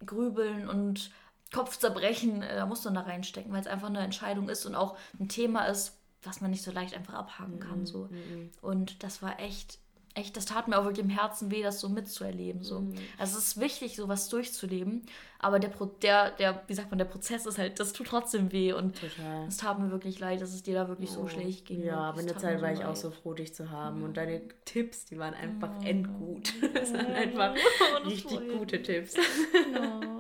Grübeln 0.04 0.68
und 0.68 1.10
Kopfzerbrechen, 1.52 2.42
äh, 2.42 2.56
da 2.56 2.66
muss 2.66 2.84
man 2.84 2.94
da 2.94 3.02
reinstecken, 3.02 3.52
weil 3.52 3.60
es 3.60 3.66
einfach 3.66 3.88
eine 3.88 4.00
Entscheidung 4.00 4.48
ist 4.48 4.66
und 4.66 4.74
auch 4.74 4.96
ein 5.20 5.28
Thema 5.28 5.66
ist, 5.66 5.98
was 6.22 6.40
man 6.40 6.50
nicht 6.50 6.62
so 6.62 6.70
leicht 6.70 6.94
einfach 6.94 7.14
abhaken 7.14 7.60
kann. 7.60 7.80
Mhm. 7.80 7.86
So. 7.86 8.08
Mhm. 8.10 8.50
Und 8.60 9.02
das 9.02 9.22
war 9.22 9.40
echt 9.40 9.78
echt, 10.14 10.36
das 10.36 10.44
tat 10.44 10.68
mir 10.68 10.78
auch 10.78 10.84
wirklich 10.84 11.04
im 11.04 11.10
Herzen 11.10 11.50
weh, 11.50 11.62
das 11.62 11.80
so 11.80 11.88
mitzuerleben. 11.88 12.62
So. 12.62 12.80
Mhm. 12.80 12.94
Also 13.18 13.38
es 13.38 13.48
ist 13.48 13.60
wichtig, 13.60 13.96
sowas 13.96 14.28
durchzuleben, 14.28 15.02
aber 15.38 15.58
der, 15.58 15.68
Pro 15.68 15.86
der, 15.86 16.30
der, 16.32 16.62
wie 16.66 16.74
sagt 16.74 16.90
man, 16.90 16.98
der 16.98 17.06
Prozess 17.06 17.46
ist 17.46 17.58
halt, 17.58 17.80
das 17.80 17.92
tut 17.92 18.08
trotzdem 18.08 18.52
weh 18.52 18.72
und 18.72 19.00
es 19.48 19.56
tat 19.56 19.78
mir 19.78 19.90
wirklich 19.90 20.18
leid, 20.18 20.40
dass 20.40 20.52
es 20.52 20.62
dir 20.62 20.74
da 20.74 20.88
wirklich 20.88 21.10
oh. 21.12 21.22
so 21.22 21.28
schlecht 21.28 21.66
ging. 21.66 21.84
Ja, 21.84 21.96
aber 21.96 22.20
in 22.20 22.26
der 22.26 22.38
Zeit 22.38 22.60
war 22.60 22.72
ich 22.72 22.84
auch 22.84 22.96
so 22.96 23.10
froh, 23.10 23.34
dich 23.34 23.54
zu 23.54 23.70
haben 23.70 23.98
mhm. 23.98 24.04
und 24.04 24.16
deine 24.16 24.42
Tipps, 24.64 25.06
die 25.06 25.18
waren 25.18 25.34
einfach 25.34 25.72
mhm. 25.80 25.86
endgut. 25.86 26.52
Das 26.72 26.92
waren 26.94 27.12
einfach 27.12 27.54
oh, 28.02 28.08
richtig 28.08 28.40
gute 28.58 28.82
Tipps. 28.82 29.14
Ja, 29.14 30.00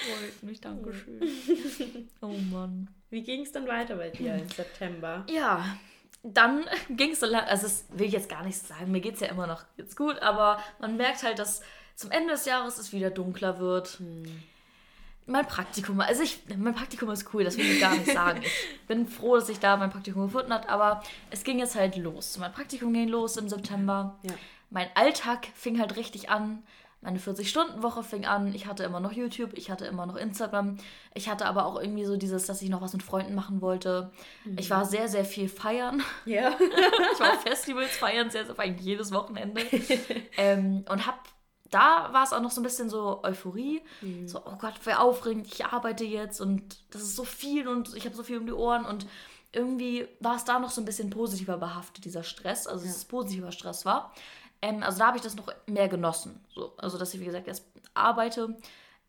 freut 0.00 0.42
mich, 0.42 0.60
danke 0.60 0.92
schön. 0.92 2.08
oh 2.20 2.28
Mann. 2.28 2.88
Wie 3.10 3.22
ging 3.22 3.42
es 3.42 3.52
dann 3.52 3.66
weiter 3.66 3.96
bei 3.96 4.10
dir 4.10 4.34
im 4.34 4.48
September? 4.48 5.24
Ja, 5.28 5.64
dann 6.22 6.64
ging 6.90 7.12
es 7.12 7.20
so 7.20 7.26
lang, 7.26 7.44
also 7.44 7.64
das 7.64 7.86
will 7.90 8.06
ich 8.06 8.12
jetzt 8.12 8.28
gar 8.28 8.44
nicht 8.44 8.58
sagen, 8.58 8.90
mir 8.90 9.00
geht 9.00 9.14
es 9.14 9.20
ja 9.20 9.28
immer 9.28 9.46
noch 9.46 9.64
jetzt 9.76 9.96
gut, 9.96 10.18
aber 10.20 10.62
man 10.78 10.96
merkt 10.96 11.22
halt, 11.22 11.38
dass 11.38 11.62
zum 11.96 12.10
Ende 12.10 12.32
des 12.32 12.44
Jahres 12.46 12.78
es 12.78 12.92
wieder 12.92 13.10
dunkler 13.10 13.58
wird. 13.58 13.98
Hm. 13.98 14.42
Mein 15.26 15.46
Praktikum, 15.46 16.00
also 16.00 16.22
ich, 16.22 16.40
mein 16.56 16.74
Praktikum 16.74 17.10
ist 17.10 17.32
cool, 17.32 17.44
das 17.44 17.56
will 17.56 17.70
ich 17.70 17.80
gar 17.80 17.94
nicht 17.94 18.10
sagen. 18.10 18.40
Ich 18.42 18.80
bin 18.88 19.06
froh, 19.06 19.36
dass 19.36 19.48
ich 19.48 19.60
da 19.60 19.76
mein 19.76 19.90
Praktikum 19.90 20.24
gefunden 20.24 20.52
habe, 20.52 20.68
aber 20.68 21.02
es 21.30 21.44
ging 21.44 21.58
jetzt 21.58 21.76
halt 21.76 21.96
los. 21.96 22.38
Mein 22.38 22.52
Praktikum 22.52 22.92
ging 22.92 23.08
los 23.08 23.36
im 23.36 23.48
September. 23.48 24.18
Ja. 24.22 24.32
Mein 24.70 24.88
Alltag 24.94 25.48
fing 25.54 25.78
halt 25.78 25.96
richtig 25.96 26.30
an. 26.30 26.62
Meine 27.02 27.18
40-Stunden-Woche 27.18 28.02
fing 28.02 28.26
an. 28.26 28.54
Ich 28.54 28.66
hatte 28.66 28.84
immer 28.84 29.00
noch 29.00 29.12
YouTube, 29.12 29.52
ich 29.54 29.70
hatte 29.70 29.86
immer 29.86 30.04
noch 30.04 30.16
Instagram. 30.16 30.76
Ich 31.14 31.30
hatte 31.30 31.46
aber 31.46 31.64
auch 31.64 31.80
irgendwie 31.80 32.04
so 32.04 32.16
dieses, 32.16 32.46
dass 32.46 32.60
ich 32.60 32.68
noch 32.68 32.82
was 32.82 32.92
mit 32.92 33.02
Freunden 33.02 33.34
machen 33.34 33.62
wollte. 33.62 34.10
Mhm. 34.44 34.58
Ich 34.58 34.68
war 34.68 34.84
sehr, 34.84 35.08
sehr 35.08 35.24
viel 35.24 35.48
feiern. 35.48 36.02
Ja. 36.26 36.50
ich 37.12 37.20
war 37.20 37.32
auf 37.32 37.42
Festivals 37.42 37.96
feiern, 37.96 38.30
sehr, 38.30 38.44
sehr 38.44 38.58
eigentlich 38.58 38.86
jedes 38.86 39.12
Wochenende. 39.12 39.62
ähm, 40.36 40.84
und 40.88 41.06
hab 41.06 41.24
da 41.70 42.12
war 42.12 42.24
es 42.24 42.32
auch 42.32 42.42
noch 42.42 42.50
so 42.50 42.60
ein 42.60 42.64
bisschen 42.64 42.90
so 42.90 43.20
Euphorie. 43.22 43.80
Mhm. 44.00 44.28
So, 44.28 44.40
oh 44.44 44.56
Gott, 44.58 44.74
wer 44.84 45.00
aufregend, 45.00 45.46
ich 45.46 45.64
arbeite 45.64 46.04
jetzt 46.04 46.40
und 46.40 46.78
das 46.90 47.02
ist 47.02 47.16
so 47.16 47.24
viel 47.24 47.68
und 47.68 47.94
ich 47.94 48.04
habe 48.04 48.16
so 48.16 48.22
viel 48.22 48.38
um 48.38 48.46
die 48.46 48.52
Ohren 48.52 48.84
und 48.84 49.06
irgendwie 49.52 50.06
war 50.20 50.36
es 50.36 50.44
da 50.44 50.58
noch 50.58 50.70
so 50.70 50.80
ein 50.80 50.84
bisschen 50.84 51.10
positiver 51.10 51.56
behaftet, 51.56 52.04
dieser 52.04 52.22
Stress, 52.22 52.66
also 52.66 52.84
ja. 52.84 52.88
dass 52.88 52.98
es 52.98 53.04
positiver 53.04 53.52
Stress 53.52 53.84
war. 53.84 54.12
Ähm, 54.62 54.82
also 54.82 54.98
da 54.98 55.06
habe 55.06 55.16
ich 55.16 55.22
das 55.22 55.36
noch 55.36 55.52
mehr 55.66 55.88
genossen. 55.88 56.44
So, 56.54 56.76
also 56.76 56.98
dass 56.98 57.14
ich, 57.14 57.20
wie 57.20 57.24
gesagt, 57.24 57.48
erst 57.48 57.66
arbeite. 57.94 58.56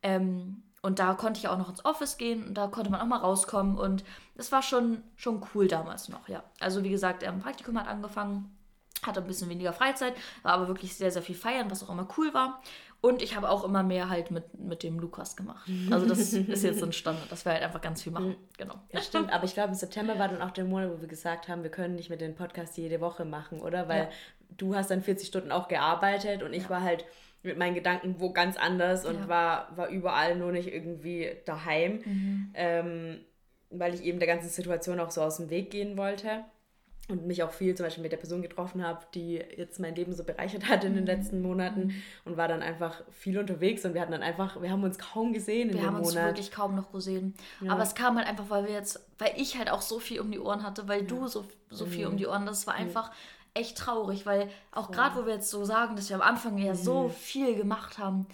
Ähm, 0.04 0.64
und 0.82 0.98
da 0.98 1.14
konnte 1.14 1.40
ich 1.40 1.48
auch 1.48 1.58
noch 1.58 1.70
ins 1.70 1.86
Office 1.86 2.18
gehen 2.18 2.48
und 2.48 2.56
da 2.56 2.68
konnte 2.68 2.90
man 2.90 3.02
auch 3.02 3.06
mal 3.06 3.20
rauskommen. 3.20 3.78
Und 3.78 4.04
das 4.36 4.52
war 4.52 4.64
schon, 4.64 5.04
schon 5.16 5.46
cool 5.54 5.68
damals 5.68 6.10
noch, 6.10 6.28
ja. 6.28 6.44
Also 6.60 6.84
wie 6.84 6.90
gesagt, 6.90 7.24
ähm, 7.24 7.40
Praktikum 7.40 7.80
hat 7.80 7.88
angefangen, 7.88 8.58
hatte 9.04 9.22
ein 9.22 9.28
bisschen 9.28 9.50
weniger 9.50 9.74
Freizeit, 9.74 10.16
war 10.42 10.54
aber 10.54 10.68
wirklich 10.68 10.96
sehr, 10.96 11.12
sehr 11.12 11.22
viel 11.22 11.36
feiern, 11.36 11.70
was 11.70 11.84
auch 11.84 11.90
immer 11.90 12.08
cool 12.18 12.34
war. 12.34 12.62
Und 13.00 13.24
ich 13.24 13.36
habe 13.36 13.50
auch 13.50 13.64
immer 13.64 13.82
mehr 13.82 14.10
halt 14.10 14.30
mit, 14.30 14.60
mit 14.60 14.84
dem 14.84 15.00
Lukas 15.00 15.36
gemacht. 15.36 15.68
Also 15.90 16.06
das 16.06 16.20
ist 16.34 16.64
jetzt 16.64 16.80
so 16.80 16.86
ein 16.86 16.94
Standard, 16.94 17.32
dass 17.32 17.46
wir 17.46 17.54
halt 17.54 17.64
einfach 17.64 17.82
ganz 17.82 18.04
viel 18.04 18.12
machen. 18.12 18.36
Genau. 18.58 18.76
Ja, 18.92 19.02
stimmt. 19.02 19.34
Aber 19.34 19.44
ich 19.46 19.56
glaube, 19.56 19.70
im 19.70 19.76
September 19.76 20.20
war 20.20 20.28
dann 20.28 20.42
auch 20.42 20.52
der 20.52 20.66
Monat, 20.66 20.92
wo 20.92 21.02
wir 21.02 21.08
gesagt 21.08 21.48
haben, 21.48 21.64
wir 21.64 21.72
können 21.72 21.96
nicht 21.96 22.12
mit 22.12 22.22
den 22.22 22.36
Podcast 22.36 22.78
jede 22.78 23.02
Woche 23.02 23.26
machen, 23.26 23.60
oder? 23.60 23.88
Weil 23.88 24.04
ja. 24.04 24.10
Du 24.58 24.76
hast 24.76 24.92
dann 24.92 25.02
40 25.02 25.28
Stunden 25.28 25.52
auch 25.52 25.68
gearbeitet 25.68 26.44
und 26.44 26.54
ich 26.54 26.64
ja. 26.64 26.70
war 26.70 26.82
halt 26.82 27.06
mit 27.44 27.58
meinen 27.58 27.74
Gedanken 27.74 28.16
wo 28.20 28.32
ganz 28.32 28.56
anders 28.58 29.06
und 29.06 29.16
ja. 29.16 29.28
war, 29.28 29.76
war 29.76 29.88
überall 29.90 30.36
nur 30.36 30.52
nicht 30.52 30.72
irgendwie 30.72 31.32
daheim. 31.46 32.02
Mhm. 32.06 32.50
Ähm, 32.54 33.20
weil 33.72 33.94
ich 33.94 34.04
eben 34.04 34.20
der 34.20 34.28
ganzen 34.28 34.50
Situation 34.50 35.00
auch 35.00 35.12
so 35.12 35.22
aus 35.22 35.38
dem 35.38 35.50
Weg 35.50 35.72
gehen 35.72 35.98
wollte 35.98 36.44
und 37.08 37.26
mich 37.26 37.42
auch 37.42 37.52
viel 37.52 37.74
zum 37.74 37.86
Beispiel 37.86 38.04
mit 38.04 38.12
der 38.12 38.18
Person 38.18 38.42
getroffen 38.42 38.86
habe, 38.86 39.06
die 39.16 39.36
jetzt 39.36 39.80
mein 39.80 39.96
Leben 39.96 40.14
so 40.14 40.24
bereichert 40.24 40.68
hat 40.68 40.84
in 40.84 40.94
den 40.94 41.06
letzten 41.06 41.42
Monaten 41.42 41.96
und 42.26 42.38
war 42.38 42.48
dann 42.48 42.62
einfach 42.62 43.02
viel 43.12 43.40
unterwegs 43.40 43.84
und 43.86 43.94
wir 43.94 44.02
hatten 44.02 44.12
dann 44.12 44.22
einfach, 44.24 44.62
wir 44.62 44.70
haben 44.70 44.84
uns 44.84 45.00
kaum 45.00 45.34
gesehen 45.34 45.70
in 45.70 45.76
Wir 45.76 45.82
dem 45.82 45.88
haben 45.88 45.96
uns 45.98 46.10
Monat. 46.14 46.28
wirklich 46.28 46.52
kaum 46.52 46.76
noch 46.76 46.92
gesehen. 46.92 47.34
Ja. 47.62 47.72
Aber 47.72 47.82
es 47.82 47.96
kam 47.96 48.18
halt 48.18 48.28
einfach, 48.28 48.50
weil 48.50 48.66
wir 48.66 48.74
jetzt, 48.74 49.06
weil 49.18 49.32
ich 49.38 49.58
halt 49.58 49.72
auch 49.72 49.82
so 49.82 50.00
viel 50.00 50.20
um 50.20 50.32
die 50.32 50.40
Ohren 50.40 50.64
hatte, 50.64 50.88
weil 50.88 51.04
du 51.04 51.28
so, 51.28 51.46
so 51.70 51.86
viel 51.86 52.06
Mhm. 52.06 52.12
um 52.12 52.18
die 52.18 52.28
Ohren, 52.28 52.46
das 52.46 52.68
war 52.68 52.76
einfach 52.76 53.12
echt 53.54 53.78
traurig, 53.78 54.26
weil 54.26 54.50
auch 54.72 54.92
gerade, 54.92 55.16
wo 55.18 55.26
wir 55.26 55.34
jetzt 55.34 55.50
so 55.50 55.66
sagen, 55.66 55.96
dass 55.98 56.08
wir 56.10 56.16
am 56.16 56.22
Anfang 56.22 56.58
ja 56.58 56.74
so 56.74 57.04
Mhm. 57.08 57.12
viel 57.12 57.56
gemacht 57.56 57.98
haben, 57.98 58.26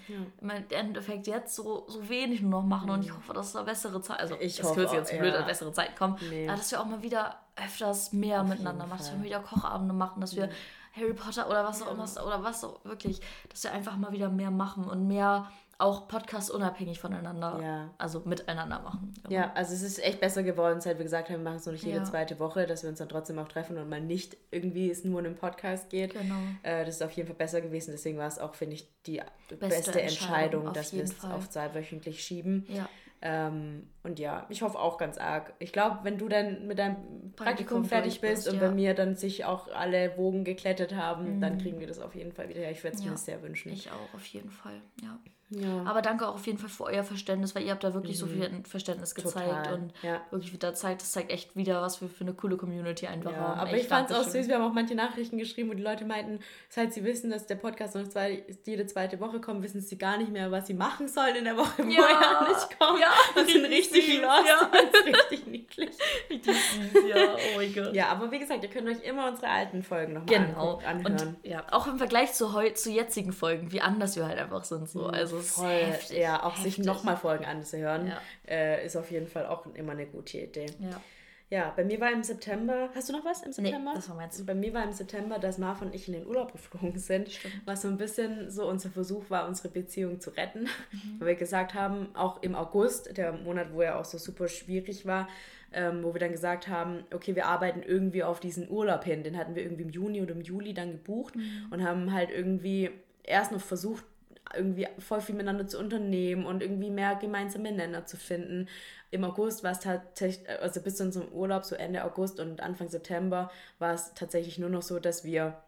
im 0.41 0.49
Endeffekt 0.70 1.26
jetzt 1.26 1.55
so, 1.55 1.86
so 1.88 2.07
wenig 2.07 2.41
nur 2.41 2.51
noch 2.61 2.68
machen 2.68 2.89
und 2.91 3.03
ich 3.03 3.11
hoffe, 3.15 3.34
dass 3.34 3.51
da 3.53 3.63
bessere 3.63 3.99
Zeit, 4.01 4.20
also 4.20 4.36
Mhm. 4.36 4.41
Ich 4.41 4.59
es 4.59 4.65
hoffe 4.65 4.76
wird 4.82 4.93
jetzt 4.93 5.11
blöd, 5.11 5.32
ja. 5.34 5.38
dass 5.39 5.47
bessere 5.47 5.74
Zeiten 5.74 5.95
kommen, 5.95 6.18
Nee. 6.30 6.47
aber 6.47 6.57
dass 6.57 6.70
wir 6.72 6.80
auch 6.82 6.86
mal 6.86 7.01
wieder 7.01 7.36
öfters 7.55 8.13
mehr 8.13 8.43
miteinander 8.43 8.84
jeden 8.86 8.89
machen, 8.89 8.97
dass 8.99 9.11
wir 9.13 9.24
wieder 9.24 9.39
Kochabende 9.39 9.93
machen, 9.95 10.22
dass 10.22 10.36
wir 10.36 10.49
Harry 10.95 11.13
Potter 11.13 11.47
oder 11.47 11.63
was 11.63 11.82
auch 11.82 11.91
immer, 11.91 12.03
oder 12.26 12.43
was 12.43 12.63
auch 12.63 12.84
wirklich, 12.86 13.20
dass 13.49 13.63
wir 13.63 13.72
einfach 13.72 13.97
mal 13.97 14.11
wieder 14.11 14.30
mehr 14.30 14.51
machen 14.51 14.86
und 14.88 15.07
mehr 15.07 15.49
auch 15.80 16.07
Podcasts 16.07 16.49
unabhängig 16.49 16.99
voneinander, 16.99 17.59
Ja. 17.61 17.93
also 17.97 18.21
miteinander 18.25 18.80
machen. 18.80 19.13
Ja, 19.30 19.51
also 19.53 19.73
es 19.73 19.84
ist 19.84 20.03
echt 20.03 20.19
besser 20.19 20.41
geworden, 20.41 20.82
seit 20.82 20.97
wir 20.97 21.03
gesagt 21.03 21.30
haben, 21.30 21.38
wir 21.38 21.43
machen 21.43 21.57
es 21.57 21.65
nur 21.65 21.73
nicht 21.73 21.86
jede 21.86 21.97
Ja. 21.97 22.03
zweite 22.03 22.39
Woche, 22.39 22.65
dass 22.65 22.82
wir 22.84 22.89
uns 22.89 22.99
dann 22.99 23.09
trotzdem 23.09 23.38
auch 23.38 23.47
treffen 23.47 23.78
und 23.78 23.88
mal 23.88 24.01
nicht 24.01 24.38
irgendwie 24.49 24.89
es 24.89 25.03
nur 25.03 25.19
in 25.19 25.28
einem 25.28 25.36
Podcast 25.36 25.89
geht. 25.89 26.13
Genau. 26.13 26.36
Äh, 26.63 26.84
das 26.86 26.95
ist 26.95 27.03
auf 27.03 27.11
jeden 27.11 27.28
Fall 27.28 27.36
besser 27.38 27.61
gewesen. 27.61 27.91
Deswegen 27.91 28.17
war 28.17 28.28
es 28.28 28.39
auch, 28.39 28.55
finde 28.55 28.75
ich, 28.75 28.88
die 29.05 29.21
beste, 29.59 30.01
Entscheidung, 30.01 30.01
Entscheidung, 30.01 30.73
dass 30.73 30.93
wir 30.93 31.03
es 31.03 31.23
auf 31.23 31.49
zweiwöchentlich 31.49 32.23
schieben. 32.23 32.65
Ja. 32.69 32.89
Ähm, 33.21 33.89
und 34.03 34.19
ja, 34.19 34.45
ich 34.49 34.61
hoffe 34.61 34.78
auch 34.80 34.97
ganz 34.97 35.17
arg. 35.17 35.53
Ich 35.59 35.73
glaube, 35.73 35.99
wenn 36.03 36.17
du 36.17 36.28
dann 36.28 36.67
mit 36.67 36.78
deinem 36.78 36.95
Praktikum, 36.95 37.36
Praktikum 37.36 37.86
fertig 37.86 38.21
bist 38.21 38.45
bist, 38.45 38.47
und 38.47 38.55
ja. 38.61 38.67
bei 38.67 38.71
mir 38.71 38.93
dann 38.93 39.15
sich 39.15 39.45
auch 39.45 39.67
alle 39.69 40.15
Wogen 40.17 40.43
geklettet 40.43 40.95
haben, 40.95 41.41
dann 41.41 41.57
kriegen 41.57 41.80
wir 41.80 41.88
das 41.88 41.99
auf 41.99 42.13
jeden 42.15 42.32
Fall 42.32 42.49
wieder 42.49 42.61
her. 42.61 42.71
Ich 42.71 42.84
würde 42.84 42.95
es 42.95 43.03
mir 43.03 43.17
sehr 43.17 43.41
wünschen. 43.41 43.71
Ich 43.71 43.89
auch, 43.91 44.13
auf 44.13 44.25
jeden 44.28 44.51
Fall, 44.51 44.82
ja. 45.01 45.19
Ja. 45.49 45.83
Aber 45.85 46.01
danke 46.01 46.27
auch 46.27 46.35
auf 46.35 46.45
jeden 46.45 46.57
Fall 46.57 46.69
für 46.69 46.83
euer 46.85 47.03
Verständnis, 47.03 47.55
weil 47.55 47.63
ihr 47.63 47.71
habt 47.71 47.83
da 47.83 47.93
wirklich 47.93 48.17
so 48.17 48.25
viel 48.27 48.49
Verständnis 48.67 49.15
gezeigt 49.15 49.47
Mhm. 49.47 49.63
Total, 49.63 49.73
und 49.75 49.93
ja. 50.01 50.21
wirklich 50.31 50.51
wieder 50.53 50.73
zeigt, 50.73 51.01
das 51.01 51.11
zeigt 51.11 51.31
echt 51.31 51.55
wieder, 51.55 51.81
was 51.81 52.01
wir 52.01 52.09
für 52.09 52.21
eine 52.25 52.33
coole 52.33 52.57
Community 52.57 53.07
einfach 53.07 53.31
Ja, 53.31 53.37
haben. 53.37 53.59
aber 53.61 53.71
Echt 53.73 53.83
ich 53.83 53.87
fand 53.87 54.09
es 54.11 54.15
auch 54.17 54.23
süß. 54.23 54.47
Wir 54.47 54.55
haben 54.55 54.63
auch 54.69 54.73
manche 54.73 54.95
Nachrichten 54.95 55.37
geschrieben, 55.37 55.69
wo 55.69 55.73
die 55.73 55.83
Leute 55.83 56.05
meinten, 56.05 56.39
seit 56.69 56.93
sie 56.93 57.03
wissen, 57.03 57.29
dass 57.31 57.45
der 57.47 57.55
Podcast 57.55 57.95
noch 57.95 58.07
zwei, 58.07 58.43
jede 58.65 58.85
zweite 58.87 59.19
Woche 59.19 59.39
kommt, 59.39 59.63
wissen 59.63 59.81
sie 59.81 59.97
gar 59.97 60.17
nicht 60.17 60.31
mehr, 60.31 60.51
was 60.51 60.67
sie 60.67 60.73
machen 60.73 61.07
sollen 61.07 61.35
in 61.37 61.45
der 61.45 61.55
Woche, 61.57 61.85
wo 61.85 61.89
Ja. 61.89 62.07
er 62.07 62.47
nicht 62.49 62.79
kommt. 62.79 62.99
Ja, 62.99 63.11
und 63.41 63.49
sind 63.49 63.65
richtig 63.71 64.05
süß, 64.05 64.21
lost. 64.21 64.47
ja. 64.47 64.69
Das 64.71 64.83
ist 64.83 65.21
richtig 65.21 65.47
niedlich. 65.47 65.89
ja, 67.09 67.35
oh 67.35 67.57
mein 67.57 67.73
Gott. 67.73 67.93
Ja, 67.93 68.09
aber 68.09 68.31
wie 68.31 68.39
gesagt, 68.39 68.63
ihr 68.63 68.69
könnt 68.69 68.87
euch 68.87 69.03
immer 69.03 69.27
unsere 69.29 69.49
alten 69.49 69.83
Folgen 69.83 70.13
nochmal 70.13 70.27
Genau. 70.47 70.79
anhören. 70.85 71.05
Und 71.05 71.35
ja, 71.43 71.63
auch 71.71 71.87
im 71.87 71.97
Vergleich 71.97 72.33
zu, 72.33 72.53
heu 72.53 72.69
zu 72.71 72.91
jetzigen 72.91 73.31
Folgen, 73.33 73.71
wie 73.71 73.81
anders 73.81 74.15
wir 74.15 74.25
halt 74.27 74.37
einfach 74.39 74.63
sind. 74.63 74.89
So. 74.89 75.05
Also 75.07 75.36
Mhm. 75.38 75.43
Voll, 75.43 75.69
heftig, 75.85 76.17
ja, 76.17 76.43
auch 76.43 76.55
sich 76.55 76.65
heftig. 76.77 76.85
nochmal 76.85 77.17
Folgen 77.17 77.45
anzuhören, 77.45 78.07
Ja. 78.07 78.21
äh, 78.47 78.85
ist 78.85 78.95
auf 78.95 79.11
jeden 79.11 79.27
Fall 79.27 79.45
auch 79.45 79.65
immer 79.75 79.93
eine 79.93 80.05
gute 80.05 80.38
Idee. 80.39 80.67
Ja. 80.79 81.01
Ja, 81.49 81.71
bei 81.77 81.85
mir 81.85 81.97
war 82.01 82.11
im 82.11 82.23
September. 82.23 82.89
Hast 82.93 83.07
du 83.07 83.13
noch 83.13 83.23
was 83.23 83.41
im 83.41 83.51
Nee, 83.51 83.69
September? 83.69 83.93
das 83.95 84.09
war 84.09 84.17
meins. 84.17 84.45
Bei 84.45 84.53
mir 84.53 84.73
war 84.73 84.83
im 84.83 84.91
September, 84.91 85.39
dass 85.39 85.57
Marv 85.57 85.81
und 85.81 85.95
ich 85.95 86.05
in 86.09 86.13
den 86.13 86.27
Urlaub 86.27 86.51
geflogen 86.51 86.99
sind, 86.99 87.29
was 87.63 87.83
so 87.83 87.88
ein 87.88 87.95
bisschen 87.97 88.51
so 88.51 88.67
unser 88.67 88.89
Versuch 88.89 89.29
war, 89.29 89.47
unsere 89.47 89.69
Beziehung 89.69 90.19
zu 90.19 90.31
retten. 90.31 90.63
Mhm. 90.91 91.15
Weil 91.19 91.27
wir 91.29 91.35
gesagt 91.35 91.73
haben, 91.73 92.13
auch 92.17 92.43
im 92.43 92.53
August, 92.53 93.15
der 93.15 93.31
Monat, 93.31 93.67
wo 93.71 93.81
ja 93.81 93.97
auch 93.97 94.03
so 94.03 94.17
super 94.17 94.49
schwierig 94.49 95.05
war, 95.05 95.29
ähm, 95.71 96.03
wo 96.03 96.13
wir 96.13 96.19
dann 96.19 96.33
gesagt 96.33 96.67
haben, 96.67 97.05
okay, 97.13 97.33
wir 97.33 97.45
arbeiten 97.45 97.81
irgendwie 97.81 98.23
auf 98.23 98.41
diesen 98.41 98.69
Urlaub 98.69 99.05
hin. 99.05 99.23
Den 99.23 99.38
hatten 99.38 99.55
wir 99.55 99.63
irgendwie 99.63 99.83
im 99.83 99.89
Juni 99.89 100.21
oder 100.21 100.33
im 100.33 100.41
Juli 100.41 100.73
dann 100.73 100.91
gebucht 100.91 101.38
Mhm. 101.38 101.67
und 101.71 101.81
haben 101.88 102.11
halt 102.11 102.29
irgendwie 102.29 102.89
erst 103.23 103.53
noch 103.53 103.61
versucht, 103.61 104.03
irgendwie 104.55 104.87
voll 104.99 105.21
viel 105.21 105.35
miteinander 105.35 105.67
zu 105.67 105.79
unternehmen 105.79 106.45
und 106.45 106.61
irgendwie 106.61 106.89
mehr 106.89 107.15
gemeinsame 107.15 107.71
Nenner 107.71 108.05
zu 108.05 108.17
finden. 108.17 108.67
Im 109.11 109.23
August 109.23 109.63
war 109.63 109.71
es 109.71 109.79
tatsächlich, 109.79 110.49
also 110.61 110.81
bis 110.81 110.97
zu 110.97 111.03
unserem 111.03 111.29
Urlaub, 111.29 111.65
so 111.65 111.75
Ende 111.75 112.03
August 112.03 112.39
und 112.39 112.61
Anfang 112.61 112.89
September, 112.89 113.51
war 113.79 113.93
es 113.93 114.13
tatsächlich 114.13 114.57
nur 114.57 114.69
noch 114.69 114.81
so, 114.81 114.99
dass 114.99 115.23
wir 115.23 115.61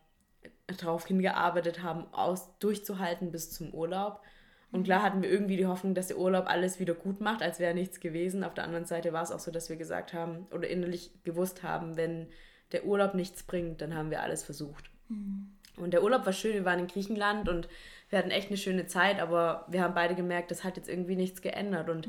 darauf 0.67 1.05
hingearbeitet 1.05 1.83
haben, 1.83 2.05
aus, 2.13 2.57
durchzuhalten 2.59 3.31
bis 3.31 3.51
zum 3.51 3.73
Urlaub. 3.73 4.21
Und 4.71 4.83
klar 4.83 5.01
hatten 5.01 5.23
wir 5.23 5.31
irgendwie 5.31 5.57
die 5.57 5.65
Hoffnung, 5.65 5.95
dass 5.95 6.07
der 6.07 6.19
Urlaub 6.19 6.47
alles 6.47 6.79
wieder 6.79 6.93
gut 6.93 7.21
macht, 7.21 7.41
als 7.41 7.59
wäre 7.59 7.73
nichts 7.73 7.99
gewesen. 7.99 8.43
Auf 8.43 8.53
der 8.53 8.65
anderen 8.65 8.85
Seite 8.85 9.13
war 9.13 9.23
es 9.23 9.31
auch 9.31 9.39
so, 9.39 9.49
dass 9.51 9.69
wir 9.69 9.77
gesagt 9.77 10.13
haben 10.13 10.45
oder 10.51 10.67
innerlich 10.67 11.11
gewusst 11.23 11.63
haben, 11.63 11.97
wenn 11.97 12.27
der 12.71 12.85
Urlaub 12.85 13.15
nichts 13.15 13.41
bringt, 13.43 13.81
dann 13.81 13.95
haben 13.95 14.11
wir 14.11 14.21
alles 14.21 14.43
versucht. 14.43 14.91
Und 15.77 15.91
der 15.91 16.03
Urlaub 16.03 16.25
war 16.25 16.33
schön, 16.33 16.53
wir 16.53 16.65
waren 16.65 16.79
in 16.79 16.87
Griechenland 16.87 17.49
und 17.49 17.67
wir 18.09 18.19
hatten 18.19 18.31
echt 18.31 18.47
eine 18.49 18.57
schöne 18.57 18.87
Zeit, 18.87 19.19
aber 19.19 19.65
wir 19.67 19.83
haben 19.83 19.93
beide 19.93 20.15
gemerkt, 20.15 20.51
das 20.51 20.63
hat 20.63 20.77
jetzt 20.77 20.89
irgendwie 20.89 21.15
nichts 21.15 21.41
geändert. 21.41 21.89
Und 21.89 22.07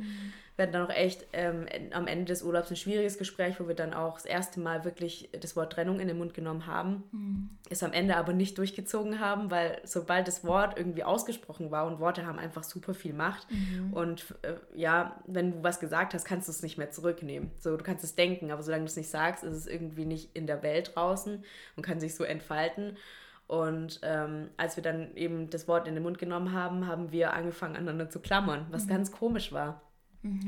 wir 0.57 0.64
hatten 0.64 0.72
dann 0.72 0.86
auch 0.86 0.94
echt 0.94 1.26
ähm, 1.32 1.66
am 1.92 2.07
Ende 2.07 2.26
des 2.26 2.42
Urlaubs 2.42 2.70
ein 2.70 2.76
schwieriges 2.76 3.18
Gespräch, 3.18 3.61
wo 3.61 3.68
wir 3.68 3.74
dann 3.74 3.94
auch 3.94 4.14
das 4.14 4.24
erste 4.24 4.61
Mal 4.61 4.84
wirklich 4.84 5.28
das 5.38 5.57
Wort 5.57 5.72
Trennung 5.72 6.01
in 6.01 6.09
den 6.09 6.18
Mund 6.18 6.32
genommen 6.34 6.66
haben. 6.66 7.05
Es 7.68 7.82
am 7.82 7.92
Ende 7.92 8.16
aber 8.16 8.32
nicht 8.32 8.57
durchgezogen 8.57 9.20
haben, 9.20 9.51
weil 9.51 9.78
sobald 9.84 10.26
das 10.26 10.42
Wort 10.44 10.78
irgendwie 10.78 11.05
ausgesprochen 11.05 11.70
war 11.70 11.86
und 11.86 12.01
Worte 12.01 12.26
haben 12.26 12.38
einfach 12.38 12.64
super 12.64 12.94
viel 12.94 13.12
Macht. 13.12 13.46
Und 13.92 14.34
äh, 14.42 14.55
ja, 14.74 15.20
wenn 15.26 15.53
du 15.53 15.62
was 15.62 15.80
gesagt 15.80 16.14
hast, 16.14 16.24
kannst 16.24 16.48
du 16.48 16.53
es 16.53 16.62
nicht 16.62 16.78
mehr 16.78 16.90
zurücknehmen. 16.90 17.51
So, 17.59 17.76
du 17.76 17.84
kannst 17.84 18.05
es 18.05 18.14
denken, 18.14 18.51
aber 18.51 18.62
solange 18.62 18.84
du 18.84 18.90
es 18.90 18.96
nicht 18.96 19.11
sagst, 19.11 19.44
ist 19.44 19.57
es 19.57 19.66
irgendwie 19.66 20.07
nicht 20.07 20.30
in 20.34 20.46
der 20.46 20.62
Welt 20.62 20.92
draußen 20.94 21.44
und 21.76 21.82
kann 21.82 22.01
sich 22.01 22.14
so 22.14 22.24
entfalten. 22.24 22.96
Und 23.51 23.98
ähm, 24.05 24.48
als 24.57 24.76
wir 24.76 24.82
dann 24.84 25.16
eben 25.16 25.51
das 25.51 25.66
Wort 25.66 25.88
in 25.88 25.94
den 25.94 26.05
Mund 26.05 26.20
genommen 26.20 26.53
haben, 26.53 26.86
haben 26.86 27.11
wir 27.11 27.32
angefangen, 27.32 27.74
aneinander 27.74 28.09
zu 28.09 28.20
klammern, 28.20 28.66
was 28.70 28.86
ganz 28.86 29.11
komisch 29.11 29.51
war. 29.51 29.82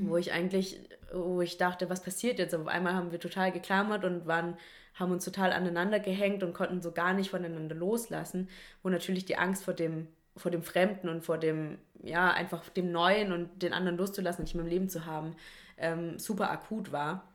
Wo 0.07 0.17
ich 0.19 0.33
eigentlich, 0.33 0.79
wo 1.13 1.41
ich 1.41 1.57
dachte, 1.57 1.91
was 1.91 2.01
passiert 2.01 2.39
jetzt? 2.39 2.55
Auf 2.55 2.69
einmal 2.69 2.95
haben 2.95 3.11
wir 3.11 3.19
total 3.19 3.51
geklammert 3.51 4.05
und 4.05 4.29
waren, 4.29 4.57
haben 4.95 5.11
uns 5.11 5.25
total 5.25 5.53
aneinander 5.53 5.99
gehängt 5.99 6.45
und 6.45 6.55
konnten 6.55 6.81
so 6.81 6.93
gar 6.93 7.13
nicht 7.13 7.31
voneinander 7.31 7.75
loslassen, 7.75 8.49
wo 8.85 8.89
natürlich 8.89 9.25
die 9.25 9.37
Angst 9.37 9.65
vor 9.65 9.75
dem, 9.75 10.07
vor 10.37 10.53
dem 10.53 10.63
Fremden 10.63 11.09
und 11.09 11.25
vor 11.25 11.39
dem, 11.39 11.79
ja, 12.05 12.31
einfach 12.31 12.69
dem 12.69 12.93
Neuen 12.93 13.33
und 13.33 13.63
den 13.63 13.73
anderen 13.73 13.99
loszulassen 13.99 14.43
und 14.43 14.45
nicht 14.45 14.55
mehr 14.55 14.65
im 14.65 14.71
Leben 14.71 14.89
zu 14.89 15.07
haben, 15.07 15.35
ähm, 15.77 16.21
super 16.21 16.53
akut 16.53 16.93
war. 16.93 17.27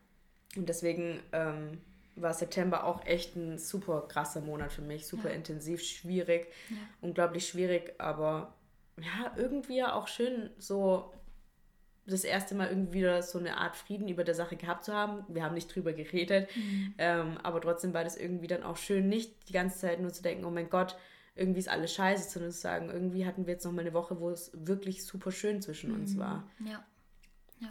Und 0.56 0.70
deswegen 0.70 1.20
ähm, 1.34 1.82
war 2.22 2.34
September 2.34 2.86
auch 2.86 3.06
echt 3.06 3.36
ein 3.36 3.58
super 3.58 4.08
krasser 4.08 4.42
Monat 4.42 4.72
für 4.72 4.82
mich, 4.82 5.08
super 5.08 5.30
intensiv, 5.30 5.84
schwierig, 5.84 6.48
unglaublich 7.02 7.48
schwierig, 7.48 7.94
aber 8.00 8.54
ja, 9.00 9.32
irgendwie 9.36 9.78
ja 9.78 9.94
auch 9.94 10.08
schön, 10.08 10.50
so 10.58 11.14
das 12.08 12.24
erste 12.24 12.56
Mal 12.56 12.70
irgendwie 12.70 13.00
wieder 13.00 13.22
so 13.22 13.38
eine 13.38 13.58
Art 13.58 13.76
Frieden 13.76 14.08
über 14.08 14.24
der 14.24 14.34
Sache 14.34 14.56
gehabt 14.56 14.86
zu 14.86 14.94
haben. 14.94 15.26
Wir 15.28 15.44
haben 15.44 15.56
nicht 15.56 15.74
drüber 15.74 15.94
geredet, 15.94 16.50
ähm, 16.98 17.38
aber 17.44 17.60
trotzdem 17.62 17.94
war 17.94 18.04
das 18.04 18.16
irgendwie 18.16 18.48
dann 18.48 18.64
auch 18.64 18.78
schön, 18.78 19.10
nicht 19.10 19.50
die 19.50 19.54
ganze 19.54 19.80
Zeit 19.80 20.00
nur 20.00 20.14
zu 20.14 20.24
denken, 20.24 20.46
oh 20.46 20.50
mein 20.50 20.70
Gott, 20.70 20.98
irgendwie 21.36 21.60
ist 21.60 21.70
alles 21.70 21.94
scheiße, 21.94 22.30
sondern 22.30 22.52
zu 22.52 22.60
sagen, 22.60 22.90
irgendwie 22.90 23.26
hatten 23.26 23.46
wir 23.46 23.54
jetzt 23.54 23.66
noch 23.66 23.72
mal 23.72 23.82
eine 23.82 23.94
Woche, 23.94 24.20
wo 24.20 24.30
es 24.30 24.52
wirklich 24.54 25.06
super 25.06 25.32
schön 25.32 25.62
zwischen 25.62 25.94
uns 25.94 26.18
war. 26.18 26.50
Ja. 26.66 26.84
ja. 27.60 27.70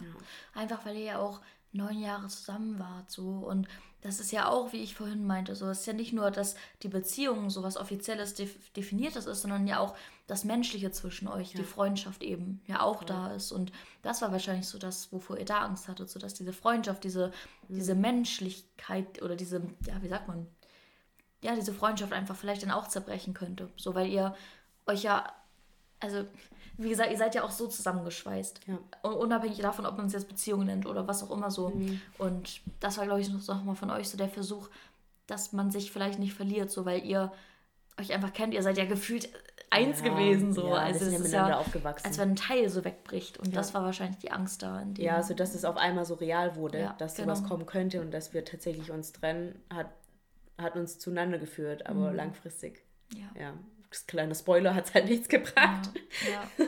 Einfach 0.55 0.85
weil 0.87 0.97
ihr 0.97 1.05
ja 1.05 1.19
auch 1.19 1.41
neun 1.73 1.99
Jahre 1.99 2.29
zusammen 2.29 2.79
wart 2.79 3.11
so 3.11 3.29
und 3.29 3.69
das 4.07 4.21
ist 4.21 4.33
ja 4.33 4.49
auch, 4.49 4.73
wie 4.73 4.83
ich 4.83 4.95
vorhin 4.95 5.27
meinte, 5.27 5.55
so 5.55 5.67
es 5.67 5.81
ist 5.81 5.87
ja 5.87 5.93
nicht 5.93 6.13
nur, 6.13 6.31
dass 6.31 6.57
die 6.83 6.89
Beziehung 6.89 7.51
so 7.51 7.63
was 7.63 7.77
Offizielles 7.77 8.35
def 8.35 8.71
definiertes 8.73 9.27
ist, 9.27 9.43
sondern 9.43 9.67
ja 9.67 9.81
auch 9.81 9.97
das 10.27 10.45
Menschliche 10.45 10.91
zwischen 10.91 11.29
euch, 11.29 11.53
die 11.53 11.63
Freundschaft 11.63 12.23
eben 12.23 12.61
ja 12.67 12.81
auch 12.81 13.05
da 13.05 13.33
ist. 13.33 13.53
Und 13.53 13.73
das 14.03 14.23
war 14.23 14.33
wahrscheinlich 14.33 14.67
so 14.67 14.79
das, 14.79 15.13
wovor 15.13 15.39
ihr 15.39 15.45
da 15.45 15.61
Angst 15.61 15.89
hattet, 15.89 16.11
so 16.11 16.19
dass 16.19 16.35
diese 16.35 16.53
Freundschaft, 16.53 17.05
diese, 17.05 17.33
diese 17.69 17.95
Menschlichkeit 17.95 19.23
oder 19.23 19.37
diese, 19.37 19.63
ja, 19.87 20.03
wie 20.03 20.09
sagt 20.09 20.29
man, 20.29 20.47
ja, 21.43 21.55
diese 21.55 21.75
Freundschaft 21.75 22.13
einfach 22.13 22.37
vielleicht 22.37 22.63
dann 22.63 22.71
auch 22.71 22.89
zerbrechen 22.89 23.35
könnte, 23.35 23.71
so 23.77 23.95
weil 23.95 24.09
ihr 24.09 24.35
euch 24.87 25.03
ja 25.03 25.33
also 26.01 26.27
wie 26.79 26.89
gesagt, 26.91 27.11
ihr 27.11 27.19
seid 27.19 27.35
ja 27.35 27.43
auch 27.45 27.51
so 27.51 27.67
zusammengeschweißt. 27.67 28.61
Ja. 28.67 28.79
Un- 29.03 29.15
Unabhängig 29.17 29.59
davon, 29.59 29.87
ob 29.87 29.97
man 29.97 30.07
es 30.07 30.13
jetzt 30.13 30.29
Beziehung 30.29 30.65
nennt 30.67 30.87
oder 30.87 31.07
was 31.09 31.23
auch 31.23 31.31
immer 31.31 31.51
so. 31.51 31.73
Und 32.19 32.61
das 32.81 32.99
war, 32.99 33.05
glaube 33.07 33.21
ich, 33.21 33.31
noch 33.31 33.65
mal 33.65 33.75
von 33.75 33.91
euch 33.91 34.09
so 34.09 34.17
der 34.19 34.29
Versuch, 34.29 34.69
dass 35.27 35.53
man 35.53 35.71
sich 35.71 35.91
vielleicht 35.91 36.19
nicht 36.19 36.35
verliert, 36.35 36.71
so 36.71 36.85
weil 36.85 37.05
ihr 37.05 37.33
euch 37.99 38.13
einfach 38.13 38.33
kennt. 38.33 38.53
Ihr 38.55 38.63
seid 38.63 38.77
ja 38.79 38.85
gefühlt 38.85 39.29
eins 39.71 40.01
Ja, 40.01 40.09
gewesen, 40.11 40.53
so. 40.53 40.69
ja, 40.69 40.75
also 40.75 41.07
es 41.07 41.13
ja 41.13 41.19
ist 41.19 41.33
ja, 41.33 41.59
aufgewachsen. 41.59 42.07
als 42.07 42.19
wenn 42.19 42.31
ein 42.31 42.37
Teil 42.37 42.69
so 42.69 42.85
wegbricht. 42.85 43.39
Und 43.39 43.57
das 43.57 43.75
war 43.75 43.83
wahrscheinlich 43.83 44.19
die 44.19 44.31
Angst 44.31 44.63
da. 44.63 44.85
Ja, 44.99 45.17
also 45.17 45.35
dass 45.35 45.55
es 45.55 45.65
auf 45.65 45.77
einmal 45.77 46.05
so 46.05 46.15
real 46.15 46.55
wurde, 46.57 46.81
Ja, 46.81 46.95
dass 46.99 47.15
genau. 47.17 47.35
sowas 47.35 47.49
kommen 47.49 47.67
könnte 47.67 48.01
und 48.01 48.13
dass 48.13 48.33
wir 48.35 48.45
tatsächlich 48.45 48.91
uns 48.93 49.13
trennen, 49.13 49.59
hat, 49.75 49.89
hat 50.59 50.77
uns 50.77 50.99
zueinander 50.99 51.39
geführt, 51.39 51.87
aber 51.87 52.13
langfristig. 52.13 52.83
Mhm. 53.13 53.19
Ja. 53.19 53.41
Ja, 53.41 53.53
das 53.91 54.07
kleine 54.07 54.35
Spoiler 54.35 54.75
hat 54.75 54.87
es 54.89 54.95
halt 54.95 55.07
nichts 55.09 55.29
gebracht. 55.29 55.91
Ja. 56.31 56.65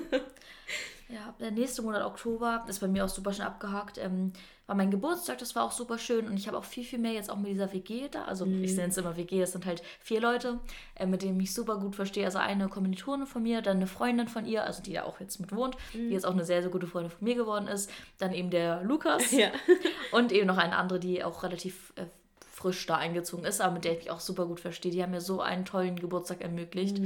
ja. 1.09 1.35
der 1.41 1.51
nächste 1.51 1.83
Monat 1.83 2.05
Oktober 2.05 2.65
ist 2.69 2.81
bei 2.81 2.89
mir 2.89 3.05
auch 3.05 3.09
super 3.09 3.33
schnell 3.33 3.47
abgehakt. 3.47 3.99
Ähm, 3.99 4.33
war 4.67 4.77
mein 4.77 4.91
Geburtstag, 4.91 5.39
das 5.39 5.55
war 5.55 5.65
auch 5.65 5.73
super 5.73 5.97
schön 5.97 6.27
und 6.27 6.37
ich 6.37 6.47
habe 6.47 6.59
auch 6.59 6.65
viel, 6.65 6.85
viel 6.85 6.99
mehr 6.99 7.13
jetzt 7.13 7.31
auch 7.31 7.39
mit 7.39 7.49
dieser 7.51 7.73
WG 7.73 8.09
da. 8.11 8.25
Also 8.27 8.45
Mhm. 8.45 8.63
ich 8.63 8.77
nenne 8.77 8.89
es 8.91 8.99
immer 8.99 9.17
WG, 9.17 9.41
das 9.41 9.53
sind 9.53 9.65
halt 9.65 9.83
vier 10.01 10.21
Leute, 10.21 10.61
äh, 10.95 11.07
mit 11.07 11.23
denen 11.23 11.41
ich 11.41 11.55
super 11.55 11.79
gut 11.79 11.97
verstehe. 11.97 12.27
Also 12.27 12.37
eine 12.39 12.69
Kommilitone 12.69 13.25
von 13.27 13.43
mir, 13.43 13.63
dann 13.63 13.79
eine 13.79 13.87
Freundin 13.87 14.29
von 14.29 14.45
ihr, 14.45 14.65
also 14.65 14.83
die 14.83 14.93
da 14.93 15.05
auch 15.05 15.21
jetzt 15.21 15.41
mit 15.41 15.53
wohnt, 15.55 15.77
Mhm. 15.95 16.09
die 16.09 16.15
jetzt 16.15 16.27
auch 16.27 16.33
eine 16.33 16.45
sehr, 16.45 16.61
sehr 16.61 16.71
gute 16.71 16.87
Freundin 16.87 17.11
von 17.11 17.25
mir 17.27 17.35
geworden 17.35 17.67
ist. 17.67 17.91
Dann 18.19 18.35
eben 18.35 18.51
der 18.51 18.83
Lukas 18.83 19.31
Ja. 19.33 19.49
und 20.13 20.33
eben 20.33 20.47
noch 20.47 20.59
eine 20.59 20.77
andere, 20.77 21.01
die 21.01 21.25
auch 21.25 21.43
relativ 21.43 21.95
äh, 21.97 22.05
frisch 22.59 22.87
da 22.87 22.97
eingezogen 22.97 23.45
ist, 23.45 23.61
aber 23.61 23.75
mit 23.75 23.85
der 23.85 23.93
ich 23.93 23.99
mich 23.99 24.11
auch 24.11 24.21
super 24.21 24.47
gut 24.47 24.59
verstehe. 24.59 24.91
Die 24.91 25.03
haben 25.03 25.13
mir 25.13 25.21
so 25.21 25.41
einen 25.41 25.65
tollen 25.65 25.97
Geburtstag 25.97 26.41
ermöglicht. 26.41 27.01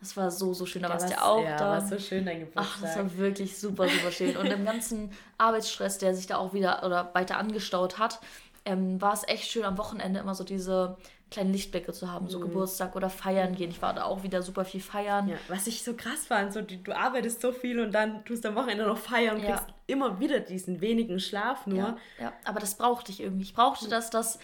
Das 0.00 0.16
war 0.16 0.30
so, 0.30 0.54
so 0.54 0.64
schön. 0.66 0.82
Da 0.82 0.88
warst 0.88 1.08
du 1.10 1.12
ja 1.14 1.22
auch 1.22 1.40
Mhm. 1.40 1.44
ja, 1.46 1.56
da. 1.56 1.70
war 1.72 1.80
so 1.82 1.98
schön 1.98 2.24
dein 2.24 2.46
Ach, 2.54 2.80
das 2.80 2.94
Geburtstag. 2.94 3.04
war 3.04 3.16
wirklich 3.18 3.58
super, 3.58 3.88
super 3.88 4.10
schön. 4.10 4.36
Und 4.36 4.46
im 4.46 4.64
ganzen 4.64 5.10
Arbeitsstress, 5.38 5.98
der 5.98 6.14
sich 6.14 6.26
da 6.26 6.36
auch 6.38 6.54
wieder 6.54 6.82
oder 6.84 7.10
weiter 7.14 7.36
angestaut 7.36 7.98
hat, 7.98 8.20
ähm, 8.64 9.00
war 9.02 9.12
es 9.12 9.28
echt 9.28 9.50
schön 9.50 9.64
am 9.64 9.76
Wochenende 9.76 10.20
immer 10.20 10.34
so 10.34 10.42
diese 10.42 10.96
kleinen 11.30 11.52
Lichtblicke 11.52 11.92
zu 11.92 12.10
haben, 12.12 12.28
so 12.28 12.38
Geburtstag 12.38 12.94
oder 12.96 13.10
feiern 13.10 13.54
gehen. 13.56 13.70
Ich 13.70 13.82
war 13.82 13.92
da 13.92 14.04
auch 14.04 14.22
wieder 14.22 14.40
super 14.42 14.64
viel 14.64 14.80
feiern. 14.80 15.24
Mhm. 15.26 15.30
Ja, 15.32 15.36
was 15.48 15.66
ich 15.66 15.82
so 15.82 15.94
krass 15.94 16.26
fand, 16.26 16.52
so, 16.52 16.62
die, 16.62 16.82
du 16.82 16.96
arbeitest 16.96 17.40
so 17.42 17.50
viel 17.52 17.80
und 17.80 17.92
dann 17.92 18.24
tust 18.24 18.44
du 18.44 18.48
am 18.48 18.54
Wochenende 18.54 18.86
noch 18.86 18.98
feiern 18.98 19.36
und 19.36 19.42
Ja. 19.42 19.56
kriegst 19.56 19.66
immer 19.86 20.20
wieder 20.20 20.40
diesen 20.40 20.80
wenigen 20.80 21.18
Schlaf 21.20 21.66
nur. 21.66 21.78
Ja, 21.78 21.96
ja, 22.20 22.32
aber 22.44 22.60
das 22.60 22.76
brauchte 22.76 23.10
ich 23.10 23.20
irgendwie. 23.20 23.42
Ich 23.42 23.52
brauchte 23.54 23.88
das, 23.88 24.10
dass, 24.10 24.38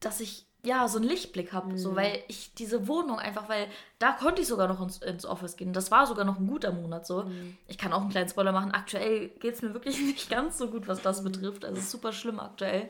dass 0.00 0.20
ich 0.20 0.46
ja 0.64 0.88
so 0.88 0.98
einen 0.98 1.06
Lichtblick 1.06 1.52
habe, 1.52 1.76
so 1.76 1.94
weil 1.94 2.22
ich 2.26 2.54
diese 2.54 2.88
Wohnung 2.88 3.18
einfach, 3.18 3.48
weil 3.48 3.68
da 3.98 4.12
konnte 4.12 4.40
ich 4.40 4.48
sogar 4.48 4.66
noch 4.66 4.80
ins, 4.80 4.98
ins 4.98 5.26
Office 5.26 5.56
gehen. 5.56 5.74
Das 5.74 5.90
war 5.90 6.06
sogar 6.06 6.24
noch 6.24 6.38
ein 6.38 6.46
guter 6.46 6.72
Monat 6.72 7.06
so. 7.06 7.30
Ich 7.68 7.76
kann 7.76 7.92
auch 7.92 8.00
einen 8.00 8.10
kleinen 8.10 8.30
Spoiler 8.30 8.52
machen. 8.52 8.72
Aktuell 8.72 9.28
geht 9.28 9.54
es 9.54 9.62
mir 9.62 9.74
wirklich 9.74 10.00
nicht 10.00 10.30
ganz 10.30 10.56
so 10.56 10.68
gut, 10.68 10.88
was 10.88 11.02
das 11.02 11.22
betrifft. 11.22 11.64
Also 11.64 11.76
es 11.76 11.84
ist 11.84 11.90
super 11.90 12.12
schlimm 12.12 12.40
aktuell. 12.40 12.88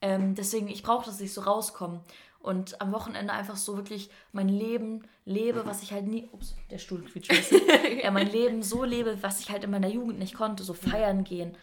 Ähm, 0.00 0.34
deswegen, 0.34 0.68
ich 0.68 0.82
brauche, 0.82 1.04
dass 1.04 1.20
ich 1.20 1.34
so 1.34 1.42
rauskomme 1.42 2.00
und 2.40 2.80
am 2.80 2.92
Wochenende 2.92 3.34
einfach 3.34 3.56
so 3.56 3.76
wirklich 3.76 4.08
mein 4.32 4.48
Leben 4.48 5.04
lebe, 5.26 5.66
was 5.66 5.82
ich 5.82 5.92
halt 5.92 6.06
nie. 6.06 6.28
Ups, 6.32 6.56
der 6.70 6.78
Stuhl 6.78 7.02
quietscht. 7.02 7.52
ja, 8.02 8.10
mein 8.10 8.30
Leben 8.30 8.62
so 8.62 8.84
lebe, 8.84 9.22
was 9.22 9.40
ich 9.40 9.50
halt 9.50 9.62
in 9.62 9.70
meiner 9.70 9.88
Jugend 9.88 10.18
nicht 10.18 10.34
konnte. 10.34 10.62
So 10.62 10.72
feiern 10.72 11.24
gehen, 11.24 11.54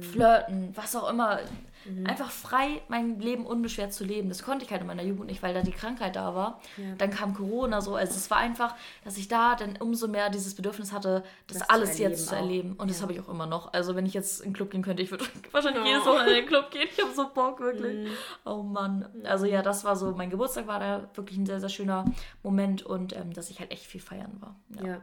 flirten, 0.00 0.70
was 0.76 0.94
auch 0.96 1.08
immer. 1.10 1.38
Einfach 2.04 2.30
frei 2.30 2.82
mein 2.88 3.18
Leben 3.20 3.46
unbeschwert 3.46 3.94
zu 3.94 4.04
leben. 4.04 4.28
Das 4.28 4.42
konnte 4.42 4.66
ich 4.66 4.70
halt 4.70 4.82
in 4.82 4.86
meiner 4.86 5.02
Jugend 5.02 5.26
nicht, 5.28 5.42
weil 5.42 5.54
da 5.54 5.62
die 5.62 5.70
Krankheit 5.72 6.14
da 6.14 6.34
war. 6.34 6.60
Dann 6.98 7.10
kam 7.10 7.32
Corona 7.34 7.80
so. 7.80 7.94
Also 7.96 8.12
es 8.16 8.30
war 8.30 8.36
einfach, 8.36 8.74
dass 9.02 9.16
ich 9.16 9.28
da 9.28 9.54
dann 9.56 9.78
umso 9.78 10.06
mehr 10.06 10.28
dieses 10.28 10.54
Bedürfnis 10.54 10.92
hatte, 10.92 11.24
das, 11.46 11.58
Das 11.58 11.66
zu 11.66 11.70
alles 11.72 11.98
jetzt 11.98 12.00
erleben 12.02 12.16
zu 12.16 12.34
auch. 12.34 12.38
erleben. 12.38 12.72
Und 12.76 12.90
das 12.90 12.98
Ja. 12.98 13.02
habe 13.04 13.14
ich 13.14 13.20
auch 13.20 13.30
immer 13.30 13.46
noch. 13.46 13.72
Also 13.72 13.96
wenn 13.96 14.04
ich 14.04 14.12
jetzt 14.12 14.42
in 14.42 14.50
den 14.50 14.52
Club 14.54 14.70
gehen 14.70 14.82
könnte, 14.82 15.02
ich 15.02 15.10
würde 15.10 15.24
wahrscheinlich 15.52 15.82
Oh. 15.82 15.86
jedes 15.86 16.04
Wochenende 16.04 16.30
in 16.32 16.36
den 16.36 16.46
Club 16.46 16.70
gehen. 16.70 16.86
Ich 16.94 17.02
habe 17.02 17.14
so 17.14 17.28
Bock, 17.32 17.60
wirklich. 17.60 18.10
Oh 18.44 18.62
Mann. 18.62 19.06
Also 19.24 19.46
ja, 19.46 19.62
das 19.62 19.82
war 19.82 19.96
so, 19.96 20.10
mein 20.12 20.28
Geburtstag 20.28 20.66
war 20.66 20.80
da 20.80 21.08
wirklich 21.14 21.38
ein 21.38 21.46
sehr, 21.46 21.60
sehr 21.60 21.70
schöner 21.70 22.04
Moment 22.42 22.82
und 22.82 23.16
ähm, 23.16 23.32
dass 23.32 23.48
ich 23.48 23.58
halt 23.58 23.70
echt 23.70 23.86
viel 23.86 24.02
feiern 24.02 24.36
war. 24.40 24.54
Ja. 24.82 24.86
Ja. 24.86 25.00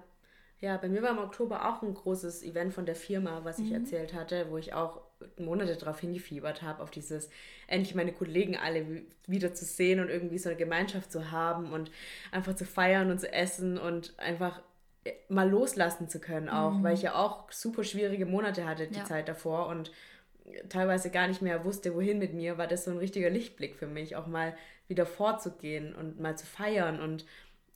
Ja, 0.60 0.78
bei 0.78 0.89
mir 0.89 1.03
war 1.03 1.12
im 1.12 1.20
Oktober 1.20 1.68
auch 1.70 1.84
ein 1.84 1.93
großes 1.93 2.41
Event 2.43 2.74
von 2.74 2.86
der 2.86 2.95
Firma, 2.95 3.41
was 3.43 3.60
Mhm. 3.60 3.66
ich 3.66 3.72
erzählt 3.74 4.14
hatte, 4.14 4.47
wo 4.49 4.58
ich 4.58 4.74
auch 4.74 5.01
Monate 5.38 5.76
darauf 5.76 5.99
hingefiebert 5.99 6.62
habe, 6.64 6.82
auf 6.82 6.89
dieses 6.91 7.30
endlich 7.68 7.93
meine 7.95 8.12
Kollegen 8.12 8.58
alle 8.58 8.88
wi- 8.88 9.05
wieder 9.28 9.53
zu 9.53 9.66
sehen 9.66 9.99
und 9.99 10.10
irgendwie 10.10 10.38
so 10.39 10.49
eine 10.49 10.58
Gemeinschaft 10.58 11.12
zu 11.12 11.32
haben 11.32 11.72
und 11.74 11.91
einfach 12.32 12.55
zu 12.55 12.66
feiern 12.66 13.12
und 13.12 13.20
zu 13.20 13.32
essen 13.32 13.78
und 13.78 14.18
einfach 14.20 14.62
äh, 15.05 15.14
mal 15.30 15.49
loslassen 15.49 16.10
zu 16.10 16.20
können 16.20 16.49
auch, 16.49 16.82
weil 16.84 16.93
ich 16.95 17.03
ja 17.03 17.16
auch 17.16 17.51
super 17.51 17.84
schwierige 17.84 18.26
Monate 18.26 18.66
hatte 18.66 18.88
die 18.88 18.91
Mhm. 18.93 18.97
Ja. 18.99 19.05
Zeit 19.05 19.28
davor 19.28 19.68
und 19.68 19.91
teilweise 20.70 21.10
gar 21.12 21.28
nicht 21.28 21.41
mehr 21.41 21.66
wusste, 21.66 21.93
wohin 21.93 22.20
mit 22.20 22.34
mir, 22.34 22.58
war 22.58 22.68
das 22.68 22.86
so 22.86 22.91
ein 22.91 22.97
richtiger 22.97 23.30
Lichtblick 23.30 23.76
für 23.76 23.88
mich, 23.88 24.16
auch 24.16 24.28
mal 24.28 24.55
wieder 24.88 25.05
vorzugehen 25.05 25.93
und 25.93 26.20
mal 26.20 26.38
zu 26.38 26.45
feiern 26.45 27.01
und 27.01 27.26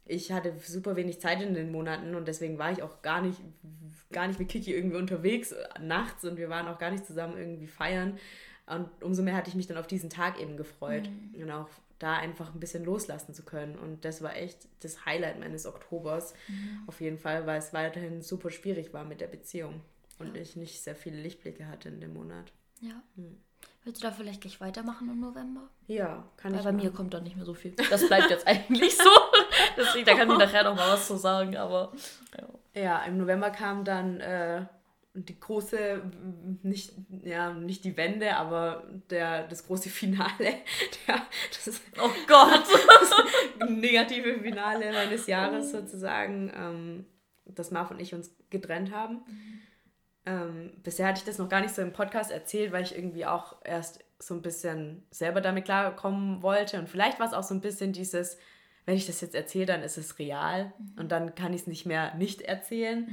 ich 0.05 0.31
hatte 0.31 0.53
super 0.59 0.95
wenig 0.95 1.19
Zeit 1.21 1.41
in 1.41 1.53
den 1.53 1.71
Monaten 1.71 2.15
und 2.15 2.27
deswegen 2.27 2.57
war 2.57 2.71
ich 2.71 2.81
auch 2.83 3.01
gar 3.01 3.21
nicht, 3.21 3.39
gar 4.11 4.27
nicht 4.27 4.39
mit 4.39 4.49
Kiki 4.49 4.73
irgendwie 4.73 4.97
unterwegs 4.97 5.51
äh, 5.51 5.67
nachts 5.79 6.25
und 6.25 6.37
wir 6.37 6.49
waren 6.49 6.67
auch 6.67 6.79
gar 6.79 6.91
nicht 6.91 7.05
zusammen 7.05 7.37
irgendwie 7.37 7.67
feiern. 7.67 8.17
Und 8.67 8.89
umso 9.03 9.21
mehr 9.23 9.35
hatte 9.35 9.49
ich 9.49 9.55
mich 9.55 9.67
dann 9.67 9.77
auf 9.77 9.87
diesen 9.87 10.09
Tag 10.09 10.39
eben 10.39 10.55
gefreut 10.55 11.09
und 11.33 11.51
auch 11.51 11.67
da 11.99 12.15
einfach 12.17 12.53
ein 12.53 12.59
bisschen 12.59 12.83
loslassen 12.85 13.33
zu 13.33 13.43
können. 13.43 13.77
Und 13.77 14.05
das 14.05 14.21
war 14.21 14.35
echt 14.35 14.67
das 14.79 15.05
Highlight 15.05 15.39
meines 15.39 15.65
Oktobers 15.65 16.33
auf 16.87 17.01
jeden 17.01 17.17
Fall, 17.17 17.45
weil 17.47 17.59
es 17.59 17.73
weiterhin 17.73 18.21
super 18.21 18.49
schwierig 18.49 18.93
war 18.93 19.03
mit 19.03 19.19
der 19.19 19.27
Beziehung 19.27 19.81
und 20.19 20.37
ich 20.37 20.55
nicht 20.55 20.81
sehr 20.81 20.95
viele 20.95 21.21
Lichtblicke 21.21 21.67
hatte 21.67 21.89
in 21.89 21.99
dem 21.99 22.13
Monat. 22.13 22.51
ja. 22.79 23.01
Willst 23.83 24.03
du 24.03 24.07
da 24.07 24.13
vielleicht 24.13 24.41
gleich 24.41 24.61
weitermachen 24.61 25.09
im 25.09 25.19
November? 25.19 25.67
Ja, 25.87 26.27
kann 26.37 26.51
Weil 26.51 26.59
ich 26.59 26.65
bei 26.65 26.71
mir 26.71 26.83
machen. 26.85 26.93
kommt 26.93 27.13
da 27.15 27.19
nicht 27.19 27.35
mehr 27.35 27.45
so 27.45 27.55
viel. 27.55 27.73
Das 27.89 28.07
bleibt 28.07 28.29
jetzt 28.29 28.45
eigentlich 28.47 28.95
so. 28.95 29.09
Deswegen, 29.77 30.05
da 30.05 30.15
kann 30.15 30.29
ich 30.31 30.37
nachher 30.37 30.63
noch 30.63 30.75
mal 30.75 30.93
was 30.93 31.07
zu 31.07 31.17
sagen, 31.17 31.57
aber 31.57 31.91
ja. 32.37 32.47
Ja, 32.73 33.03
im 33.03 33.17
November 33.17 33.49
kam 33.49 33.83
dann 33.83 34.21
äh, 34.21 34.65
die 35.13 35.37
große, 35.37 36.01
nicht, 36.63 36.93
ja, 37.23 37.51
nicht 37.53 37.83
die 37.83 37.97
Wende, 37.97 38.37
aber 38.37 38.83
der, 39.09 39.45
das 39.47 39.67
große 39.67 39.89
Finale, 39.89 40.29
der, 41.07 41.21
das 41.65 41.81
Oh 42.01 42.09
Gott! 42.27 43.69
negative 43.69 44.39
Finale 44.39 44.91
meines 44.93 45.27
Jahres 45.27 45.71
sozusagen, 45.71 46.51
ähm, 46.55 47.05
dass 47.45 47.71
Marv 47.71 47.91
und 47.91 47.99
ich 47.99 48.13
uns 48.13 48.33
getrennt 48.49 48.93
haben. 48.93 49.21
Ähm, 50.25 50.71
bisher 50.83 51.07
hatte 51.07 51.19
ich 51.19 51.25
das 51.25 51.39
noch 51.39 51.49
gar 51.49 51.61
nicht 51.61 51.75
so 51.75 51.81
im 51.81 51.93
Podcast 51.93 52.31
erzählt, 52.31 52.71
weil 52.71 52.83
ich 52.83 52.95
irgendwie 52.95 53.25
auch 53.25 53.57
erst 53.65 53.99
so 54.19 54.35
ein 54.35 54.41
bisschen 54.41 55.03
selber 55.09 55.41
damit 55.41 55.65
klarkommen 55.65 56.41
wollte. 56.41 56.79
Und 56.79 56.87
vielleicht 56.87 57.19
war 57.19 57.27
es 57.27 57.33
auch 57.33 57.43
so 57.43 57.53
ein 57.53 57.61
bisschen 57.61 57.91
dieses, 57.91 58.37
wenn 58.85 58.95
ich 58.95 59.05
das 59.07 59.21
jetzt 59.21 59.35
erzähle, 59.35 59.65
dann 59.67 59.83
ist 59.83 59.97
es 59.97 60.17
real 60.19 60.73
und 60.97 61.11
dann 61.11 61.35
kann 61.35 61.53
ich 61.53 61.61
es 61.61 61.67
nicht 61.67 61.85
mehr 61.85 62.15
nicht 62.15 62.41
erzählen. 62.41 63.07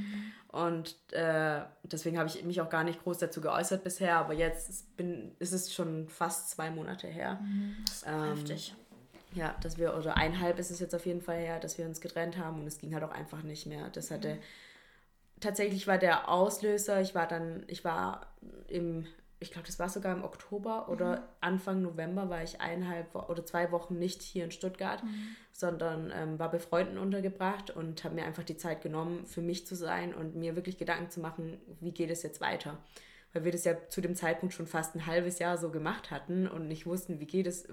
Und 0.50 0.96
äh, 1.12 1.60
deswegen 1.82 2.16
habe 2.18 2.28
ich 2.28 2.42
mich 2.44 2.60
auch 2.62 2.70
gar 2.70 2.82
nicht 2.82 3.02
groß 3.02 3.18
dazu 3.18 3.40
geäußert 3.42 3.84
bisher, 3.84 4.16
aber 4.16 4.32
jetzt 4.32 4.70
ist- 4.70 4.96
bin, 4.96 5.32
ist 5.38 5.52
es 5.52 5.74
schon 5.74 6.08
fast 6.08 6.48
zwei 6.50 6.70
Monate 6.70 7.06
her. 7.06 7.38
Das 7.86 7.96
ist 7.96 8.06
Ähm, 8.06 8.24
heftig. 8.36 8.74
Ja, 9.34 9.54
dass 9.60 9.76
wir, 9.76 9.94
oder 9.94 10.16
eineinhalb 10.16 10.58
ist 10.58 10.70
es 10.70 10.80
jetzt 10.80 10.94
auf 10.94 11.04
jeden 11.04 11.20
Fall 11.20 11.36
her, 11.36 11.60
dass 11.60 11.76
wir 11.76 11.84
uns 11.84 12.00
getrennt 12.00 12.38
haben 12.38 12.60
und 12.62 12.66
es 12.66 12.78
ging 12.78 12.94
halt 12.94 13.04
auch 13.04 13.10
einfach 13.12 13.42
nicht 13.42 13.66
mehr. 13.66 13.90
Das 13.90 14.10
hatte, 14.10 14.38
tatsächlich 15.38 15.86
war 15.86 15.98
der 15.98 16.30
Auslöser, 16.30 17.02
ich 17.02 17.14
war 17.14 17.28
dann, 17.28 17.62
ich 17.66 17.84
war 17.84 18.26
im, 18.68 19.06
ich 19.40 19.52
glaube, 19.52 19.66
das 19.66 19.78
war 19.78 19.88
sogar 19.88 20.16
im 20.16 20.24
Oktober 20.24 20.88
oder 20.88 21.28
Anfang 21.40 21.80
November 21.82 22.28
war 22.28 22.42
ich 22.42 22.60
eineinhalb 22.60 23.14
oder 23.14 23.46
zwei 23.46 23.70
Wochen 23.70 23.98
nicht 23.98 24.22
hier 24.22 24.44
in 24.44 24.50
Stuttgart, 24.50 25.02
sondern 25.52 26.12
ähm, 26.14 26.38
war 26.38 26.50
bei 26.50 26.58
Freunden 26.58 26.98
untergebracht 26.98 27.70
und 27.70 28.02
habe 28.02 28.16
mir 28.16 28.24
einfach 28.24 28.42
die 28.42 28.56
Zeit 28.56 28.82
genommen, 28.82 29.26
für 29.26 29.40
mich 29.40 29.66
zu 29.66 29.76
sein 29.76 30.12
und 30.14 30.34
mir 30.34 30.56
wirklich 30.56 30.76
Gedanken 30.76 31.10
zu 31.10 31.20
machen, 31.20 31.60
wie 31.80 31.92
geht 31.92 32.10
es 32.10 32.22
jetzt 32.22 32.40
weiter. 32.40 32.78
Weil 33.32 33.44
wir 33.44 33.52
das 33.52 33.64
ja 33.64 33.76
zu 33.88 34.00
dem 34.00 34.16
Zeitpunkt 34.16 34.54
schon 34.54 34.66
fast 34.66 34.94
ein 34.94 35.06
halbes 35.06 35.38
Jahr 35.38 35.56
so 35.56 35.70
gemacht 35.70 36.10
hatten 36.10 36.48
und 36.48 36.66
nicht 36.66 36.86
wussten, 36.86 37.20
wie 37.20 37.26
geht 37.26 37.46
es, 37.46 37.68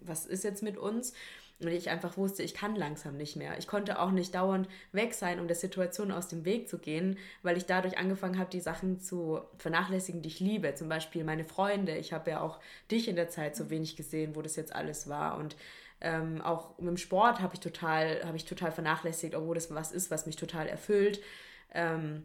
was 0.00 0.26
ist 0.26 0.44
jetzt 0.44 0.62
mit 0.62 0.76
uns. 0.76 1.14
Und 1.60 1.68
ich 1.68 1.90
einfach 1.90 2.16
wusste, 2.16 2.44
ich 2.44 2.54
kann 2.54 2.76
langsam 2.76 3.16
nicht 3.16 3.34
mehr. 3.34 3.58
Ich 3.58 3.66
konnte 3.66 3.98
auch 3.98 4.12
nicht 4.12 4.32
dauernd 4.34 4.68
weg 4.92 5.12
sein, 5.12 5.40
um 5.40 5.48
der 5.48 5.56
Situation 5.56 6.12
aus 6.12 6.28
dem 6.28 6.44
Weg 6.44 6.68
zu 6.68 6.78
gehen, 6.78 7.18
weil 7.42 7.56
ich 7.56 7.66
dadurch 7.66 7.98
angefangen 7.98 8.38
habe, 8.38 8.50
die 8.50 8.60
Sachen 8.60 9.00
zu 9.00 9.40
vernachlässigen, 9.56 10.22
die 10.22 10.28
ich 10.28 10.38
liebe. 10.38 10.74
Zum 10.76 10.88
Beispiel 10.88 11.24
meine 11.24 11.44
Freunde. 11.44 11.96
Ich 11.96 12.12
habe 12.12 12.30
ja 12.30 12.40
auch 12.40 12.60
dich 12.92 13.08
in 13.08 13.16
der 13.16 13.28
Zeit 13.28 13.56
so 13.56 13.70
wenig 13.70 13.96
gesehen, 13.96 14.36
wo 14.36 14.42
das 14.42 14.54
jetzt 14.54 14.72
alles 14.72 15.08
war. 15.08 15.36
Und 15.36 15.56
ähm, 16.00 16.40
auch 16.42 16.78
mit 16.78 16.88
dem 16.88 16.96
Sport 16.96 17.40
habe 17.40 17.54
ich 17.54 17.60
total, 17.60 18.22
habe 18.24 18.36
ich 18.36 18.44
total 18.44 18.70
vernachlässigt, 18.70 19.34
obwohl 19.34 19.56
das 19.56 19.74
was 19.74 19.90
ist, 19.90 20.12
was 20.12 20.26
mich 20.26 20.36
total 20.36 20.68
erfüllt. 20.68 21.20
Ähm, 21.74 22.24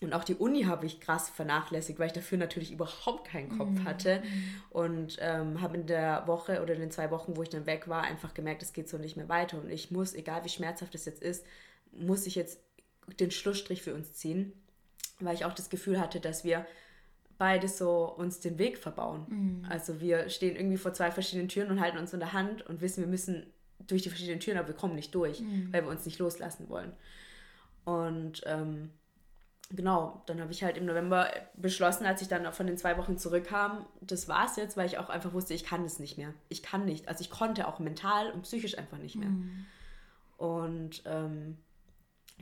und 0.00 0.14
auch 0.14 0.24
die 0.24 0.34
Uni 0.34 0.62
habe 0.62 0.86
ich 0.86 1.00
krass 1.00 1.28
vernachlässigt, 1.28 1.98
weil 1.98 2.06
ich 2.06 2.12
dafür 2.14 2.38
natürlich 2.38 2.72
überhaupt 2.72 3.28
keinen 3.28 3.58
Kopf 3.58 3.84
hatte. 3.84 4.22
Und 4.70 5.18
ähm, 5.20 5.60
habe 5.60 5.76
in 5.76 5.86
der 5.86 6.26
Woche 6.26 6.62
oder 6.62 6.74
in 6.74 6.80
den 6.80 6.90
zwei 6.90 7.10
Wochen, 7.10 7.36
wo 7.36 7.42
ich 7.42 7.50
dann 7.50 7.66
weg 7.66 7.86
war, 7.86 8.02
einfach 8.02 8.32
gemerkt, 8.32 8.62
es 8.62 8.72
geht 8.72 8.88
so 8.88 8.96
nicht 8.96 9.16
mehr 9.16 9.28
weiter. 9.28 9.58
Und 9.60 9.70
ich 9.70 9.90
muss, 9.90 10.14
egal 10.14 10.44
wie 10.44 10.48
schmerzhaft 10.48 10.94
es 10.94 11.04
jetzt 11.04 11.22
ist, 11.22 11.44
muss 11.92 12.26
ich 12.26 12.34
jetzt 12.34 12.60
den 13.18 13.30
Schlussstrich 13.30 13.82
für 13.82 13.92
uns 13.94 14.14
ziehen, 14.14 14.52
weil 15.18 15.34
ich 15.34 15.44
auch 15.44 15.52
das 15.54 15.68
Gefühl 15.68 16.00
hatte, 16.00 16.18
dass 16.20 16.44
wir 16.44 16.64
beide 17.36 17.68
so 17.68 18.04
uns 18.04 18.40
den 18.40 18.58
Weg 18.58 18.78
verbauen. 18.78 19.26
Also 19.68 20.00
wir 20.00 20.28
stehen 20.30 20.56
irgendwie 20.56 20.76
vor 20.78 20.94
zwei 20.94 21.10
verschiedenen 21.10 21.48
Türen 21.48 21.70
und 21.70 21.80
halten 21.80 21.98
uns 21.98 22.12
in 22.14 22.20
der 22.20 22.32
Hand 22.32 22.62
und 22.66 22.80
wissen, 22.80 23.02
wir 23.02 23.08
müssen 23.08 23.46
durch 23.86 24.02
die 24.02 24.08
verschiedenen 24.08 24.40
Türen, 24.40 24.58
aber 24.58 24.68
wir 24.68 24.74
kommen 24.74 24.94
nicht 24.94 25.14
durch, 25.14 25.42
weil 25.72 25.82
wir 25.82 25.90
uns 25.90 26.04
nicht 26.06 26.18
loslassen 26.18 26.68
wollen. 26.68 26.92
Und 27.84 28.42
ähm, 28.46 28.90
genau, 29.70 30.22
dann 30.26 30.40
habe 30.40 30.52
ich 30.52 30.62
halt 30.62 30.76
im 30.76 30.86
November 30.86 31.28
beschlossen, 31.54 32.04
als 32.04 32.22
ich 32.22 32.28
dann 32.28 32.52
von 32.52 32.66
den 32.66 32.76
zwei 32.76 32.98
Wochen 32.98 33.16
zurückkam, 33.16 33.86
das 34.00 34.28
war's 34.28 34.56
jetzt, 34.56 34.76
weil 34.76 34.86
ich 34.86 34.98
auch 34.98 35.08
einfach 35.08 35.32
wusste, 35.32 35.54
ich 35.54 35.64
kann 35.64 35.82
das 35.82 35.98
nicht 35.98 36.18
mehr. 36.18 36.34
Ich 36.48 36.62
kann 36.62 36.84
nicht. 36.84 37.08
Also 37.08 37.22
ich 37.22 37.30
konnte 37.30 37.66
auch 37.66 37.78
mental 37.78 38.30
und 38.32 38.42
psychisch 38.42 38.76
einfach 38.76 38.98
nicht 38.98 39.16
mehr. 39.16 39.30
Und 40.36 41.02
ähm, 41.06 41.56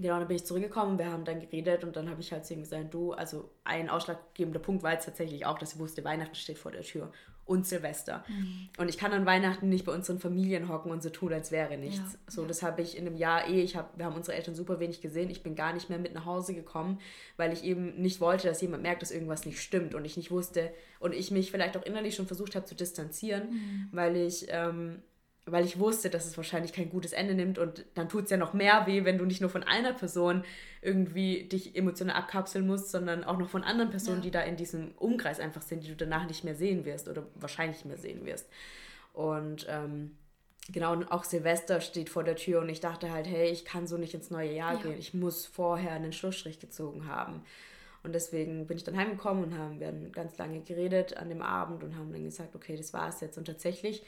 Genau, 0.01 0.18
dann 0.18 0.29
bin 0.29 0.37
ich 0.37 0.47
zurückgekommen, 0.47 0.99
wir 0.99 1.11
haben 1.11 1.24
dann 1.24 1.41
geredet 1.41 1.83
und 1.83 1.97
dann 1.97 2.09
habe 2.09 2.20
ich 2.20 2.33
halt 2.33 2.47
zu 2.47 2.55
ihm 2.55 2.61
gesagt, 2.61 2.95
du, 2.95 3.12
also 3.12 3.51
ein 3.64 3.91
ausschlaggebender 3.91 4.61
Punkt 4.61 4.85
war 4.85 4.93
jetzt 4.93 5.07
tatsächlich 5.07 5.45
auch, 5.45 5.59
dass 5.59 5.70
sie 5.70 5.81
wusste, 5.81 6.05
Weihnachten 6.05 6.37
steht 6.37 6.59
vor 6.59 6.70
der 6.70 6.83
Tür 6.83 7.11
und 7.49 7.67
Silvester. 7.67 8.25
Mhm. 8.29 8.69
Und 8.77 8.89
ich 8.89 8.99
kann 8.99 9.13
an 9.13 9.25
Weihnachten 9.25 9.69
nicht 9.69 9.87
bei 9.87 9.93
unseren 9.93 10.19
Familien 10.19 10.69
hocken 10.69 10.93
und 10.93 11.03
so 11.03 11.09
tun, 11.09 11.33
als 11.33 11.51
wäre 11.51 11.79
nichts. 11.79 12.13
Ja. 12.13 12.19
So, 12.29 12.45
das 12.45 12.63
habe 12.63 12.83
ich 12.83 12.97
in 12.97 13.07
einem 13.07 13.17
Jahr 13.17 13.49
eh, 13.49 13.63
ich 13.63 13.75
hab, 13.75 13.97
wir 13.97 14.05
haben 14.05 14.15
unsere 14.15 14.37
Eltern 14.37 14.55
super 14.55 14.81
wenig 14.81 15.01
gesehen, 15.01 15.31
ich 15.31 15.43
bin 15.43 15.57
gar 15.57 15.73
nicht 15.73 15.89
mehr 15.89 15.99
mit 15.99 16.15
nach 16.15 16.27
Hause 16.27 16.55
gekommen, 16.55 17.01
weil 17.39 17.53
ich 17.53 17.65
eben 17.65 18.01
nicht 18.01 18.21
wollte, 18.21 18.49
dass 18.49 18.61
jemand 18.61 18.83
merkt, 18.83 19.01
dass 19.01 19.11
irgendwas 19.11 19.47
nicht 19.47 19.61
stimmt 19.61 19.95
und 19.95 20.05
ich 20.05 20.17
nicht 20.17 20.31
wusste 20.31 20.71
und 21.01 21.15
ich 21.15 21.31
mich 21.31 21.51
vielleicht 21.51 21.77
auch 21.77 21.83
innerlich 21.83 22.15
schon 22.15 22.27
versucht 22.27 22.55
habe 22.55 22.67
zu 22.67 22.75
distanzieren, 22.75 23.51
mhm. 23.51 23.89
weil 23.93 24.17
ich... 24.17 24.47
Ähm, 24.51 25.03
weil 25.51 25.65
ich 25.65 25.79
wusste, 25.79 26.11
dass 26.11 26.27
es 26.27 26.37
wahrscheinlich 26.37 26.73
kein 26.73 26.91
gutes 26.91 27.13
Ende 27.13 27.35
nimmt 27.35 27.59
und 27.59 27.85
dann 27.95 28.09
tut 28.09 28.25
es 28.25 28.31
ja 28.31 28.37
noch 28.37 28.53
mehr 28.53 28.87
weh, 28.87 29.05
wenn 29.05 29.19
du 29.19 29.25
nicht 29.25 29.41
nur 29.41 29.51
von 29.51 29.63
einer 29.63 29.93
Person 29.93 30.45
irgendwie 30.83 31.45
dich 31.45 31.77
emotional 31.77 32.17
abkapseln 32.17 32.67
musst, 32.67 32.91
sondern 32.91 33.25
auch 33.25 33.39
noch 33.39 33.49
von 33.49 33.65
anderen 33.65 33.91
Personen, 33.91 34.19
ja. 34.19 34.23
die 34.23 34.31
da 34.31 34.41
in 34.43 34.57
diesem 34.57 34.93
Umkreis 34.97 35.41
einfach 35.41 35.63
sind, 35.63 35.85
die 35.85 35.89
du 35.89 35.97
danach 35.97 36.27
nicht 36.27 36.45
mehr 36.45 36.55
sehen 36.55 36.85
wirst 36.85 37.09
oder 37.09 37.27
wahrscheinlich 37.35 37.85
mehr 37.85 37.99
sehen 37.99 38.25
wirst. 38.25 38.49
Und 39.13 39.67
ähm, 39.69 40.17
genau, 40.71 40.93
und 40.93 41.11
auch 41.11 41.25
Silvester 41.25 41.81
steht 41.81 42.09
vor 42.09 42.25
der 42.25 42.37
Tür 42.37 42.61
und 42.61 42.69
ich 42.69 42.81
dachte 42.81 43.11
halt, 43.13 43.27
hey, 43.27 43.51
ich 43.51 43.65
kann 43.65 43.87
so 43.87 43.97
nicht 43.97 44.15
ins 44.15 44.31
neue 44.31 44.53
Jahr 44.53 44.75
ja. 44.75 44.81
gehen, 44.81 44.99
ich 44.99 45.15
muss 45.15 45.47
vorher 45.47 45.93
einen 45.93 46.13
Schlussstrich 46.13 46.61
gezogen 46.61 47.07
haben. 47.07 47.43
Und 48.05 48.15
deswegen 48.15 48.67
bin 48.67 48.77
ich 48.77 48.85
dann 48.85 48.97
heimgekommen 48.97 49.45
und 49.45 49.59
haben, 49.59 49.81
wir 49.81 49.89
haben 49.89 50.13
ganz 50.13 50.39
lange 50.39 50.61
geredet 50.61 51.17
an 51.17 51.29
dem 51.29 51.43
Abend 51.43 51.83
und 51.83 51.97
haben 51.97 52.13
dann 52.13 52.25
gesagt, 52.25 52.55
okay, 52.55 52.77
das 52.77 52.93
war 52.93 53.09
es 53.09 53.21
jetzt. 53.21 53.37
Und 53.39 53.47
tatsächlich 53.47 54.05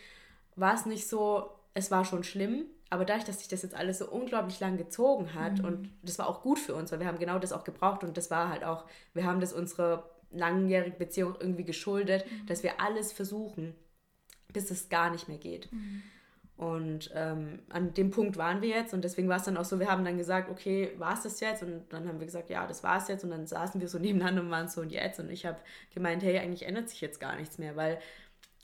war 0.56 0.74
es 0.74 0.86
nicht 0.86 1.08
so, 1.08 1.50
es 1.74 1.90
war 1.90 2.04
schon 2.04 2.24
schlimm, 2.24 2.64
aber 2.90 3.04
dadurch, 3.04 3.24
dass 3.24 3.38
sich 3.38 3.48
das 3.48 3.62
jetzt 3.62 3.74
alles 3.74 3.98
so 3.98 4.08
unglaublich 4.08 4.58
lang 4.60 4.76
gezogen 4.76 5.34
hat 5.34 5.58
mhm. 5.58 5.64
und 5.64 5.90
das 6.02 6.18
war 6.18 6.28
auch 6.28 6.42
gut 6.42 6.58
für 6.58 6.74
uns, 6.74 6.90
weil 6.90 7.00
wir 7.00 7.06
haben 7.06 7.18
genau 7.18 7.38
das 7.38 7.52
auch 7.52 7.64
gebraucht 7.64 8.02
und 8.02 8.16
das 8.16 8.30
war 8.30 8.48
halt 8.48 8.64
auch, 8.64 8.84
wir 9.14 9.24
haben 9.24 9.40
das 9.40 9.52
unserer 9.52 10.10
langjährigen 10.32 10.98
Beziehung 10.98 11.34
irgendwie 11.38 11.64
geschuldet, 11.64 12.24
mhm. 12.30 12.46
dass 12.46 12.62
wir 12.62 12.80
alles 12.80 13.12
versuchen, 13.12 13.74
bis 14.52 14.70
es 14.70 14.88
gar 14.88 15.10
nicht 15.10 15.28
mehr 15.28 15.38
geht. 15.38 15.70
Mhm. 15.72 16.02
Und 16.60 17.10
ähm, 17.14 17.60
an 17.70 17.94
dem 17.94 18.10
Punkt 18.10 18.36
waren 18.36 18.60
wir 18.60 18.68
jetzt 18.68 18.92
und 18.92 19.02
deswegen 19.02 19.30
war 19.30 19.38
es 19.38 19.44
dann 19.44 19.56
auch 19.56 19.64
so, 19.64 19.80
wir 19.80 19.90
haben 19.90 20.04
dann 20.04 20.18
gesagt, 20.18 20.50
okay, 20.50 20.92
war 20.98 21.14
es 21.14 21.22
das 21.22 21.40
jetzt? 21.40 21.62
Und 21.62 21.84
dann 21.88 22.06
haben 22.06 22.20
wir 22.20 22.26
gesagt, 22.26 22.50
ja, 22.50 22.66
das 22.66 22.84
war 22.84 22.98
es 22.98 23.08
jetzt. 23.08 23.24
Und 23.24 23.30
dann 23.30 23.46
saßen 23.46 23.80
wir 23.80 23.88
so 23.88 23.98
nebeneinander 23.98 24.42
und 24.42 24.50
waren 24.50 24.68
so 24.68 24.82
und 24.82 24.92
jetzt. 24.92 25.18
Und 25.20 25.30
ich 25.30 25.46
habe 25.46 25.56
gemeint, 25.94 26.22
hey, 26.22 26.38
eigentlich 26.38 26.66
ändert 26.66 26.90
sich 26.90 27.00
jetzt 27.00 27.18
gar 27.18 27.34
nichts 27.36 27.56
mehr, 27.56 27.76
weil 27.76 27.98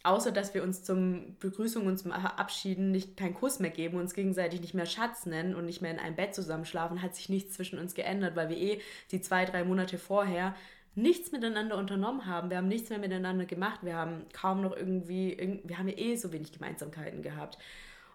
außer 0.06 0.30
dass 0.30 0.54
wir 0.54 0.62
uns 0.62 0.82
zum 0.82 1.36
Begrüßung 1.40 1.86
und 1.86 1.98
zum 1.98 2.12
Abschieden 2.12 2.92
nicht 2.92 3.16
keinen 3.16 3.34
Kuss 3.34 3.58
mehr 3.58 3.70
geben, 3.70 3.98
uns 3.98 4.14
gegenseitig 4.14 4.60
nicht 4.60 4.74
mehr 4.74 4.86
Schatz 4.86 5.26
nennen 5.26 5.54
und 5.54 5.66
nicht 5.66 5.82
mehr 5.82 5.90
in 5.90 5.98
einem 5.98 6.16
Bett 6.16 6.34
zusammenschlafen, 6.34 7.02
hat 7.02 7.14
sich 7.16 7.28
nichts 7.28 7.54
zwischen 7.54 7.78
uns 7.78 7.94
geändert, 7.94 8.36
weil 8.36 8.48
wir 8.48 8.56
eh 8.56 8.80
die 9.10 9.20
zwei, 9.20 9.44
drei 9.44 9.64
Monate 9.64 9.98
vorher 9.98 10.54
nichts 10.94 11.32
miteinander 11.32 11.76
unternommen 11.76 12.26
haben. 12.26 12.50
Wir 12.50 12.56
haben 12.56 12.68
nichts 12.68 12.88
mehr 12.88 12.98
miteinander 12.98 13.44
gemacht. 13.44 13.80
Wir 13.82 13.96
haben 13.96 14.24
kaum 14.32 14.62
noch 14.62 14.74
irgendwie, 14.74 15.60
wir 15.64 15.78
haben 15.78 15.88
ja 15.88 15.98
eh 15.98 16.16
so 16.16 16.32
wenig 16.32 16.52
Gemeinsamkeiten 16.52 17.22
gehabt. 17.22 17.58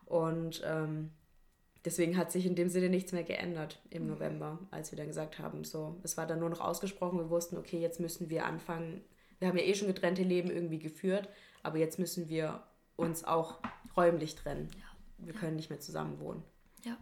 Und 0.05 0.63
ähm, 0.65 1.11
deswegen 1.85 2.17
hat 2.17 2.31
sich 2.31 2.45
in 2.45 2.55
dem 2.55 2.69
Sinne 2.69 2.89
nichts 2.89 3.11
mehr 3.11 3.23
geändert 3.23 3.81
im 3.89 4.07
November, 4.07 4.59
als 4.71 4.91
wir 4.91 4.97
dann 4.97 5.07
gesagt 5.07 5.39
haben, 5.39 5.63
so, 5.63 5.99
es 6.03 6.17
war 6.17 6.25
dann 6.25 6.39
nur 6.39 6.49
noch 6.49 6.61
ausgesprochen, 6.61 7.19
wir 7.19 7.29
wussten, 7.29 7.57
okay, 7.57 7.79
jetzt 7.79 7.99
müssen 7.99 8.29
wir 8.29 8.45
anfangen. 8.45 9.01
Wir 9.39 9.49
haben 9.49 9.57
ja 9.57 9.63
eh 9.63 9.75
schon 9.75 9.87
getrennte 9.87 10.23
Leben 10.23 10.49
irgendwie 10.49 10.79
geführt 10.79 11.29
aber 11.63 11.77
jetzt 11.77 11.99
müssen 11.99 12.29
wir 12.29 12.63
uns 12.95 13.23
auch 13.23 13.59
räumlich 13.95 14.35
trennen. 14.35 14.69
Ja. 14.75 15.25
Wir 15.25 15.33
können 15.33 15.55
nicht 15.55 15.69
mehr 15.69 15.79
zusammen 15.79 16.19
wohnen. 16.19 16.43
Ja. 16.83 16.97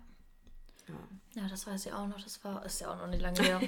ja. 0.88 1.42
Ja, 1.42 1.48
das 1.48 1.68
weiß 1.68 1.86
ich 1.86 1.94
auch 1.94 2.08
noch. 2.08 2.22
Das 2.22 2.44
war, 2.44 2.66
ist 2.66 2.82
ja 2.82 2.92
auch 2.92 2.98
noch 2.98 3.08
nicht 3.08 3.22
lange 3.22 3.42
her. 3.42 3.62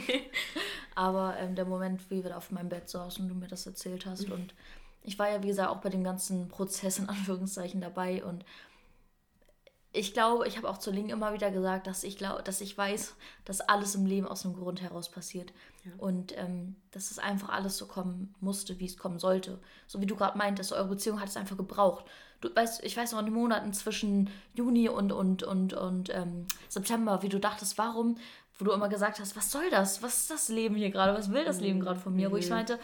aber 0.95 1.37
ähm, 1.37 1.55
der 1.55 1.65
Moment, 1.65 2.09
wie 2.09 2.23
wir 2.23 2.31
da 2.31 2.37
auf 2.37 2.51
meinem 2.51 2.69
Bett 2.69 2.89
saßen 2.89 3.23
und 3.23 3.29
du 3.29 3.35
mir 3.35 3.47
das 3.47 3.65
erzählt 3.65 4.05
hast. 4.05 4.27
Mhm. 4.27 4.33
Und 4.33 4.53
ich 5.03 5.17
war 5.19 5.29
ja, 5.29 5.41
wie 5.41 5.47
gesagt, 5.47 5.69
auch 5.69 5.81
bei 5.81 5.89
dem 5.89 6.03
ganzen 6.03 6.47
Prozess 6.47 6.99
in 6.99 7.09
Anführungszeichen 7.09 7.81
dabei. 7.81 8.23
Und 8.23 8.45
ich 9.93 10.13
glaube, 10.13 10.47
ich 10.47 10.55
habe 10.57 10.69
auch 10.69 10.77
zu 10.77 10.89
Ling 10.89 11.09
immer 11.09 11.33
wieder 11.33 11.51
gesagt, 11.51 11.85
dass 11.85 12.03
ich 12.03 12.17
glaube, 12.17 12.43
dass 12.43 12.61
ich 12.61 12.77
weiß, 12.77 13.15
dass 13.43 13.59
alles 13.59 13.95
im 13.95 14.05
Leben 14.05 14.27
aus 14.27 14.45
einem 14.45 14.55
Grund 14.55 14.81
heraus 14.81 15.09
passiert. 15.09 15.51
Ja. 15.83 15.91
Und 15.97 16.37
ähm, 16.37 16.75
dass 16.91 17.11
es 17.11 17.19
einfach 17.19 17.49
alles 17.49 17.77
so 17.77 17.87
kommen 17.87 18.33
musste, 18.39 18.79
wie 18.79 18.85
es 18.85 18.97
kommen 18.97 19.19
sollte. 19.19 19.59
So 19.87 19.99
wie 19.99 20.05
du 20.05 20.15
gerade 20.15 20.37
meintest, 20.37 20.71
eure 20.71 20.87
Beziehung 20.87 21.19
hat 21.19 21.27
es 21.27 21.35
einfach 21.35 21.57
gebraucht. 21.57 22.05
Du 22.39 22.49
weißt, 22.55 22.83
ich 22.83 22.95
weiß 22.95 23.11
noch 23.11 23.19
in 23.19 23.25
den 23.25 23.33
Monaten 23.33 23.73
zwischen 23.73 24.29
Juni 24.53 24.87
und, 24.87 25.11
und, 25.11 25.43
und, 25.43 25.73
und 25.73 26.09
ähm, 26.13 26.47
September, 26.69 27.21
wie 27.21 27.29
du 27.29 27.39
dachtest, 27.39 27.77
warum, 27.77 28.17
wo 28.57 28.65
du 28.65 28.71
immer 28.71 28.89
gesagt 28.89 29.19
hast, 29.19 29.35
was 29.35 29.51
soll 29.51 29.69
das? 29.71 30.01
Was 30.01 30.19
ist 30.19 30.31
das 30.31 30.47
Leben 30.47 30.75
hier 30.75 30.89
gerade? 30.89 31.17
Was 31.17 31.31
will 31.31 31.43
das 31.43 31.59
Leben 31.59 31.79
mhm. 31.79 31.83
gerade 31.83 31.99
von 31.99 32.15
mir? 32.15 32.29
Mhm. 32.29 32.33
Wo 32.33 32.37
ich 32.37 32.45
mhm. 32.45 32.55
meinte, 32.55 32.79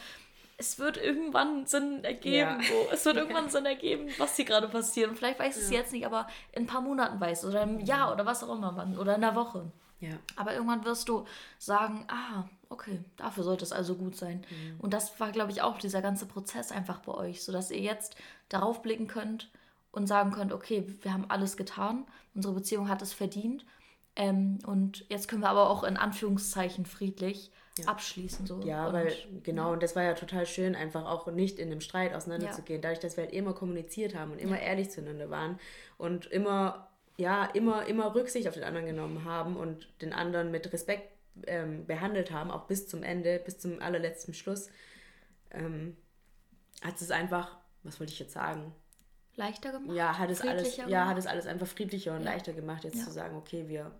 es 0.58 0.80
wird 0.80 0.97
irgendwann 0.97 1.68
Sinn 1.68 2.03
ergeben. 2.03 2.60
Ja. 2.60 2.60
So. 2.62 2.88
Es 2.91 3.05
wird 3.05 3.18
irgendwann 3.18 3.49
Sinn 3.49 3.66
ergeben, 3.66 4.10
was 4.18 4.36
hier 4.36 4.45
gerade 4.45 4.68
passiert. 4.68 5.10
Und 5.10 5.18
vielleicht 5.18 5.39
weiß 5.39 5.55
ja. 5.55 5.62
es 5.62 5.70
jetzt 5.70 5.93
nicht, 5.93 6.05
aber 6.05 6.28
in 6.51 6.64
ein 6.64 6.68
paar 6.68 6.82
Monaten 6.82 7.20
weiß 7.20 7.45
oder 7.45 7.62
im 7.62 7.80
Jahr 7.80 8.12
oder 8.12 8.26
was 8.26 8.43
auch 8.43 8.55
immer 8.55 8.76
wann 8.76 8.97
oder 8.97 9.16
in 9.16 9.24
einer 9.24 9.36
Woche. 9.36 9.72
Ja. 9.99 10.12
Aber 10.36 10.53
irgendwann 10.53 10.86
wirst 10.86 11.10
du 11.10 11.26
sagen, 11.58 12.05
ah, 12.08 12.43
okay, 12.70 12.99
dafür 13.16 13.43
sollte 13.43 13.64
es 13.64 13.72
also 13.72 13.95
gut 13.95 14.16
sein. 14.16 14.45
Mhm. 14.49 14.80
Und 14.80 14.93
das 14.93 15.20
war, 15.20 15.32
glaube 15.32 15.51
ich, 15.51 15.62
auch 15.62 15.78
dieser 15.78 16.01
ganze 16.01 16.26
Prozess 16.26 16.72
einfach 16.72 16.99
bei 16.99 17.14
euch, 17.14 17.43
sodass 17.43 17.72
ihr 17.72 17.80
jetzt 17.80 18.16
darauf 18.49 18.82
blicken 18.82 19.08
könnt 19.08 19.49
und 19.91 20.08
sagen 20.08 20.32
könnt, 20.32 20.53
okay, 20.53 20.86
wir 21.01 21.14
haben 21.14 21.26
alles 21.30 21.58
getan, 21.58 22.05
unsere 22.36 22.53
Beziehung 22.53 22.89
hat 22.89 23.01
es 23.01 23.14
verdient. 23.14 23.66
Ähm, 24.16 24.60
und 24.66 25.05
jetzt 25.10 25.28
können 25.28 25.41
wir 25.41 25.49
aber 25.49 25.70
auch 25.70 25.84
in 25.84 25.97
Anführungszeichen 25.97 26.86
friedlich 26.86 27.51
ja. 27.78 27.86
abschließen. 27.86 28.45
So. 28.45 28.59
Ja, 28.61 28.88
und, 28.88 28.93
weil 28.93 29.13
genau, 29.43 29.67
ja. 29.67 29.73
und 29.73 29.84
das 29.84 29.95
war 29.95 30.03
ja 30.03 30.13
total 30.13 30.45
schön, 30.45 30.75
einfach 30.75 31.05
auch 31.05 31.28
nicht 31.28 31.59
in 31.59 31.71
einem 31.71 31.82
Streit 31.82 32.13
auseinanderzugehen. 32.13 32.82
Ja. 32.82 32.89
Dadurch, 32.89 32.99
dass 32.99 33.17
wir 33.17 33.25
halt 33.25 33.34
immer 33.34 33.53
kommuniziert 33.53 34.15
haben 34.15 34.32
und 34.32 34.39
immer 34.39 34.59
ehrlich 34.59 34.89
zueinander 34.91 35.30
waren 35.30 35.59
und 35.97 36.25
immer, 36.28 36.89
ja, 37.17 37.45
immer, 37.45 37.86
immer 37.88 38.13
Rücksicht 38.15 38.47
auf 38.47 38.53
den 38.53 38.63
anderen 38.63 38.86
genommen 38.86 39.25
haben 39.25 39.55
und 39.55 39.88
den 40.01 40.13
anderen 40.13 40.51
mit 40.51 40.71
Respekt 40.73 41.11
ähm, 41.45 41.86
behandelt 41.86 42.32
haben, 42.32 42.51
auch 42.51 42.65
bis 42.65 42.88
zum 42.88 43.03
Ende, 43.03 43.39
bis 43.43 43.59
zum 43.59 43.82
allerletzten 43.82 44.34
Schluss, 44.34 44.69
ähm, 45.51 45.95
hat 46.82 46.99
es 47.01 47.11
einfach, 47.11 47.57
was 47.84 47.99
wollte 47.99 48.13
ich 48.13 48.19
jetzt 48.19 48.34
sagen? 48.34 48.73
Leichter 49.36 49.71
gemacht? 49.71 49.95
Ja, 49.95 50.17
hat 50.17 50.32
es 50.32 50.41
alles, 50.41 50.78
ja, 50.78 51.07
hat 51.07 51.17
es 51.17 51.28
alles 51.28 51.45
einfach 51.45 51.67
friedlicher 51.67 52.15
und 52.15 52.23
leichter 52.23 52.53
gemacht, 52.53 52.84
jetzt 52.84 53.03
zu 53.03 53.11
sagen, 53.11 53.36
okay, 53.36 53.67
wir 53.67 53.91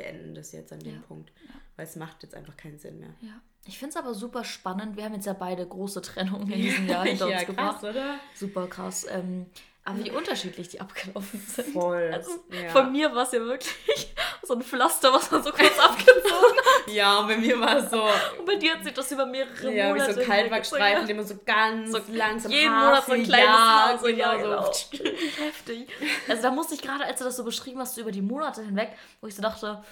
beenden 0.00 0.34
das 0.34 0.52
jetzt 0.52 0.72
an 0.72 0.80
dem 0.80 0.94
ja. 0.94 1.00
Punkt. 1.06 1.30
Ja. 1.46 1.54
Weil 1.76 1.86
es 1.86 1.96
macht 1.96 2.22
jetzt 2.22 2.34
einfach 2.34 2.56
keinen 2.56 2.78
Sinn 2.78 2.98
mehr. 2.98 3.14
Ja. 3.20 3.40
Ich 3.66 3.78
finde 3.78 3.90
es 3.90 3.96
aber 3.96 4.14
super 4.14 4.44
spannend. 4.44 4.96
Wir 4.96 5.04
haben 5.04 5.14
jetzt 5.14 5.26
ja 5.26 5.34
beide 5.34 5.66
große 5.66 6.00
Trennungen 6.00 6.50
in 6.50 6.60
diesem 6.62 6.88
Jahr 6.88 7.04
hinter 7.04 7.26
uns 7.26 7.46
gebracht. 7.46 7.80
Krass, 7.80 7.90
oder? 7.90 8.18
Super 8.34 8.66
krass. 8.66 9.06
Ähm, 9.10 9.46
aber 9.84 10.04
wie 10.04 10.10
unterschiedlich 10.10 10.68
die 10.68 10.80
abgelaufen 10.80 11.40
sind. 11.40 11.72
Voll. 11.72 12.10
Also 12.12 12.30
ja. 12.50 12.68
Von 12.70 12.92
mir 12.92 13.14
war 13.14 13.24
es 13.24 13.32
ja 13.32 13.40
wirklich 13.40 14.14
so 14.50 14.56
ein 14.56 14.62
Pflaster, 14.62 15.12
was 15.12 15.30
man 15.30 15.44
so 15.44 15.52
kurz 15.52 15.78
abgezogen 15.78 16.58
hat. 16.58 16.92
Ja, 16.92 17.22
bei 17.22 17.36
mir 17.36 17.60
war 17.60 17.76
es 17.76 17.90
so. 17.90 18.02
Und 18.02 18.46
bei 18.46 18.56
dir 18.56 18.74
hat 18.74 18.82
sich 18.82 18.92
das 18.92 19.12
über 19.12 19.24
mehrere 19.24 19.72
ja, 19.72 19.88
Monate. 19.90 20.10
Ja, 20.10 20.16
wie 20.16 20.20
so 20.20 20.26
Kaltwachstreifen, 20.28 21.06
die 21.06 21.14
man 21.14 21.24
so 21.24 21.36
ganz 21.46 21.92
so 21.92 22.00
langsam 22.08 22.50
Jeden 22.50 22.74
Monat 22.74 23.06
so 23.06 23.12
ein 23.12 23.22
kleines 23.22 23.46
Jahr, 23.46 23.98
so, 23.98 24.08
ja, 24.08 24.34
genau. 24.34 24.72
so. 24.72 24.98
Heftig. 25.44 25.88
Also 26.28 26.42
da 26.42 26.50
musste 26.50 26.74
ich 26.74 26.82
gerade, 26.82 27.04
als 27.04 27.20
du 27.20 27.24
das 27.24 27.36
so 27.36 27.44
beschrieben 27.44 27.78
hast, 27.78 27.94
so 27.94 28.00
über 28.00 28.10
die 28.10 28.22
Monate 28.22 28.64
hinweg, 28.64 28.90
wo 29.20 29.28
ich 29.28 29.36
so 29.36 29.42
dachte, 29.42 29.84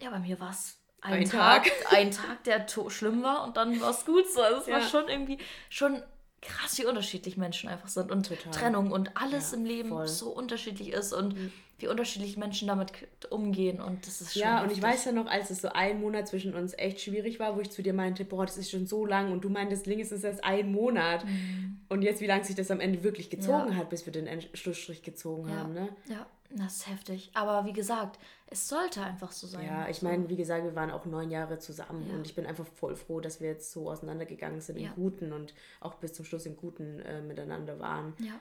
ja, 0.00 0.10
bei 0.10 0.18
mir 0.18 0.40
war 0.40 0.50
es 0.50 0.78
ein, 1.00 1.12
ein 1.12 1.30
Tag, 1.30 1.64
Tag, 1.64 1.72
ein 1.92 2.10
Tag, 2.10 2.42
der 2.42 2.66
schlimm 2.88 3.22
war 3.22 3.44
und 3.44 3.56
dann 3.56 3.80
war 3.80 3.90
es 3.90 4.04
gut 4.04 4.28
so. 4.28 4.42
Also 4.42 4.62
es 4.62 4.66
ja. 4.66 4.74
war 4.74 4.82
schon 4.82 5.08
irgendwie 5.08 5.38
schon 5.68 6.02
krass, 6.40 6.76
wie 6.78 6.86
unterschiedlich 6.86 7.36
Menschen 7.36 7.68
einfach 7.68 7.88
sind 7.88 8.10
und 8.10 8.26
Total. 8.26 8.52
Trennung 8.52 8.90
und 8.90 9.16
alles 9.16 9.52
ja, 9.52 9.58
im 9.58 9.64
Leben 9.64 9.90
voll. 9.90 10.08
so 10.08 10.30
unterschiedlich 10.30 10.92
ist 10.92 11.12
und 11.12 11.36
mhm. 11.36 11.52
Wie 11.82 11.88
unterschiedlich 11.88 12.36
Menschen 12.36 12.68
damit 12.68 12.92
umgehen 13.30 13.80
und 13.80 14.06
das 14.06 14.20
ist 14.20 14.32
schon 14.32 14.42
Ja, 14.42 14.60
heftig. 14.60 14.70
und 14.70 14.78
ich 14.78 14.82
weiß 14.82 15.04
ja 15.06 15.12
noch, 15.12 15.26
als 15.26 15.50
es 15.50 15.60
so 15.60 15.68
ein 15.68 16.00
Monat 16.00 16.28
zwischen 16.28 16.54
uns 16.54 16.74
echt 16.78 17.00
schwierig 17.00 17.40
war, 17.40 17.56
wo 17.56 17.60
ich 17.60 17.70
zu 17.70 17.82
dir 17.82 17.92
meinte, 17.92 18.24
boah, 18.24 18.46
das 18.46 18.56
ist 18.56 18.70
schon 18.70 18.86
so 18.86 19.04
lang 19.04 19.32
und 19.32 19.44
du 19.44 19.48
meintest, 19.48 19.86
links 19.86 20.12
ist 20.12 20.24
erst 20.24 20.44
ein 20.44 20.72
Monat 20.72 21.24
mhm. 21.24 21.80
und 21.88 22.02
jetzt 22.02 22.20
wie 22.20 22.26
lange 22.26 22.44
sich 22.44 22.56
das 22.56 22.70
am 22.70 22.80
Ende 22.80 23.02
wirklich 23.02 23.30
gezogen 23.30 23.72
ja. 23.72 23.74
hat, 23.74 23.90
bis 23.90 24.06
wir 24.06 24.12
den 24.12 24.28
Schlussstrich 24.54 25.02
gezogen 25.02 25.48
ja. 25.48 25.56
haben, 25.56 25.74
ne? 25.74 25.88
Ja, 26.08 26.26
das 26.50 26.76
ist 26.76 26.88
heftig. 26.88 27.30
Aber 27.34 27.64
wie 27.64 27.72
gesagt, 27.72 28.18
es 28.46 28.68
sollte 28.68 29.02
einfach 29.02 29.32
so 29.32 29.46
sein. 29.46 29.64
Ja, 29.64 29.88
ich 29.88 30.02
meine, 30.02 30.28
wie 30.28 30.36
gesagt, 30.36 30.64
wir 30.64 30.74
waren 30.74 30.90
auch 30.90 31.06
neun 31.06 31.30
Jahre 31.30 31.58
zusammen 31.58 32.06
ja. 32.08 32.14
und 32.14 32.26
ich 32.26 32.34
bin 32.34 32.46
einfach 32.46 32.66
voll 32.66 32.96
froh, 32.96 33.20
dass 33.20 33.40
wir 33.40 33.48
jetzt 33.48 33.72
so 33.72 33.90
auseinandergegangen 33.90 34.60
sind 34.60 34.76
im 34.76 34.94
Guten 34.94 35.32
und 35.32 35.54
auch 35.80 35.94
bis 35.94 36.12
zum 36.12 36.24
Schluss 36.24 36.46
im 36.46 36.56
Guten 36.56 37.00
äh, 37.00 37.22
miteinander 37.22 37.78
waren. 37.78 38.14
Ja. 38.18 38.34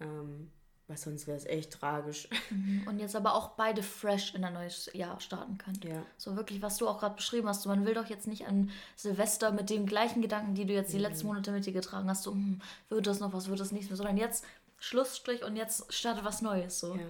Ähm, 0.00 0.50
weil 0.90 0.96
sonst 0.96 1.28
wäre 1.28 1.36
es 1.36 1.46
echt 1.46 1.72
tragisch. 1.72 2.28
Mhm. 2.50 2.82
Und 2.88 2.98
jetzt 2.98 3.14
aber 3.14 3.34
auch 3.34 3.50
beide 3.50 3.80
fresh 3.80 4.34
in 4.34 4.44
ein 4.44 4.54
neues 4.54 4.90
Jahr 4.92 5.20
starten 5.20 5.56
können. 5.56 5.80
Ja. 5.84 6.02
So 6.18 6.36
wirklich, 6.36 6.62
was 6.62 6.78
du 6.78 6.88
auch 6.88 6.98
gerade 6.98 7.14
beschrieben 7.14 7.48
hast. 7.48 7.64
man 7.66 7.86
will 7.86 7.94
doch 7.94 8.06
jetzt 8.06 8.26
nicht 8.26 8.48
an 8.48 8.70
Silvester 8.96 9.52
mit 9.52 9.70
den 9.70 9.86
gleichen 9.86 10.20
Gedanken, 10.20 10.54
die 10.54 10.66
du 10.66 10.72
jetzt 10.72 10.92
die 10.92 10.96
mhm. 10.96 11.04
letzten 11.04 11.28
Monate 11.28 11.52
mit 11.52 11.64
dir 11.64 11.72
getragen 11.72 12.10
hast, 12.10 12.24
so, 12.24 12.32
hm, 12.32 12.60
wird 12.88 13.06
das 13.06 13.20
noch 13.20 13.32
was, 13.32 13.48
wird 13.48 13.60
das 13.60 13.70
nichts 13.70 13.88
mehr, 13.88 13.96
sondern 13.96 14.16
jetzt 14.16 14.44
Schlussstrich 14.80 15.44
und 15.44 15.54
jetzt 15.54 15.94
startet 15.94 16.24
was 16.24 16.42
Neues. 16.42 16.80
So. 16.80 16.96
Ja. 16.96 17.02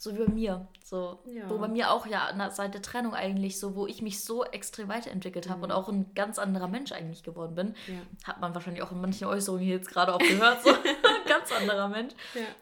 So 0.00 0.14
wie 0.14 0.24
bei 0.24 0.32
mir. 0.32 0.66
So, 0.84 1.18
Ja. 1.26 1.48
Wo 1.48 1.58
bei 1.58 1.68
mir 1.68 1.90
auch 1.92 2.06
ja 2.06 2.32
seit 2.50 2.74
der 2.74 2.82
Trennung 2.82 3.14
eigentlich 3.14 3.60
so, 3.60 3.76
wo 3.76 3.86
ich 3.86 4.02
mich 4.02 4.22
so 4.22 4.44
extrem 4.44 4.88
weiterentwickelt 4.88 5.48
habe 5.48 5.62
und 5.62 5.72
auch 5.72 5.88
ein 5.88 6.12
ganz 6.14 6.38
anderer 6.38 6.68
Mensch 6.68 6.92
eigentlich 6.92 7.22
geworden 7.22 7.54
bin. 7.54 7.68
Mhm. 7.86 8.06
Hat 8.24 8.40
man 8.40 8.54
wahrscheinlich 8.54 8.82
auch 8.82 8.92
in 8.92 9.00
manchen 9.00 9.26
Äußerungen 9.26 9.64
hier 9.64 9.76
jetzt 9.76 9.90
gerade 9.90 10.14
auch 10.14 10.18
gehört. 10.18 10.62
So 10.64 10.70
ganz 11.28 11.52
anderer 11.52 11.88
Mensch. 11.88 12.14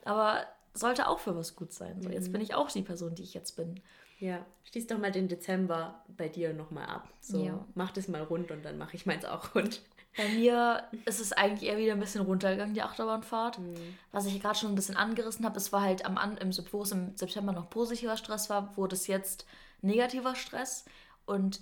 Aber 0.05 0.46
sollte 0.77 1.09
auch 1.09 1.19
für 1.19 1.36
was 1.36 1.57
gut 1.57 1.73
sein. 1.73 2.01
So, 2.03 2.09
Mhm. 2.09 2.15
jetzt 2.15 2.32
bin 2.32 2.40
ich 2.40 2.55
auch 2.55 2.70
die 2.70 2.82
Person, 2.82 3.15
die 3.15 3.23
ich 3.23 3.35
jetzt 3.35 3.57
bin. 3.57 3.81
Ja, 4.19 4.44
schließ 4.65 4.86
doch 4.86 4.98
mal 4.98 5.12
den 5.12 5.28
Dezember 5.28 6.03
bei 6.16 6.28
dir 6.28 6.53
nochmal 6.55 6.86
ab. 6.86 7.09
So, 7.20 7.44
Ja. 7.44 7.65
mach 7.74 7.90
das 7.90 8.09
mal 8.09 8.23
rund 8.23 8.51
und 8.51 8.65
dann 8.65 8.78
mache 8.78 8.97
ich 8.97 9.05
meins 9.07 9.24
auch 9.24 9.55
rund. 9.55 9.82
Bei 10.16 10.28
mir 10.31 10.85
ist 11.05 11.20
es 11.20 11.35
eigentlich 11.35 11.69
eher 11.69 11.77
wieder 11.77 11.93
ein 11.93 12.01
bisschen 12.01 12.23
runtergegangen, 12.23 12.73
die 12.73 12.81
Achterbahnfahrt. 12.81 13.59
Mhm. 13.59 13.98
Was 14.12 14.24
ich 14.24 14.40
gerade 14.40 14.59
schon 14.59 14.70
ein 14.73 14.74
bisschen 14.74 14.97
angerissen 14.97 15.44
habe, 15.44 15.59
es 15.59 15.73
war 15.73 15.82
halt 15.82 16.07
am 16.07 16.16
An 16.16 16.39
im, 16.39 16.51
wo 16.73 16.82
es 16.82 16.93
im 16.93 17.15
September 17.16 17.53
noch 17.53 17.69
positiver 17.69 18.16
Stress 18.16 18.48
war, 18.48 18.74
wurde 18.78 18.97
es 18.97 19.07
jetzt 19.07 19.44
negativer 19.82 20.35
Stress. 20.35 20.86
Und 21.27 21.61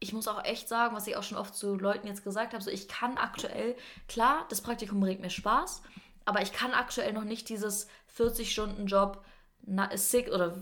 ich 0.00 0.12
muss 0.12 0.26
auch 0.26 0.44
echt 0.44 0.68
sagen, 0.68 0.96
was 0.96 1.06
ich 1.06 1.16
auch 1.16 1.22
schon 1.22 1.38
oft 1.38 1.54
zu 1.54 1.76
Leuten 1.76 2.08
jetzt 2.08 2.24
gesagt 2.24 2.52
habe, 2.52 2.64
so 2.64 2.70
ich 2.70 2.88
kann 2.88 3.16
aktuell, 3.16 3.76
klar, 4.08 4.44
das 4.48 4.60
Praktikum 4.60 4.98
bringt 4.98 5.20
mir 5.20 5.30
Spaß, 5.30 5.82
aber 6.24 6.42
ich 6.42 6.52
kann 6.52 6.72
aktuell 6.72 7.12
noch 7.12 7.24
nicht 7.24 7.48
dieses 7.48 7.86
40-Stunden-Job, 8.16 9.24
na, 9.66 9.96
six 9.96 10.30
oder 10.30 10.58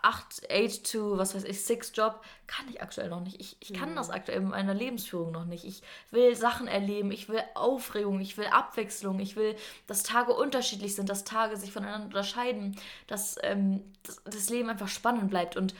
8, 0.00 0.42
8 0.50 0.92
to, 0.92 1.18
was 1.18 1.34
weiß 1.34 1.44
ich, 1.44 1.64
6 1.64 1.92
Job, 1.94 2.22
kann 2.46 2.68
ich 2.68 2.80
aktuell 2.80 3.08
noch 3.08 3.20
nicht. 3.20 3.40
Ich, 3.40 3.56
ich 3.60 3.74
kann 3.74 3.96
das 3.96 4.10
aktuell 4.10 4.40
mit 4.40 4.50
meiner 4.50 4.74
Lebensführung 4.74 5.32
noch 5.32 5.44
nicht. 5.44 5.64
Ich 5.64 5.82
will 6.12 6.36
Sachen 6.36 6.68
erleben, 6.68 7.10
ich 7.10 7.28
will 7.28 7.42
Aufregung, 7.54 8.20
ich 8.20 8.38
will 8.38 8.46
Abwechslung, 8.46 9.18
ich 9.18 9.34
will, 9.34 9.56
dass 9.88 10.04
Tage 10.04 10.32
unterschiedlich 10.32 10.94
sind, 10.94 11.08
dass 11.08 11.24
Tage 11.24 11.56
sich 11.56 11.72
voneinander 11.72 12.06
unterscheiden, 12.06 12.76
dass 13.08 13.36
ähm, 13.42 13.82
das, 14.04 14.22
das 14.24 14.50
Leben 14.50 14.70
einfach 14.70 14.88
spannend 14.88 15.30
bleibt 15.30 15.56
und 15.56 15.74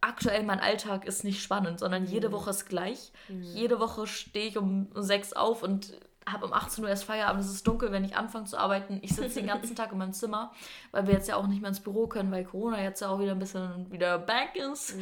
aktuell 0.00 0.42
mein 0.42 0.60
Alltag 0.60 1.06
ist 1.06 1.22
nicht 1.22 1.42
spannend, 1.42 1.78
sondern 1.78 2.06
jede 2.06 2.32
Woche 2.32 2.50
ist 2.50 2.66
gleich. 2.66 3.12
Jede 3.28 3.78
Woche 3.78 4.06
stehe 4.06 4.48
ich 4.48 4.58
um 4.58 4.88
6 4.94 5.34
auf 5.34 5.62
und 5.62 5.98
habe 6.30 6.46
um 6.46 6.52
18 6.52 6.84
Uhr 6.84 6.90
erst 6.90 7.04
Feierabend. 7.04 7.42
Es 7.44 7.50
ist 7.50 7.66
dunkel, 7.66 7.92
wenn 7.92 8.04
ich 8.04 8.16
anfange 8.16 8.46
zu 8.46 8.56
arbeiten. 8.58 8.98
Ich 9.02 9.14
sitze 9.14 9.40
den 9.40 9.46
ganzen 9.46 9.74
Tag 9.76 9.92
in 9.92 9.98
meinem 9.98 10.12
Zimmer, 10.12 10.52
weil 10.90 11.06
wir 11.06 11.14
jetzt 11.14 11.28
ja 11.28 11.36
auch 11.36 11.46
nicht 11.46 11.60
mehr 11.60 11.68
ins 11.68 11.80
Büro 11.80 12.06
können, 12.06 12.30
weil 12.30 12.44
Corona 12.44 12.82
jetzt 12.82 13.00
ja 13.00 13.08
auch 13.08 13.18
wieder 13.18 13.32
ein 13.32 13.38
bisschen 13.38 13.90
wieder 13.90 14.18
back 14.18 14.56
ist. 14.56 14.94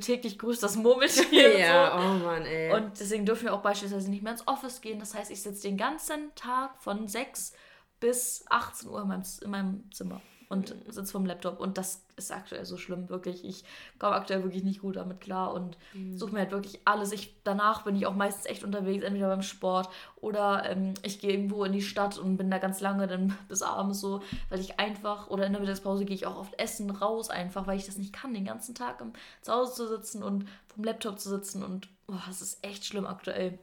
Täglich 0.00 0.38
grüßt 0.38 0.62
das 0.62 0.76
Murmeltier. 0.76 1.54
und 1.54 1.60
ja, 1.60 1.98
so. 1.98 2.04
oh 2.04 2.14
Mann, 2.24 2.44
ey. 2.44 2.72
Und 2.72 2.98
deswegen 2.98 3.24
dürfen 3.26 3.44
wir 3.44 3.54
auch 3.54 3.62
beispielsweise 3.62 4.10
nicht 4.10 4.22
mehr 4.22 4.32
ins 4.32 4.46
Office 4.46 4.80
gehen. 4.80 4.98
Das 4.98 5.14
heißt, 5.14 5.30
ich 5.30 5.42
sitze 5.42 5.62
den 5.62 5.76
ganzen 5.76 6.34
Tag 6.34 6.82
von 6.82 7.08
6 7.08 7.52
bis 8.00 8.44
18 8.50 8.88
Uhr 8.88 9.02
in 9.02 9.08
meinem, 9.08 9.22
in 9.42 9.50
meinem 9.50 9.92
Zimmer 9.92 10.20
und 10.48 10.74
sitze 10.88 11.12
vom 11.12 11.26
Laptop. 11.26 11.60
Und 11.60 11.78
das 11.78 12.02
ist 12.16 12.32
aktuell 12.32 12.64
so 12.64 12.76
schlimm, 12.76 13.08
wirklich. 13.08 13.44
Ich 13.44 13.64
komme 13.98 14.14
aktuell 14.14 14.42
wirklich 14.42 14.64
nicht 14.64 14.80
gut 14.80 14.96
damit 14.96 15.20
klar 15.20 15.52
und 15.52 15.76
suche 16.16 16.32
mir 16.32 16.40
halt 16.40 16.52
wirklich 16.52 16.80
alles. 16.84 17.12
Ich, 17.12 17.34
danach 17.44 17.82
bin 17.82 17.96
ich 17.96 18.06
auch 18.06 18.14
meistens 18.14 18.46
echt 18.46 18.64
unterwegs, 18.64 19.04
entweder 19.04 19.28
beim 19.28 19.42
Sport 19.42 19.88
oder 20.16 20.68
ähm, 20.68 20.94
ich 21.02 21.20
gehe 21.20 21.32
irgendwo 21.32 21.64
in 21.64 21.72
die 21.72 21.82
Stadt 21.82 22.18
und 22.18 22.36
bin 22.36 22.50
da 22.50 22.58
ganz 22.58 22.80
lange, 22.80 23.06
dann 23.06 23.36
bis 23.48 23.62
abends 23.62 24.00
so, 24.00 24.22
weil 24.48 24.60
ich 24.60 24.78
einfach, 24.78 25.28
oder 25.28 25.46
in 25.46 25.52
der 25.52 25.60
Mittagspause 25.60 26.04
gehe 26.04 26.14
ich 26.14 26.26
auch 26.26 26.36
oft 26.36 26.58
essen 26.58 26.90
raus, 26.90 27.30
einfach, 27.30 27.66
weil 27.66 27.78
ich 27.78 27.86
das 27.86 27.96
nicht 27.96 28.12
kann, 28.12 28.34
den 28.34 28.44
ganzen 28.44 28.74
Tag 28.74 29.00
im, 29.00 29.12
zu 29.42 29.52
Hause 29.52 29.74
zu 29.74 29.88
sitzen 29.88 30.22
und 30.22 30.46
vom 30.66 30.84
Laptop 30.84 31.18
zu 31.18 31.28
sitzen 31.28 31.62
und 31.62 31.88
boah, 32.06 32.22
das 32.26 32.42
ist 32.42 32.64
echt 32.64 32.84
schlimm 32.84 33.06
aktuell. 33.06 33.58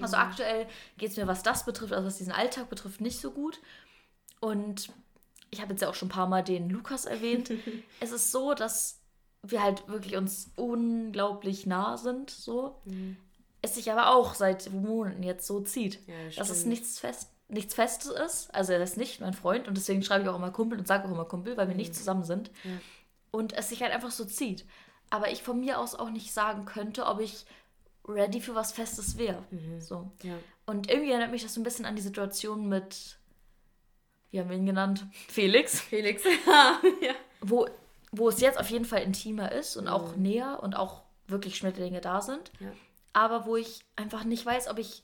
Also 0.00 0.16
aktuell 0.16 0.66
geht 0.98 1.10
es 1.10 1.16
mir, 1.16 1.28
was 1.28 1.44
das 1.44 1.64
betrifft, 1.64 1.92
also 1.92 2.06
was 2.06 2.18
diesen 2.18 2.32
Alltag 2.32 2.68
betrifft, 2.68 3.00
nicht 3.00 3.20
so 3.20 3.30
gut. 3.30 3.60
Und 4.40 4.90
ich 5.56 5.62
habe 5.62 5.72
jetzt 5.72 5.80
ja 5.80 5.88
auch 5.88 5.94
schon 5.94 6.08
ein 6.08 6.12
paar 6.12 6.28
Mal 6.28 6.44
den 6.44 6.68
Lukas 6.68 7.06
erwähnt. 7.06 7.50
es 8.00 8.12
ist 8.12 8.30
so, 8.30 8.54
dass 8.54 9.00
wir 9.42 9.62
halt 9.62 9.88
wirklich 9.88 10.16
uns 10.16 10.50
unglaublich 10.56 11.66
nah 11.66 11.96
sind, 11.96 12.30
so. 12.30 12.80
Es 13.62 13.74
sich 13.74 13.90
aber 13.90 14.14
auch 14.14 14.34
seit 14.34 14.70
Monaten 14.70 15.22
jetzt 15.22 15.46
so 15.46 15.60
zieht. 15.60 16.06
Ja, 16.06 16.14
das 16.26 16.36
dass 16.36 16.50
es 16.50 16.66
nichts, 16.66 16.98
fest, 16.98 17.30
nichts 17.48 17.74
Festes 17.74 18.10
ist. 18.10 18.54
Also 18.54 18.72
er 18.72 18.82
ist 18.82 18.96
nicht 18.96 19.20
mein 19.20 19.34
Freund 19.34 19.66
und 19.66 19.76
deswegen 19.76 20.02
schreibe 20.02 20.24
ich 20.24 20.28
auch 20.28 20.36
immer 20.36 20.50
Kumpel 20.50 20.78
und 20.78 20.86
sage 20.86 21.08
auch 21.08 21.12
immer 21.12 21.24
Kumpel, 21.24 21.56
weil 21.56 21.68
wir 21.68 21.74
nicht 21.74 21.94
zusammen 21.94 22.24
sind. 22.24 22.50
Ja. 22.64 22.70
Und 23.30 23.52
es 23.54 23.68
sich 23.70 23.82
halt 23.82 23.92
einfach 23.92 24.10
so 24.10 24.24
zieht. 24.24 24.64
Aber 25.10 25.30
ich 25.30 25.42
von 25.42 25.58
mir 25.58 25.78
aus 25.78 25.94
auch 25.94 26.10
nicht 26.10 26.32
sagen 26.32 26.64
könnte, 26.64 27.06
ob 27.06 27.20
ich 27.20 27.46
ready 28.06 28.40
für 28.40 28.54
was 28.54 28.72
Festes 28.72 29.16
wäre. 29.18 29.42
So. 29.78 30.10
ja. 30.22 30.34
Und 30.66 30.90
irgendwie 30.90 31.10
erinnert 31.10 31.30
mich 31.30 31.42
das 31.42 31.54
so 31.54 31.60
ein 31.60 31.64
bisschen 31.64 31.84
an 31.84 31.96
die 31.96 32.02
Situation 32.02 32.68
mit, 32.68 33.18
wie 34.36 34.40
haben 34.40 34.50
wir 34.50 34.56
ihn 34.58 34.66
genannt? 34.66 35.06
Felix. 35.28 35.80
Felix. 35.80 36.22
ja. 37.00 37.14
Wo, 37.40 37.66
wo 38.12 38.28
es 38.28 38.38
jetzt 38.40 38.60
auf 38.60 38.68
jeden 38.68 38.84
Fall 38.84 39.02
intimer 39.02 39.50
ist 39.50 39.76
und 39.76 39.88
auch 39.88 40.14
näher 40.16 40.60
und 40.62 40.76
auch 40.76 41.02
wirklich 41.26 41.56
Schmetterlinge 41.56 42.02
da 42.02 42.20
sind. 42.20 42.52
Ja. 42.60 42.68
Aber 43.14 43.46
wo 43.46 43.56
ich 43.56 43.80
einfach 43.96 44.24
nicht 44.24 44.44
weiß, 44.44 44.68
ob 44.68 44.78
ich 44.78 45.02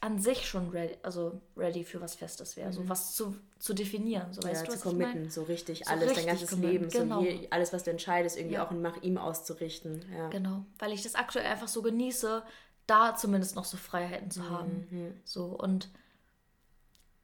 an 0.00 0.18
sich 0.18 0.46
schon 0.46 0.70
ready, 0.70 0.96
also 1.02 1.42
ready 1.58 1.84
für 1.84 2.00
was 2.00 2.14
Festes 2.14 2.56
wäre. 2.56 2.72
So 2.72 2.88
was 2.88 3.14
zu, 3.14 3.36
zu 3.58 3.74
definieren. 3.74 4.32
So, 4.32 4.42
weißt 4.42 4.66
ja, 4.66 4.72
du, 4.72 4.78
zu 4.78 4.88
committen, 4.88 5.28
so 5.28 5.42
richtig 5.42 5.84
So 5.84 5.90
alles, 5.90 6.04
dein 6.04 6.08
richtig 6.10 6.26
ganzes 6.26 6.50
committen, 6.50 6.72
Leben, 6.72 6.88
genau. 6.88 7.20
so 7.20 7.26
je, 7.26 7.48
alles, 7.50 7.74
was 7.74 7.82
du 7.82 7.90
entscheidest, 7.90 8.38
irgendwie 8.38 8.54
Ja. 8.54 8.66
auch 8.66 8.70
nach 8.70 9.02
ihm 9.02 9.18
auszurichten. 9.18 10.02
Ja. 10.16 10.30
Genau, 10.30 10.64
weil 10.78 10.92
ich 10.92 11.02
das 11.02 11.16
aktuell 11.16 11.44
einfach 11.44 11.68
so 11.68 11.82
genieße, 11.82 12.42
da 12.86 13.14
zumindest 13.14 13.56
noch 13.56 13.66
so 13.66 13.76
Freiheiten 13.76 14.30
zu 14.30 14.48
haben. 14.48 14.86
Mhm. 14.90 15.20
So 15.24 15.44
und 15.44 15.90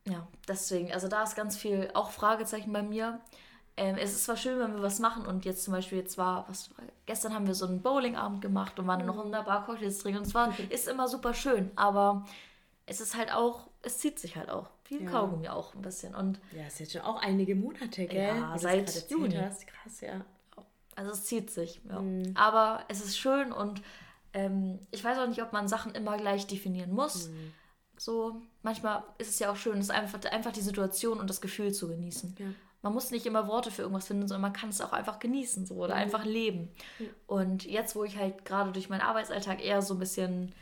ja, 0.06 0.26
deswegen, 0.48 0.93
also 0.93 1.09
da 1.09 1.22
ist 1.22 1.35
ganz 1.36 1.56
viel 1.56 1.90
auch 1.94 2.10
Fragezeichen 2.10 2.72
bei 2.72 2.82
mir. 2.82 3.20
Ähm, 3.76 3.97
es 3.98 4.12
ist 4.12 4.24
zwar 4.24 4.36
schön, 4.36 4.60
wenn 4.60 4.74
wir 4.76 4.82
was 4.82 5.01
machen 5.01 5.26
und 5.26 5.44
jetzt 5.44 5.64
zum 5.64 5.72
Beispiel, 5.72 5.98
jetzt 5.98 6.16
war, 6.16 6.48
was 6.48 6.70
war- 6.76 6.85
gestern 7.06 7.35
haben 7.35 7.47
wir 7.48 7.55
so 7.55 7.66
einen 7.66 7.82
Bowlingabend 7.82 8.40
gemacht 8.40 8.78
und 8.78 8.86
waren 8.86 9.01
dann 9.01 9.09
noch 9.09 9.24
in 9.24 9.32
der 9.32 9.43
Bar 9.43 9.64
Cocktails 9.66 9.98
trinken 9.98 10.18
und 10.20 10.26
es 10.26 10.35
war, 10.35 10.52
ist 10.70 10.86
immer 10.86 11.09
super 11.09 11.35
schön, 11.35 11.70
aber 11.74 12.24
es 12.86 13.01
ist 13.01 13.16
halt 13.16 13.32
auch, 13.32 13.66
es 13.82 13.98
zieht 13.98 14.18
sich 14.20 14.36
halt 14.36 14.48
auch. 14.51 14.68
Viel 14.85 15.02
Ja. 15.05 15.10
Kaugummi 15.10 15.48
auch 15.48 15.74
ein 15.74 15.81
bisschen 15.82 16.14
und 16.14 16.39
Ja, 16.52 16.66
ist 16.66 16.78
jetzt 16.78 16.93
schon 16.93 17.01
auch 17.01 17.20
einige 17.22 17.56
Monate, 17.56 18.06
gell? 18.06 18.36
Ja, 18.36 18.56
seit 18.59 19.10
Juni. 19.10 19.35
Hast. 19.35 19.66
Krass, 19.66 20.01
ja. 20.02 20.20
Also 20.94 21.10
es 21.10 21.24
zieht 21.24 21.51
sich, 21.51 21.81
ja. 21.89 22.01
Mhm. 22.01 22.32
Aber 22.36 22.85
es 22.89 23.02
ist 23.02 23.18
schön 23.18 23.51
und 23.51 23.82
ähm, 24.35 24.78
ich 24.93 25.02
weiß 25.02 25.18
auch 25.18 25.26
nicht, 25.26 25.43
ob 25.43 25.52
man 25.52 25.66
Sachen 25.66 25.93
immer 25.94 26.16
gleich 26.18 26.47
definieren 26.47 26.93
muss. 26.93 27.28
Mhm. 27.28 27.52
So, 27.97 28.43
manchmal 28.65 29.05
ist 29.19 29.28
es 29.28 29.39
ja 29.39 29.53
auch 29.53 29.57
schön, 29.57 29.78
es 29.78 29.91
einfach, 29.91 30.24
einfach 30.32 30.53
die 30.53 30.61
Situation 30.61 31.20
und 31.20 31.31
das 31.31 31.41
Gefühl 31.41 31.73
zu 31.73 31.86
genießen. 31.86 32.35
Ja. 32.39 32.47
Man 32.82 32.93
muss 32.93 33.11
nicht 33.11 33.24
immer 33.24 33.47
Worte 33.47 33.70
für 33.70 33.82
irgendwas 33.82 34.07
finden, 34.07 34.27
sondern 34.27 34.43
man 34.43 34.53
kann 34.53 34.70
es 34.70 34.81
auch 34.81 34.93
einfach 34.93 35.19
genießen 35.19 35.65
so, 35.65 35.77
oder 35.77 35.95
einfach 35.95 36.24
leben. 36.24 36.69
Und 37.27 37.65
jetzt, 37.65 37.97
wo 37.97 38.05
ich 38.05 38.19
halt 38.19 38.45
gerade 38.45 38.73
durch 38.73 38.91
meinen 38.91 39.01
Arbeitsalltag 39.01 39.65
eher 39.65 39.81
so 39.81 39.95
ein 39.95 40.01
bisschen, 40.01 40.53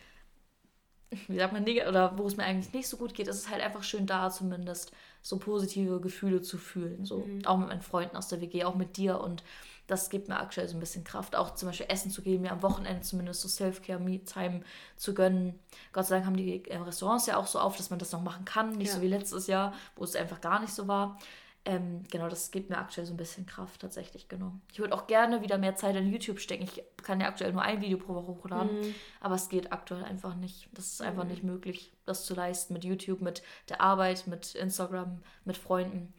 wie 1.27 1.39
sagt 1.39 1.53
man, 1.53 1.65
oder 1.65 2.17
wo 2.17 2.27
es 2.27 2.37
mir 2.37 2.45
eigentlich 2.45 2.73
nicht 2.73 2.87
so 2.87 2.97
gut 2.97 3.15
geht, 3.15 3.27
ist 3.27 3.39
es 3.39 3.51
halt 3.51 3.61
einfach 3.61 3.83
schön 3.83 4.07
da 4.07 4.31
zumindest 4.31 4.93
so 5.21 5.39
positive 5.39 6.01
Gefühle 6.01 6.43
zu 6.43 6.59
fühlen. 6.59 7.05
So. 7.05 7.27
Auch 7.45 7.57
mit 7.57 7.69
meinen 7.69 7.83
Freunden 7.83 8.17
aus 8.17 8.29
der 8.29 8.41
WG, 8.41 8.65
auch 8.65 8.77
mit 8.77 8.97
dir. 8.97 9.21
Und 9.21 9.43
das 9.87 10.11
gibt 10.11 10.29
mir 10.29 10.39
aktuell 10.39 10.69
so 10.69 10.77
ein 10.77 10.81
bisschen 10.81 11.05
Kraft. 11.05 11.35
Auch 11.37 11.55
zum 11.55 11.69
Beispiel 11.69 11.87
Essen 11.89 12.11
zu 12.11 12.23
gehen, 12.23 12.41
mir 12.43 12.53
am 12.53 12.63
Wochenende 12.63 13.03
zumindest 13.03 13.41
so 13.43 13.49
Self-Care-Me-Time 13.49 14.63
zu 14.97 15.15
gönnen. 15.15 15.59
Gott 15.93 16.07
sei 16.07 16.17
Dank 16.17 16.27
haben 16.27 16.37
die 16.37 16.65
äh, 16.71 16.77
Restaurants 16.77 17.27
ja 17.27 17.37
auch 17.37 17.47
so 17.47 17.59
auf, 17.59 17.77
dass 17.77 17.91
man 17.91 17.99
das 17.99 18.13
noch 18.13 18.23
machen 18.23 18.45
kann. 18.45 18.71
Nicht 18.73 18.89
Ja. 18.89 18.95
so 18.97 19.03
wie 19.03 19.09
letztes 19.09 19.47
Jahr, 19.49 19.75
wo 19.97 20.05
es 20.05 20.17
einfach 20.17 20.41
gar 20.41 20.61
nicht 20.61 20.73
so 20.73 20.89
war. 20.89 21.19
Ähm, 21.65 22.03
genau, 22.11 22.29
das 22.29 22.51
gibt 22.51 22.71
mir 22.71 22.79
aktuell 22.79 23.07
so 23.07 23.15
ein 23.15 23.17
bisschen 23.17 23.47
Kraft 23.47 23.83
tatsächlich, 23.83 24.27
genau. 24.29 24.53
Ich 24.73 24.81
würde 24.81 24.95
auch 24.95 25.07
gerne 25.07 25.43
wieder 25.43 25.59
mehr 25.59 25.77
Zeit 25.77 25.95
in 25.95 26.11
YouTube 26.11 26.41
stecken. 26.41 26.65
Ich 26.65 26.83
kann 27.05 27.21
ja 27.21 27.29
aktuell 27.29 27.53
nur 27.53 27.63
ein 27.63 27.81
Video 27.81 27.99
pro 27.99 28.15
Woche 28.15 28.27
hochladen, 28.33 28.81
Mhm. 28.81 28.95
aber 29.21 29.37
es 29.37 29.49
geht 29.49 29.73
aktuell 29.73 30.03
einfach 30.03 30.35
nicht. 30.35 30.69
Das 30.73 30.87
ist 30.87 31.03
einfach 31.03 31.23
nicht 31.23 31.45
möglich, 31.45 31.93
das 32.05 32.25
zu 32.27 32.35
leisten 32.35 32.73
mit 32.73 32.83
YouTube, 32.85 33.21
mit 33.21 33.43
der 33.69 33.81
Arbeit, 33.81 34.27
mit 34.27 34.57
Instagram, 34.57 35.23
mit 35.45 35.57
Freunden. 35.57 36.13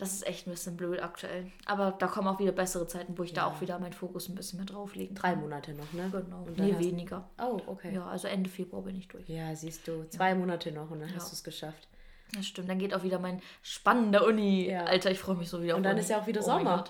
Das 0.00 0.12
ist 0.14 0.26
echt 0.26 0.46
ein 0.46 0.50
bisschen 0.50 0.76
blöd 0.76 1.00
aktuell. 1.02 1.46
Aber 1.66 1.92
da 1.98 2.06
kommen 2.06 2.26
auch 2.26 2.38
wieder 2.40 2.52
bessere 2.52 2.86
Zeiten, 2.88 3.16
wo 3.18 3.22
ich 3.22 3.32
da 3.34 3.42
Ja. 3.42 3.46
auch 3.48 3.60
wieder 3.60 3.78
meinen 3.78 3.92
Fokus 3.92 4.28
ein 4.28 4.34
bisschen 4.34 4.56
mehr 4.58 4.66
drauflegen 4.66 5.14
Drei 5.14 5.32
kann. 5.32 5.40
Monate 5.40 5.72
noch, 5.74 5.92
ne? 5.92 6.08
Genau. 6.10 6.42
Und 6.44 6.58
Nee, 6.58 6.76
weniger. 6.78 7.28
Oh, 7.38 7.60
okay. 7.66 7.94
Ja, 7.94 8.06
also 8.06 8.26
Ende 8.26 8.48
Februar 8.50 8.82
bin 8.82 8.96
ich 8.96 9.08
durch. 9.08 9.28
Ja, 9.28 9.54
siehst 9.54 9.86
du, 9.86 10.08
zwei 10.08 10.34
Monate 10.34 10.72
noch 10.72 10.90
und 10.90 11.00
dann 11.00 11.10
Ja. 11.10 11.16
hast 11.16 11.30
du 11.30 11.34
es 11.34 11.44
geschafft. 11.44 11.86
Das 12.32 12.46
stimmt. 12.46 12.70
Dann 12.70 12.78
geht 12.78 12.94
auch 12.94 13.02
wieder 13.02 13.18
mein 13.18 13.42
spannender 13.60 14.24
Uni. 14.24 14.70
Ja. 14.70 14.84
Alter, 14.84 15.10
ich 15.10 15.18
freue 15.18 15.34
mich 15.34 15.48
so 15.48 15.60
wieder 15.62 15.74
Und 15.76 15.82
dann 15.82 15.94
Uni. 15.94 16.00
ist 16.00 16.10
ja 16.10 16.20
auch 16.20 16.26
wieder 16.28 16.40
Oh 16.40 16.44
Sommer. 16.44 16.84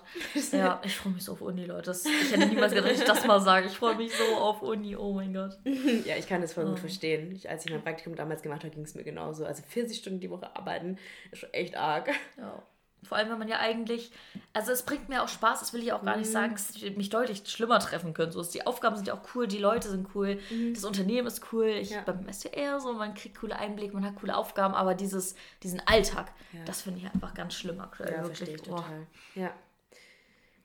Ja, 0.52 0.80
ich 0.84 0.94
freue 0.94 1.14
mich 1.14 1.24
so 1.24 1.32
auf 1.32 1.40
Uni, 1.40 1.64
Leute. 1.64 1.86
Das, 1.86 2.04
ich 2.04 2.30
hätte 2.32 2.46
niemals 2.46 2.74
gedacht, 2.74 2.90
dass 2.92 2.98
ich 3.00 3.04
das 3.06 3.26
mal 3.26 3.40
sage. 3.40 3.66
Ich 3.66 3.76
freue 3.76 3.96
mich 3.96 4.12
so 4.14 4.36
auf 4.36 4.60
Uni. 4.60 4.94
Oh 4.96 5.14
mein 5.14 5.32
Gott. 5.32 5.58
Ja, 6.04 6.16
ich 6.16 6.28
kann 6.28 6.42
das 6.42 6.52
voll 6.52 6.66
gut 6.66 6.74
Oh. 6.74 6.80
verstehen. 6.80 7.32
Ich, 7.32 7.48
als 7.48 7.64
ich 7.64 7.72
mein 7.72 7.82
Praktikum 7.82 8.14
damals 8.16 8.42
gemacht 8.42 8.64
habe, 8.64 8.74
ging 8.74 8.84
es 8.84 8.94
mir 8.94 9.02
genauso. 9.02 9.46
Also 9.46 9.62
40 9.66 9.98
Stunden 9.98 10.20
die 10.20 10.28
Woche 10.30 10.54
arbeiten 10.54 10.98
ist 11.32 11.38
schon 11.40 11.52
echt 11.54 11.74
arg. 11.74 12.10
Ja. 12.36 12.62
Vor 13.02 13.16
allem, 13.16 13.31
wenn 13.31 13.39
man 13.39 13.48
ja 13.48 13.59
eigentlich, 13.59 14.12
also 14.52 14.72
es 14.72 14.82
bringt 14.85 15.09
mir 15.09 15.22
auch 15.22 15.28
Spaß, 15.28 15.60
das 15.60 15.72
will 15.72 15.82
ich 15.82 15.93
auch 15.93 16.02
gar 16.05 16.14
Mhm. 16.14 16.20
nicht 16.20 16.31
sagen, 16.31 16.55
es 16.55 16.81
mich 16.97 17.09
deutlich 17.09 17.43
schlimmer 17.47 17.78
treffen 17.81 18.14
können. 18.14 18.31
So, 18.31 18.43
die 18.43 18.66
Aufgaben 18.66 18.94
sind 18.97 19.09
ja 19.09 19.14
auch 19.14 19.22
cool, 19.35 19.47
die 19.48 19.59
Leute 19.59 19.89
sind 19.89 20.09
cool, 20.14 20.39
das 20.74 20.85
Unternehmen 20.85 21.27
ist 21.27 21.52
cool. 21.52 21.66
Ich, 21.66 21.90
Mhm. 21.90 21.97
Ja. 21.97 22.02
Beim 22.02 22.28
SWR 22.32 22.78
so, 22.81 22.93
man 22.93 23.14
kriegt 23.14 23.39
coole 23.40 23.56
Einblicke, 23.56 23.94
man 23.94 24.05
hat 24.05 24.16
coole 24.16 24.36
Aufgaben, 24.36 24.74
aber 24.74 24.94
dieses, 24.94 25.35
diesen 25.62 25.81
Alltag, 25.86 26.31
Ja. 26.52 26.60
das 26.64 26.82
finde 26.82 27.01
ich 27.01 27.06
einfach 27.06 27.35
ganz 27.35 27.55
schlimm 27.55 27.81
aktuell. 27.81 28.10
Ja, 28.12 28.18
wirklich. 28.22 28.36
verstehe 28.39 28.56
ich 28.56 28.62
Boah. 28.62 28.77
total. 28.77 29.06
Ja. 29.35 29.51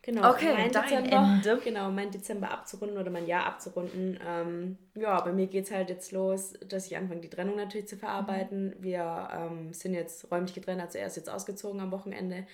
Genau, 0.05 0.29
Okay, 0.29 0.53
mein 0.53 0.71
Dezember, 0.71 1.41
Ende. 1.43 1.61
genau, 1.63 1.89
mein 1.89 2.11
Dezember 2.11 2.51
abzurunden 2.51 2.99
oder 2.99 3.09
mein 3.09 3.25
Jahr 3.25 3.47
abzurunden. 3.47 4.19
Ähm, 4.23 4.77
ja, 4.93 5.19
bei 5.21 5.33
mir 5.33 5.47
geht 5.47 5.65
es 5.65 5.71
halt 5.71 5.89
jetzt 5.89 6.11
los, 6.11 6.53
dass 6.69 6.85
ich 6.85 6.95
anfange, 6.95 7.21
die 7.21 7.29
Trennung 7.29 7.55
natürlich 7.55 7.87
zu 7.87 7.97
verarbeiten. 7.97 8.75
Wir 8.77 9.27
ähm, 9.33 9.73
sind 9.73 9.95
jetzt 9.95 10.31
räumlich 10.31 10.53
getrennt, 10.53 10.79
also 10.79 10.99
er 10.99 11.07
ist 11.07 11.17
jetzt 11.17 11.27
ausgezogen 11.27 11.79
am 11.79 11.89
Wochenende. 11.89 12.45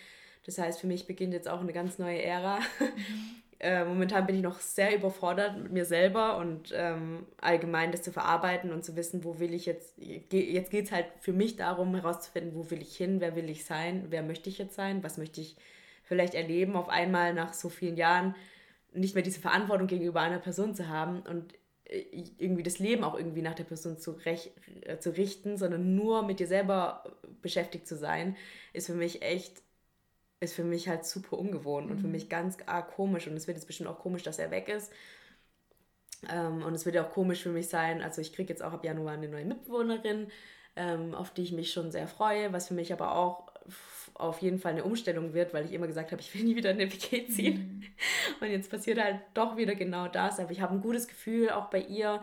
Das 0.46 0.60
heißt, 0.60 0.80
für 0.80 0.88
mich 0.88 1.08
beginnt 1.08 1.34
jetzt 1.34 1.50
auch 1.50 1.60
eine 1.60 1.74
ganz 1.74 2.00
neue 2.00 2.22
Ära. 2.24 2.60
äh, 3.60 3.84
momentan 3.84 4.26
bin 4.28 4.38
ich 4.38 4.42
noch 4.44 4.62
sehr 4.62 4.96
überfordert 4.96 5.58
mit 5.58 5.74
mir 5.74 5.84
selber 5.84 6.38
und 6.38 6.72
ähm, 6.74 7.26
allgemein 7.42 7.92
das 7.92 8.02
zu 8.02 8.14
verarbeiten 8.14 8.72
und 8.72 8.86
zu 8.86 8.96
wissen, 8.96 9.26
wo 9.26 9.40
will 9.40 9.54
ich 9.54 9.66
jetzt. 9.66 9.94
Jetzt 9.98 10.72
geht 10.72 10.86
es 10.86 10.92
halt 10.94 11.08
für 11.20 11.34
mich 11.34 11.58
darum, 11.58 11.96
herauszufinden, 11.96 12.56
wo 12.56 12.72
will 12.72 12.82
ich 12.82 12.96
hin, 12.96 13.20
wer 13.20 13.36
will 13.36 13.50
ich 13.50 13.66
sein, 13.66 14.06
wer 14.08 14.24
möchte 14.24 14.50
ich 14.50 14.58
jetzt 14.58 14.76
sein, 14.76 15.04
was 15.04 15.18
möchte 15.18 15.42
ich 15.42 15.58
vielleicht 16.12 16.34
erleben, 16.34 16.76
auf 16.76 16.90
einmal 16.90 17.34
nach 17.34 17.54
so 17.54 17.70
vielen 17.70 17.96
Jahren 17.96 18.36
nicht 18.92 19.16
mehr 19.16 19.24
diese 19.24 19.40
Verantwortung 19.40 19.88
gegenüber 19.88 20.20
einer 20.20 20.40
Person 20.40 20.76
zu 20.76 20.90
haben 20.90 21.22
und 21.22 21.54
äh, 21.86 22.04
irgendwie 22.38 22.64
das 22.64 22.80
Leben 22.80 23.06
auch 23.06 23.16
irgendwie 23.16 23.42
nach 23.42 23.54
der 23.54 23.64
Person 23.64 23.98
zu, 23.98 24.12
rech 24.12 24.52
äh, 24.82 24.98
zu 24.98 25.12
richten, 25.12 25.58
sondern 25.58 25.96
nur 25.96 26.24
mit 26.24 26.42
dir 26.42 26.48
selber 26.48 27.06
beschäftigt 27.42 27.88
zu 27.88 27.96
sein, 27.96 28.36
ist 28.74 28.88
für 28.88 28.94
mich 28.94 29.22
echt, 29.22 29.64
ist 30.42 30.54
für 30.54 30.66
mich 30.66 30.90
halt 30.90 31.06
super 31.06 31.38
ungewohnt 31.38 31.90
und 31.90 32.00
für 32.02 32.10
mich 32.10 32.28
ganz 32.28 32.58
arg 32.66 32.92
komisch. 32.92 33.28
Und 33.28 33.38
es 33.38 33.48
wird 33.48 33.56
jetzt 33.56 33.68
bestimmt 33.68 33.90
auch 33.90 34.00
komisch, 34.00 34.24
dass 34.24 34.38
er 34.38 34.52
weg 34.52 34.68
ist. 34.68 34.92
Ähm, 36.30 36.62
und 36.62 36.74
es 36.74 36.84
wird 36.84 36.96
ja 36.96 37.06
auch 37.06 37.12
komisch 37.12 37.42
für 37.42 37.52
mich 37.52 37.70
sein. 37.70 38.02
Also 38.02 38.20
ich 38.20 38.34
kriege 38.34 38.50
jetzt 38.50 38.64
auch 38.64 38.74
ab 38.74 38.84
Januar 38.84 39.14
eine 39.14 39.30
neue 39.30 39.46
Mitbewohnerin, 39.46 40.28
ähm, 40.76 41.16
auf 41.16 41.34
die 41.34 41.44
ich 41.44 41.54
mich 41.54 41.72
schon 41.72 41.90
sehr 41.90 42.10
freue, 42.10 42.52
was 42.52 42.68
für 42.68 42.74
mich 42.74 42.92
aber 42.92 43.16
auch 43.16 43.48
auf 44.16 44.42
jeden 44.42 44.60
Fall 44.60 44.74
eine 44.74 44.84
Umstellung 44.84 45.34
wird, 45.34 45.54
weil 45.54 45.66
ich 45.66 45.74
immer 45.74 45.88
gesagt 45.88 46.12
habe, 46.12 46.22
ich 46.22 46.34
will 46.34 46.44
nie 46.44 46.56
wieder 46.56 46.72
in 46.72 46.80
eine 46.80 46.92
WG 46.92 47.28
ziehen. 47.28 47.84
Und 48.40 48.50
jetzt 48.50 48.70
passiert 48.70 49.02
halt 49.02 49.20
doch 49.34 49.58
wieder 49.58 49.76
genau 49.76 50.08
das. 50.08 50.40
Aber 50.40 50.52
ich 50.52 50.62
habe 50.62 50.74
ein 50.74 50.82
gutes 50.82 51.08
Gefühl, 51.08 51.50
auch 51.50 51.70
bei 51.70 51.80
ihr. 51.80 52.22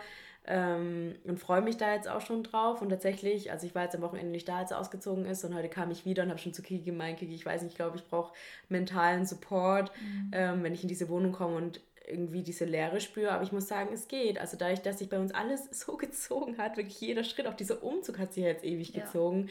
Ähm, 0.51 1.15
und 1.25 1.39
freue 1.39 1.61
mich 1.61 1.77
da 1.77 1.93
jetzt 1.95 2.09
auch 2.09 2.23
schon 2.23 2.43
drauf. 2.43 2.81
Und 2.81 2.89
tatsächlich, 2.89 3.53
also 3.53 3.67
ich 3.67 3.75
war 3.75 3.85
jetzt 3.85 3.95
am 3.95 4.03
Wochenende 4.03 4.31
nicht 4.31 4.49
da, 4.49 4.59
als 4.59 4.71
er 4.71 4.81
ausgezogen 4.81 5.27
ist. 5.27 5.45
Und 5.45 5.55
heute 5.55 5.69
kam 5.69 5.91
ich 5.91 6.05
wieder 6.05 6.23
und 6.23 6.31
habe 6.31 6.39
schon 6.39 6.55
zu 6.55 6.63
Kiki 6.63 6.85
gemeint, 6.85 7.19
Kiki, 7.19 7.35
ich 7.35 7.45
weiß 7.45 7.63
nicht, 7.63 7.73
ich 7.73 7.77
glaube, 7.77 7.97
ich 7.97 8.07
brauche 8.07 8.33
mentalen 8.69 9.27
Support, 9.27 9.93
ähm, 10.33 10.63
wenn 10.63 10.73
ich 10.73 10.83
in 10.83 10.89
diese 10.89 11.09
Wohnung 11.09 11.33
komme 11.33 11.57
und 11.57 11.81
irgendwie 12.11 12.43
diese 12.43 12.65
Leere 12.65 13.01
spüre. 13.01 13.33
Aber 13.33 13.43
ich 13.43 13.53
muss 13.53 13.69
sagen, 13.69 13.91
es 13.93 14.09
geht. 14.09 14.39
Also 14.39 14.57
dadurch, 14.57 14.81
dass 14.81 14.99
sich 14.99 15.09
bei 15.09 15.19
uns 15.19 15.33
alles 15.33 15.69
so 15.71 15.97
gezogen 15.97 16.59
hat, 16.59 16.77
wirklich 16.77 17.01
jeder 17.01 17.25
Schritt, 17.25 17.47
auch 17.47 17.55
dieser 17.55 17.83
Umzug 17.83 18.19
hat 18.19 18.33
sich 18.33 18.45
jetzt 18.45 18.65
ewig 18.65 18.95
Ja. 18.95 19.05
gezogen. 19.05 19.49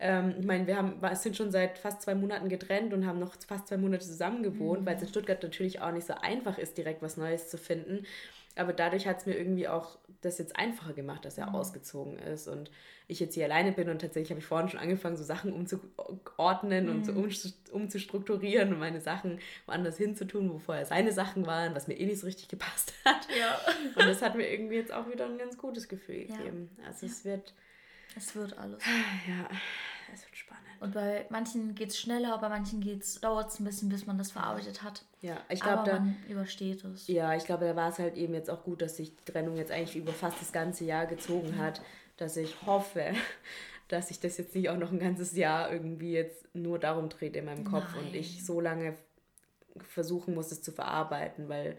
Ähm, 0.00 0.34
ich 0.38 0.46
meine, 0.46 0.66
wir 0.66 0.76
haben, 0.76 1.00
wir 1.02 1.14
sind 1.16 1.36
schon 1.36 1.50
seit 1.50 1.78
fast 1.78 2.02
zwei 2.02 2.14
Monaten 2.14 2.48
getrennt 2.48 2.92
und 2.94 3.06
haben 3.06 3.18
noch 3.18 3.34
fast 3.46 3.66
zwei 3.68 3.76
Monate 3.76 4.04
zusammen 4.06 4.42
gewohnt, 4.42 4.86
weil 4.86 4.96
es 4.96 5.02
in 5.02 5.08
Stuttgart 5.08 5.42
natürlich 5.42 5.80
auch 5.80 5.90
nicht 5.92 6.06
so 6.06 6.14
einfach 6.14 6.56
ist, 6.58 6.78
direkt 6.78 7.02
was 7.02 7.16
Neues 7.16 7.48
zu 7.48 7.58
finden. 7.58 8.06
Aber 8.58 8.72
dadurch 8.72 9.06
hat 9.06 9.18
es 9.18 9.26
mir 9.26 9.36
irgendwie 9.36 9.68
auch 9.68 9.98
das 10.20 10.38
jetzt 10.38 10.56
einfacher 10.56 10.92
gemacht, 10.92 11.24
dass 11.24 11.38
er 11.38 11.54
ausgezogen 11.54 12.18
ist 12.18 12.48
und 12.48 12.70
ich 13.06 13.20
jetzt 13.20 13.34
hier 13.34 13.44
alleine 13.44 13.72
bin 13.72 13.88
und 13.88 14.00
tatsächlich 14.00 14.30
habe 14.30 14.40
ich 14.40 14.46
vorhin 14.46 14.68
schon 14.68 14.80
angefangen, 14.80 15.16
so 15.16 15.22
Sachen 15.24 15.52
umzuordnen 15.52 16.88
und 16.88 17.06
so 17.06 17.12
umzu- 17.12 17.52
umzustrukturieren 17.70 18.72
und 18.72 18.78
meine 18.80 19.00
Sachen 19.00 19.38
woanders 19.66 19.96
hinzutun, 19.96 20.52
wo 20.52 20.58
vorher 20.58 20.84
seine 20.86 21.12
Sachen 21.12 21.46
waren, 21.46 21.74
was 21.74 21.88
mir 21.88 21.94
eh 21.94 22.06
nicht 22.06 22.18
so 22.20 22.26
richtig 22.26 22.48
gepasst 22.48 22.92
hat. 23.04 23.26
Ja. 23.38 23.58
Und 23.96 24.06
das 24.08 24.20
hat 24.22 24.34
mir 24.34 24.50
irgendwie 24.50 24.74
jetzt 24.76 24.92
auch 24.92 25.08
wieder 25.10 25.26
ein 25.26 25.38
ganz 25.38 25.56
gutes 25.56 25.88
Gefühl 25.88 26.26
Ja. 26.28 26.36
gegeben. 26.36 26.68
Also 26.86 27.06
es 27.06 27.24
wird, 27.24 27.54
Es 28.16 28.34
wird 28.34 28.58
alles. 28.58 28.82
ja, 29.28 29.48
es 29.48 29.50
wird 29.50 29.50
spannend. 29.50 29.60
Und 30.80 30.94
bei 30.94 31.26
manchen 31.30 31.74
geht 31.74 31.90
es 31.90 31.98
schneller, 31.98 32.38
bei 32.38 32.48
manchen 32.48 32.80
dauert 33.20 33.50
es 33.50 33.58
ein 33.58 33.64
bisschen, 33.64 33.88
bis 33.88 34.06
man 34.06 34.18
das 34.18 34.30
verarbeitet 34.30 34.82
hat. 34.82 35.04
Ja, 35.20 35.38
ich 35.48 35.60
glaube, 35.60 35.84
da, 35.84 36.00
man 36.00 36.16
übersteht 36.28 36.84
es. 36.84 37.08
ja, 37.08 37.34
ich 37.34 37.44
glaube, 37.44 37.64
da 37.64 37.76
war 37.76 37.88
es 37.88 37.98
halt 37.98 38.16
eben 38.16 38.34
jetzt 38.34 38.50
auch 38.50 38.62
gut, 38.64 38.82
dass 38.82 38.96
sich 38.96 39.14
die 39.16 39.32
Trennung 39.32 39.56
jetzt 39.56 39.72
eigentlich 39.72 39.96
über 39.96 40.12
fast 40.12 40.40
das 40.40 40.52
ganze 40.52 40.84
Jahr 40.84 41.06
gezogen 41.06 41.58
hat, 41.58 41.80
dass 42.16 42.36
ich 42.36 42.62
hoffe, 42.66 43.12
dass 43.88 44.08
sich 44.08 44.20
das 44.20 44.38
jetzt 44.38 44.54
nicht 44.54 44.68
auch 44.68 44.76
noch 44.76 44.92
ein 44.92 44.98
ganzes 44.98 45.34
Jahr 45.36 45.72
irgendwie 45.72 46.12
jetzt 46.12 46.54
nur 46.54 46.78
darum 46.78 47.08
dreht 47.08 47.36
in 47.36 47.46
meinem 47.46 47.64
Kopf 47.64 47.94
und 47.96 48.06
Nein. 48.06 48.14
ich 48.14 48.44
so 48.44 48.60
lange 48.60 48.94
versuchen 49.78 50.34
muss, 50.34 50.52
es 50.52 50.62
zu 50.62 50.72
verarbeiten, 50.72 51.48
weil 51.48 51.78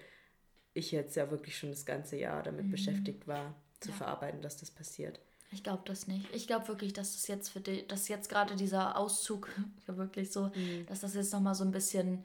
ich 0.73 0.91
jetzt 0.91 1.15
ja 1.15 1.29
wirklich 1.31 1.57
schon 1.57 1.69
das 1.69 1.85
ganze 1.85 2.17
Jahr 2.17 2.43
damit 2.43 2.71
beschäftigt 2.71 3.27
war, 3.27 3.55
zu 3.79 3.91
verarbeiten, 3.91 4.41
dass 4.41 4.57
das 4.57 4.71
passiert. 4.71 5.19
Ich 5.51 5.63
glaube 5.63 5.81
das 5.85 6.05
nicht. 6.07 6.27
Ich 6.33 6.45
glaube 6.47 6.67
wirklich, 6.67 6.93
dass 6.93 7.13
das 7.13 7.27
jetzt 7.27 7.49
für 7.49 7.59
dich, 7.59 7.87
dass 7.87 8.07
jetzt 8.07 8.29
gerade 8.29 8.55
dieser 8.55 8.97
Auszug, 8.97 9.49
wirklich 9.87 10.31
so, 10.31 10.51
Mhm. 10.55 10.85
dass 10.87 10.99
das 11.01 11.15
jetzt 11.15 11.33
nochmal 11.33 11.55
so 11.55 11.63
ein 11.63 11.71
bisschen 11.71 12.23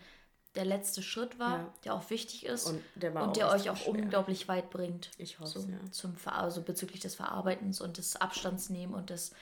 der 0.54 0.64
letzte 0.64 1.02
Schritt 1.02 1.38
war, 1.38 1.58
Ja. 1.58 1.74
der 1.84 1.94
auch 1.94 2.10
wichtig 2.10 2.46
ist 2.46 2.66
Und 2.66 2.80
der 2.94 3.14
und 3.22 3.36
der 3.36 3.50
euch 3.50 3.70
auch 3.70 3.76
schwer. 3.76 3.88
unglaublich 3.94 4.46
weit 4.46 4.70
bringt. 4.70 5.10
Ich 5.18 5.40
hoffe, 5.40 5.60
so, 5.60 5.68
ja. 5.68 5.90
zum 5.90 6.14
Ver 6.16 6.36
also 6.36 6.62
bezüglich 6.62 7.00
des 7.00 7.14
Verarbeitens 7.16 7.80
und 7.80 7.98
des 7.98 8.14
Abstandsnehmen 8.16 8.94
und 8.94 9.10
des 9.10 9.32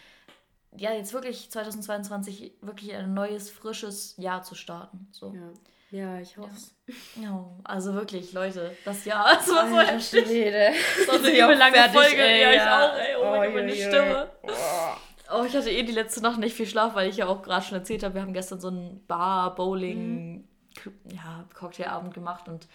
ja 0.74 0.92
jetzt 0.94 1.12
wirklich 1.12 1.50
2022 1.50 2.52
wirklich 2.62 2.94
ein 2.94 3.12
neues 3.12 3.50
frisches 3.50 4.14
Jahr 4.16 4.42
zu 4.42 4.54
starten. 4.54 5.06
So. 5.12 5.34
Ja, 5.34 5.50
ja 5.93 6.19
ich 6.19 6.36
hoffe 6.36 6.51
es. 6.55 6.74
Ja, 7.23 7.48
also 7.64 7.94
wirklich, 7.94 8.32
Leute, 8.32 8.77
das 8.85 9.05
Jahr 9.05 9.39
ist 9.39 9.48
was 9.48 9.70
so 9.70 9.78
heftig. 9.78 10.27
Schwede. 10.27 10.73
Bin 11.23 11.43
eine 11.43 11.55
lange 11.55 11.74
fertig, 11.77 11.94
Folge. 11.94 12.23
ey, 12.23 12.43
ja, 12.43 12.52
ich 12.52 12.60
auch, 12.60 12.98
ey. 12.98 13.16
Oh, 13.20 13.31
mein 13.36 13.52
Gott, 13.52 13.62
meine. 13.62 13.73
Stimme. 13.77 14.31
Oh, 15.32 15.44
ich 15.44 15.56
hatte 15.56 15.70
eh 15.70 15.82
die 15.82 15.93
letzte 15.93 16.20
Nacht 16.20 16.39
nicht 16.39 16.55
viel 16.55 16.66
Schlaf, 16.66 16.94
weil 16.94 17.09
ich 17.09 17.16
ja 17.16 17.27
auch 17.27 17.43
gerade 17.43 17.64
schon 17.64 17.78
erzählt 17.78 18.02
habe, 18.02 18.14
wir 18.14 18.23
haben 18.23 18.35
gestern 18.35 18.60
so 18.60 18.69
einen 18.69 19.06
Bar, 19.06 19.55
Bowling, 19.55 20.48
ja, 21.05 21.44
Cocktailabend 21.55 22.12
gemacht 22.12 22.48
und 22.48 22.66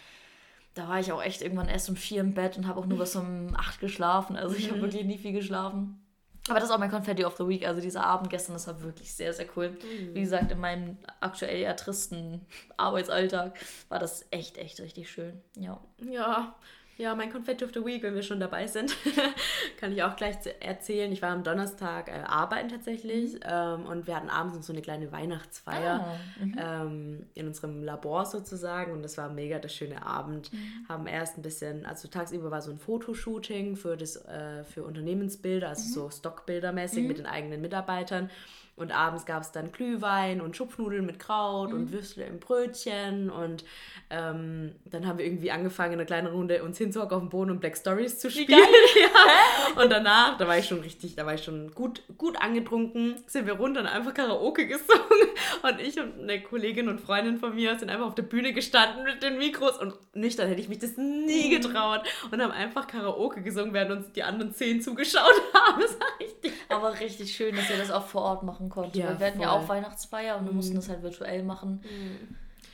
da 0.74 0.88
war 0.88 1.00
ich 1.00 1.12
auch 1.12 1.24
echt 1.24 1.42
irgendwann 1.42 1.70
erst 1.70 1.90
um 1.90 1.96
vier 1.96 2.22
im 2.22 2.34
Bett 2.34 2.58
und 2.58 2.68
habe 2.68 2.80
auch 2.80 2.86
nur 2.86 3.00
bis 3.00 3.16
um 3.16 3.56
acht 3.58 3.80
geschlafen. 3.80 4.38
Also 4.38 4.56
ich 4.56 4.70
habe 4.70 4.82
wirklich 4.82 5.06
nie 5.06 5.18
viel 5.18 5.34
geschlafen. 5.34 6.00
Aber 6.50 6.60
das 6.60 6.70
ist 6.70 6.76
auch 6.76 6.80
mein 6.80 6.92
Confetti 6.92 7.26
of 7.26 7.36
the 7.38 7.48
Week. 7.48 7.68
Also 7.68 7.82
dieser 7.82 8.04
Abend 8.04 8.30
gestern, 8.30 8.54
das 8.54 8.68
war 8.68 8.82
wirklich 8.82 9.14
sehr, 9.14 9.34
sehr 9.34 9.48
cool. 9.56 9.78
Wie 10.14 10.22
gesagt, 10.22 10.52
in 10.52 10.60
meinem 10.60 10.98
aktuell 11.20 11.60
eher 11.60 11.76
tristen 11.76 12.46
Arbeitsalltag 12.78 13.58
war 13.90 14.00
das 14.00 14.26
echt, 14.32 14.58
echt 14.58 14.80
richtig 14.80 15.10
schön. 15.10 15.42
Ja. 15.56 15.80
Ja, 16.00 16.56
ja, 16.98 17.14
mein 17.14 17.32
Confetti 17.32 17.64
of 17.64 17.72
the 17.74 17.86
Week, 17.86 18.02
wenn 18.02 18.16
wir 18.16 18.24
schon 18.24 18.40
dabei 18.40 18.66
sind, 18.66 18.96
kann 19.80 19.92
ich 19.92 20.02
auch 20.02 20.16
gleich 20.16 20.36
erzählen. 20.60 21.12
Ich 21.12 21.22
war 21.22 21.30
am 21.30 21.44
Donnerstag 21.44 22.10
äh, 22.10 22.24
arbeiten 22.26 22.70
tatsächlich 22.70 23.40
ähm, 23.46 23.86
und 23.86 24.08
wir 24.08 24.16
hatten 24.16 24.30
abends 24.30 24.56
noch 24.56 24.64
so 24.64 24.74
eine 24.74 24.82
kleine 24.82 25.12
Weihnachtsfeier 25.12 25.98
Ah, 25.98 26.18
ähm, 26.42 27.28
in 27.36 27.48
unserem 27.48 27.84
Labor 27.84 28.26
sozusagen 28.26 28.92
und 28.94 29.04
das 29.04 29.18
war 29.18 29.30
mega 29.30 29.60
der 29.60 29.70
schöne 29.70 30.06
Abend. 30.06 30.52
Haben 30.90 31.08
erst 31.08 31.38
ein 31.38 31.42
bisschen, 31.42 31.86
also 31.86 32.08
tagsüber 32.08 32.52
war 32.52 32.62
so 32.62 32.72
ein 32.72 32.78
Fotoshooting 32.78 33.76
für, 33.76 33.96
das, 33.96 34.16
äh, 34.26 34.64
für 34.64 34.84
Unternehmensbilder, 34.84 35.70
also 35.70 36.02
so 36.02 36.10
Stockbildermäßig 36.10 37.08
mit 37.08 37.20
den 37.20 37.26
eigenen 37.26 37.62
Mitarbeitern. 37.62 38.30
Und 38.78 38.92
abends 38.92 39.26
gab 39.26 39.42
es 39.42 39.52
dann 39.52 39.72
Glühwein 39.72 40.40
und 40.40 40.56
Schupfnudeln 40.56 41.04
mit 41.04 41.18
Kraut 41.18 41.74
und 41.74 41.92
Würstle 41.92 42.26
im 42.26 42.40
Brötchen. 42.40 43.32
Und 43.32 43.66
ähm, 44.12 44.76
dann 44.86 45.08
haben 45.08 45.18
wir 45.18 45.26
irgendwie 45.26 45.50
angefangen, 45.50 45.94
in 45.94 46.00
einer 46.00 46.06
kleinen 46.06 46.28
Runde 46.28 46.64
uns 46.64 46.78
hinzuhocken 46.78 47.18
auf 47.18 47.24
dem 47.24 47.30
Boden 47.30 47.50
und 47.50 47.60
Black 47.60 47.76
Stories 47.76 48.20
zu 48.20 48.30
spielen. 48.30 48.50
ja. 49.02 49.82
Und 49.82 49.92
danach, 49.92 50.38
da 50.38 50.48
war 50.48 50.60
ich 50.60 50.68
schon 50.68 50.82
richtig, 50.82 51.16
da 51.16 51.26
war 51.26 51.34
ich 51.34 51.44
schon 51.44 51.74
gut, 51.74 52.04
gut 52.20 52.40
angetrunken, 52.40 53.16
sind 53.26 53.48
wir 53.48 53.54
runter 53.54 53.80
und 53.80 53.88
einfach 53.88 54.14
Karaoke 54.14 54.68
gesungen. 54.68 55.02
Und 55.64 55.82
ich 55.82 56.00
und 56.00 56.22
eine 56.22 56.42
Kollegin 56.42 56.88
und 56.88 57.02
Freundin 57.02 57.38
von 57.40 57.56
mir 57.56 57.78
sind 57.80 57.90
einfach 57.90 58.06
auf 58.06 58.16
der 58.16 58.24
Bühne 58.24 58.54
gestanden 58.54 59.04
mit 59.04 59.24
den 59.24 59.38
Mikros. 59.40 59.78
Und 59.80 59.96
nüchtern 60.14 60.48
hätte 60.48 60.62
ich 60.62 60.70
mich 60.70 60.80
das 60.80 60.98
nie 60.98 61.50
getraut. 61.50 62.02
Und 62.30 62.42
haben 62.42 62.52
einfach 62.52 62.86
Karaoke 62.86 63.42
gesungen, 63.42 63.74
während 63.74 63.92
uns 63.92 64.12
die 64.12 64.24
anderen 64.24 64.54
zehn 64.54 64.82
zugeschaut 64.82 65.42
haben. 65.54 65.82
Das 65.82 66.00
war 66.00 66.08
richtig 66.20 66.54
Aber 66.78 67.00
richtig 67.00 67.36
schön, 67.36 67.56
dass 67.56 67.70
ihr 67.70 67.78
das 67.78 67.92
auch 67.92 68.06
vor 68.06 68.22
Ort 68.22 68.44
machen 68.44 68.70
konntet. 68.70 68.96
Ja, 68.96 69.20
wir 69.20 69.28
hatten 69.28 69.42
ja 69.42 69.52
auch 69.52 69.68
Weihnachtsfeier 69.68 70.38
und 70.38 70.46
wir 70.46 70.54
mussten 70.54 70.76
das 70.76 70.90
halt 70.90 71.02
virtuell 71.04 71.44
machen. 71.44 71.82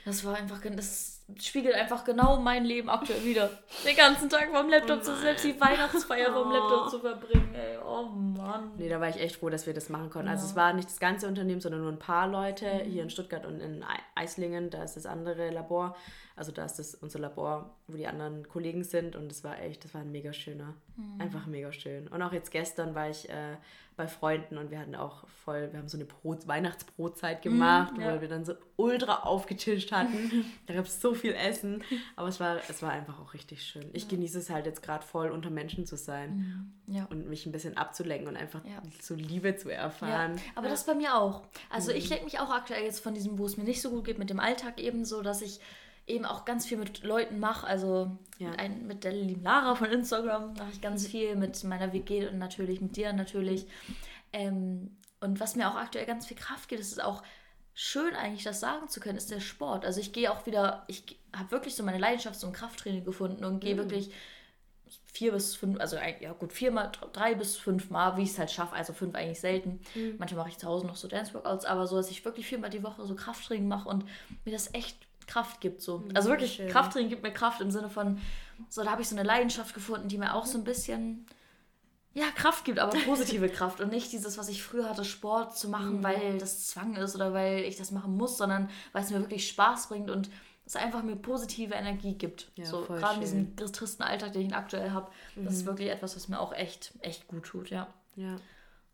Das 0.05 0.25
war 0.25 0.35
einfach, 0.35 0.59
das 0.75 1.21
spiegelt 1.39 1.75
einfach 1.75 2.03
genau 2.03 2.37
mein 2.37 2.65
Leben 2.65 2.89
aktuell 2.89 3.23
wieder. 3.23 3.49
Den 3.87 3.95
ganzen 3.95 4.29
Tag 4.29 4.49
vom 4.53 4.67
Laptop 4.69 5.01
zu, 5.01 5.15
selbst 5.15 5.45
die 5.45 5.59
Weihnachtsfeier 5.61 6.33
vom 6.33 6.51
Laptop 6.51 6.89
zu 6.91 6.99
verbringen, 6.99 7.55
ey. 7.55 7.77
Oh 7.77 8.03
Mann. 8.03 8.71
Nee, 8.77 8.89
da 8.89 8.99
war 8.99 9.07
ich 9.07 9.15
echt 9.17 9.37
froh, 9.37 9.49
dass 9.49 9.65
wir 9.65 9.73
das 9.73 9.87
machen 9.87 10.09
konnten. 10.09 10.27
Also 10.27 10.45
es 10.45 10.57
war 10.57 10.73
nicht 10.73 10.89
das 10.89 10.99
ganze 10.99 11.25
Unternehmen, 11.29 11.61
sondern 11.61 11.79
nur 11.81 11.91
ein 11.91 11.99
paar 11.99 12.27
Leute 12.27 12.67
hier 12.83 13.01
in 13.03 13.09
Stuttgart 13.09 13.45
und 13.45 13.61
in 13.61 13.81
Ei- 13.83 13.99
Eislingen. 14.21 14.69
Da 14.69 14.83
ist 14.83 14.97
das 14.97 15.05
andere 15.05 15.49
Labor. 15.51 15.95
Also 16.35 16.51
da 16.51 16.65
ist 16.65 16.79
das 16.79 16.95
unser 16.95 17.19
Labor, 17.19 17.73
wo 17.87 17.95
die 17.95 18.05
anderen 18.07 18.45
Kollegen 18.49 18.83
sind. 18.83 19.15
Und 19.15 19.31
es 19.31 19.45
war 19.45 19.57
echt, 19.61 19.85
das 19.85 19.93
war 19.93 20.01
ein 20.01 20.11
mega 20.11 20.33
schöner. 20.33 20.73
Einfach 21.19 21.45
mega 21.45 21.71
schön. 21.71 22.09
Und 22.09 22.21
auch 22.21 22.33
jetzt 22.33 22.51
gestern 22.51 22.93
war 22.93 23.09
ich 23.09 23.29
äh, 23.29 23.55
bei 23.95 24.07
Freunden 24.07 24.57
und 24.57 24.71
wir 24.71 24.79
hatten 24.79 24.95
auch 24.95 25.27
voll, 25.43 25.69
wir 25.71 25.79
haben 25.79 25.87
so 25.87 25.97
eine 25.97 26.05
Brot 26.05 26.47
Weihnachtsbrotzeit 26.47 27.41
gemacht, 27.41 27.93
ja. 27.97 28.07
weil 28.07 28.21
wir 28.21 28.27
dann 28.27 28.45
so 28.45 28.53
ultra 28.75 29.23
aufgetischt 29.23 29.91
hatten. 29.91 30.45
da 30.67 30.73
gab 30.73 30.85
es 30.85 31.01
so 31.01 31.13
viel 31.13 31.33
Essen. 31.33 31.83
Aber 32.15 32.27
es 32.27 32.39
war, 32.39 32.57
es 32.69 32.81
war 32.81 32.91
einfach 32.91 33.19
auch 33.19 33.33
richtig 33.33 33.63
schön. 33.63 33.89
Ich 33.93 34.07
genieße 34.07 34.39
es 34.39 34.49
halt 34.49 34.65
jetzt 34.65 34.81
gerade 34.81 35.05
voll, 35.05 35.29
unter 35.31 35.49
Menschen 35.49 35.85
zu 35.85 35.95
sein 35.97 36.73
Ja. 36.87 37.05
und 37.05 37.27
mich 37.29 37.45
ein 37.45 37.51
bisschen 37.51 37.77
abzulenken 37.77 38.27
und 38.27 38.35
einfach 38.37 38.63
Ja. 38.65 38.81
so 39.01 39.15
Liebe 39.15 39.55
zu 39.55 39.69
Ja, 39.69 39.75
erfahren. 39.75 40.39
aber 40.55 40.69
das 40.69 40.85
bei 40.85 40.95
mir 40.95 41.15
auch. 41.15 41.43
Also 41.69 41.91
ich 41.91 42.09
lenke 42.09 42.25
mich 42.25 42.39
auch 42.39 42.49
aktuell 42.49 42.83
jetzt 42.83 42.99
von 43.01 43.13
diesem, 43.13 43.37
wo 43.37 43.45
es 43.45 43.57
mir 43.57 43.63
nicht 43.63 43.81
so 43.81 43.89
gut 43.91 44.05
geht 44.05 44.17
mit 44.19 44.29
dem 44.29 44.39
Alltag 44.39 44.79
eben 44.81 45.05
so, 45.05 45.21
dass 45.21 45.41
ich 45.41 45.59
eben 46.07 46.25
auch 46.25 46.45
ganz 46.45 46.65
viel 46.65 46.77
mit 46.77 47.03
Leuten 47.03 47.39
mache. 47.39 47.65
Also 47.65 48.17
Ja. 48.39 48.49
mit, 48.49 48.59
ein, 48.59 48.87
mit 48.87 49.03
der 49.03 49.13
lieben 49.13 49.43
Lara 49.43 49.75
von 49.75 49.89
Instagram 49.89 50.53
mache 50.53 50.71
ich 50.71 50.81
ganz 50.81 51.07
viel, 51.07 51.35
mit 51.35 51.63
meiner 51.63 51.93
WG 51.93 52.27
und 52.27 52.37
natürlich 52.37 52.81
mit 52.81 52.95
dir 52.95 53.13
natürlich. 53.13 53.67
Ähm, 54.33 54.97
und 55.19 55.39
was 55.39 55.55
mir 55.55 55.69
auch 55.69 55.75
aktuell 55.75 56.05
ganz 56.05 56.25
viel 56.25 56.37
Kraft 56.37 56.67
gibt, 56.67 56.81
ist 56.81 56.91
es 56.91 56.99
auch 56.99 57.23
schön 57.73 58.13
eigentlich 58.15 58.43
das 58.43 58.59
sagen 58.59 58.87
zu 58.89 58.99
können, 58.99 59.17
ist 59.17 59.31
der 59.31 59.39
Sport. 59.39 59.85
Also 59.85 59.99
ich 59.99 60.13
gehe 60.13 60.31
auch 60.31 60.45
wieder, 60.45 60.83
ich 60.87 61.03
habe 61.35 61.51
wirklich 61.51 61.75
so 61.75 61.83
meine 61.83 61.97
Leidenschaft 61.97 62.39
zum 62.39 62.51
Krafttraining 62.53 63.03
gefunden 63.03 63.45
und 63.45 63.61
gehe 63.61 63.77
wirklich 63.77 64.11
vier 65.05 65.31
bis 65.31 65.55
fünf, 65.55 65.79
also 65.79 65.95
ja 65.95 66.33
gut, 66.33 66.53
viermal, 66.53 66.91
drei 67.13 67.33
bis 67.35 67.55
fünf 67.55 67.89
Mal, 67.89 68.17
wie 68.17 68.23
ich 68.23 68.31
es 68.31 68.39
halt 68.39 68.51
schaffe, 68.51 68.75
also 68.75 68.93
fünf 68.93 69.15
eigentlich 69.15 69.39
selten. 69.39 69.79
Manchmal 70.19 70.41
mache 70.43 70.49
ich 70.49 70.57
zu 70.57 70.67
Hause 70.67 70.85
noch 70.85 70.95
so 70.95 71.07
Dance-Workouts, 71.07 71.65
aber 71.65 71.87
so, 71.87 71.95
dass 71.95 72.11
ich 72.11 72.23
wirklich 72.25 72.45
viermal 72.45 72.69
die 72.69 72.83
Woche 72.83 73.05
so 73.05 73.15
Krafttraining 73.15 73.67
mache 73.67 73.89
und 73.89 74.05
mir 74.45 74.51
das 74.51 74.73
echt 74.73 74.97
Kraft 75.27 75.61
gibt. 75.61 75.81
So. 75.81 76.03
Also 76.13 76.29
wirklich, 76.29 76.53
schön. 76.55 76.69
Krafttraining 76.69 77.09
gibt 77.09 77.23
mir 77.23 77.31
Kraft 77.31 77.61
im 77.61 77.71
Sinne 77.71 77.89
von, 77.89 78.19
so 78.69 78.83
da 78.83 78.91
habe 78.91 79.01
ich 79.01 79.09
so 79.09 79.15
eine 79.15 79.23
Leidenschaft 79.27 79.73
gefunden, 79.73 80.07
die 80.07 80.17
mir 80.17 80.33
auch 80.33 80.45
so 80.45 80.57
ein 80.57 80.63
bisschen 80.63 81.25
ja, 82.13 82.25
Kraft 82.35 82.65
gibt, 82.65 82.79
aber 82.79 82.97
positive 83.05 83.49
Kraft 83.49 83.81
und 83.81 83.91
nicht 83.91 84.11
dieses, 84.11 84.37
was 84.37 84.47
ich 84.49 84.61
früher 84.61 84.87
hatte, 84.89 85.03
Sport 85.03 85.57
zu 85.57 85.67
machen, 85.69 85.99
Mhm. 85.99 86.03
weil 86.03 86.37
das 86.37 86.67
Zwang 86.67 86.95
ist 86.95 87.15
oder 87.15 87.33
weil 87.33 87.59
ich 87.63 87.75
das 87.75 87.91
machen 87.91 88.15
muss, 88.15 88.37
sondern 88.37 88.69
weil 88.91 89.03
es 89.03 89.09
mir 89.09 89.19
wirklich 89.19 89.47
Spaß 89.47 89.87
bringt 89.87 90.11
und 90.11 90.29
es 90.65 90.75
einfach 90.75 91.03
mir 91.03 91.15
positive 91.15 91.73
Energie 91.73 92.13
gibt. 92.13 92.51
Ja, 92.55 92.65
so 92.65 92.83
gerade 92.83 93.15
in. 93.15 93.19
Mhm. 93.19 93.55
diesem 93.55 93.73
tristen 93.73 94.03
Alltag, 94.03 94.33
den 94.33 94.47
ich 94.47 94.55
aktuell 94.55 94.91
habe, 94.91 95.11
das 95.35 95.55
ist 95.55 95.65
wirklich 95.65 95.89
etwas, 95.89 96.15
was 96.15 96.27
mir 96.29 96.39
auch 96.39 96.53
echt, 96.53 96.93
echt 97.01 97.27
gut 97.27 97.43
tut, 97.45 97.69
ja. 97.69 97.87
Ja. 98.15 98.37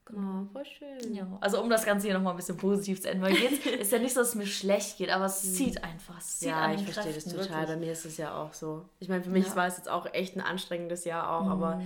Genau, 0.09 0.45
voll 0.51 0.65
schön. 0.65 1.13
Ja, 1.13 1.27
also 1.41 1.61
um 1.61 1.69
das 1.69 1.85
Ganze 1.85 2.07
hier 2.07 2.15
nochmal 2.15 2.33
ein 2.33 2.37
bisschen 2.37 2.57
positiv 2.57 3.01
zu 3.01 3.09
enden, 3.09 3.23
weil 3.23 3.35
jetzt 3.35 3.65
ist 3.65 3.91
ja 3.91 3.99
nicht 3.99 4.13
so, 4.13 4.21
dass 4.21 4.29
es 4.29 4.35
mir 4.35 4.47
schlecht 4.47 4.97
geht, 4.97 5.09
aber 5.11 5.25
es 5.25 5.55
zieht 5.55 5.83
einfach. 5.83 6.17
Es 6.17 6.39
zieht 6.39 6.49
Mhm. 6.49 6.55
Ja, 6.55 6.73
ich 6.73 6.83
verstehe 6.83 7.13
das 7.13 7.23
Kräften, 7.25 7.31
total. 7.31 7.49
wirklich. 7.49 7.67
Bei 7.67 7.77
mir 7.77 7.91
ist 7.91 8.05
es 8.05 8.17
ja 8.17 8.35
auch 8.35 8.53
so. 8.53 8.87
Ich 8.99 9.07
meine, 9.09 9.23
für 9.23 9.29
mich 9.29 9.45
Ja. 9.45 9.51
Mhm. 9.51 9.55
war 9.55 9.67
es 9.67 9.77
jetzt 9.77 9.89
auch 9.89 10.11
echt 10.13 10.35
ein 10.35 10.41
anstrengendes 10.41 11.05
Jahr 11.05 11.29
auch, 11.31 11.47
aber 11.47 11.81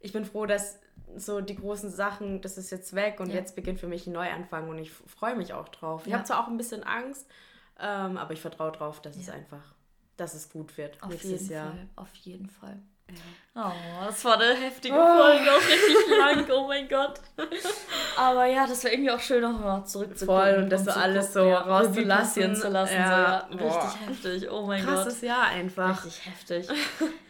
ich 0.00 0.12
bin 0.12 0.24
froh, 0.24 0.46
dass 0.46 0.78
so 1.16 1.40
die 1.40 1.56
großen 1.56 1.90
Sachen, 1.90 2.40
das 2.40 2.56
ist 2.56 2.70
jetzt 2.70 2.94
weg 2.94 3.20
und 3.20 3.28
Ja. 3.28 3.34
jetzt 3.34 3.56
beginnt 3.56 3.80
für 3.80 3.88
mich 3.88 4.06
ein 4.06 4.12
Neuanfang 4.12 4.68
und 4.68 4.78
ich 4.78 4.90
freue 4.92 5.34
mich 5.36 5.52
auch 5.52 5.68
drauf. 5.68 6.06
Ich 6.06 6.12
habe 6.14 6.24
zwar 6.24 6.42
auch 6.44 6.48
ein 6.48 6.56
bisschen 6.56 6.84
Angst, 6.84 7.26
ähm, 7.78 8.16
aber 8.16 8.32
ich 8.32 8.40
vertraue 8.40 8.70
drauf, 8.72 9.02
dass 9.02 9.16
es 9.16 9.28
einfach, 9.28 9.74
dass 10.16 10.34
es 10.34 10.50
gut 10.50 10.76
wird 10.78 11.02
Auf 11.02 11.10
nächstes 11.10 11.30
jeden 11.42 11.52
Jahr. 11.52 11.70
Fall, 11.72 11.88
auf 11.96 12.14
jeden 12.14 12.48
Fall. 12.48 12.78
Oh, 13.52 13.62
das 14.06 14.24
war 14.24 14.34
eine 14.40 14.54
heftige 14.54 14.94
Folge, 14.94 15.50
auch 15.50 15.56
richtig 15.68 16.18
lang, 16.18 16.46
oh 16.56 16.68
mein 16.68 16.88
Gott. 16.88 17.14
Aber 18.16 18.46
ja, 18.46 18.64
das 18.64 18.84
war 18.84 18.92
irgendwie 18.92 19.10
auch 19.10 19.18
schön, 19.18 19.42
nochmal 19.42 19.84
zurückzukommen. 19.84 20.40
Voll, 20.40 20.62
und 20.62 20.70
das 20.70 20.84
so 20.84 20.92
alles 20.92 21.32
so 21.32 21.40
rauszulassen. 21.52 21.94
Revue 21.96 22.06
passieren 22.16 22.54
zu 22.54 22.68
lassen. 22.68 22.94
Ja, 22.94 23.48
so, 23.50 23.58
ja. 23.58 23.64
Richtig 23.66 24.08
heftig, 24.08 24.50
oh 24.52 24.66
mein 24.66 24.84
Gott. 24.86 24.94
Krasses 24.94 25.20
Jahr 25.22 25.46
einfach. 25.46 26.04
Richtig 26.04 26.26
heftig. 26.26 26.68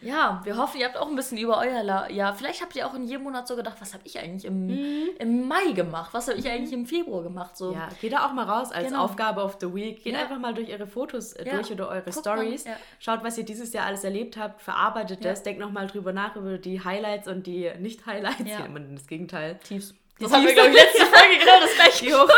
Ja, 0.03 0.41
wir 0.43 0.57
hoffen, 0.57 0.79
ihr 0.79 0.85
habt 0.85 0.97
auch 0.97 1.07
ein 1.07 1.15
bisschen 1.15 1.39
über 1.39 1.57
euer 1.57 1.81
La 1.81 2.07
Ja, 2.11 2.33
vielleicht 2.33 2.61
habt 2.61 2.75
ihr 2.75 2.85
auch 2.85 2.93
in 2.93 3.03
jedem 3.05 3.23
Monat 3.23 3.47
so 3.47 3.55
gedacht, 3.55 3.77
was 3.79 3.93
habe 3.95 4.03
ich 4.05 4.19
eigentlich 4.19 4.45
im, 4.45 4.69
im 5.17 5.47
Mai 5.47 5.71
gemacht? 5.73 6.09
Was 6.13 6.27
habe 6.27 6.37
ich 6.37 6.47
eigentlich 6.47 6.73
im 6.73 6.85
Februar 6.85 7.23
gemacht? 7.23 7.57
So. 7.57 7.71
Mhm. 7.71 7.79
Ja, 7.79 7.89
geht 7.99 8.13
da 8.13 8.27
auch 8.27 8.33
mal 8.33 8.45
raus 8.45 8.71
als 8.71 8.89
Genau. 8.89 9.03
Aufgabe 9.05 9.41
of 9.43 9.57
the 9.59 9.73
Week. 9.73 10.03
Geht 10.03 10.13
Ja. 10.13 10.19
einfach 10.19 10.37
mal 10.37 10.53
durch 10.53 10.69
ihre 10.69 10.85
Fotos 10.85 11.33
äh, 11.33 11.47
Ja. 11.47 11.55
durch 11.55 11.71
oder 11.71 11.87
eure 11.89 12.03
Guckt 12.03 12.19
Stories. 12.19 12.65
ja. 12.65 12.73
Schaut, 12.99 13.23
was 13.23 13.37
ihr 13.39 13.43
dieses 13.43 13.73
Jahr 13.73 13.87
alles 13.87 14.03
erlebt 14.03 14.37
habt, 14.37 14.61
verarbeitet 14.61 15.23
Ja. 15.23 15.31
das, 15.31 15.41
denkt 15.41 15.59
nochmal 15.59 15.87
drüber 15.87 16.10
nach 16.13 16.35
über 16.35 16.57
die 16.57 16.83
Highlights 16.83 17.27
und 17.27 17.47
die 17.47 17.71
Nicht-Highlights. 17.79 18.39
Ja. 18.41 18.59
Ja. 18.59 18.65
immer 18.65 18.79
das 18.79 19.07
Gegenteil. 19.07 19.59
Tiefs. 19.63 19.93
Die 20.19 20.23
Das 20.23 20.33
haben 20.33 20.41
wir, 20.43 20.49
Tiefs. 20.49 20.61
glaube 20.61 20.69
ich, 20.69 20.75
letzte 20.83 21.05
Folge 21.05 21.37
genau 21.39 21.59
das 21.61 21.75
gleiche. 21.75 22.05
Die 22.05 22.13
Hoch, 22.13 22.29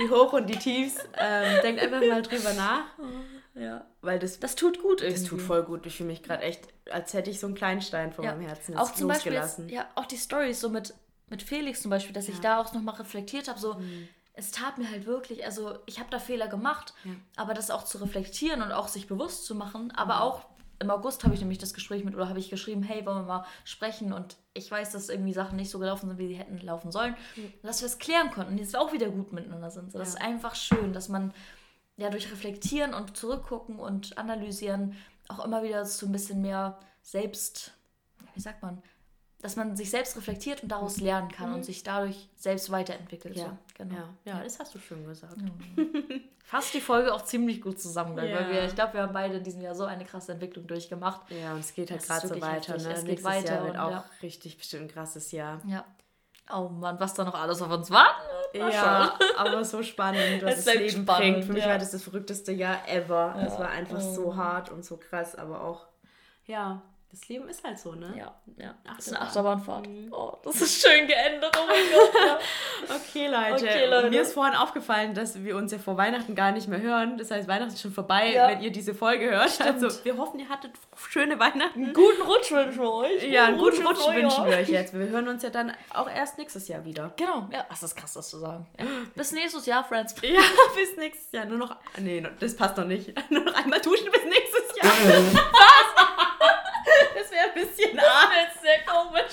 die 0.00 0.10
Hoch 0.10 0.32
und 0.32 0.46
die 0.46 0.56
Tiefs. 0.58 0.96
Ähm, 1.18 1.60
denkt 1.62 1.82
einfach 1.82 2.00
mal 2.00 2.22
drüber 2.22 2.52
nach, 2.54 2.84
Ja. 3.54 3.84
weil 4.00 4.18
das, 4.18 4.38
Das 4.40 4.54
tut 4.54 4.80
gut 4.82 5.00
irgendwie. 5.02 5.20
das 5.20 5.28
tut 5.28 5.42
voll 5.42 5.62
gut. 5.64 5.84
Ich 5.86 5.96
fühle 5.96 6.08
mich 6.08 6.22
gerade 6.22 6.42
echt, 6.42 6.68
als 6.90 7.12
hätte 7.14 7.30
ich 7.30 7.40
so 7.40 7.46
einen 7.46 7.56
kleinen 7.56 7.82
Stein 7.82 8.12
vor 8.12 8.24
Ja. 8.24 8.32
meinem 8.32 8.46
Herzen 8.46 8.76
auch 8.76 8.92
zum 8.92 9.08
Beispiel 9.08 9.32
jetzt, 9.32 9.58
losgelassen. 9.58 9.68
ja, 9.68 9.86
auch 9.96 10.06
die 10.06 10.16
Stories 10.16 10.60
so 10.60 10.68
mit, 10.70 10.94
mit 11.28 11.42
Felix 11.42 11.82
zum 11.82 11.90
Beispiel, 11.90 12.12
dass 12.14 12.28
ich 12.28 12.40
da 12.40 12.58
auch 12.60 12.72
nochmal 12.72 12.94
reflektiert 12.96 13.48
habe, 13.48 13.58
so 13.58 13.76
es 14.32 14.52
tat 14.52 14.78
mir 14.78 14.90
halt 14.90 15.04
wirklich, 15.04 15.44
also 15.44 15.74
ich 15.84 15.98
habe 15.98 16.08
da 16.10 16.18
Fehler 16.18 16.48
gemacht, 16.48 16.94
aber 17.36 17.52
das 17.52 17.70
auch 17.70 17.84
zu 17.84 17.98
reflektieren 17.98 18.62
und 18.62 18.72
auch 18.72 18.88
sich 18.88 19.06
bewusst 19.06 19.44
zu 19.44 19.54
machen, 19.54 19.92
aber 19.94 20.22
auch 20.22 20.44
im 20.80 20.90
August 20.90 21.24
habe 21.24 21.34
ich 21.34 21.40
nämlich 21.40 21.58
das 21.58 21.74
Gespräch 21.74 22.04
mit, 22.04 22.14
oder 22.14 22.28
habe 22.28 22.38
ich 22.38 22.50
geschrieben, 22.50 22.82
hey, 22.82 23.04
wollen 23.04 23.18
wir 23.18 23.26
mal 23.26 23.46
sprechen? 23.64 24.12
Und 24.12 24.36
ich 24.54 24.70
weiß, 24.70 24.92
dass 24.92 25.10
irgendwie 25.10 25.34
Sachen 25.34 25.56
nicht 25.56 25.70
so 25.70 25.78
gelaufen 25.78 26.08
sind, 26.08 26.18
wie 26.18 26.28
sie 26.28 26.34
hätten 26.34 26.58
laufen 26.58 26.90
sollen, 26.90 27.14
und 27.36 27.64
dass 27.64 27.82
wir 27.82 27.86
es 27.86 27.98
klären 27.98 28.30
konnten 28.30 28.52
und 28.52 28.58
jetzt 28.58 28.76
auch 28.76 28.92
wieder 28.92 29.10
gut 29.10 29.32
miteinander 29.32 29.70
sind. 29.70 29.92
So, 29.92 29.98
das 29.98 30.10
ist 30.10 30.20
einfach 30.20 30.54
schön, 30.54 30.92
dass 30.92 31.08
man 31.08 31.34
ja 31.96 32.08
durch 32.08 32.32
Reflektieren 32.32 32.94
und 32.94 33.16
Zurückgucken 33.16 33.78
und 33.78 34.16
Analysieren 34.16 34.96
auch 35.28 35.44
immer 35.44 35.62
wieder 35.62 35.84
so 35.84 36.06
ein 36.06 36.12
bisschen 36.12 36.40
mehr 36.40 36.78
selbst, 37.02 37.74
wie 38.34 38.40
sagt 38.40 38.62
man, 38.62 38.82
dass 39.42 39.56
man 39.56 39.76
sich 39.76 39.90
selbst 39.90 40.16
reflektiert 40.16 40.62
und 40.62 40.68
daraus 40.70 41.00
lernen 41.00 41.30
kann 41.30 41.54
und 41.54 41.64
sich 41.64 41.82
dadurch 41.82 42.28
selbst 42.36 42.70
weiterentwickelt. 42.70 43.36
Ja, 43.36 43.44
so. 43.46 43.56
genau. 43.78 43.94
ja, 43.96 44.08
ja, 44.24 44.44
das 44.44 44.58
hast 44.58 44.74
du 44.74 44.78
schön 44.78 45.04
gesagt. 45.06 45.36
Fasst 46.44 46.74
die 46.74 46.80
Folge 46.80 47.14
auch 47.14 47.22
ziemlich 47.22 47.62
gut 47.62 47.80
zusammen, 47.80 48.16
weil 48.16 48.28
Ja. 48.28 48.50
wir, 48.50 48.64
ich 48.64 48.74
glaube, 48.74 48.94
wir 48.94 49.02
haben 49.02 49.12
beide 49.12 49.36
in 49.36 49.44
diesem 49.44 49.62
Jahr 49.62 49.74
so 49.74 49.84
eine 49.84 50.04
krasse 50.04 50.32
Entwicklung 50.32 50.66
durchgemacht. 50.66 51.20
Ja, 51.30 51.52
und 51.52 51.60
es 51.60 51.72
geht 51.72 51.90
halt 51.90 52.02
gerade 52.04 52.26
so 52.26 52.40
weiter. 52.40 52.74
heftig. 52.74 52.86
Ne? 52.88 52.92
Es 52.92 53.04
geht 53.04 53.24
weiter 53.24 53.54
Jahr 53.54 53.64
wird 53.64 53.74
und 53.74 53.80
auch 53.80 53.90
ja. 53.90 54.04
richtig 54.22 54.58
bestimmt 54.58 54.82
ein 54.82 54.88
krasses 54.88 55.30
Jahr. 55.32 55.60
Ja. 55.66 55.84
Oh 56.52 56.68
Mann, 56.68 56.98
was 56.98 57.14
da 57.14 57.24
noch 57.24 57.34
alles 57.40 57.62
auf 57.62 57.70
uns 57.70 57.90
warten 57.90 58.22
wird. 58.52 58.72
Ja, 58.74 59.16
aber 59.36 59.64
so 59.64 59.82
spannend, 59.82 60.42
was 60.42 60.58
Es 60.58 60.64
das 60.64 60.74
Leben 60.74 61.02
spannend, 61.04 61.06
bringt. 61.34 61.44
Für 61.44 61.52
mich 61.52 61.64
war 61.64 61.78
das 61.78 61.92
das 61.92 62.02
verrückteste 62.02 62.50
Jahr 62.52 62.86
ever. 62.88 63.36
Es 63.46 63.56
war 63.58 63.70
einfach 63.70 64.00
so 64.00 64.34
hart 64.34 64.70
und 64.70 64.84
so 64.84 64.96
krass, 64.96 65.36
aber 65.36 65.62
auch, 65.62 65.86
ja, 66.46 66.82
das 67.12 67.28
Leben 67.28 67.48
ist 67.48 67.64
halt 67.64 67.78
so, 67.78 67.92
ne? 67.92 68.14
Ja, 68.16 68.34
ja. 68.56 68.74
Das 68.84 69.06
ist 69.08 69.14
Achterbahn. 69.16 69.54
eine 69.54 69.82
Achterbahnfahrt. 69.82 69.88
Oh, 70.12 70.36
das 70.44 70.60
ist 70.60 70.80
schön 70.86 71.06
geendet. 71.08 71.50
Oh 71.58 71.66
mein 71.66 71.84
Gott. 71.92 72.40
Okay, 73.10 73.26
Leute. 73.26 73.64
Okay, 73.66 73.86
Leute. 73.86 74.10
Mir 74.10 74.22
ist 74.22 74.32
vorhin 74.32 74.54
aufgefallen, 74.56 75.14
dass 75.14 75.42
wir 75.44 75.56
uns 75.56 75.70
ja 75.72 75.78
vor 75.78 75.96
Weihnachten 75.96 76.34
gar 76.34 76.50
nicht 76.52 76.66
mehr 76.68 76.80
hören. 76.80 77.18
Das 77.18 77.30
heißt, 77.30 77.46
Weihnachten 77.48 77.72
ist 77.74 77.80
schon 77.82 77.92
vorbei, 77.92 78.32
Ja. 78.32 78.48
wenn 78.48 78.60
ihr 78.62 78.70
diese 78.72 78.94
Folge 78.94 79.30
hört. 79.30 79.60
Also, 79.60 79.88
wir 80.04 80.16
hoffen, 80.16 80.40
ihr 80.40 80.48
hattet 80.48 80.72
schöne 81.08 81.38
Weihnachten. 81.38 81.92
Guten 81.92 82.22
Rutsch 82.22 82.50
wünschen 82.52 82.80
wir 82.80 82.92
euch. 82.92 83.22
Ja, 83.24 83.46
einen 83.46 83.58
guten 83.58 83.86
Rutsch 83.86 83.98
neue 84.06 84.22
wünschen 84.22 84.46
wir 84.46 84.56
euch 84.56 84.68
jetzt. 84.68 84.94
Wir 84.98 85.08
hören 85.08 85.28
uns 85.28 85.42
ja 85.42 85.50
dann 85.50 85.72
auch 85.92 86.08
erst 86.08 86.38
nächstes 86.38 86.68
Jahr 86.68 86.84
wieder. 86.84 87.12
Genau, 87.16 87.48
ja, 87.52 87.64
das 87.68 87.82
ist 87.82 87.94
krass, 87.96 88.14
das 88.14 88.28
zu 88.30 88.38
sagen. 88.38 88.66
Ja. 88.78 88.86
Bis 89.14 89.32
nächstes 89.32 89.66
Jahr, 89.66 89.84
Friends. 89.84 90.14
Ja, 90.22 90.40
bis 90.76 90.96
nächstes 90.96 91.30
Jahr. 91.32 91.44
Nur 91.44 91.58
noch. 91.58 91.76
Nee, 91.98 92.26
das 92.40 92.56
passt 92.56 92.76
noch 92.76 92.86
nicht. 92.86 93.12
Nur 93.30 93.44
noch 93.44 93.54
einmal 93.54 93.80
duschen 93.80 94.10
bis 94.10 94.24
nächstes 94.24 94.76
Jahr. 94.82 94.92
Ein 94.92 95.38
bisschen 97.68 97.98
arg. 97.98 98.30
Das 98.46 98.54
ist 98.56 98.62
sehr 98.62 98.84
komisch. 98.84 99.32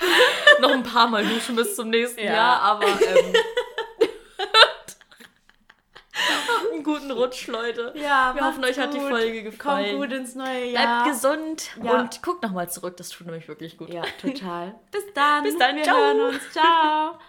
Noch 0.60 0.70
ein 0.72 0.82
paar 0.82 1.06
Mal 1.08 1.24
duschen 1.24 1.54
bis 1.56 1.76
zum 1.76 1.90
nächsten 1.90 2.20
Ja. 2.24 2.32
Jahr, 2.32 2.60
aber 2.62 2.86
ähm, 2.86 3.34
einen 6.72 6.82
guten 6.84 7.10
Rutsch, 7.10 7.46
Leute. 7.46 7.92
Ja, 7.96 8.34
Wir 8.34 8.44
hoffen, 8.44 8.64
euch 8.64 8.78
hat 8.78 8.92
die 8.94 8.98
gut. 8.98 9.08
Folge 9.10 9.42
gefallen. 9.44 9.98
Kommt 9.98 10.10
gut 10.10 10.18
ins 10.18 10.34
neue 10.34 10.70
Bleibt 10.70 10.84
Jahr. 10.84 11.08
gesund 11.08 11.70
Ja. 11.82 11.92
und 12.00 12.22
guckt 12.22 12.42
nochmal 12.42 12.68
zurück, 12.70 12.96
das 12.96 13.08
tut 13.10 13.26
nämlich 13.26 13.46
wirklich 13.48 13.76
gut. 13.76 13.90
Ja, 13.90 14.02
total. 14.20 14.74
Bis 14.90 15.04
dann. 15.14 15.42
Bis 15.44 15.58
dann, 15.58 15.76
Wir 15.76 15.82
ciao. 15.84 15.96
hören 15.96 16.20
uns. 16.20 16.50
Ciao. 16.52 17.18